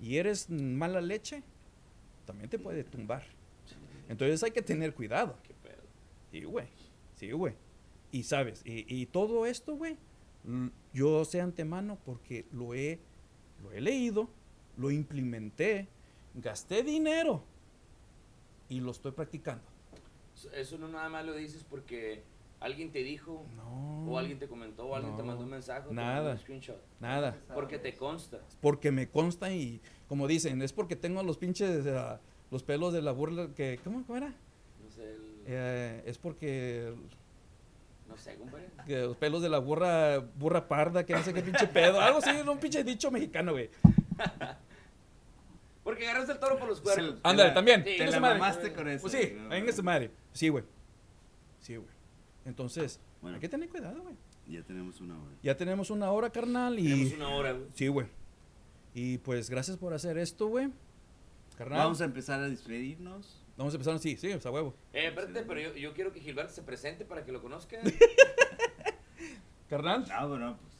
y 0.00 0.16
eres 0.16 0.48
mala 0.48 1.00
leche, 1.00 1.42
también 2.24 2.48
te 2.48 2.58
puede 2.58 2.84
tumbar. 2.84 3.24
Entonces 4.08 4.42
hay 4.42 4.50
que 4.50 4.62
tener 4.62 4.94
cuidado. 4.94 5.36
Qué 5.42 5.54
pedo. 5.54 5.82
Sí, 6.30 6.44
güey. 6.44 6.66
Sí, 7.16 7.30
güey. 7.32 7.54
Y 8.10 8.24
sabes, 8.24 8.62
y, 8.64 8.84
y 8.94 9.06
todo 9.06 9.46
esto, 9.46 9.76
güey, 9.76 9.96
yo 10.92 11.24
sé 11.24 11.40
antemano 11.40 11.98
porque 12.04 12.46
lo 12.52 12.74
he, 12.74 12.98
lo 13.62 13.72
he 13.72 13.80
leído, 13.80 14.28
lo 14.76 14.90
implementé, 14.90 15.88
gasté 16.34 16.82
dinero 16.82 17.42
y 18.68 18.80
lo 18.80 18.90
estoy 18.90 19.12
practicando. 19.12 19.62
Eso- 20.54 20.78
no 20.78 20.88
nada 20.88 21.08
más 21.08 21.24
lo 21.24 21.34
dices 21.34 21.64
porque 21.68 22.22
alguien 22.60 22.90
te 22.90 23.02
dijo, 23.02 23.44
No. 23.56 24.10
o 24.10 24.18
alguien 24.18 24.38
te 24.38 24.48
comentó, 24.48 24.86
o 24.86 24.94
alguien 24.96 25.16
te 25.16 25.22
mandó 25.22 25.44
un 25.44 25.50
mensaje, 25.50 25.86
o 25.86 25.88
te 25.88 25.94
Nada. 25.94 26.14
mandó 26.16 26.30
un 26.32 26.38
screenshot. 26.38 26.80
Nada. 27.00 27.36
Porque 27.54 27.78
te 27.78 27.94
consta. 27.96 28.40
Porque 28.60 28.90
me 28.90 29.08
consta 29.08 29.52
y, 29.52 29.80
como 30.08 30.26
dicen, 30.26 30.62
es 30.62 30.72
porque 30.72 30.96
tengo 30.96 31.22
los 31.22 31.38
pinches, 31.38 31.84
los 32.50 32.62
pelos 32.62 32.92
de 32.92 33.02
la 33.02 33.12
burla 33.12 33.48
que, 33.54 33.78
¿cómo, 33.84 34.04
cómo 34.06 34.16
era? 34.16 34.28
No 34.28 34.90
sé, 34.90 35.02
el- 35.12 35.32
Eh, 35.46 36.02
es 36.06 36.18
porque 36.18 36.94
no 38.08 38.16
sé, 38.16 38.36
compadre. 38.36 38.68
que 38.86 39.00
los 39.02 39.16
pelos 39.16 39.42
de 39.42 39.48
la 39.48 39.58
burra, 39.58 40.18
burra 40.18 40.66
parda, 40.68 41.04
que 41.04 41.14
no 41.14 41.22
sé 41.22 41.32
qué 41.34 41.42
pinche 41.42 41.66
pedo, 41.66 42.00
algo 42.00 42.18
así, 42.18 42.30
un 42.48 42.58
pinche 42.58 42.82
dicho 42.84 43.10
mexicano, 43.10 43.52
güey. 43.52 43.70
Porque 45.84 46.06
agarraste 46.08 46.32
el 46.32 46.38
toro 46.38 46.58
por 46.58 46.68
los 46.68 46.80
cuernos. 46.80 47.16
Ándale, 47.22 47.50
también. 47.50 47.82
Sí, 47.84 47.96
Te 47.98 48.06
la 48.06 48.20
madre. 48.20 48.38
mamaste 48.38 48.72
con 48.72 48.88
eso. 48.88 49.02
Pues 49.02 49.12
sí, 49.12 49.34
¿no? 49.36 49.48
venga 49.48 49.72
su 49.72 49.82
madre. 49.82 50.10
Sí, 50.32 50.48
güey. 50.48 50.64
Sí, 51.60 51.76
güey. 51.76 51.88
Entonces, 52.44 53.00
Bueno. 53.20 53.36
hay 53.36 53.40
que 53.40 53.48
tener 53.48 53.68
cuidado, 53.68 54.00
güey. 54.02 54.14
Ya 54.48 54.62
tenemos 54.62 55.00
una 55.00 55.14
hora. 55.20 55.34
Ya 55.42 55.56
tenemos 55.56 55.90
una 55.90 56.10
hora, 56.10 56.30
carnal, 56.30 56.78
y... 56.78 56.88
Tenemos 56.88 57.12
una 57.14 57.28
hora, 57.30 57.52
güey. 57.52 57.66
Sí, 57.74 57.88
güey. 57.88 58.06
Y 58.94 59.18
pues, 59.18 59.48
gracias 59.50 59.76
por 59.76 59.94
hacer 59.94 60.18
esto, 60.18 60.46
güey. 60.48 60.68
Carnal. 61.56 61.78
Vamos 61.78 62.00
a 62.00 62.04
empezar 62.04 62.40
a 62.40 62.48
despedirnos. 62.48 63.38
Vamos 63.56 63.74
a 63.74 63.76
empezar, 63.76 63.98
sí, 63.98 64.16
sí, 64.16 64.28
pues, 64.28 64.46
a 64.46 64.50
huevo. 64.50 64.74
Eh, 64.92 65.06
espérate, 65.08 65.42
pero 65.42 65.60
yo, 65.60 65.74
yo 65.74 65.92
quiero 65.94 66.12
que 66.12 66.20
Gilberto 66.20 66.52
se 66.52 66.62
presente 66.62 67.04
para 67.04 67.24
que 67.24 67.32
lo 67.32 67.40
conozcan. 67.42 67.80
Carnal. 69.68 70.04
Ah, 70.12 70.26
bueno, 70.26 70.58
pues 70.60 70.71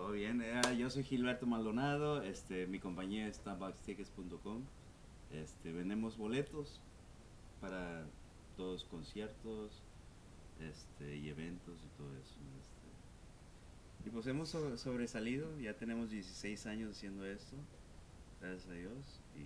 todo 0.00 0.12
bien. 0.12 0.40
eh, 0.42 0.62
yo 0.78 0.88
soy 0.88 1.02
Gilberto 1.04 1.46
Maldonado. 1.46 2.22
Este, 2.22 2.66
mi 2.66 2.78
compañía 2.78 3.26
es 3.28 3.36
starbuckstickets.com. 3.36 4.62
Este, 5.32 5.72
vendemos 5.72 6.16
boletos 6.16 6.80
para 7.60 8.06
todos 8.56 8.84
conciertos 8.84 9.82
este, 10.60 11.16
y 11.16 11.28
eventos 11.28 11.78
y 11.84 11.88
todo 11.98 12.08
eso. 12.14 12.34
este. 12.60 14.08
Y 14.08 14.10
pues 14.10 14.26
hemos 14.26 14.48
so- 14.48 14.78
sobresalido. 14.78 15.58
Ya 15.60 15.74
tenemos 15.74 16.10
16 16.10 16.64
años 16.66 16.92
haciendo 16.96 17.26
esto. 17.26 17.56
Gracias 18.40 18.68
a 18.70 18.72
Dios. 18.72 19.20
Y, 19.36 19.44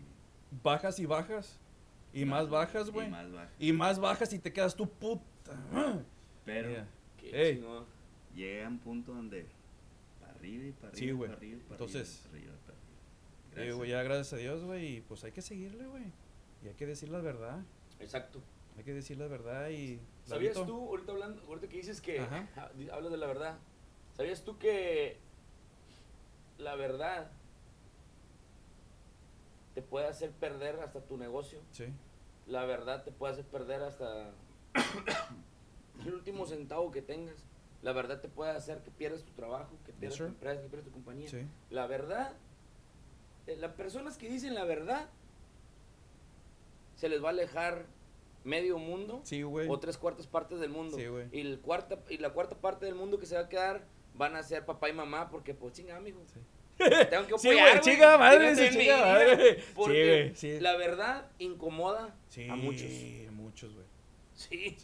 Bajas 0.63 1.01
y 1.01 1.07
bajas. 1.07 1.59
Y 2.13 2.25
más 2.25 2.49
bajas, 2.49 2.87
y 2.87 2.91
güey. 2.93 3.11
más 3.11 3.33
bajas. 3.33 3.53
Y 3.59 3.73
más 3.73 3.99
bajas 3.99 4.33
y 4.33 4.39
te 4.39 4.53
quedas 4.53 4.77
tu 4.77 4.89
puta. 4.89 5.25
Pero 6.45 6.69
Mira. 6.69 6.87
Qué 7.19 7.49
Ey. 7.49 7.57
chingón. 7.57 7.85
llegué 8.37 8.65
a 8.65 8.69
un 8.69 8.79
punto 8.79 9.13
donde 9.13 9.47
arriba 10.45 10.65
y 10.67 10.73
para 10.73 10.89
arriba. 10.89 10.99
Sí, 10.99 11.11
güey. 11.13 11.29
para 11.29 11.39
arriba 11.39 11.57
y 11.57 11.61
para 11.61 11.75
Entonces, 11.75 12.27
arriba, 12.27 12.31
para 12.31 12.39
arriba, 12.39 12.57
para 12.67 12.79
arriba. 12.79 12.85
Eh, 13.57 13.67
Gracias. 13.67 13.89
ya 13.89 14.03
gracias 14.03 14.33
a 14.33 14.37
Dios, 14.37 14.65
güey, 14.65 14.97
y 14.97 15.01
pues 15.01 15.25
hay 15.25 15.33
que 15.33 15.43
seguirle, 15.43 15.87
güey. 15.87 16.05
Y 16.63 16.69
hay 16.69 16.75
que 16.75 16.87
decir 16.87 17.09
la 17.09 17.21
verdad. 17.21 17.63
Exacto. 18.01 18.41
Hay 18.77 18.85
que 18.85 18.93
decir 18.93 19.19
la 19.19 19.29
verdad 19.29 19.71
y... 19.71 20.01
¿Sabías 20.25 20.55
tú, 20.55 20.89
ahorita 20.89 21.13
hablando, 21.13 21.43
ahorita 21.47 21.69
que 21.69 21.77
dices 21.77 22.01
que 22.01 22.21
Ajá. 22.21 22.49
hablas 22.93 23.13
de 23.13 23.19
la 23.19 23.27
verdad, 23.27 23.59
¿sabías 24.17 24.43
tú 24.43 24.59
que 24.59 25.19
la 26.59 26.75
verdad 26.75 27.31
te 29.75 29.83
puede 29.83 30.07
hacer 30.07 30.33
perder 30.33 30.81
hasta 30.81 31.01
tu 31.03 31.17
negocio? 31.17 31.61
Sí. 31.73 31.87
La 32.47 32.65
verdad 32.65 33.05
te 33.05 33.13
puede 33.13 33.35
hacer 33.35 33.45
perder 33.45 33.83
hasta 33.83 34.33
el 36.05 36.13
último 36.13 36.47
centavo 36.47 36.91
que 36.91 37.03
tengas. 37.03 37.37
La 37.85 37.93
verdad 37.93 38.19
te 38.23 38.29
puede 38.29 38.51
hacer 38.51 38.79
que 38.83 38.91
pierdas 38.91 39.23
tu 39.25 39.33
trabajo, 39.33 39.77
que 39.85 39.93
pierdas 39.93 40.17
tu 40.19 40.25
empresa, 40.25 40.63
que 40.63 40.69
pierdas 40.69 40.87
tu 40.87 40.91
compañía. 40.91 41.29
Sí. 41.29 41.47
La 41.69 41.87
verdad, 41.87 42.33
eh, 43.47 43.57
las 43.57 43.73
personas 43.73 44.17
que 44.17 44.27
dicen 44.29 44.55
la 44.55 44.65
verdad, 44.65 45.11
se 46.97 47.11
les 47.11 47.23
va 47.23 47.29
a 47.29 47.33
alejar 47.33 47.85
medio 48.43 48.79
mundo 48.79 49.21
Sí, 49.25 49.43
o 49.43 49.79
tres 49.81 49.99
cuartas 49.99 50.27
partes 50.27 50.61
del 50.61 50.71
mundo. 50.71 50.97
Sí, 50.97 51.05
y, 51.33 51.41
el 51.41 51.61
cuarta, 51.61 51.99
y 52.09 52.17
la 52.17 52.31
cuarta 52.31 52.57
parte 52.57 52.87
del 52.87 52.95
mundo 52.95 53.19
que 53.19 53.27
se 53.27 53.35
va 53.35 53.43
a 53.43 53.49
quedar 53.51 53.85
van 54.15 54.35
a 54.35 54.43
ser 54.43 54.65
papá 54.65 54.89
y 54.89 54.95
mamá 54.95 55.29
porque, 55.29 55.53
pues, 55.53 55.75
chinga, 55.75 55.97
amigo. 55.97 56.23
Sí. 56.33 56.41
Tengo 57.11 57.27
que 57.27 57.39
Sí, 57.39 57.49
apoyar, 57.49 57.71
güey, 57.71 57.81
chinga 57.83 58.17
madre, 58.19 58.57
sí, 58.57 58.77
medir, 58.79 58.93
madre. 58.93 59.61
Sí, 59.61 59.73
Porque 59.75 60.33
sí. 60.35 60.59
la 60.61 60.77
verdad 60.79 61.31
incomoda 61.39 62.17
Sí, 62.31 62.49
a 62.49 62.57
muchos. 62.57 62.91
muchos, 63.33 63.75
güey. 63.75 63.87
Sí, 64.35 64.77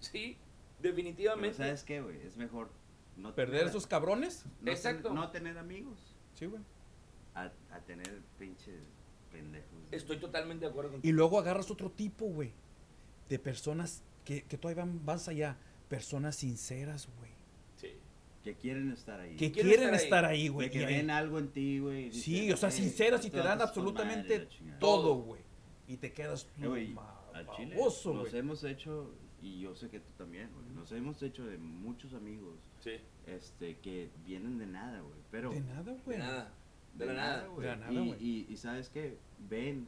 sí, 0.00 0.36
Sí. 0.76 0.82
Pero 0.82 0.94
definitivamente. 0.94 1.56
¿sabes 1.56 1.82
qué, 1.84 2.00
güey? 2.00 2.20
Es 2.26 2.36
mejor 2.36 2.70
no 3.16 3.34
¿Perder 3.34 3.60
tener- 3.60 3.70
esos 3.70 3.86
cabrones? 3.86 4.44
no 4.44 4.52
ten- 4.64 4.68
Exacto. 4.74 5.12
no 5.14 5.30
tener 5.30 5.56
amigos 5.58 5.98
Sí, 6.34 6.46
güey. 6.46 6.62
a, 7.34 7.50
a 7.70 7.80
tener 7.86 8.20
pinches 8.38 8.82
pendejos. 9.32 9.70
güey. 9.72 9.84
Estoy 9.92 10.18
totalmente 10.18 10.64
de 10.66 10.70
acuerdo 10.70 10.92
contigo. 10.92 11.08
Y 11.10 11.12
luego 11.14 11.38
agarras 11.38 11.70
otro 11.70 11.90
tipo, 11.90 12.26
güey. 12.26 12.52
De 13.28 13.38
personas 13.38 14.02
que, 14.24 14.42
que 14.42 14.56
todavía 14.58 14.84
van 14.84 15.04
más 15.04 15.28
allá. 15.28 15.56
Personas 15.88 16.36
sinceras, 16.36 17.08
güey. 17.18 17.30
Sí. 17.76 17.92
Que 18.44 18.54
quieren 18.54 18.90
estar 18.92 19.18
ahí. 19.20 19.36
Que 19.36 19.50
Quieren 19.52 19.72
quieren 19.72 19.94
estar 19.94 19.98
ahí. 19.98 20.04
estar 20.04 20.24
ahí, 20.24 20.42
De 20.44 20.48
güey. 20.50 20.70
que 20.70 20.84
ven 20.86 21.10
algo 21.10 21.38
en 21.38 21.48
ti, 21.48 21.78
güey. 21.78 22.12
Sí, 22.12 22.52
o 22.52 22.56
sea, 22.56 22.68
"Eh, 22.68 22.72
sinceras 22.72 23.24
y 23.24 23.30
te 23.30 23.38
tú 23.38 23.42
dan 23.42 23.52
andas 23.52 23.72
con 23.72 23.84
madre", 23.84 24.00
absolutamente 24.00 24.48
todo, 24.78 25.14
güey. 25.16 25.40
Y 25.88 25.96
te 25.96 26.12
quedas 26.12 26.46
Eh, 26.60 26.66
güey, 26.66 26.88
ma- 26.88 27.20
al 27.34 27.48
chile 27.56 27.76
nos 27.76 28.34
hemos 28.34 28.64
hecho, 28.64 29.10
y 29.46 29.60
yo 29.60 29.74
sé 29.74 29.88
que 29.88 30.00
tú 30.00 30.10
también, 30.18 30.48
güey, 30.54 30.66
nos 30.74 30.90
hemos 30.92 31.22
hecho 31.22 31.44
de 31.46 31.56
muchos 31.58 32.14
amigos 32.14 32.54
Sí. 32.80 32.92
este, 33.26 33.76
que 33.78 34.10
vienen 34.24 34.58
de 34.58 34.66
nada, 34.66 35.00
güey. 35.00 35.14
Pero 35.30 35.50
De 35.50 35.60
nada, 35.60 35.82
De 35.92 35.98
güey. 36.04 36.18
nada. 36.18 36.52
De 36.94 37.06
la 37.06 37.12
nada. 37.14 37.46
güey. 37.48 37.60
De 37.60 37.66
la 37.68 37.76
nada, 37.76 37.92
y, 37.92 38.06
güey. 38.08 38.24
y, 38.24 38.46
y 38.48 38.56
sabes 38.56 38.88
qué, 38.88 39.16
ven 39.48 39.86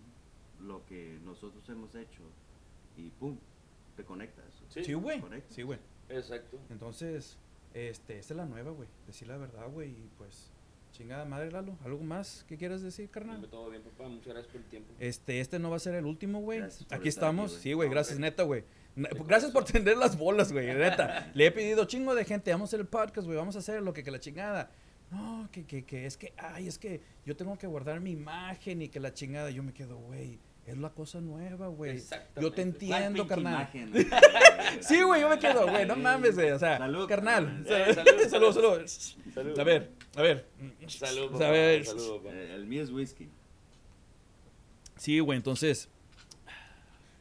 lo 0.60 0.84
que 0.86 1.18
nosotros 1.24 1.66
hemos 1.68 1.94
hecho 1.94 2.20
y 2.96 3.10
pum, 3.10 3.36
te 3.96 4.04
conectas. 4.04 4.44
Sí. 4.68 4.84
Sí, 4.84 4.94
güey. 4.94 5.22
Sí, 5.48 5.62
güey. 5.62 5.78
Exacto. 6.08 6.58
Entonces, 6.70 7.36
este, 7.74 8.18
esta 8.18 8.34
es 8.34 8.36
la 8.36 8.46
nueva, 8.46 8.70
güey. 8.72 8.88
Decir 9.06 9.28
la 9.28 9.36
verdad, 9.38 9.68
güey. 9.70 9.90
Y 9.90 10.10
pues, 10.18 10.50
chingada 10.92 11.24
madre, 11.24 11.50
Lalo. 11.50 11.76
¿Algo 11.84 12.02
más 12.02 12.44
que 12.48 12.56
quieras 12.56 12.82
decir, 12.82 13.08
carnal? 13.10 13.46
Todo 13.48 13.70
bien, 13.70 13.82
papá. 13.82 14.08
Muchas 14.08 14.28
gracias 14.34 14.46
por 14.52 14.60
el 14.60 14.66
tiempo. 14.68 14.92
Este, 14.98 15.40
este 15.40 15.58
no 15.58 15.70
va 15.70 15.76
a 15.76 15.80
ser 15.80 15.94
el 15.94 16.04
último, 16.06 16.40
güey. 16.40 16.60
Aquí 16.62 16.86
aquí, 16.90 17.08
estamos. 17.08 17.50
güey. 17.52 17.62
sí, 17.62 17.72
güey, 17.72 17.88
No, 17.88 17.94
gracias, 17.94 18.16
hombre. 18.16 18.30
neta, 18.30 18.42
güey. 18.42 18.64
De 18.98 19.08
Gracias 19.26 19.52
por 19.52 19.64
tender 19.70 19.96
las 19.96 20.18
bolas, 20.18 20.52
güey, 20.52 20.66
neta. 20.74 21.30
Le 21.34 21.46
he 21.46 21.50
pedido 21.52 21.84
chingo 21.84 22.14
de 22.14 22.24
gente, 22.24 22.50
vamos 22.50 22.68
a 22.68 22.70
hacer 22.70 22.80
el 22.80 22.86
podcast, 22.86 23.26
güey, 23.26 23.36
vamos 23.38 23.54
a 23.56 23.60
hacer 23.60 23.80
lo 23.82 23.92
que, 23.92 24.02
que 24.02 24.10
la 24.10 24.18
chingada. 24.20 24.70
No, 25.10 25.48
que, 25.52 25.64
que, 25.64 25.84
que 25.84 26.04
es 26.04 26.16
que, 26.16 26.34
ay, 26.36 26.68
es 26.68 26.78
que 26.78 27.00
yo 27.24 27.34
tengo 27.36 27.56
que 27.56 27.66
guardar 27.66 28.00
mi 28.00 28.10
imagen 28.10 28.82
y 28.82 28.88
que 28.88 29.00
la 29.00 29.14
chingada. 29.14 29.50
Yo 29.50 29.62
me 29.62 29.72
quedo, 29.72 29.96
güey, 29.96 30.38
es 30.66 30.76
la 30.76 30.90
cosa 30.90 31.20
nueva, 31.20 31.68
güey. 31.68 31.92
Exactamente. 31.92 32.42
Yo 32.42 32.52
te 32.52 32.62
¿Cuál 32.88 33.02
entiendo, 33.02 33.26
carnal. 33.26 33.70
Sí, 34.80 35.00
güey, 35.02 35.22
yo 35.22 35.28
me 35.30 35.38
quedo, 35.38 35.66
güey, 35.66 35.86
no 35.86 35.96
mames, 35.96 36.34
güey. 36.34 36.50
O 36.50 36.58
sea, 36.58 36.76
Salud, 36.76 37.08
carnal. 37.08 37.64
Eh, 37.66 37.94
Salud, 37.94 38.52
salud, 38.54 38.86
salud. 39.32 39.58
A 39.58 39.64
ver, 39.64 39.92
a 40.16 40.22
ver. 40.22 40.46
Salud, 40.88 41.28
A 41.28 41.32
papá. 41.32 41.50
ver. 41.52 41.86
Salud, 41.86 42.16
papá. 42.18 42.34
Eh, 42.34 42.54
el 42.54 42.66
mío 42.66 42.82
es 42.82 42.90
whisky. 42.90 43.30
Sí, 44.96 45.20
güey, 45.20 45.36
entonces. 45.36 45.88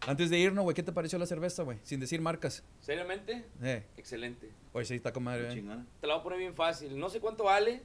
Antes 0.07 0.29
de 0.29 0.37
irnos, 0.39 0.63
güey, 0.63 0.73
¿qué 0.73 0.83
te 0.83 0.91
pareció 0.93 1.19
la 1.19 1.25
cerveza, 1.25 1.63
güey? 1.63 1.79
Sin 1.83 1.99
decir 1.99 2.21
marcas. 2.21 2.63
Seriamente, 2.79 3.43
Eh, 3.61 3.83
excelente. 3.97 4.49
oye, 4.71 4.85
sí, 4.85 4.95
está 4.95 5.11
con 5.11 5.23
madre, 5.23 5.49
eh. 5.49 5.53
Chingona. 5.53 5.85
Te 5.99 6.07
la 6.07 6.13
voy 6.13 6.21
a 6.21 6.23
poner 6.23 6.39
bien 6.39 6.55
fácil. 6.55 6.97
No 6.97 7.09
sé 7.09 7.19
cuánto 7.19 7.43
vale. 7.43 7.81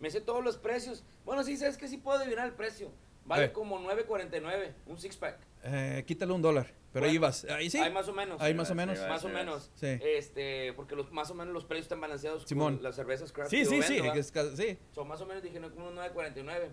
Me 0.00 0.10
sé 0.10 0.20
todos 0.20 0.42
los 0.42 0.56
precios. 0.56 1.04
Bueno, 1.24 1.44
sí, 1.44 1.56
sabes 1.56 1.76
que 1.76 1.86
sí 1.86 1.98
puedo 1.98 2.18
adivinar 2.18 2.46
el 2.46 2.54
precio. 2.54 2.90
Vale 3.26 3.44
Eh. 3.46 3.52
como 3.52 3.78
9.49, 3.78 4.72
un 4.86 4.98
six 4.98 5.16
pack. 5.16 5.38
Eh, 5.64 6.04
quítale 6.06 6.32
un 6.32 6.42
dólar. 6.42 6.72
Pero 6.92 7.06
ahí 7.06 7.18
vas. 7.18 7.44
Ahí 7.46 7.68
sí. 7.68 7.78
Hay 7.78 7.92
más 7.92 8.08
o 8.08 8.12
menos. 8.12 8.40
Ahí 8.40 8.52
Sí, 8.52 8.56
más 8.56 8.70
o 8.70 8.74
menos. 8.74 8.98
sí, 8.98 9.04
más 9.08 9.24
o 9.24 9.28
sí, 9.28 9.34
menos. 9.34 9.70
Sí. 9.74 9.86
Este, 10.00 10.72
porque 10.74 10.94
los, 10.94 11.10
más 11.10 11.30
o 11.30 11.34
menos 11.34 11.52
los 11.52 11.64
precios 11.64 11.86
están 11.86 12.00
balanceados 12.00 12.44
Simón. 12.44 12.76
con 12.76 12.84
las 12.84 12.96
cervezas 12.96 13.32
craft. 13.32 13.50
Sí, 13.50 13.64
sí, 13.64 13.82
sí. 13.82 13.94
vendo, 14.00 14.08
¿va? 14.10 14.14
es 14.16 14.32
sí. 14.56 14.78
So, 14.92 15.04
más 15.04 15.20
o 15.20 15.26
menos 15.26 15.42
dije, 15.42 15.58
no, 15.60 15.70
como 15.74 15.88
unos 15.88 16.04
9.49. 16.14 16.68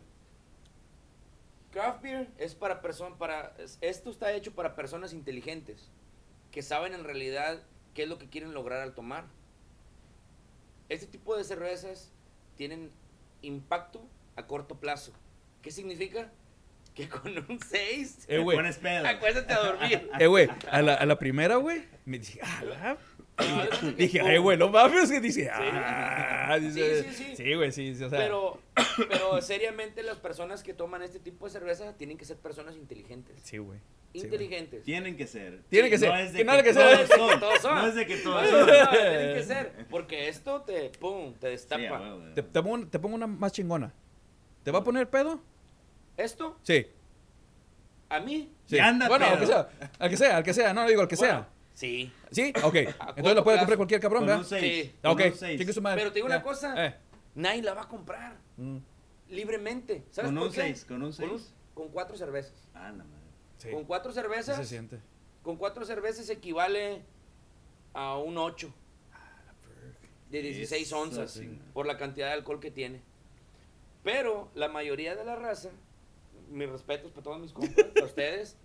Craft 1.72 2.02
beer 2.02 2.28
es 2.38 2.54
para 2.56 2.82
personas, 2.82 3.18
para, 3.18 3.54
es- 3.58 3.78
esto 3.82 4.10
está 4.10 4.34
hecho 4.34 4.54
para 4.54 4.76
personas 4.76 5.14
inteligentes, 5.14 5.90
que 6.52 6.62
saben 6.62 6.94
en 6.94 7.04
realidad 7.04 7.62
qué 7.94 8.04
es 8.04 8.10
lo 8.10 8.18
que 8.18 8.28
quieren 8.30 8.54
lograr 8.54 8.82
al 8.82 8.94
tomar. 8.94 9.26
Este 10.90 11.08
tipo 11.08 11.38
de 11.38 11.44
cervezas 11.44 12.12
tienen 12.58 12.92
impacto 13.42 14.02
a 14.36 14.46
corto 14.48 14.76
plazo. 14.80 15.14
¿Qué 15.62 15.72
significa? 15.72 16.30
Que 16.96 17.08
con 17.08 17.32
un 17.50 17.58
6, 17.62 18.26
Eh, 18.28 18.40
güey. 18.40 18.58
Acuérdate 19.06 19.54
a 19.54 19.60
dormir. 19.60 20.10
Eh, 20.20 20.28
güey. 20.28 20.50
A 20.70 20.82
la, 20.82 20.96
a 20.96 21.06
la 21.06 21.18
primera, 21.18 21.56
güey. 21.56 21.86
Me 22.04 22.20
dije, 22.20 22.42
ah, 22.44 22.64
la- 22.66 22.98
Dije, 23.98 24.22
ay, 24.22 24.38
güey, 24.38 24.58
no 24.58 24.70
mames. 24.70 25.12
Que 25.12 25.20
dice, 25.20 25.50
ah. 25.52 26.58
Dice, 26.60 27.04
Sí, 27.04 27.10
sí, 27.12 27.24
sí. 27.24 27.36
Sí, 27.38 27.54
güey, 27.56 27.72
sí, 27.72 27.96
sí. 27.96 28.04
O 28.04 28.10
sea. 28.10 28.20
Pero, 28.20 28.60
pero 29.10 29.42
seriamente 29.42 30.04
las 30.04 30.18
personas 30.18 30.64
que 30.64 30.74
toman 30.74 31.02
este 31.02 31.20
tipo 31.20 31.46
de 31.46 31.52
cerveza 31.52 31.94
tienen 31.98 32.18
que 32.18 32.26
ser 32.26 32.38
personas 32.38 32.76
inteligentes. 32.76 33.36
Sí, 33.44 33.58
güey. 33.58 33.80
sí, 34.14 34.20
inteligentes. 34.20 34.84
Tienen 34.84 35.16
que 35.18 35.28
ser. 35.28 35.62
Tiene 35.70 35.90
que 35.90 35.98
ser. 35.98 36.10
No 36.10 36.16
es 36.18 36.34
de 36.34 36.40
Que 36.40 36.64
que 36.64 36.74
todos 36.74 36.98
ser. 36.98 37.08
son. 37.08 37.40
Todos 37.40 37.62
son. 37.62 37.76
No 37.76 37.88
es 37.88 37.96
de 37.96 38.08
que 38.08 38.18
todos 38.18 38.44
No, 38.44 38.50
son. 38.50 38.60
no, 38.68 38.84
no, 38.84 38.90
tienen 38.92 39.36
que 39.36 39.44
ser. 39.44 39.86
Porque 39.90 40.28
esto 40.28 40.62
te, 40.62 40.90
pum, 41.00 41.34
te 41.36 41.48
destapa. 41.48 42.18
Te, 42.36 42.44
te 42.44 42.62
pongo, 42.62 42.88
te 42.88 43.00
pongo 43.00 43.16
una 43.16 43.28
más 43.28 43.52
chingona. 43.52 43.94
¿Te 44.64 44.72
va 44.72 44.80
a 44.80 44.84
poner 44.84 45.10
pedo? 45.10 45.42
Esto, 46.18 46.60
Sí. 46.62 46.86
a 48.10 48.20
mí, 48.20 48.52
sí. 48.66 48.78
Anda 48.78 49.08
bueno, 49.08 49.26
al 49.26 49.40
que 49.40 49.48
sea. 49.48 49.70
Al 49.98 50.10
que 50.10 50.18
sea, 50.18 50.38
al 50.38 50.44
que 50.44 50.54
sea. 50.54 50.74
No, 50.74 50.82
no 50.84 50.88
digo 50.90 51.02
al 51.02 51.08
que 51.08 51.16
bueno, 51.16 51.34
sea. 51.34 51.50
Sí. 51.74 52.12
¿Sí? 52.32 52.54
Ok. 52.64 52.76
Entonces 53.16 53.36
lo 53.36 53.44
puede 53.44 53.58
comprar 53.58 53.78
cualquier 53.78 54.00
cabrón, 54.02 54.22
Con 54.22 54.28
¿verdad? 54.28 54.44
Sí. 54.60 54.94
con 55.02 55.12
Ok. 55.12 55.22
su 55.74 55.82
madre. 55.82 55.98
Pero 56.02 56.12
te 56.12 56.16
digo 56.16 56.28
una 56.28 56.42
cosa. 56.44 56.86
Eh. 56.86 56.96
Nadie 57.36 57.62
la 57.64 57.74
va 57.74 57.84
a 57.84 57.88
comprar 57.88 58.38
Mm. 58.58 58.78
libremente. 59.30 60.04
¿Sabes 60.12 60.30
Con 60.30 60.36
por 60.36 60.48
un 60.48 60.54
qué? 60.54 60.62
6, 60.62 60.86
con 60.86 61.02
un 61.04 61.14
6. 61.14 61.54
Con 61.74 61.88
cuatro 61.90 62.18
cervezas. 62.18 62.68
Ah, 62.74 62.92
la 62.92 63.04
madre. 63.04 63.22
Sí. 63.58 63.70
Con 63.72 63.86
cuatro 63.86 64.12
cervezas, 64.12 64.58
se 64.58 64.66
siente. 64.66 65.00
con 65.42 65.56
cuatro 65.58 65.86
cervezas 65.86 66.30
equivale 66.30 67.02
a 67.94 68.18
un 68.18 68.38
8 68.38 68.74
de 70.30 70.42
16 70.42 70.88
Eso 70.88 71.00
onzas 71.00 71.32
sí. 71.32 71.60
por 71.74 71.86
la 71.86 71.98
cantidad 71.98 72.28
de 72.28 72.34
alcohol 72.34 72.60
que 72.60 72.72
tiene. 72.72 73.02
Pero 74.04 74.50
la 74.56 74.68
mayoría 74.68 75.16
de 75.16 75.24
la 75.26 75.36
raza, 75.36 75.70
mis 76.50 76.70
respetos 76.70 77.12
para 77.12 77.24
todos 77.24 77.40
mis 77.40 77.52
compas, 77.52 77.86
para 77.94 78.06
ustedes, 78.06 78.58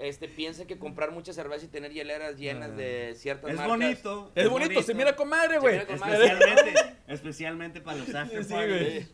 este, 0.00 0.28
piensa 0.28 0.66
que 0.66 0.78
comprar 0.78 1.10
mucha 1.12 1.32
cerveza 1.32 1.64
y 1.66 1.68
tener 1.68 1.92
hieleras 1.92 2.36
llenas 2.36 2.70
Ah. 2.72 2.76
de 2.76 3.14
ciertas 3.16 3.50
Es 3.50 3.56
marcas. 3.56 3.78
bonito. 3.78 4.32
Es 4.34 4.48
bonito, 4.48 4.82
se 4.82 4.94
mira 4.94 5.14
con 5.16 5.28
madre, 5.28 5.58
güey. 5.58 5.78
madre. 5.98 6.26
Especialmente, 6.26 6.96
especialmente 7.08 7.80
para 7.80 7.98
los 7.98 8.14
after 8.14 8.44
Sí, 8.44 8.52
parties. 8.52 9.10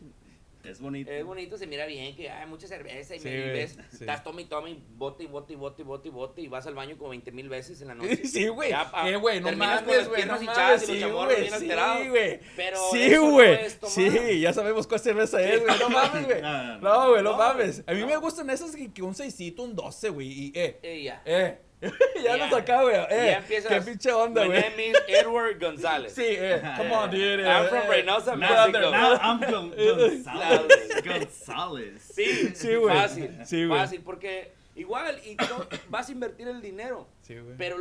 Güey. 0.67 0.71
Es 0.73 0.81
bonito. 0.81 1.11
Es 1.11 1.25
bonito, 1.25 1.57
se 1.57 1.67
mira 1.67 1.85
bien, 1.85 2.15
que 2.15 2.29
hay 2.29 2.45
mucha 2.47 2.67
cerveza 2.67 3.15
y 3.15 3.19
Sí, 3.19 3.29
güey, 3.29 3.49
ves, 3.51 3.71
sí. 3.91 3.97
estás 4.01 4.23
toma 4.23 4.41
y 4.41 4.45
toma 4.45 4.69
y 4.69 4.83
bote 4.95 5.23
y 5.23 5.27
bote 5.27 5.53
y 5.53 5.55
bote 5.55 5.81
y 5.81 5.85
bote 5.85 6.07
y 6.07 6.11
bote 6.11 6.41
y 6.41 6.47
vas 6.47 6.67
al 6.67 6.75
baño 6.75 6.97
como 6.97 7.09
20 7.11 7.31
mil 7.31 7.49
veces 7.49 7.81
en 7.81 7.87
la 7.89 7.95
noche. 7.95 8.17
Sí, 8.27 8.47
güey. 8.47 8.71
Pa- 8.71 9.09
Eh, 9.09 9.15
güey, 9.15 9.39
no 9.39 9.47
terminas 9.47 9.77
con 9.81 9.85
mames, 9.87 9.97
las 9.97 10.07
güey. 10.09 10.21
No 10.25 10.33
mames, 10.33 10.43
y 10.43 10.71
los 10.71 10.81
sí, 10.81 10.99
chamorros 10.99 11.25
güey. 11.33 11.41
bien 11.41 11.53
alterados. 11.53 12.01
Sí, 12.03 12.09
güey. 12.09 12.39
Pero 12.55 12.77
Sí, 12.91 13.09
no 13.11 13.31
güey. 13.31 13.57
Sí, 13.87 14.39
ya 14.41 14.53
sabemos 14.53 14.87
cuál 14.87 14.99
cerveza 14.99 15.41
es, 15.41 15.61
güey. 15.63 15.79
No 15.79 15.89
mames, 15.89 16.25
güey. 16.25 16.41
No, 16.41 16.51
no, 16.63 16.63
no. 16.63 16.79
No, 16.79 17.09
güey, 17.11 17.23
no 17.23 17.31
No, 17.31 17.37
mames. 17.37 17.83
A 17.87 17.93
mí 17.93 18.01
no. 18.01 18.07
me 18.07 18.17
gustan 18.17 18.49
esas 18.49 18.75
que, 18.75 18.91
que 18.91 19.01
un 19.01 19.15
seisito, 19.15 19.63
un 19.63 19.75
12, 19.75 20.09
güey. 20.09 20.27
Y, 20.27 20.51
eh, 20.55 20.79
Eh, 20.83 21.03
ya. 21.03 21.21
eh. 21.25 21.59
Ya 21.81 21.91
Ya. 22.23 22.37
nos 22.37 22.53
acá, 22.53 22.81
güey. 22.81 22.95
ya 22.95 23.07
Eh, 23.09 23.33
empiezas. 23.37 23.71
qué 23.71 23.81
pinche 23.91 24.11
onda, 24.11 24.41
My 24.41 24.47
güey. 24.47 24.61
name 24.61 24.87
is 24.89 24.97
Edward 25.07 25.59
González. 25.59 26.13
Sí, 26.13 26.23
eh. 26.25 26.61
Come 26.77 26.91
on, 26.93 27.11
dude. 27.11 27.41
eh, 27.43 27.47
I'm 27.47 27.67
from. 27.69 27.87
Reynosa, 27.89 28.35
Now, 28.35 28.49
Mexico. 28.67 28.91
now 28.91 29.13
I'm 29.21 29.39
Gon-. 29.51 29.69
González. 29.75 31.03
González. 31.05 32.01
Sí, 32.01 32.55
Sí, 32.55 32.75
güey. 32.75 32.95
Fácil. 32.95 33.45
Sí, 33.45 33.65
güey. 33.65 33.79
Fácil, 33.79 34.01
porque 34.01 34.51
igual 34.75 35.19
y 35.25 35.35
no- 35.35 35.67
vas 35.89 36.09
a 36.09 36.11
invertir 36.11 36.47
el 36.47 36.61
dinero. 36.61 37.07
Sí, 37.21 37.37
güey. 37.37 37.55
Pero 37.57 37.77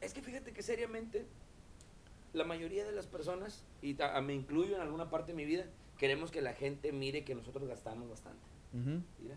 es 0.00 0.12
que 0.12 0.20
fíjate 0.22 0.52
que 0.52 0.62
seriamente 0.62 1.24
la 2.34 2.44
mayoría 2.44 2.84
de 2.84 2.92
las 2.92 3.06
personas, 3.06 3.64
y 3.80 3.94
ta- 3.94 4.20
me 4.20 4.34
incluyo 4.34 4.74
en 4.76 4.82
alguna 4.82 5.08
parte 5.08 5.32
de 5.32 5.36
mi 5.36 5.44
vida, 5.44 5.64
queremos 5.98 6.30
que 6.30 6.42
la 6.42 6.52
gente 6.52 6.90
mire 6.92 7.24
que 7.24 7.34
nosotros 7.34 7.66
gastamos 7.68 8.10
bastante. 8.10 8.44
Ujú. 8.74 9.00
Mira. 9.20 9.36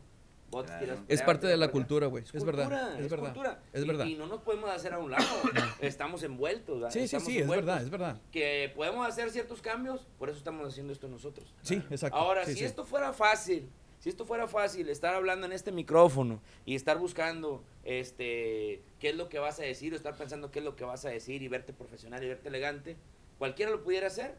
Claro. 0.50 0.80
tiras 0.80 1.00
Es 1.08 1.22
parte 1.22 1.46
de 1.48 1.58
la 1.58 1.70
cultura, 1.70 2.08
güey. 2.08 2.24
Es, 2.24 2.44
verdad. 2.44 3.00
Es, 3.00 3.10
verdad. 3.10 3.26
cultura. 3.34 3.62
Es 3.74 3.84
Y- 3.84 3.88
verdad. 3.88 4.06
Y, 4.06 4.16
no 4.16 4.28
nos 4.28 4.42
podemos 4.42 4.70
hacer 4.70 4.94
a 4.94 5.00
un 5.00 5.12
lado. 5.12 5.26
Estamos 5.82 6.24
envueltos. 6.24 6.80
¿verdad? 6.80 6.92
Sí, 6.92 7.00
sí, 7.00 7.06
Estamos 7.06 7.28
sí, 7.28 7.38
es 7.40 7.48
verdad, 7.48 7.82
es 7.82 7.90
verdad. 7.90 8.22
Que 8.32 8.72
podemos 8.76 9.06
hacer 9.08 9.30
ciertos 9.30 9.62
cambios, 9.62 10.08
por 10.18 10.30
eso 10.30 10.38
estamos 10.38 10.68
haciendo 10.68 10.94
esto 10.94 11.08
nosotros. 11.08 11.54
Sí, 11.62 11.76
exacto. 11.90 12.18
Ahora, 12.18 12.46
Sí, 12.46 12.54
si 12.54 12.60
sí. 12.60 12.66
esto 12.66 12.86
fuera 12.86 13.12
fácil, 13.14 13.70
si 14.00 14.10
esto 14.10 14.26
fuera 14.26 14.48
fácil, 14.48 14.88
estar 14.90 15.14
hablando 15.16 15.46
en 15.48 15.52
este 15.52 15.72
micrófono 15.72 16.40
y 16.66 16.76
estar 16.76 16.98
buscando 16.98 17.64
este 17.84 18.82
qué 19.00 19.10
es 19.10 19.16
lo 19.16 19.28
que 19.30 19.40
vas 19.40 19.60
a 19.60 19.64
decir, 19.64 19.94
o 19.94 19.96
estar 19.96 20.16
pensando 20.16 20.52
qué 20.52 20.60
es 20.60 20.66
lo 20.66 20.76
que 20.76 20.86
vas 20.86 21.04
a 21.06 21.10
decir 21.10 21.42
y 21.42 21.48
verte 21.48 21.74
profesional 21.74 22.24
y 22.24 22.28
verte 22.28 22.48
elegante, 22.50 22.96
cualquiera 23.38 23.72
lo 23.72 23.84
pudiera 23.84 24.08
hacer. 24.08 24.36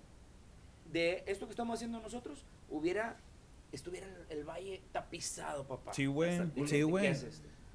De 0.90 1.22
esto 1.26 1.44
que 1.46 1.50
estamos 1.50 1.74
haciendo 1.74 2.00
nosotros, 2.00 2.44
hubiera 2.70 3.18
estuviera 3.72 4.06
el, 4.06 4.38
el 4.38 4.44
valle 4.44 4.80
tapizado, 4.92 5.66
papá. 5.66 5.92
Sí, 5.94 6.06
güey. 6.06 6.40
Sí, 6.66 6.82
güey. 6.82 7.14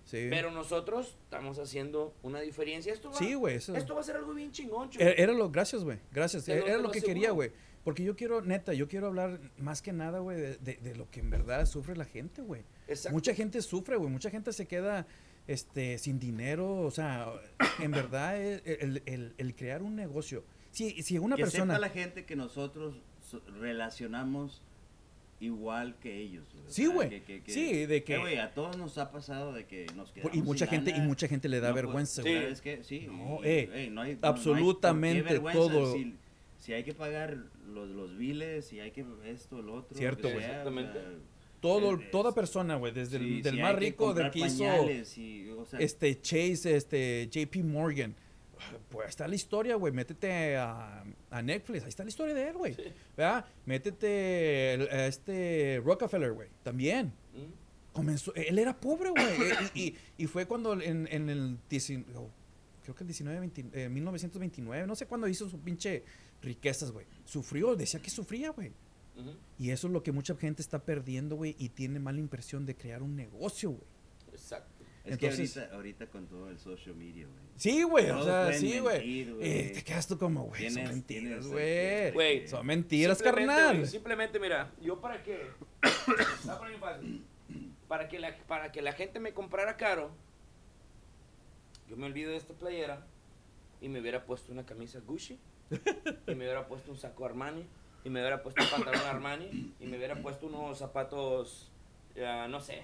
Sí. 0.06 0.28
Pero 0.30 0.52
nosotros 0.52 1.18
estamos 1.24 1.58
haciendo 1.60 2.14
una 2.24 2.42
diferencia. 2.42 2.92
Esto 2.92 3.10
va, 3.10 3.16
Sí, 3.18 3.36
güey. 3.36 3.56
eso- 3.56 3.74
esto 3.76 3.96
va 3.96 4.02
a 4.02 4.04
ser 4.04 4.18
algo 4.18 4.34
bien 4.34 4.52
chingón. 4.52 4.90
Era, 5.00 5.12
era 5.12 5.34
lo, 5.34 5.50
gracias, 5.50 5.84
güey. 5.84 5.98
Gracias. 6.12 6.46
Lo- 6.48 6.54
Era 6.56 6.76
lo 6.78 6.84
lo 6.84 6.92
que 6.92 7.02
quería, 7.02 7.32
güey. 7.32 7.52
Porque 7.86 8.04
yo 8.04 8.16
quiero, 8.16 8.42
neta, 8.42 8.74
yo 8.74 8.88
quiero 8.88 9.08
hablar 9.08 9.40
más 9.58 9.82
que 9.82 9.92
nada, 9.94 10.20
güey, 10.20 10.40
de, 10.40 10.58
de- 10.58 10.76
de 10.78 10.96
lo 10.96 11.10
que 11.10 11.20
en 11.22 11.30
verdad 11.30 11.66
sufre 11.66 11.96
la 11.96 12.06
gente, 12.06 12.42
güey. 12.42 12.64
Exacto. 12.88 13.14
Mucha 13.14 13.34
gente 13.34 13.62
sufre, 13.62 13.96
güey. 13.96 14.10
Mucha 14.10 14.30
gente 14.30 14.52
se 14.54 14.66
queda 14.68 15.06
este, 15.48 15.98
sin 15.98 16.20
dinero. 16.20 16.82
O 16.82 16.92
sea, 16.92 17.28
en 17.80 17.92
verdad, 17.92 18.42
el, 18.42 18.62
el- 18.66 19.04
el- 19.06 19.34
el 19.38 19.56
crear 19.56 19.82
un 19.84 19.96
negocio. 19.96 20.44
Si, 20.72 21.02
si 21.04 21.18
una 21.18 21.36
que 21.38 21.44
persona. 21.44 21.74
sepa 21.76 21.80
la 21.80 21.90
gente 21.90 22.26
que 22.26 22.36
nosotros 22.36 22.96
so- 23.22 23.42
relacionamos 23.60 24.62
igual 25.44 25.96
que 26.02 26.18
ellos. 26.20 26.46
güey. 26.54 26.66
Sí, 26.68 26.86
güey. 26.88 27.10
que- 27.10 27.24
que- 27.24 27.42
que- 27.44 27.52
Sí, 27.52 27.86
de 27.86 28.04
que- 28.04 28.16
Eh, 28.16 28.20
güey, 28.20 28.38
a 28.38 28.54
todos 28.54 28.78
nos 28.78 28.98
ha 28.98 29.12
pasado 29.12 29.54
de 29.54 29.66
que 29.66 29.86
nos 29.96 30.12
quedamos 30.12 30.36
y 30.36 30.42
mucha 30.42 30.66
sin 30.66 30.70
gente, 30.84 30.92
y 30.98 31.02
mucha 31.02 31.28
gente 31.28 31.50
le 31.50 31.60
da 31.60 31.70
No, 31.70 31.74
pues, 31.74 31.84
vergüenza, 31.86 32.24
sí. 32.24 32.30
güey. 32.30 32.42
¿Sabes 32.44 32.62
qué? 32.62 32.84
Sí. 32.84 33.08
No, 33.08 33.40
y- 33.44 33.48
eh, 33.48 33.70
ey, 33.74 33.90
no 33.90 34.02
hay- 34.02 34.14
no- 34.16 34.22
no 34.22 34.28
hay 34.28 34.32
absolutamente 34.32 35.40
todo. 35.40 35.94
Si, 35.94 36.16
si 36.60 36.74
hay 36.74 36.84
que 36.84 36.94
pagar 36.94 37.38
los, 37.68 37.90
los 37.90 38.18
biles, 38.18 38.66
si 38.66 38.80
hay 38.80 38.92
que 38.92 39.06
esto, 39.26 39.62
lo 39.62 39.76
otro. 39.76 39.98
Cierto, 39.98 40.28
que 40.28 40.34
güey. 40.34 40.46
Exactamente. 40.46 40.98
o 41.00 41.02
sea, 41.02 41.12
Todo, 41.62 41.96
es- 41.96 42.12
toda 42.12 42.34
persona, 42.36 42.76
güey, 42.76 42.92
desde 42.92 43.18
el 43.18 43.42
del 43.42 43.56
si 43.56 43.62
más 43.62 43.74
que 43.76 43.80
rico, 43.80 44.14
del 44.14 44.32
que 44.32 44.40
hizo 44.40 44.58
pañales, 44.66 45.18
y, 45.18 45.50
o 45.52 45.66
sea, 45.66 45.80
este 45.80 46.20
Chase, 46.22 46.76
este 46.76 47.30
JP 47.32 47.64
Morgan. 47.64 48.14
Pues 48.90 49.06
ahí 49.06 49.10
está 49.10 49.28
la 49.28 49.36
historia, 49.36 49.76
güey. 49.76 49.94
Métete 49.94 50.56
a, 50.58 51.04
a 51.30 51.42
Netflix. 51.42 51.84
Ahí 51.84 51.90
está 51.90 52.04
la 52.04 52.10
historia 52.10 52.34
de 52.34 52.48
él, 52.50 52.58
güey. 52.58 52.76
¿Verdad? 53.18 53.46
Métete 53.66 54.74
el- 54.74 54.90
a 54.90 55.08
este 55.08 55.82
Rockefeller, 55.84 56.32
güey. 56.34 56.50
También. 56.64 57.08
¿Mm? 57.34 57.94
Comenzó, 57.94 58.34
él 58.36 58.58
era 58.60 58.76
pobre, 58.80 59.10
güey. 59.12 59.26
y, 59.76 59.82
y- 59.84 59.98
y 60.18 60.28
fue 60.28 60.46
cuando 60.48 60.74
en, 60.82 61.08
en 61.12 61.30
el 61.30 61.58
19, 61.70 62.12
oh, 62.18 62.30
creo 62.84 62.96
que 62.96 63.04
el 63.04 63.08
19, 63.08 63.40
20, 63.40 63.66
eh, 63.74 63.90
1929, 63.90 64.88
no 64.88 64.96
sé 64.96 65.06
cuándo 65.06 65.28
hizo 65.28 65.48
su 65.50 65.60
pinche 65.60 66.04
riquezas, 66.42 66.92
güey. 66.92 67.06
Sufrió, 67.26 67.76
decía 67.76 68.02
que 68.02 68.10
sufría, 68.10 68.50
güey. 68.52 68.72
Y 69.60 69.70
eso 69.70 69.86
es 69.88 69.94
lo 69.94 70.02
que 70.02 70.12
mucha 70.12 70.36
gente 70.36 70.64
está 70.64 70.80
perdiendo, 70.84 71.36
güey, 71.36 71.56
y 71.60 71.70
tiene 71.70 72.00
mala 72.00 72.18
impresión 72.20 72.66
de 72.66 72.76
crear 72.76 73.04
un 73.04 73.16
negocio, 73.16 73.70
güey. 73.70 73.84
Exacto. 74.34 74.73
Es 75.06 75.14
entonces- 75.14 75.54
que 75.54 75.60
ahorita, 75.60 75.76
ahorita 75.76 76.08
con 76.08 76.28
todo 76.28 76.50
el 76.50 76.58
social 76.58 76.96
media, 76.96 77.28
güey. 77.28 77.40
Sí, 77.56 77.84
güey, 77.84 78.10
o 78.10 78.24
sea, 78.24 78.54
sí, 78.54 78.80
güey. 78.80 79.22
Eh, 79.42 79.72
te 79.74 79.84
quedas 79.84 80.08
tú 80.08 80.18
como, 80.18 80.46
güey, 80.46 80.70
son 80.72 80.84
mentiras, 80.86 81.46
güey. 81.48 82.48
Son 82.48 82.66
mentiras, 82.66 83.22
carnal. 83.22 83.86
simplemente, 83.86 84.40
mira, 84.40 84.72
yo 84.82 85.00
para 85.02 85.22
que. 85.24 85.48
Para 87.88 88.08
que, 88.08 88.18
la, 88.20 88.36
para 88.48 88.72
que 88.72 88.82
la 88.82 88.94
gente 88.94 89.20
me 89.20 89.34
comprara 89.34 89.78
caro, 89.78 90.10
yo 91.88 91.96
me 91.96 92.08
olvido 92.08 92.32
de 92.32 92.38
esta 92.38 92.54
playera 92.54 93.06
y 93.82 93.90
me 93.90 94.00
hubiera 94.00 94.26
puesto 94.26 94.52
una 94.52 94.66
camisa 94.66 95.00
Gucci, 95.06 95.38
y 95.70 96.32
me 96.36 96.46
hubiera 96.46 96.68
puesto 96.68 96.92
un 96.92 96.98
saco 96.98 97.26
Armani, 97.26 97.68
y 98.04 98.10
me 98.10 98.22
hubiera 98.22 98.42
puesto 98.42 98.64
un 98.64 98.70
pantalón 98.70 99.02
Armani, 99.06 99.74
y 99.80 99.86
me 99.86 99.98
hubiera 99.98 100.16
puesto 100.24 100.48
unos 100.48 100.80
zapatos, 100.80 101.72
ah, 102.26 102.48
no 102.50 102.62
sé, 102.62 102.84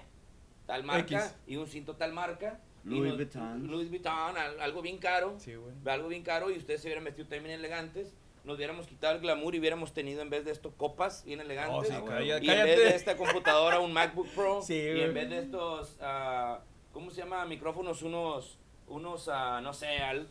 tal 0.70 0.84
marca, 0.84 1.26
X. 1.26 1.36
y 1.48 1.56
un 1.56 1.66
cinto 1.66 1.96
tal 1.96 2.12
marca. 2.12 2.60
y 2.84 2.88
Louis 2.90 3.14
Vuitton. 3.16 3.66
Louis 3.66 3.88
Vuitton, 3.90 4.36
al- 4.38 4.60
algo 4.60 4.80
bien 4.82 4.98
caro 4.98 5.34
Sí, 5.38 5.54
güey. 5.54 5.74
algo 5.86 6.08
bien 6.08 6.22
caro 6.22 6.50
y 6.50 6.56
ustedes 6.56 6.80
se 6.80 6.86
hubieran 6.88 7.04
vestido 7.04 7.26
también 7.28 7.58
elegantes, 7.58 8.14
nos 8.44 8.56
hubiéramos 8.56 8.86
quitado 8.86 9.16
el 9.16 9.20
glamour 9.20 9.54
y 9.54 9.58
hubiéramos 9.58 9.92
tenido 9.92 10.22
en 10.22 10.30
vez 10.30 10.44
de 10.44 10.52
esto 10.52 10.70
copas 10.76 11.24
bien 11.24 11.40
elegantes. 11.40 11.76
Oh, 11.76 11.84
sí, 11.84 11.92
Ah, 11.92 12.02
calla- 12.06 12.38
y 12.38 12.48
en 12.48 12.56
vez 12.64 12.66
de 12.66 12.82
cállate. 12.84 12.96
esta 12.96 13.16
computadora 13.16 13.80
un 13.80 13.92
MacBook 13.92 14.28
Pro. 14.28 14.62
Sí, 14.62 14.74
y 14.74 15.00
en 15.00 15.12
vez 15.12 15.28
de 15.28 15.40
estos, 15.40 15.96
ah, 16.00 16.60
¿cómo 16.92 17.10
se 17.10 17.18
llama? 17.18 17.44
Micrófonos, 17.46 18.02
unos, 18.02 18.58
unos 18.86 19.28
ah, 19.28 19.60
no 19.60 19.72
sé, 19.74 19.88
al- 19.98 20.28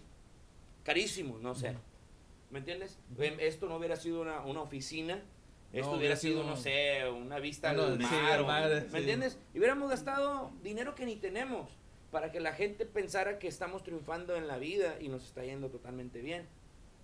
carísimos, 0.84 1.42
no 1.42 1.54
sé. 1.54 1.76
¿Me 2.50 2.60
entiendes? 2.60 2.98
Em, 3.20 3.36
Esto 3.40 3.68
no 3.68 3.76
hubiera 3.76 3.96
sido 3.96 4.22
una, 4.22 4.40
una 4.42 4.62
oficina. 4.62 5.22
Esto 5.72 5.92
No, 5.92 5.98
hubiera 5.98 6.16
sido, 6.16 6.44
no 6.44 6.56
sé, 6.56 7.08
una 7.10 7.38
vista 7.40 7.74
No, 7.74 7.84
al 7.84 7.98
sí, 8.00 8.04
mar. 8.04 8.32
al 8.32 8.42
o- 8.42 8.48
mar, 8.48 8.70
¿Me 8.70 8.90
sí. 8.90 8.98
entiendes? 8.98 9.38
Y 9.54 9.60
hubiéramos 9.60 9.90
gastado 9.90 10.52
dinero 10.64 10.96
que 10.96 11.06
ni 11.06 11.16
tenemos 11.16 11.70
para 12.12 12.32
que 12.32 12.40
la 12.40 12.54
gente 12.54 12.86
pensara 12.88 13.38
que 13.38 13.48
estamos 13.48 13.84
triunfando 13.84 14.36
en 14.36 14.48
la 14.48 14.58
vida 14.58 14.96
y 15.00 15.10
nos 15.10 15.24
está 15.26 15.44
yendo 15.44 15.70
totalmente 15.70 16.22
bien. 16.22 16.48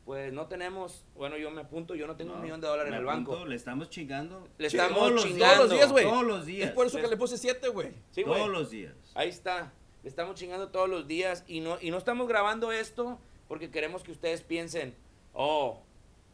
Pues 0.04 0.32
no 0.34 0.48
tenemos, 0.48 1.04
bueno, 1.16 1.38
yo 1.38 1.50
me 1.52 1.62
apunto, 1.62 1.96
yo 1.96 2.06
no 2.08 2.16
tengo 2.16 2.32
No, 2.32 2.38
un 2.38 2.44
millón 2.44 2.62
de 2.62 2.68
dólares 2.68 2.92
en 2.94 3.00
el 3.00 3.08
apunto, 3.10 3.32
banco. 3.32 3.46
Le 3.46 3.56
estamos 3.56 3.90
chingando. 3.90 4.48
Le 4.58 4.70
Sí, 4.70 4.78
estamos 4.78 4.98
todos 5.00 5.12
los 5.14 5.24
chingando. 5.26 5.46
Todos 5.56 5.60
los 5.70 5.72
días, 5.78 5.92
güey. 5.92 6.06
Todos 6.06 6.24
los 6.24 6.46
días. 6.46 6.70
Es 6.70 6.76
por 6.76 6.88
eso 6.88 7.00
que 7.02 7.08
le 7.08 7.18
puse 7.18 7.38
siete, 7.38 7.68
güey. 7.70 7.92
Sí, 8.12 8.22
güey. 8.24 8.36
todos 8.38 8.52
los 8.52 8.70
días. 8.72 8.94
Ahí 9.16 9.30
está. 9.30 9.74
Le 10.04 10.10
estamos 10.10 10.36
chingando 10.36 10.70
todos 10.70 10.88
los 10.90 11.08
días 11.08 11.44
y 11.48 11.60
no, 11.60 11.78
y 11.82 11.90
no 11.92 11.98
estamos 11.98 12.28
grabando 12.28 12.72
esto 12.72 13.20
porque 13.48 13.70
queremos 13.72 14.04
que 14.04 14.12
ustedes 14.12 14.42
piensen, 14.44 14.96
oh, 15.34 15.82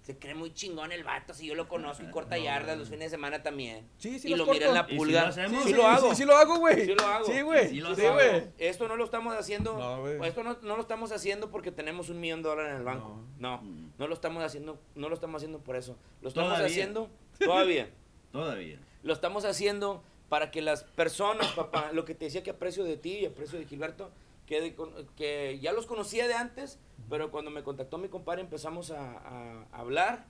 se 0.01 0.17
cree 0.17 0.33
muy 0.33 0.53
chingón 0.53 0.91
el 0.91 1.03
vato, 1.03 1.33
si 1.33 1.45
yo 1.45 1.53
lo 1.53 1.67
conozco 1.67 2.03
y 2.03 2.09
corta 2.09 2.35
No, 2.35 2.43
yardas 2.43 2.77
los 2.77 2.89
fines 2.89 3.05
de 3.05 3.17
semana 3.17 3.43
también. 3.43 3.87
Sí, 3.97 4.17
sí, 4.17 4.29
y 4.29 4.35
lo 4.35 4.47
mira 4.47 4.67
en 4.67 4.73
la 4.73 4.81
corto. 4.81 4.93
¿Y 4.93 4.97
si 4.97 4.97
pulga. 4.97 5.31
Sí, 5.31 5.41
Sí, 5.63 5.73
lo 5.73 5.87
hago. 5.87 6.09
Sí, 6.09 6.15
sí 6.15 6.25
lo 6.25 6.35
hago, 6.35 6.57
güey. 6.57 6.85
Sí 6.85 6.95
lo 6.95 7.05
hago. 7.05 7.25
Sí, 7.25 7.41
güey. 7.41 7.69
Sí 7.69 7.81
güey. 7.81 8.43
Esto 8.57 8.87
no 8.87 8.95
lo 8.95 9.03
estamos 9.05 9.35
haciendo. 9.35 9.77
No, 9.77 10.07
esto 10.25 10.43
no, 10.43 10.57
no 10.61 10.75
lo 10.75 10.81
estamos 10.81 11.11
haciendo 11.11 11.51
porque 11.51 11.71
tenemos 11.71 12.09
un 12.09 12.19
millón 12.19 12.41
de 12.41 12.49
dólares 12.49 12.71
en 12.71 12.77
el 12.77 12.83
banco. 12.83 13.23
No. 13.37 13.61
Mm. 13.61 13.91
No, 13.97 14.07
lo 14.07 14.13
estamos 14.13 14.43
haciendo. 14.43 14.79
No 14.95 15.07
lo 15.07 15.15
estamos 15.15 15.37
haciendo 15.39 15.59
por 15.59 15.75
eso. 15.75 15.97
Lo 16.21 16.29
estamos 16.29 16.49
Todavía. 16.49 16.67
haciendo 16.67 17.09
todavía. 17.39 17.89
Todavía. 18.31 18.79
Lo 19.03 19.13
estamos 19.13 19.45
haciendo 19.45 20.03
para 20.29 20.49
que 20.49 20.61
las 20.61 20.83
personas, 20.83 21.47
papá, 21.51 21.91
lo 21.91 22.05
que 22.05 22.15
te 22.15 22.25
decía 22.25 22.41
que 22.41 22.51
aprecio 22.51 22.83
de 22.85 22.95
ti 22.97 23.17
y 23.19 23.25
aprecio 23.25 23.59
de 23.59 23.65
Gilberto, 23.65 24.09
que, 24.45 24.61
de 24.61 24.75
con- 24.75 24.93
que 25.15 25.59
ya 25.61 25.71
los 25.73 25.85
conocía 25.85 26.27
de 26.27 26.33
antes, 26.33 26.79
pero 27.09 27.31
cuando 27.31 27.51
me 27.51 27.63
contactó 27.63 27.97
mi 27.97 28.09
compadre 28.09 28.41
empezamos 28.41 28.91
a, 28.91 29.17
a 29.17 29.65
hablar. 29.71 30.25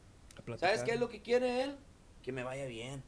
A. 0.53 0.57
¿Sabes 0.57 0.83
qué 0.83 0.91
es 0.91 0.99
lo 0.99 1.09
que 1.09 1.21
quiere 1.21 1.63
él? 1.63 1.75
Que 2.23 2.31
me 2.31 2.43
vaya 2.43 2.65
bien. 2.65 3.03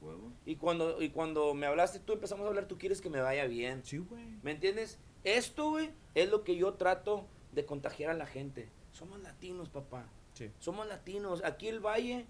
Huevo. 0.00 0.32
Y 0.44 0.56
cuando, 0.56 1.00
y 1.02 1.10
cuando 1.10 1.54
me 1.54 1.66
hablaste 1.66 1.98
tú, 1.98 2.12
empezamos 2.12 2.44
a 2.44 2.48
hablar, 2.48 2.66
tú 2.68 2.78
quieres 2.78 3.00
que 3.00 3.10
me 3.10 3.20
vaya 3.20 3.46
bien. 3.46 3.82
Sí, 3.84 3.98
güey. 3.98 4.26
¿Me 4.42 4.50
entiendes? 4.52 4.98
Esto, 5.24 5.70
güey, 5.70 5.90
es 6.14 6.30
lo 6.30 6.44
que 6.44 6.56
yo 6.56 6.74
trato 6.74 7.26
de 7.52 7.64
contagiar 7.64 8.10
a 8.10 8.14
la 8.14 8.26
gente. 8.26 8.68
Somos 8.92 9.20
latinos, 9.22 9.68
papá. 9.70 10.06
Sí. 10.34 10.50
Somos 10.58 10.86
latinos. 10.86 11.42
Aquí 11.44 11.68
el 11.68 11.80
Valle, 11.80 12.26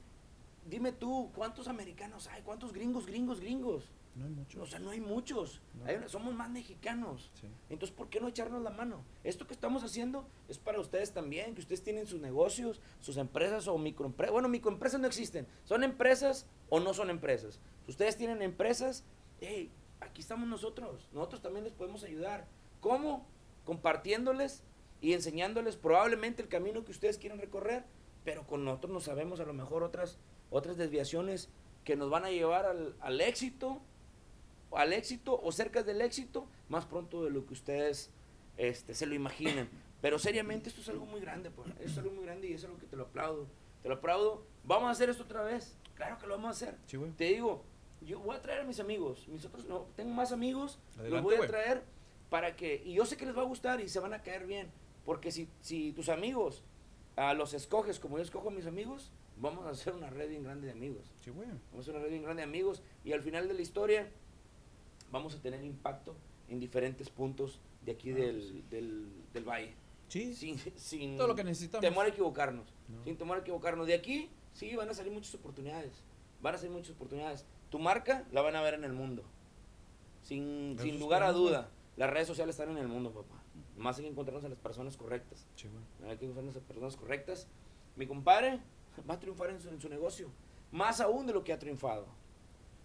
dime 0.67 0.93
tú, 0.93 1.31
¿cuántos 1.35 1.67
americanos 1.69 2.29
hay? 2.29 2.43
¿Cuántos 2.43 2.73
gringos, 2.73 3.07
gringos, 3.07 3.41
gringos? 3.41 3.91
No 4.15 4.27
hay 4.27 4.31
mucho. 4.31 4.63
O 4.63 4.67
sea, 4.67 4.79
no 4.79 4.91
hay 4.91 5.01
muchos. 5.01 5.61
No. 5.75 5.87
Hay 5.87 5.99
somos 6.09 6.35
más 6.35 6.49
mexicanos. 6.49 7.31
Sí. 7.35 7.49
Entonces, 7.69 7.97
¿por 7.97 8.09
qué 8.09 8.21
no 8.21 8.29
echarnos 8.29 8.63
la 8.63 8.71
mano? 8.71 9.05
Esto 9.25 9.47
que 9.47 9.55
estamos 9.55 9.83
haciendo 9.83 10.29
es 10.49 10.59
para 10.59 10.79
ustedes 10.79 11.13
también, 11.13 11.55
que 11.55 11.61
ustedes 11.61 11.83
tienen 11.83 12.07
sus 12.07 12.21
negocios, 12.21 12.81
sus 13.01 13.17
empresas 13.17 13.67
o 13.67 13.77
microempresas. 13.77 14.33
Bueno, 14.33 14.49
microempresas 14.49 15.01
no 15.01 15.07
existen. 15.07 15.47
Son 15.65 15.83
empresas 15.83 16.47
o 16.69 16.79
no 16.79 16.95
son 16.95 17.11
empresas. 17.11 17.61
Si 17.85 17.91
ustedes 17.91 18.17
tienen 18.17 18.41
empresas, 18.43 19.05
hey, 19.41 19.71
aquí 20.01 20.21
estamos 20.21 20.49
nosotros. 20.49 21.09
Nosotros 21.13 21.43
también 21.43 21.65
les 21.65 21.73
podemos 21.73 22.05
ayudar. 22.05 22.47
¿Cómo? 22.81 23.27
Compartiéndoles 23.65 24.63
y 25.01 25.13
enseñándoles 25.13 25.77
probablemente 25.77 26.43
el 26.43 26.49
camino 26.49 26.85
que 26.85 26.93
ustedes 26.93 27.19
quieren 27.19 27.41
recorrer, 27.41 27.85
pero 28.25 28.47
con 28.47 28.65
nosotros 28.65 28.93
no 28.93 29.01
sabemos 29.01 29.41
a 29.41 29.45
lo 29.45 29.55
mejor 29.55 29.83
otras, 29.83 30.19
otras 30.51 30.77
desviaciones 30.77 31.51
que 31.85 31.97
nos 31.97 32.11
van 32.11 32.25
a 32.25 32.31
llevar 32.31 32.65
al, 32.65 32.97
al 33.01 33.21
éxito 33.21 33.83
al 34.77 34.93
éxito 34.93 35.41
o 35.43 35.53
cerca 35.53 35.83
del 35.83 36.01
éxito 36.01 36.47
más 36.69 36.85
pronto 36.87 37.25
de 37.25 37.31
lo 37.31 37.47
que 37.47 37.53
ustedes 37.53 38.11
este, 38.57 38.95
se 38.95 39.07
lo 39.07 39.15
imaginen. 39.15 39.69
Pero 40.01 40.19
seriamente 40.19 40.69
esto 40.69 40.81
es 40.81 40.89
algo 40.89 41.07
muy 41.07 41.21
grande, 41.21 41.51
pues. 41.51 41.69
Esto 41.81 41.85
es 41.85 41.99
algo 41.99 42.13
muy 42.13 42.25
grande 42.25 42.49
y 42.49 42.53
es 42.53 42.65
algo 42.65 42.79
que 42.79 42.87
te 42.87 42.97
lo 42.97 43.05
aplaudo. 43.05 43.47
Te 43.83 43.89
lo 43.89 43.95
aplaudo. 43.95 44.47
Vamos 44.65 44.89
a 44.89 44.91
hacer 44.91 45.09
esto 45.09 45.23
otra 45.23 45.43
vez. 45.43 45.77
Claro 45.95 46.19
que 46.19 46.27
lo 46.27 46.35
vamos 46.35 46.49
a 46.49 46.51
hacer. 46.51 46.79
Sí. 46.87 46.99
Te 47.17 47.25
digo, 47.25 47.65
yo 48.03 48.21
voy 48.21 48.37
a 48.37 48.43
traer 48.43 48.61
a 48.61 48.65
mis 48.65 48.81
amigos. 48.81 49.27
Mis 49.29 49.45
otros, 49.45 49.65
no, 49.67 49.87
tengo 49.97 50.13
más 50.13 50.33
amigos. 50.33 50.79
los 51.09 51.23
voy 51.23 51.37
a 51.37 51.47
traer 51.47 51.83
para 52.29 52.57
que, 52.57 52.83
y 52.85 52.95
yo 52.95 53.07
sé 53.07 53.17
que 53.17 53.27
les 53.27 53.37
va 53.37 53.43
a 53.43 53.47
gustar 53.47 53.81
y 53.81 53.89
se 53.89 54.01
van 54.01 54.13
a 54.13 54.23
caer 54.23 54.47
bien. 54.47 54.71
Porque 55.05 55.31
si, 55.31 55.49
si 55.61 55.93
tus 55.93 56.09
amigos 56.09 56.65
a 57.17 57.33
los 57.35 57.55
escoges 57.55 58.01
como 58.01 58.17
yo 58.17 58.23
escojo 58.23 58.49
a 58.49 58.53
mis 58.53 58.67
amigos, 58.67 59.13
vamos 59.37 59.67
a 59.67 59.71
hacer 59.71 59.95
una 59.95 60.11
red 60.11 60.29
bien 60.29 60.43
grande 60.43 60.67
de 60.67 60.73
amigos. 60.73 61.13
Sí, 61.23 61.31
güey. 61.31 61.49
Vamos 61.49 61.63
a 61.77 61.81
hacer 61.81 61.95
una 61.95 62.03
red 62.05 62.11
bien 62.11 62.23
grande 62.23 62.43
de 62.43 62.49
amigos 62.49 62.83
y 63.05 63.13
al 63.13 63.23
final 63.23 63.49
de 63.49 63.55
la 63.55 63.63
historia 63.63 64.11
vamos 65.15 65.33
a 65.37 65.41
tener 65.41 65.63
impacto 65.65 66.17
en 66.49 66.59
diferentes 66.59 67.09
puntos 67.09 67.61
de 67.87 67.93
aquí 67.93 68.11
del, 68.11 68.69
del, 68.69 69.07
del 69.33 69.45
valle. 69.45 69.73
Sí. 70.09 70.35
Sin, 70.35 70.59
sin 70.77 71.17
Todo 71.17 71.29
lo 71.29 71.35
que 71.37 71.45
necesitamos. 71.45 71.83
temor 71.89 72.05
a 72.05 72.09
equivocarnos. 72.09 72.67
No. 72.89 73.05
Sin 73.05 73.17
temor 73.17 73.39
a 73.39 73.41
equivocarnos. 73.41 73.87
De 73.87 73.95
aquí, 73.95 74.29
sí, 74.53 74.75
van 74.75 74.91
a 74.91 74.95
salir 74.95 75.13
muchas 75.13 75.33
oportunidades. 75.37 75.93
Van 76.43 76.57
a 76.57 76.59
salir 76.59 76.73
muchas 76.73 76.91
oportunidades. 76.91 77.47
Tu 77.71 77.79
marca 77.79 78.27
la 78.33 78.43
van 78.43 78.57
a 78.57 78.61
ver 78.63 78.75
en 78.75 78.83
el 78.85 78.93
mundo. 78.93 79.23
Sin, 80.23 80.77
sin 80.81 80.99
lugar 80.99 81.23
a 81.23 81.31
duda. 81.33 81.71
Las 81.97 82.11
redes 82.11 82.27
sociales 82.27 82.59
están 82.59 82.71
en 82.77 82.79
el 82.83 82.89
mundo, 82.89 83.13
papá. 83.13 83.41
Más 83.77 83.97
hay 83.99 84.05
que 84.05 84.11
encontrarnos 84.11 84.45
a 84.45 84.49
las 84.49 84.59
personas 84.59 84.97
correctas. 84.97 85.47
Sí, 85.55 85.69
güey. 85.69 86.11
Hay 86.11 86.19
que 86.19 86.25
encontrarnos 86.25 86.57
a 86.57 86.59
las 86.59 86.67
personas 86.67 86.97
correctas. 86.97 87.47
Mi 87.95 88.07
compadre 88.07 88.59
va 89.09 89.15
a 89.15 89.21
triunfar 89.21 89.51
en 89.51 89.61
su, 89.61 89.69
en 89.69 89.81
su 89.81 89.89
negocio. 89.89 90.29
Más 90.73 91.01
aún 91.01 91.27
de 91.27 91.33
lo 91.33 91.45
que 91.45 91.53
ha 91.53 91.59
triunfado. 91.61 92.07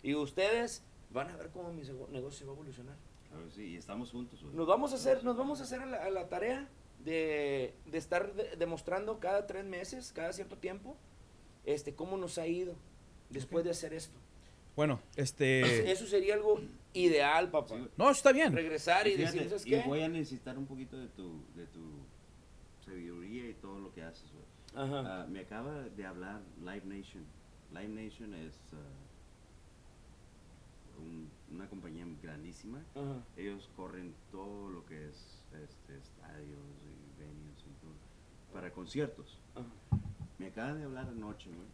Y 0.03 0.13
ustedes 0.13 0.83
van 1.11 1.29
a 1.29 1.37
ver 1.37 1.49
cómo 1.49 1.71
mi 1.73 1.81
negocio 2.11 2.45
va 2.47 2.53
a 2.53 2.55
evolucionar. 2.55 2.95
Claro 3.29 3.49
sí, 3.51 3.63
y 3.63 3.75
estamos 3.77 4.11
juntos. 4.11 4.41
Nos 4.43 4.67
vamos 4.67 4.91
a 4.91 4.95
hacer, 4.95 5.23
nos 5.23 5.37
vamos 5.37 5.59
a 5.59 5.63
hacer 5.63 5.81
a 5.81 5.85
la, 5.85 5.97
a 6.03 6.09
la 6.09 6.27
tarea 6.29 6.67
de, 7.03 7.73
de 7.85 7.97
estar 7.97 8.33
de- 8.33 8.55
demostrando 8.57 9.19
cada 9.19 9.45
tres 9.47 9.65
meses, 9.65 10.11
cada 10.11 10.33
cierto 10.33 10.57
tiempo, 10.57 10.97
este, 11.65 11.93
cómo 11.93 12.17
nos 12.17 12.37
ha 12.37 12.47
ido 12.47 12.75
después 13.29 13.63
de 13.65 13.71
hacer 13.71 13.93
esto. 13.93 14.17
Bueno, 14.75 14.99
este. 15.15 15.91
Eso 15.91 16.07
sería 16.07 16.33
algo 16.35 16.59
ideal, 16.93 17.51
papá. 17.51 17.75
Sí. 17.75 17.87
No, 17.97 18.09
está 18.09 18.31
bien. 18.31 18.51
Regresar 18.53 19.07
y, 19.07 19.11
Y 19.11 19.17
fíjate, 19.17 19.35
decir, 19.35 19.49
¿sabes 19.49 19.65
y 19.67 19.69
qué? 19.71 19.83
voy 19.85 20.01
a 20.01 20.07
necesitar 20.09 20.57
un 20.57 20.65
poquito 20.65 20.97
de 20.97 21.07
tu, 21.09 21.43
de 21.55 21.67
tu 21.67 21.81
sabiduría 22.85 23.49
y 23.49 23.53
todo 23.55 23.79
lo 23.79 23.93
que 23.93 24.03
haces. 24.03 24.25
Ajá. 24.75 25.21
Ah, 25.23 25.27
me 25.29 25.41
acaba 25.41 25.81
de 25.83 26.05
hablar 26.05 26.41
Live 26.61 26.83
Nation. 26.85 27.23
Live 27.71 27.89
Nation 27.89 28.33
es 28.33 28.55
ah, 28.73 28.77
un- 30.99 31.29
una 31.51 31.67
compañía 31.69 32.05
grandísima. 32.21 32.79
Ajá. 32.95 33.23
Ellos 33.37 33.69
corren 33.75 34.13
todo 34.31 34.69
lo 34.69 34.85
que 34.85 35.07
es 35.09 35.41
este, 35.63 35.97
estadios 35.97 36.59
y 36.85 37.19
venues 37.19 37.59
y 37.59 37.81
todo, 37.81 37.93
para 38.53 38.71
conciertos. 38.71 39.39
Ajá. 39.55 39.65
Me 40.37 40.47
acaba 40.47 40.73
de 40.73 40.83
hablar 40.83 41.07
anoche, 41.09 41.49
güey. 41.49 41.67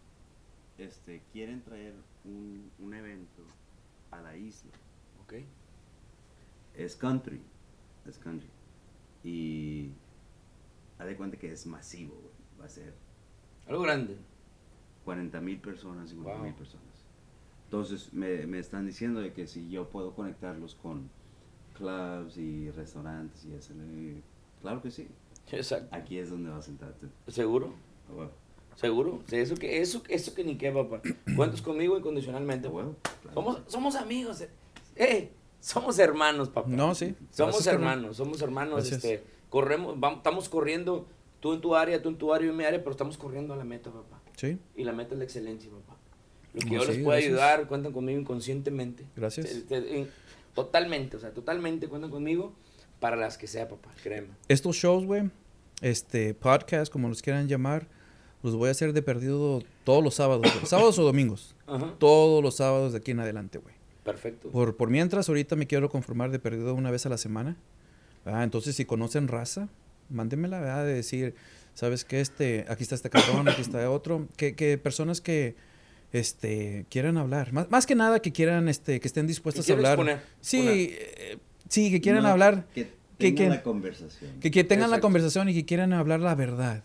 Este, 0.78 1.22
quieren 1.32 1.62
traer 1.64 1.94
un, 2.26 2.70
un 2.80 2.94
evento 2.94 3.44
a 4.12 4.22
la 4.22 4.36
isla. 4.36 4.72
Ok. 5.24 5.34
Es 6.76 6.96
country. 6.96 7.42
Es 8.06 8.18
country. 8.18 8.50
Y 9.24 9.92
haz 11.00 11.08
de 11.08 11.16
cuenta 11.16 11.38
que 11.38 11.52
es 11.52 11.66
masivo, 11.66 12.16
güey. 12.16 12.34
Va 12.60 12.66
a 12.66 12.70
ser 12.70 12.94
Algo 13.68 13.82
grande. 13.84 14.18
40 15.06 15.40
mil 15.42 15.60
personas, 15.60 16.10
50 16.10 16.42
mil 16.42 16.52
Wow. 16.52 16.58
personas. 16.60 16.95
Entonces 17.76 18.14
me, 18.14 18.48
me 18.48 18.60
están 18.60 18.86
diciendo 18.86 19.20
de 19.20 19.34
que 19.34 19.48
si 19.48 19.70
yo 19.70 19.90
puedo 19.90 20.14
conectarlos 20.16 20.76
con 20.76 21.10
clubs 21.74 22.38
y 22.38 22.72
restaurantes 22.72 23.44
y 23.44 23.54
eso. 23.54 23.74
y 23.74 24.24
claro 24.62 24.82
que 24.82 24.90
sí. 24.92 25.10
Exacto. 25.52 25.94
Aquí 25.94 26.18
es 26.18 26.30
donde 26.30 26.50
vas 26.52 26.60
a 26.60 26.62
sentarte. 26.62 27.08
¿Seguro? 27.28 27.74
A 28.10 28.14
huevo. 28.14 28.32
¿Seguro? 28.76 29.22
Sí, 29.28 29.36
eso 29.36 29.56
que, 29.56 29.82
eso, 29.82 30.02
eso 30.08 30.34
que 30.34 30.46
ni 30.46 30.58
qué, 30.58 30.72
papá. 30.72 31.02
Cuentas 31.36 31.62
conmigo 31.62 31.98
incondicionalmente, 31.98 32.70
claro 32.70 32.96
Somos, 33.34 33.62
somos 33.68 33.96
amigos. 33.96 34.40
eh. 34.40 34.50
Eh, 34.96 35.32
somos 35.60 36.00
hermanos, 36.00 36.48
papá. 36.48 36.70
No, 36.70 36.96
sí. 36.96 37.14
Somos 37.30 37.56
Gracias, 37.56 37.74
hermanos, 37.74 38.16
somos 38.16 38.42
hermanos, 38.42 38.76
Gracias. 38.76 39.04
este, 39.04 39.24
corremos, 39.50 40.00
vamos, 40.00 40.20
estamos 40.20 40.48
corriendo, 40.48 41.08
tú 41.42 41.52
en 41.54 41.60
tu 41.60 41.76
área, 41.76 42.02
tú 42.02 42.08
en 42.08 42.18
tu 42.18 42.34
área, 42.34 42.46
yo 42.46 42.52
en 42.54 42.58
mi 42.58 42.64
área, 42.64 42.80
pero 42.80 42.92
estamos 42.92 43.18
corriendo 43.18 43.54
a 43.54 43.58
la 43.58 43.66
meta, 43.66 43.92
papá. 43.92 44.22
Sí. 44.38 44.58
Y 44.78 44.86
la 44.86 44.94
meta 44.94 45.14
es 45.14 45.18
la 45.18 45.26
excelencia, 45.26 45.70
papá. 45.72 45.95
Lo 46.56 46.62
que 46.62 46.76
No, 46.76 46.84
yo 46.84 46.92
les 46.92 47.04
pueda 47.04 47.18
ayudar, 47.18 47.68
cuentan 47.68 47.92
conmigo 47.94 48.20
inconscientemente. 48.20 49.06
Gracias. 49.16 49.46
Este, 49.48 50.00
en- 50.00 50.10
totalmente, 50.54 51.18
o 51.18 51.20
sea, 51.20 51.32
totalmente 51.32 51.88
cuentan 51.88 52.10
conmigo 52.12 52.54
para 53.00 53.16
las 53.18 53.38
que 53.38 53.46
sea, 53.48 53.68
papá, 53.68 53.94
créeme. 54.02 54.30
Estos 54.48 54.78
shows, 54.78 55.06
güey, 55.06 55.30
este, 55.82 56.34
podcast, 56.34 56.92
como 56.92 57.10
los 57.10 57.22
quieran 57.22 57.48
llamar, 57.48 57.88
los 58.42 58.56
voy 58.56 58.70
a 58.70 58.72
hacer 58.72 58.94
de 58.94 59.02
perdido 59.02 59.62
todos 59.84 60.04
los 60.04 60.16
sábados, 60.16 60.48
sábados 60.66 60.98
o 61.00 61.04
domingos. 61.04 61.56
Ajá. 61.68 61.94
Todos 62.00 62.42
los 62.44 62.56
sábados 62.56 62.94
de 62.94 63.00
aquí 63.00 63.12
en 63.12 63.20
adelante, 63.20 63.58
güey. 63.58 63.76
Perfecto. 64.04 64.50
Por, 64.50 64.78
por 64.78 64.90
mientras, 64.90 65.28
ahorita 65.28 65.56
me 65.56 65.66
quiero 65.68 65.90
conformar 65.90 66.32
de 66.32 66.40
perdido 66.40 66.74
una 66.76 66.92
vez 66.92 67.06
a 67.06 67.10
la 67.10 67.18
semana. 67.18 67.58
Ah, 68.24 68.44
entonces, 68.44 68.76
si 68.76 68.86
conocen 68.86 69.28
raza, 69.28 69.68
mándenmela, 70.10 70.60
¿verdad? 70.60 70.86
De 70.86 70.94
decir, 70.94 71.34
¿sabes 71.74 72.06
qué? 72.06 72.22
Este, 72.22 72.66
aquí 72.70 72.84
está 72.84 72.94
este 72.96 73.10
cabrón, 73.10 73.50
aquí 73.50 73.62
está 73.62 73.90
otro. 73.90 74.28
Que, 74.38 74.56
que 74.56 74.78
personas 74.78 75.22
que 75.22 75.56
este, 76.18 76.86
quieran 76.90 77.18
hablar. 77.18 77.52
Más, 77.54 77.70
más 77.70 77.86
que 77.86 77.96
nada 77.96 78.20
que 78.22 78.32
quieran, 78.32 78.68
este, 78.70 79.00
que 79.00 79.08
estén 79.08 79.28
dispuestas 79.28 79.70
a 79.70 79.74
hablar. 79.74 79.94
exponer, 79.94 80.22
sí, 80.42 80.58
exponer. 80.58 80.90
eh, 81.18 81.38
sí, 81.70 81.92
que 81.92 82.02
quieran 82.02 82.24
No, 82.24 82.30
hablar. 82.30 82.66
Que 82.74 82.84
que- 82.86 83.32
tengan 83.32 83.36
que- 83.36 83.50
la 83.58 83.64
conversación. 83.64 84.40
Que, 84.40 84.52
que 84.52 84.64
tengan 84.64 84.92
la 84.92 85.00
conversación 85.00 85.50
y 85.50 85.54
que 85.54 85.66
quieran 85.66 85.94
hablar 85.94 86.20
la 86.20 86.36
verdad. 86.36 86.84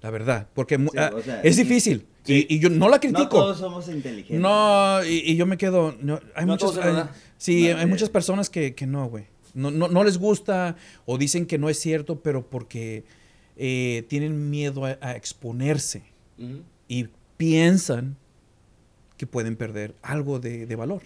La 0.00 0.10
verdad. 0.10 0.48
Porque 0.54 0.76
Sí, 0.76 0.86
ah, 0.96 1.10
o 1.14 1.22
sea, 1.22 1.40
es 1.42 1.58
y- 1.58 1.62
difícil. 1.64 2.06
Sí. 2.22 2.46
Y, 2.48 2.56
y 2.56 2.58
yo 2.60 2.68
no 2.70 2.88
la 2.88 2.96
no 2.96 3.00
critico. 3.00 3.28
todos 3.28 3.58
somos 3.58 3.88
inteligentes. 3.88 4.38
No, 4.40 5.02
y, 5.04 5.22
y 5.32 5.36
yo 5.36 5.46
me 5.46 5.56
quedo. 5.56 5.96
No, 6.00 6.20
hay 6.34 6.44
No 6.46 6.52
muchas, 6.52 6.76
hay- 6.78 7.04
sí, 7.36 7.68
No, 7.70 7.78
hay 7.78 7.82
eh. 7.84 7.86
muchas 7.86 8.08
personas 8.10 8.48
que, 8.50 8.74
que 8.74 8.86
no, 8.86 9.08
güey. 9.08 9.24
No, 9.54 9.70
no, 9.72 9.88
no 9.88 10.04
les 10.04 10.18
gusta 10.18 10.76
o 11.06 11.18
dicen 11.18 11.46
que 11.46 11.58
no 11.58 11.68
es 11.68 11.80
cierto, 11.80 12.20
pero 12.20 12.48
porque 12.48 13.04
eh, 13.56 14.04
tienen 14.08 14.50
miedo 14.50 14.84
a, 14.84 14.98
a 15.00 15.16
exponerse 15.16 16.02
y 16.86 17.08
piensan 17.36 18.16
que 19.18 19.26
pueden 19.26 19.56
perder 19.56 19.94
algo 20.00 20.38
de, 20.38 20.64
de 20.64 20.76
valor. 20.76 21.02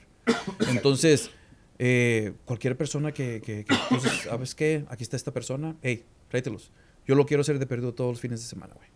Entonces, 0.68 1.30
eh, 1.78 2.34
cualquier 2.44 2.76
persona 2.76 3.10
que, 3.10 3.40
que, 3.44 3.64
que, 3.64 3.74
entonces, 3.74 4.12
¿sabes 4.24 4.54
qué? 4.54 4.84
Aquí 4.88 5.02
está 5.02 5.16
esta 5.16 5.32
persona, 5.32 5.74
hey, 5.82 6.04
tráetelos. 6.28 6.70
Yo 7.06 7.16
lo 7.16 7.26
quiero 7.26 7.40
hacer 7.40 7.58
de 7.58 7.66
perdido 7.66 7.92
todos 7.94 8.12
los 8.12 8.20
fines 8.20 8.40
de 8.40 8.46
semana, 8.46 8.74
güey. 8.74 8.88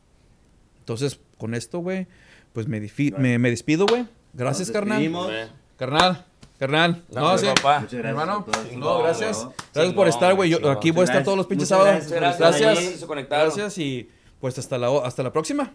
Entonces, 0.78 1.18
con 1.38 1.54
esto, 1.54 1.80
güey, 1.80 2.06
pues 2.52 2.68
me, 2.68 2.80
me, 3.18 3.38
me 3.40 3.50
despido, 3.50 3.86
güey. 3.86 4.06
Gracias, 4.32 4.68
Nos 4.68 4.74
carnal. 4.74 5.50
Carnal, 5.76 6.24
carnal. 6.58 7.04
No, 7.12 7.36
sí. 7.36 7.46
papá. 7.46 7.80
Muchas 7.80 7.94
gracias. 7.98 8.04
Hermano, 8.04 8.44
todo. 8.44 8.62
no, 8.76 9.02
gracias. 9.02 9.42
bro. 9.42 9.54
Gracias 9.74 9.94
por 9.94 10.08
estar, 10.08 10.34
güey. 10.34 10.50
Yo 10.50 10.70
aquí 10.70 10.90
voy 10.92 11.02
a 11.02 11.04
estar 11.04 11.24
todos 11.24 11.36
los 11.36 11.46
pinches 11.46 11.68
gracias. 11.68 12.08
sábados. 12.08 12.38
Gracias. 12.38 12.38
Gracias. 12.38 13.28
Gracias, 13.28 13.78
y 13.78 14.08
pues 14.40 14.58
hasta 14.58 14.78
la, 14.78 14.88
hasta 15.04 15.22
la 15.22 15.32
próxima. 15.32 15.72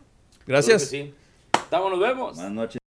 Gracias. 0.47 0.83
sí. 0.83 1.13
Estamos, 1.53 1.91
nos 1.91 1.99
vemos. 1.99 2.35
Buenas 2.35 2.53
noches. 2.53 2.80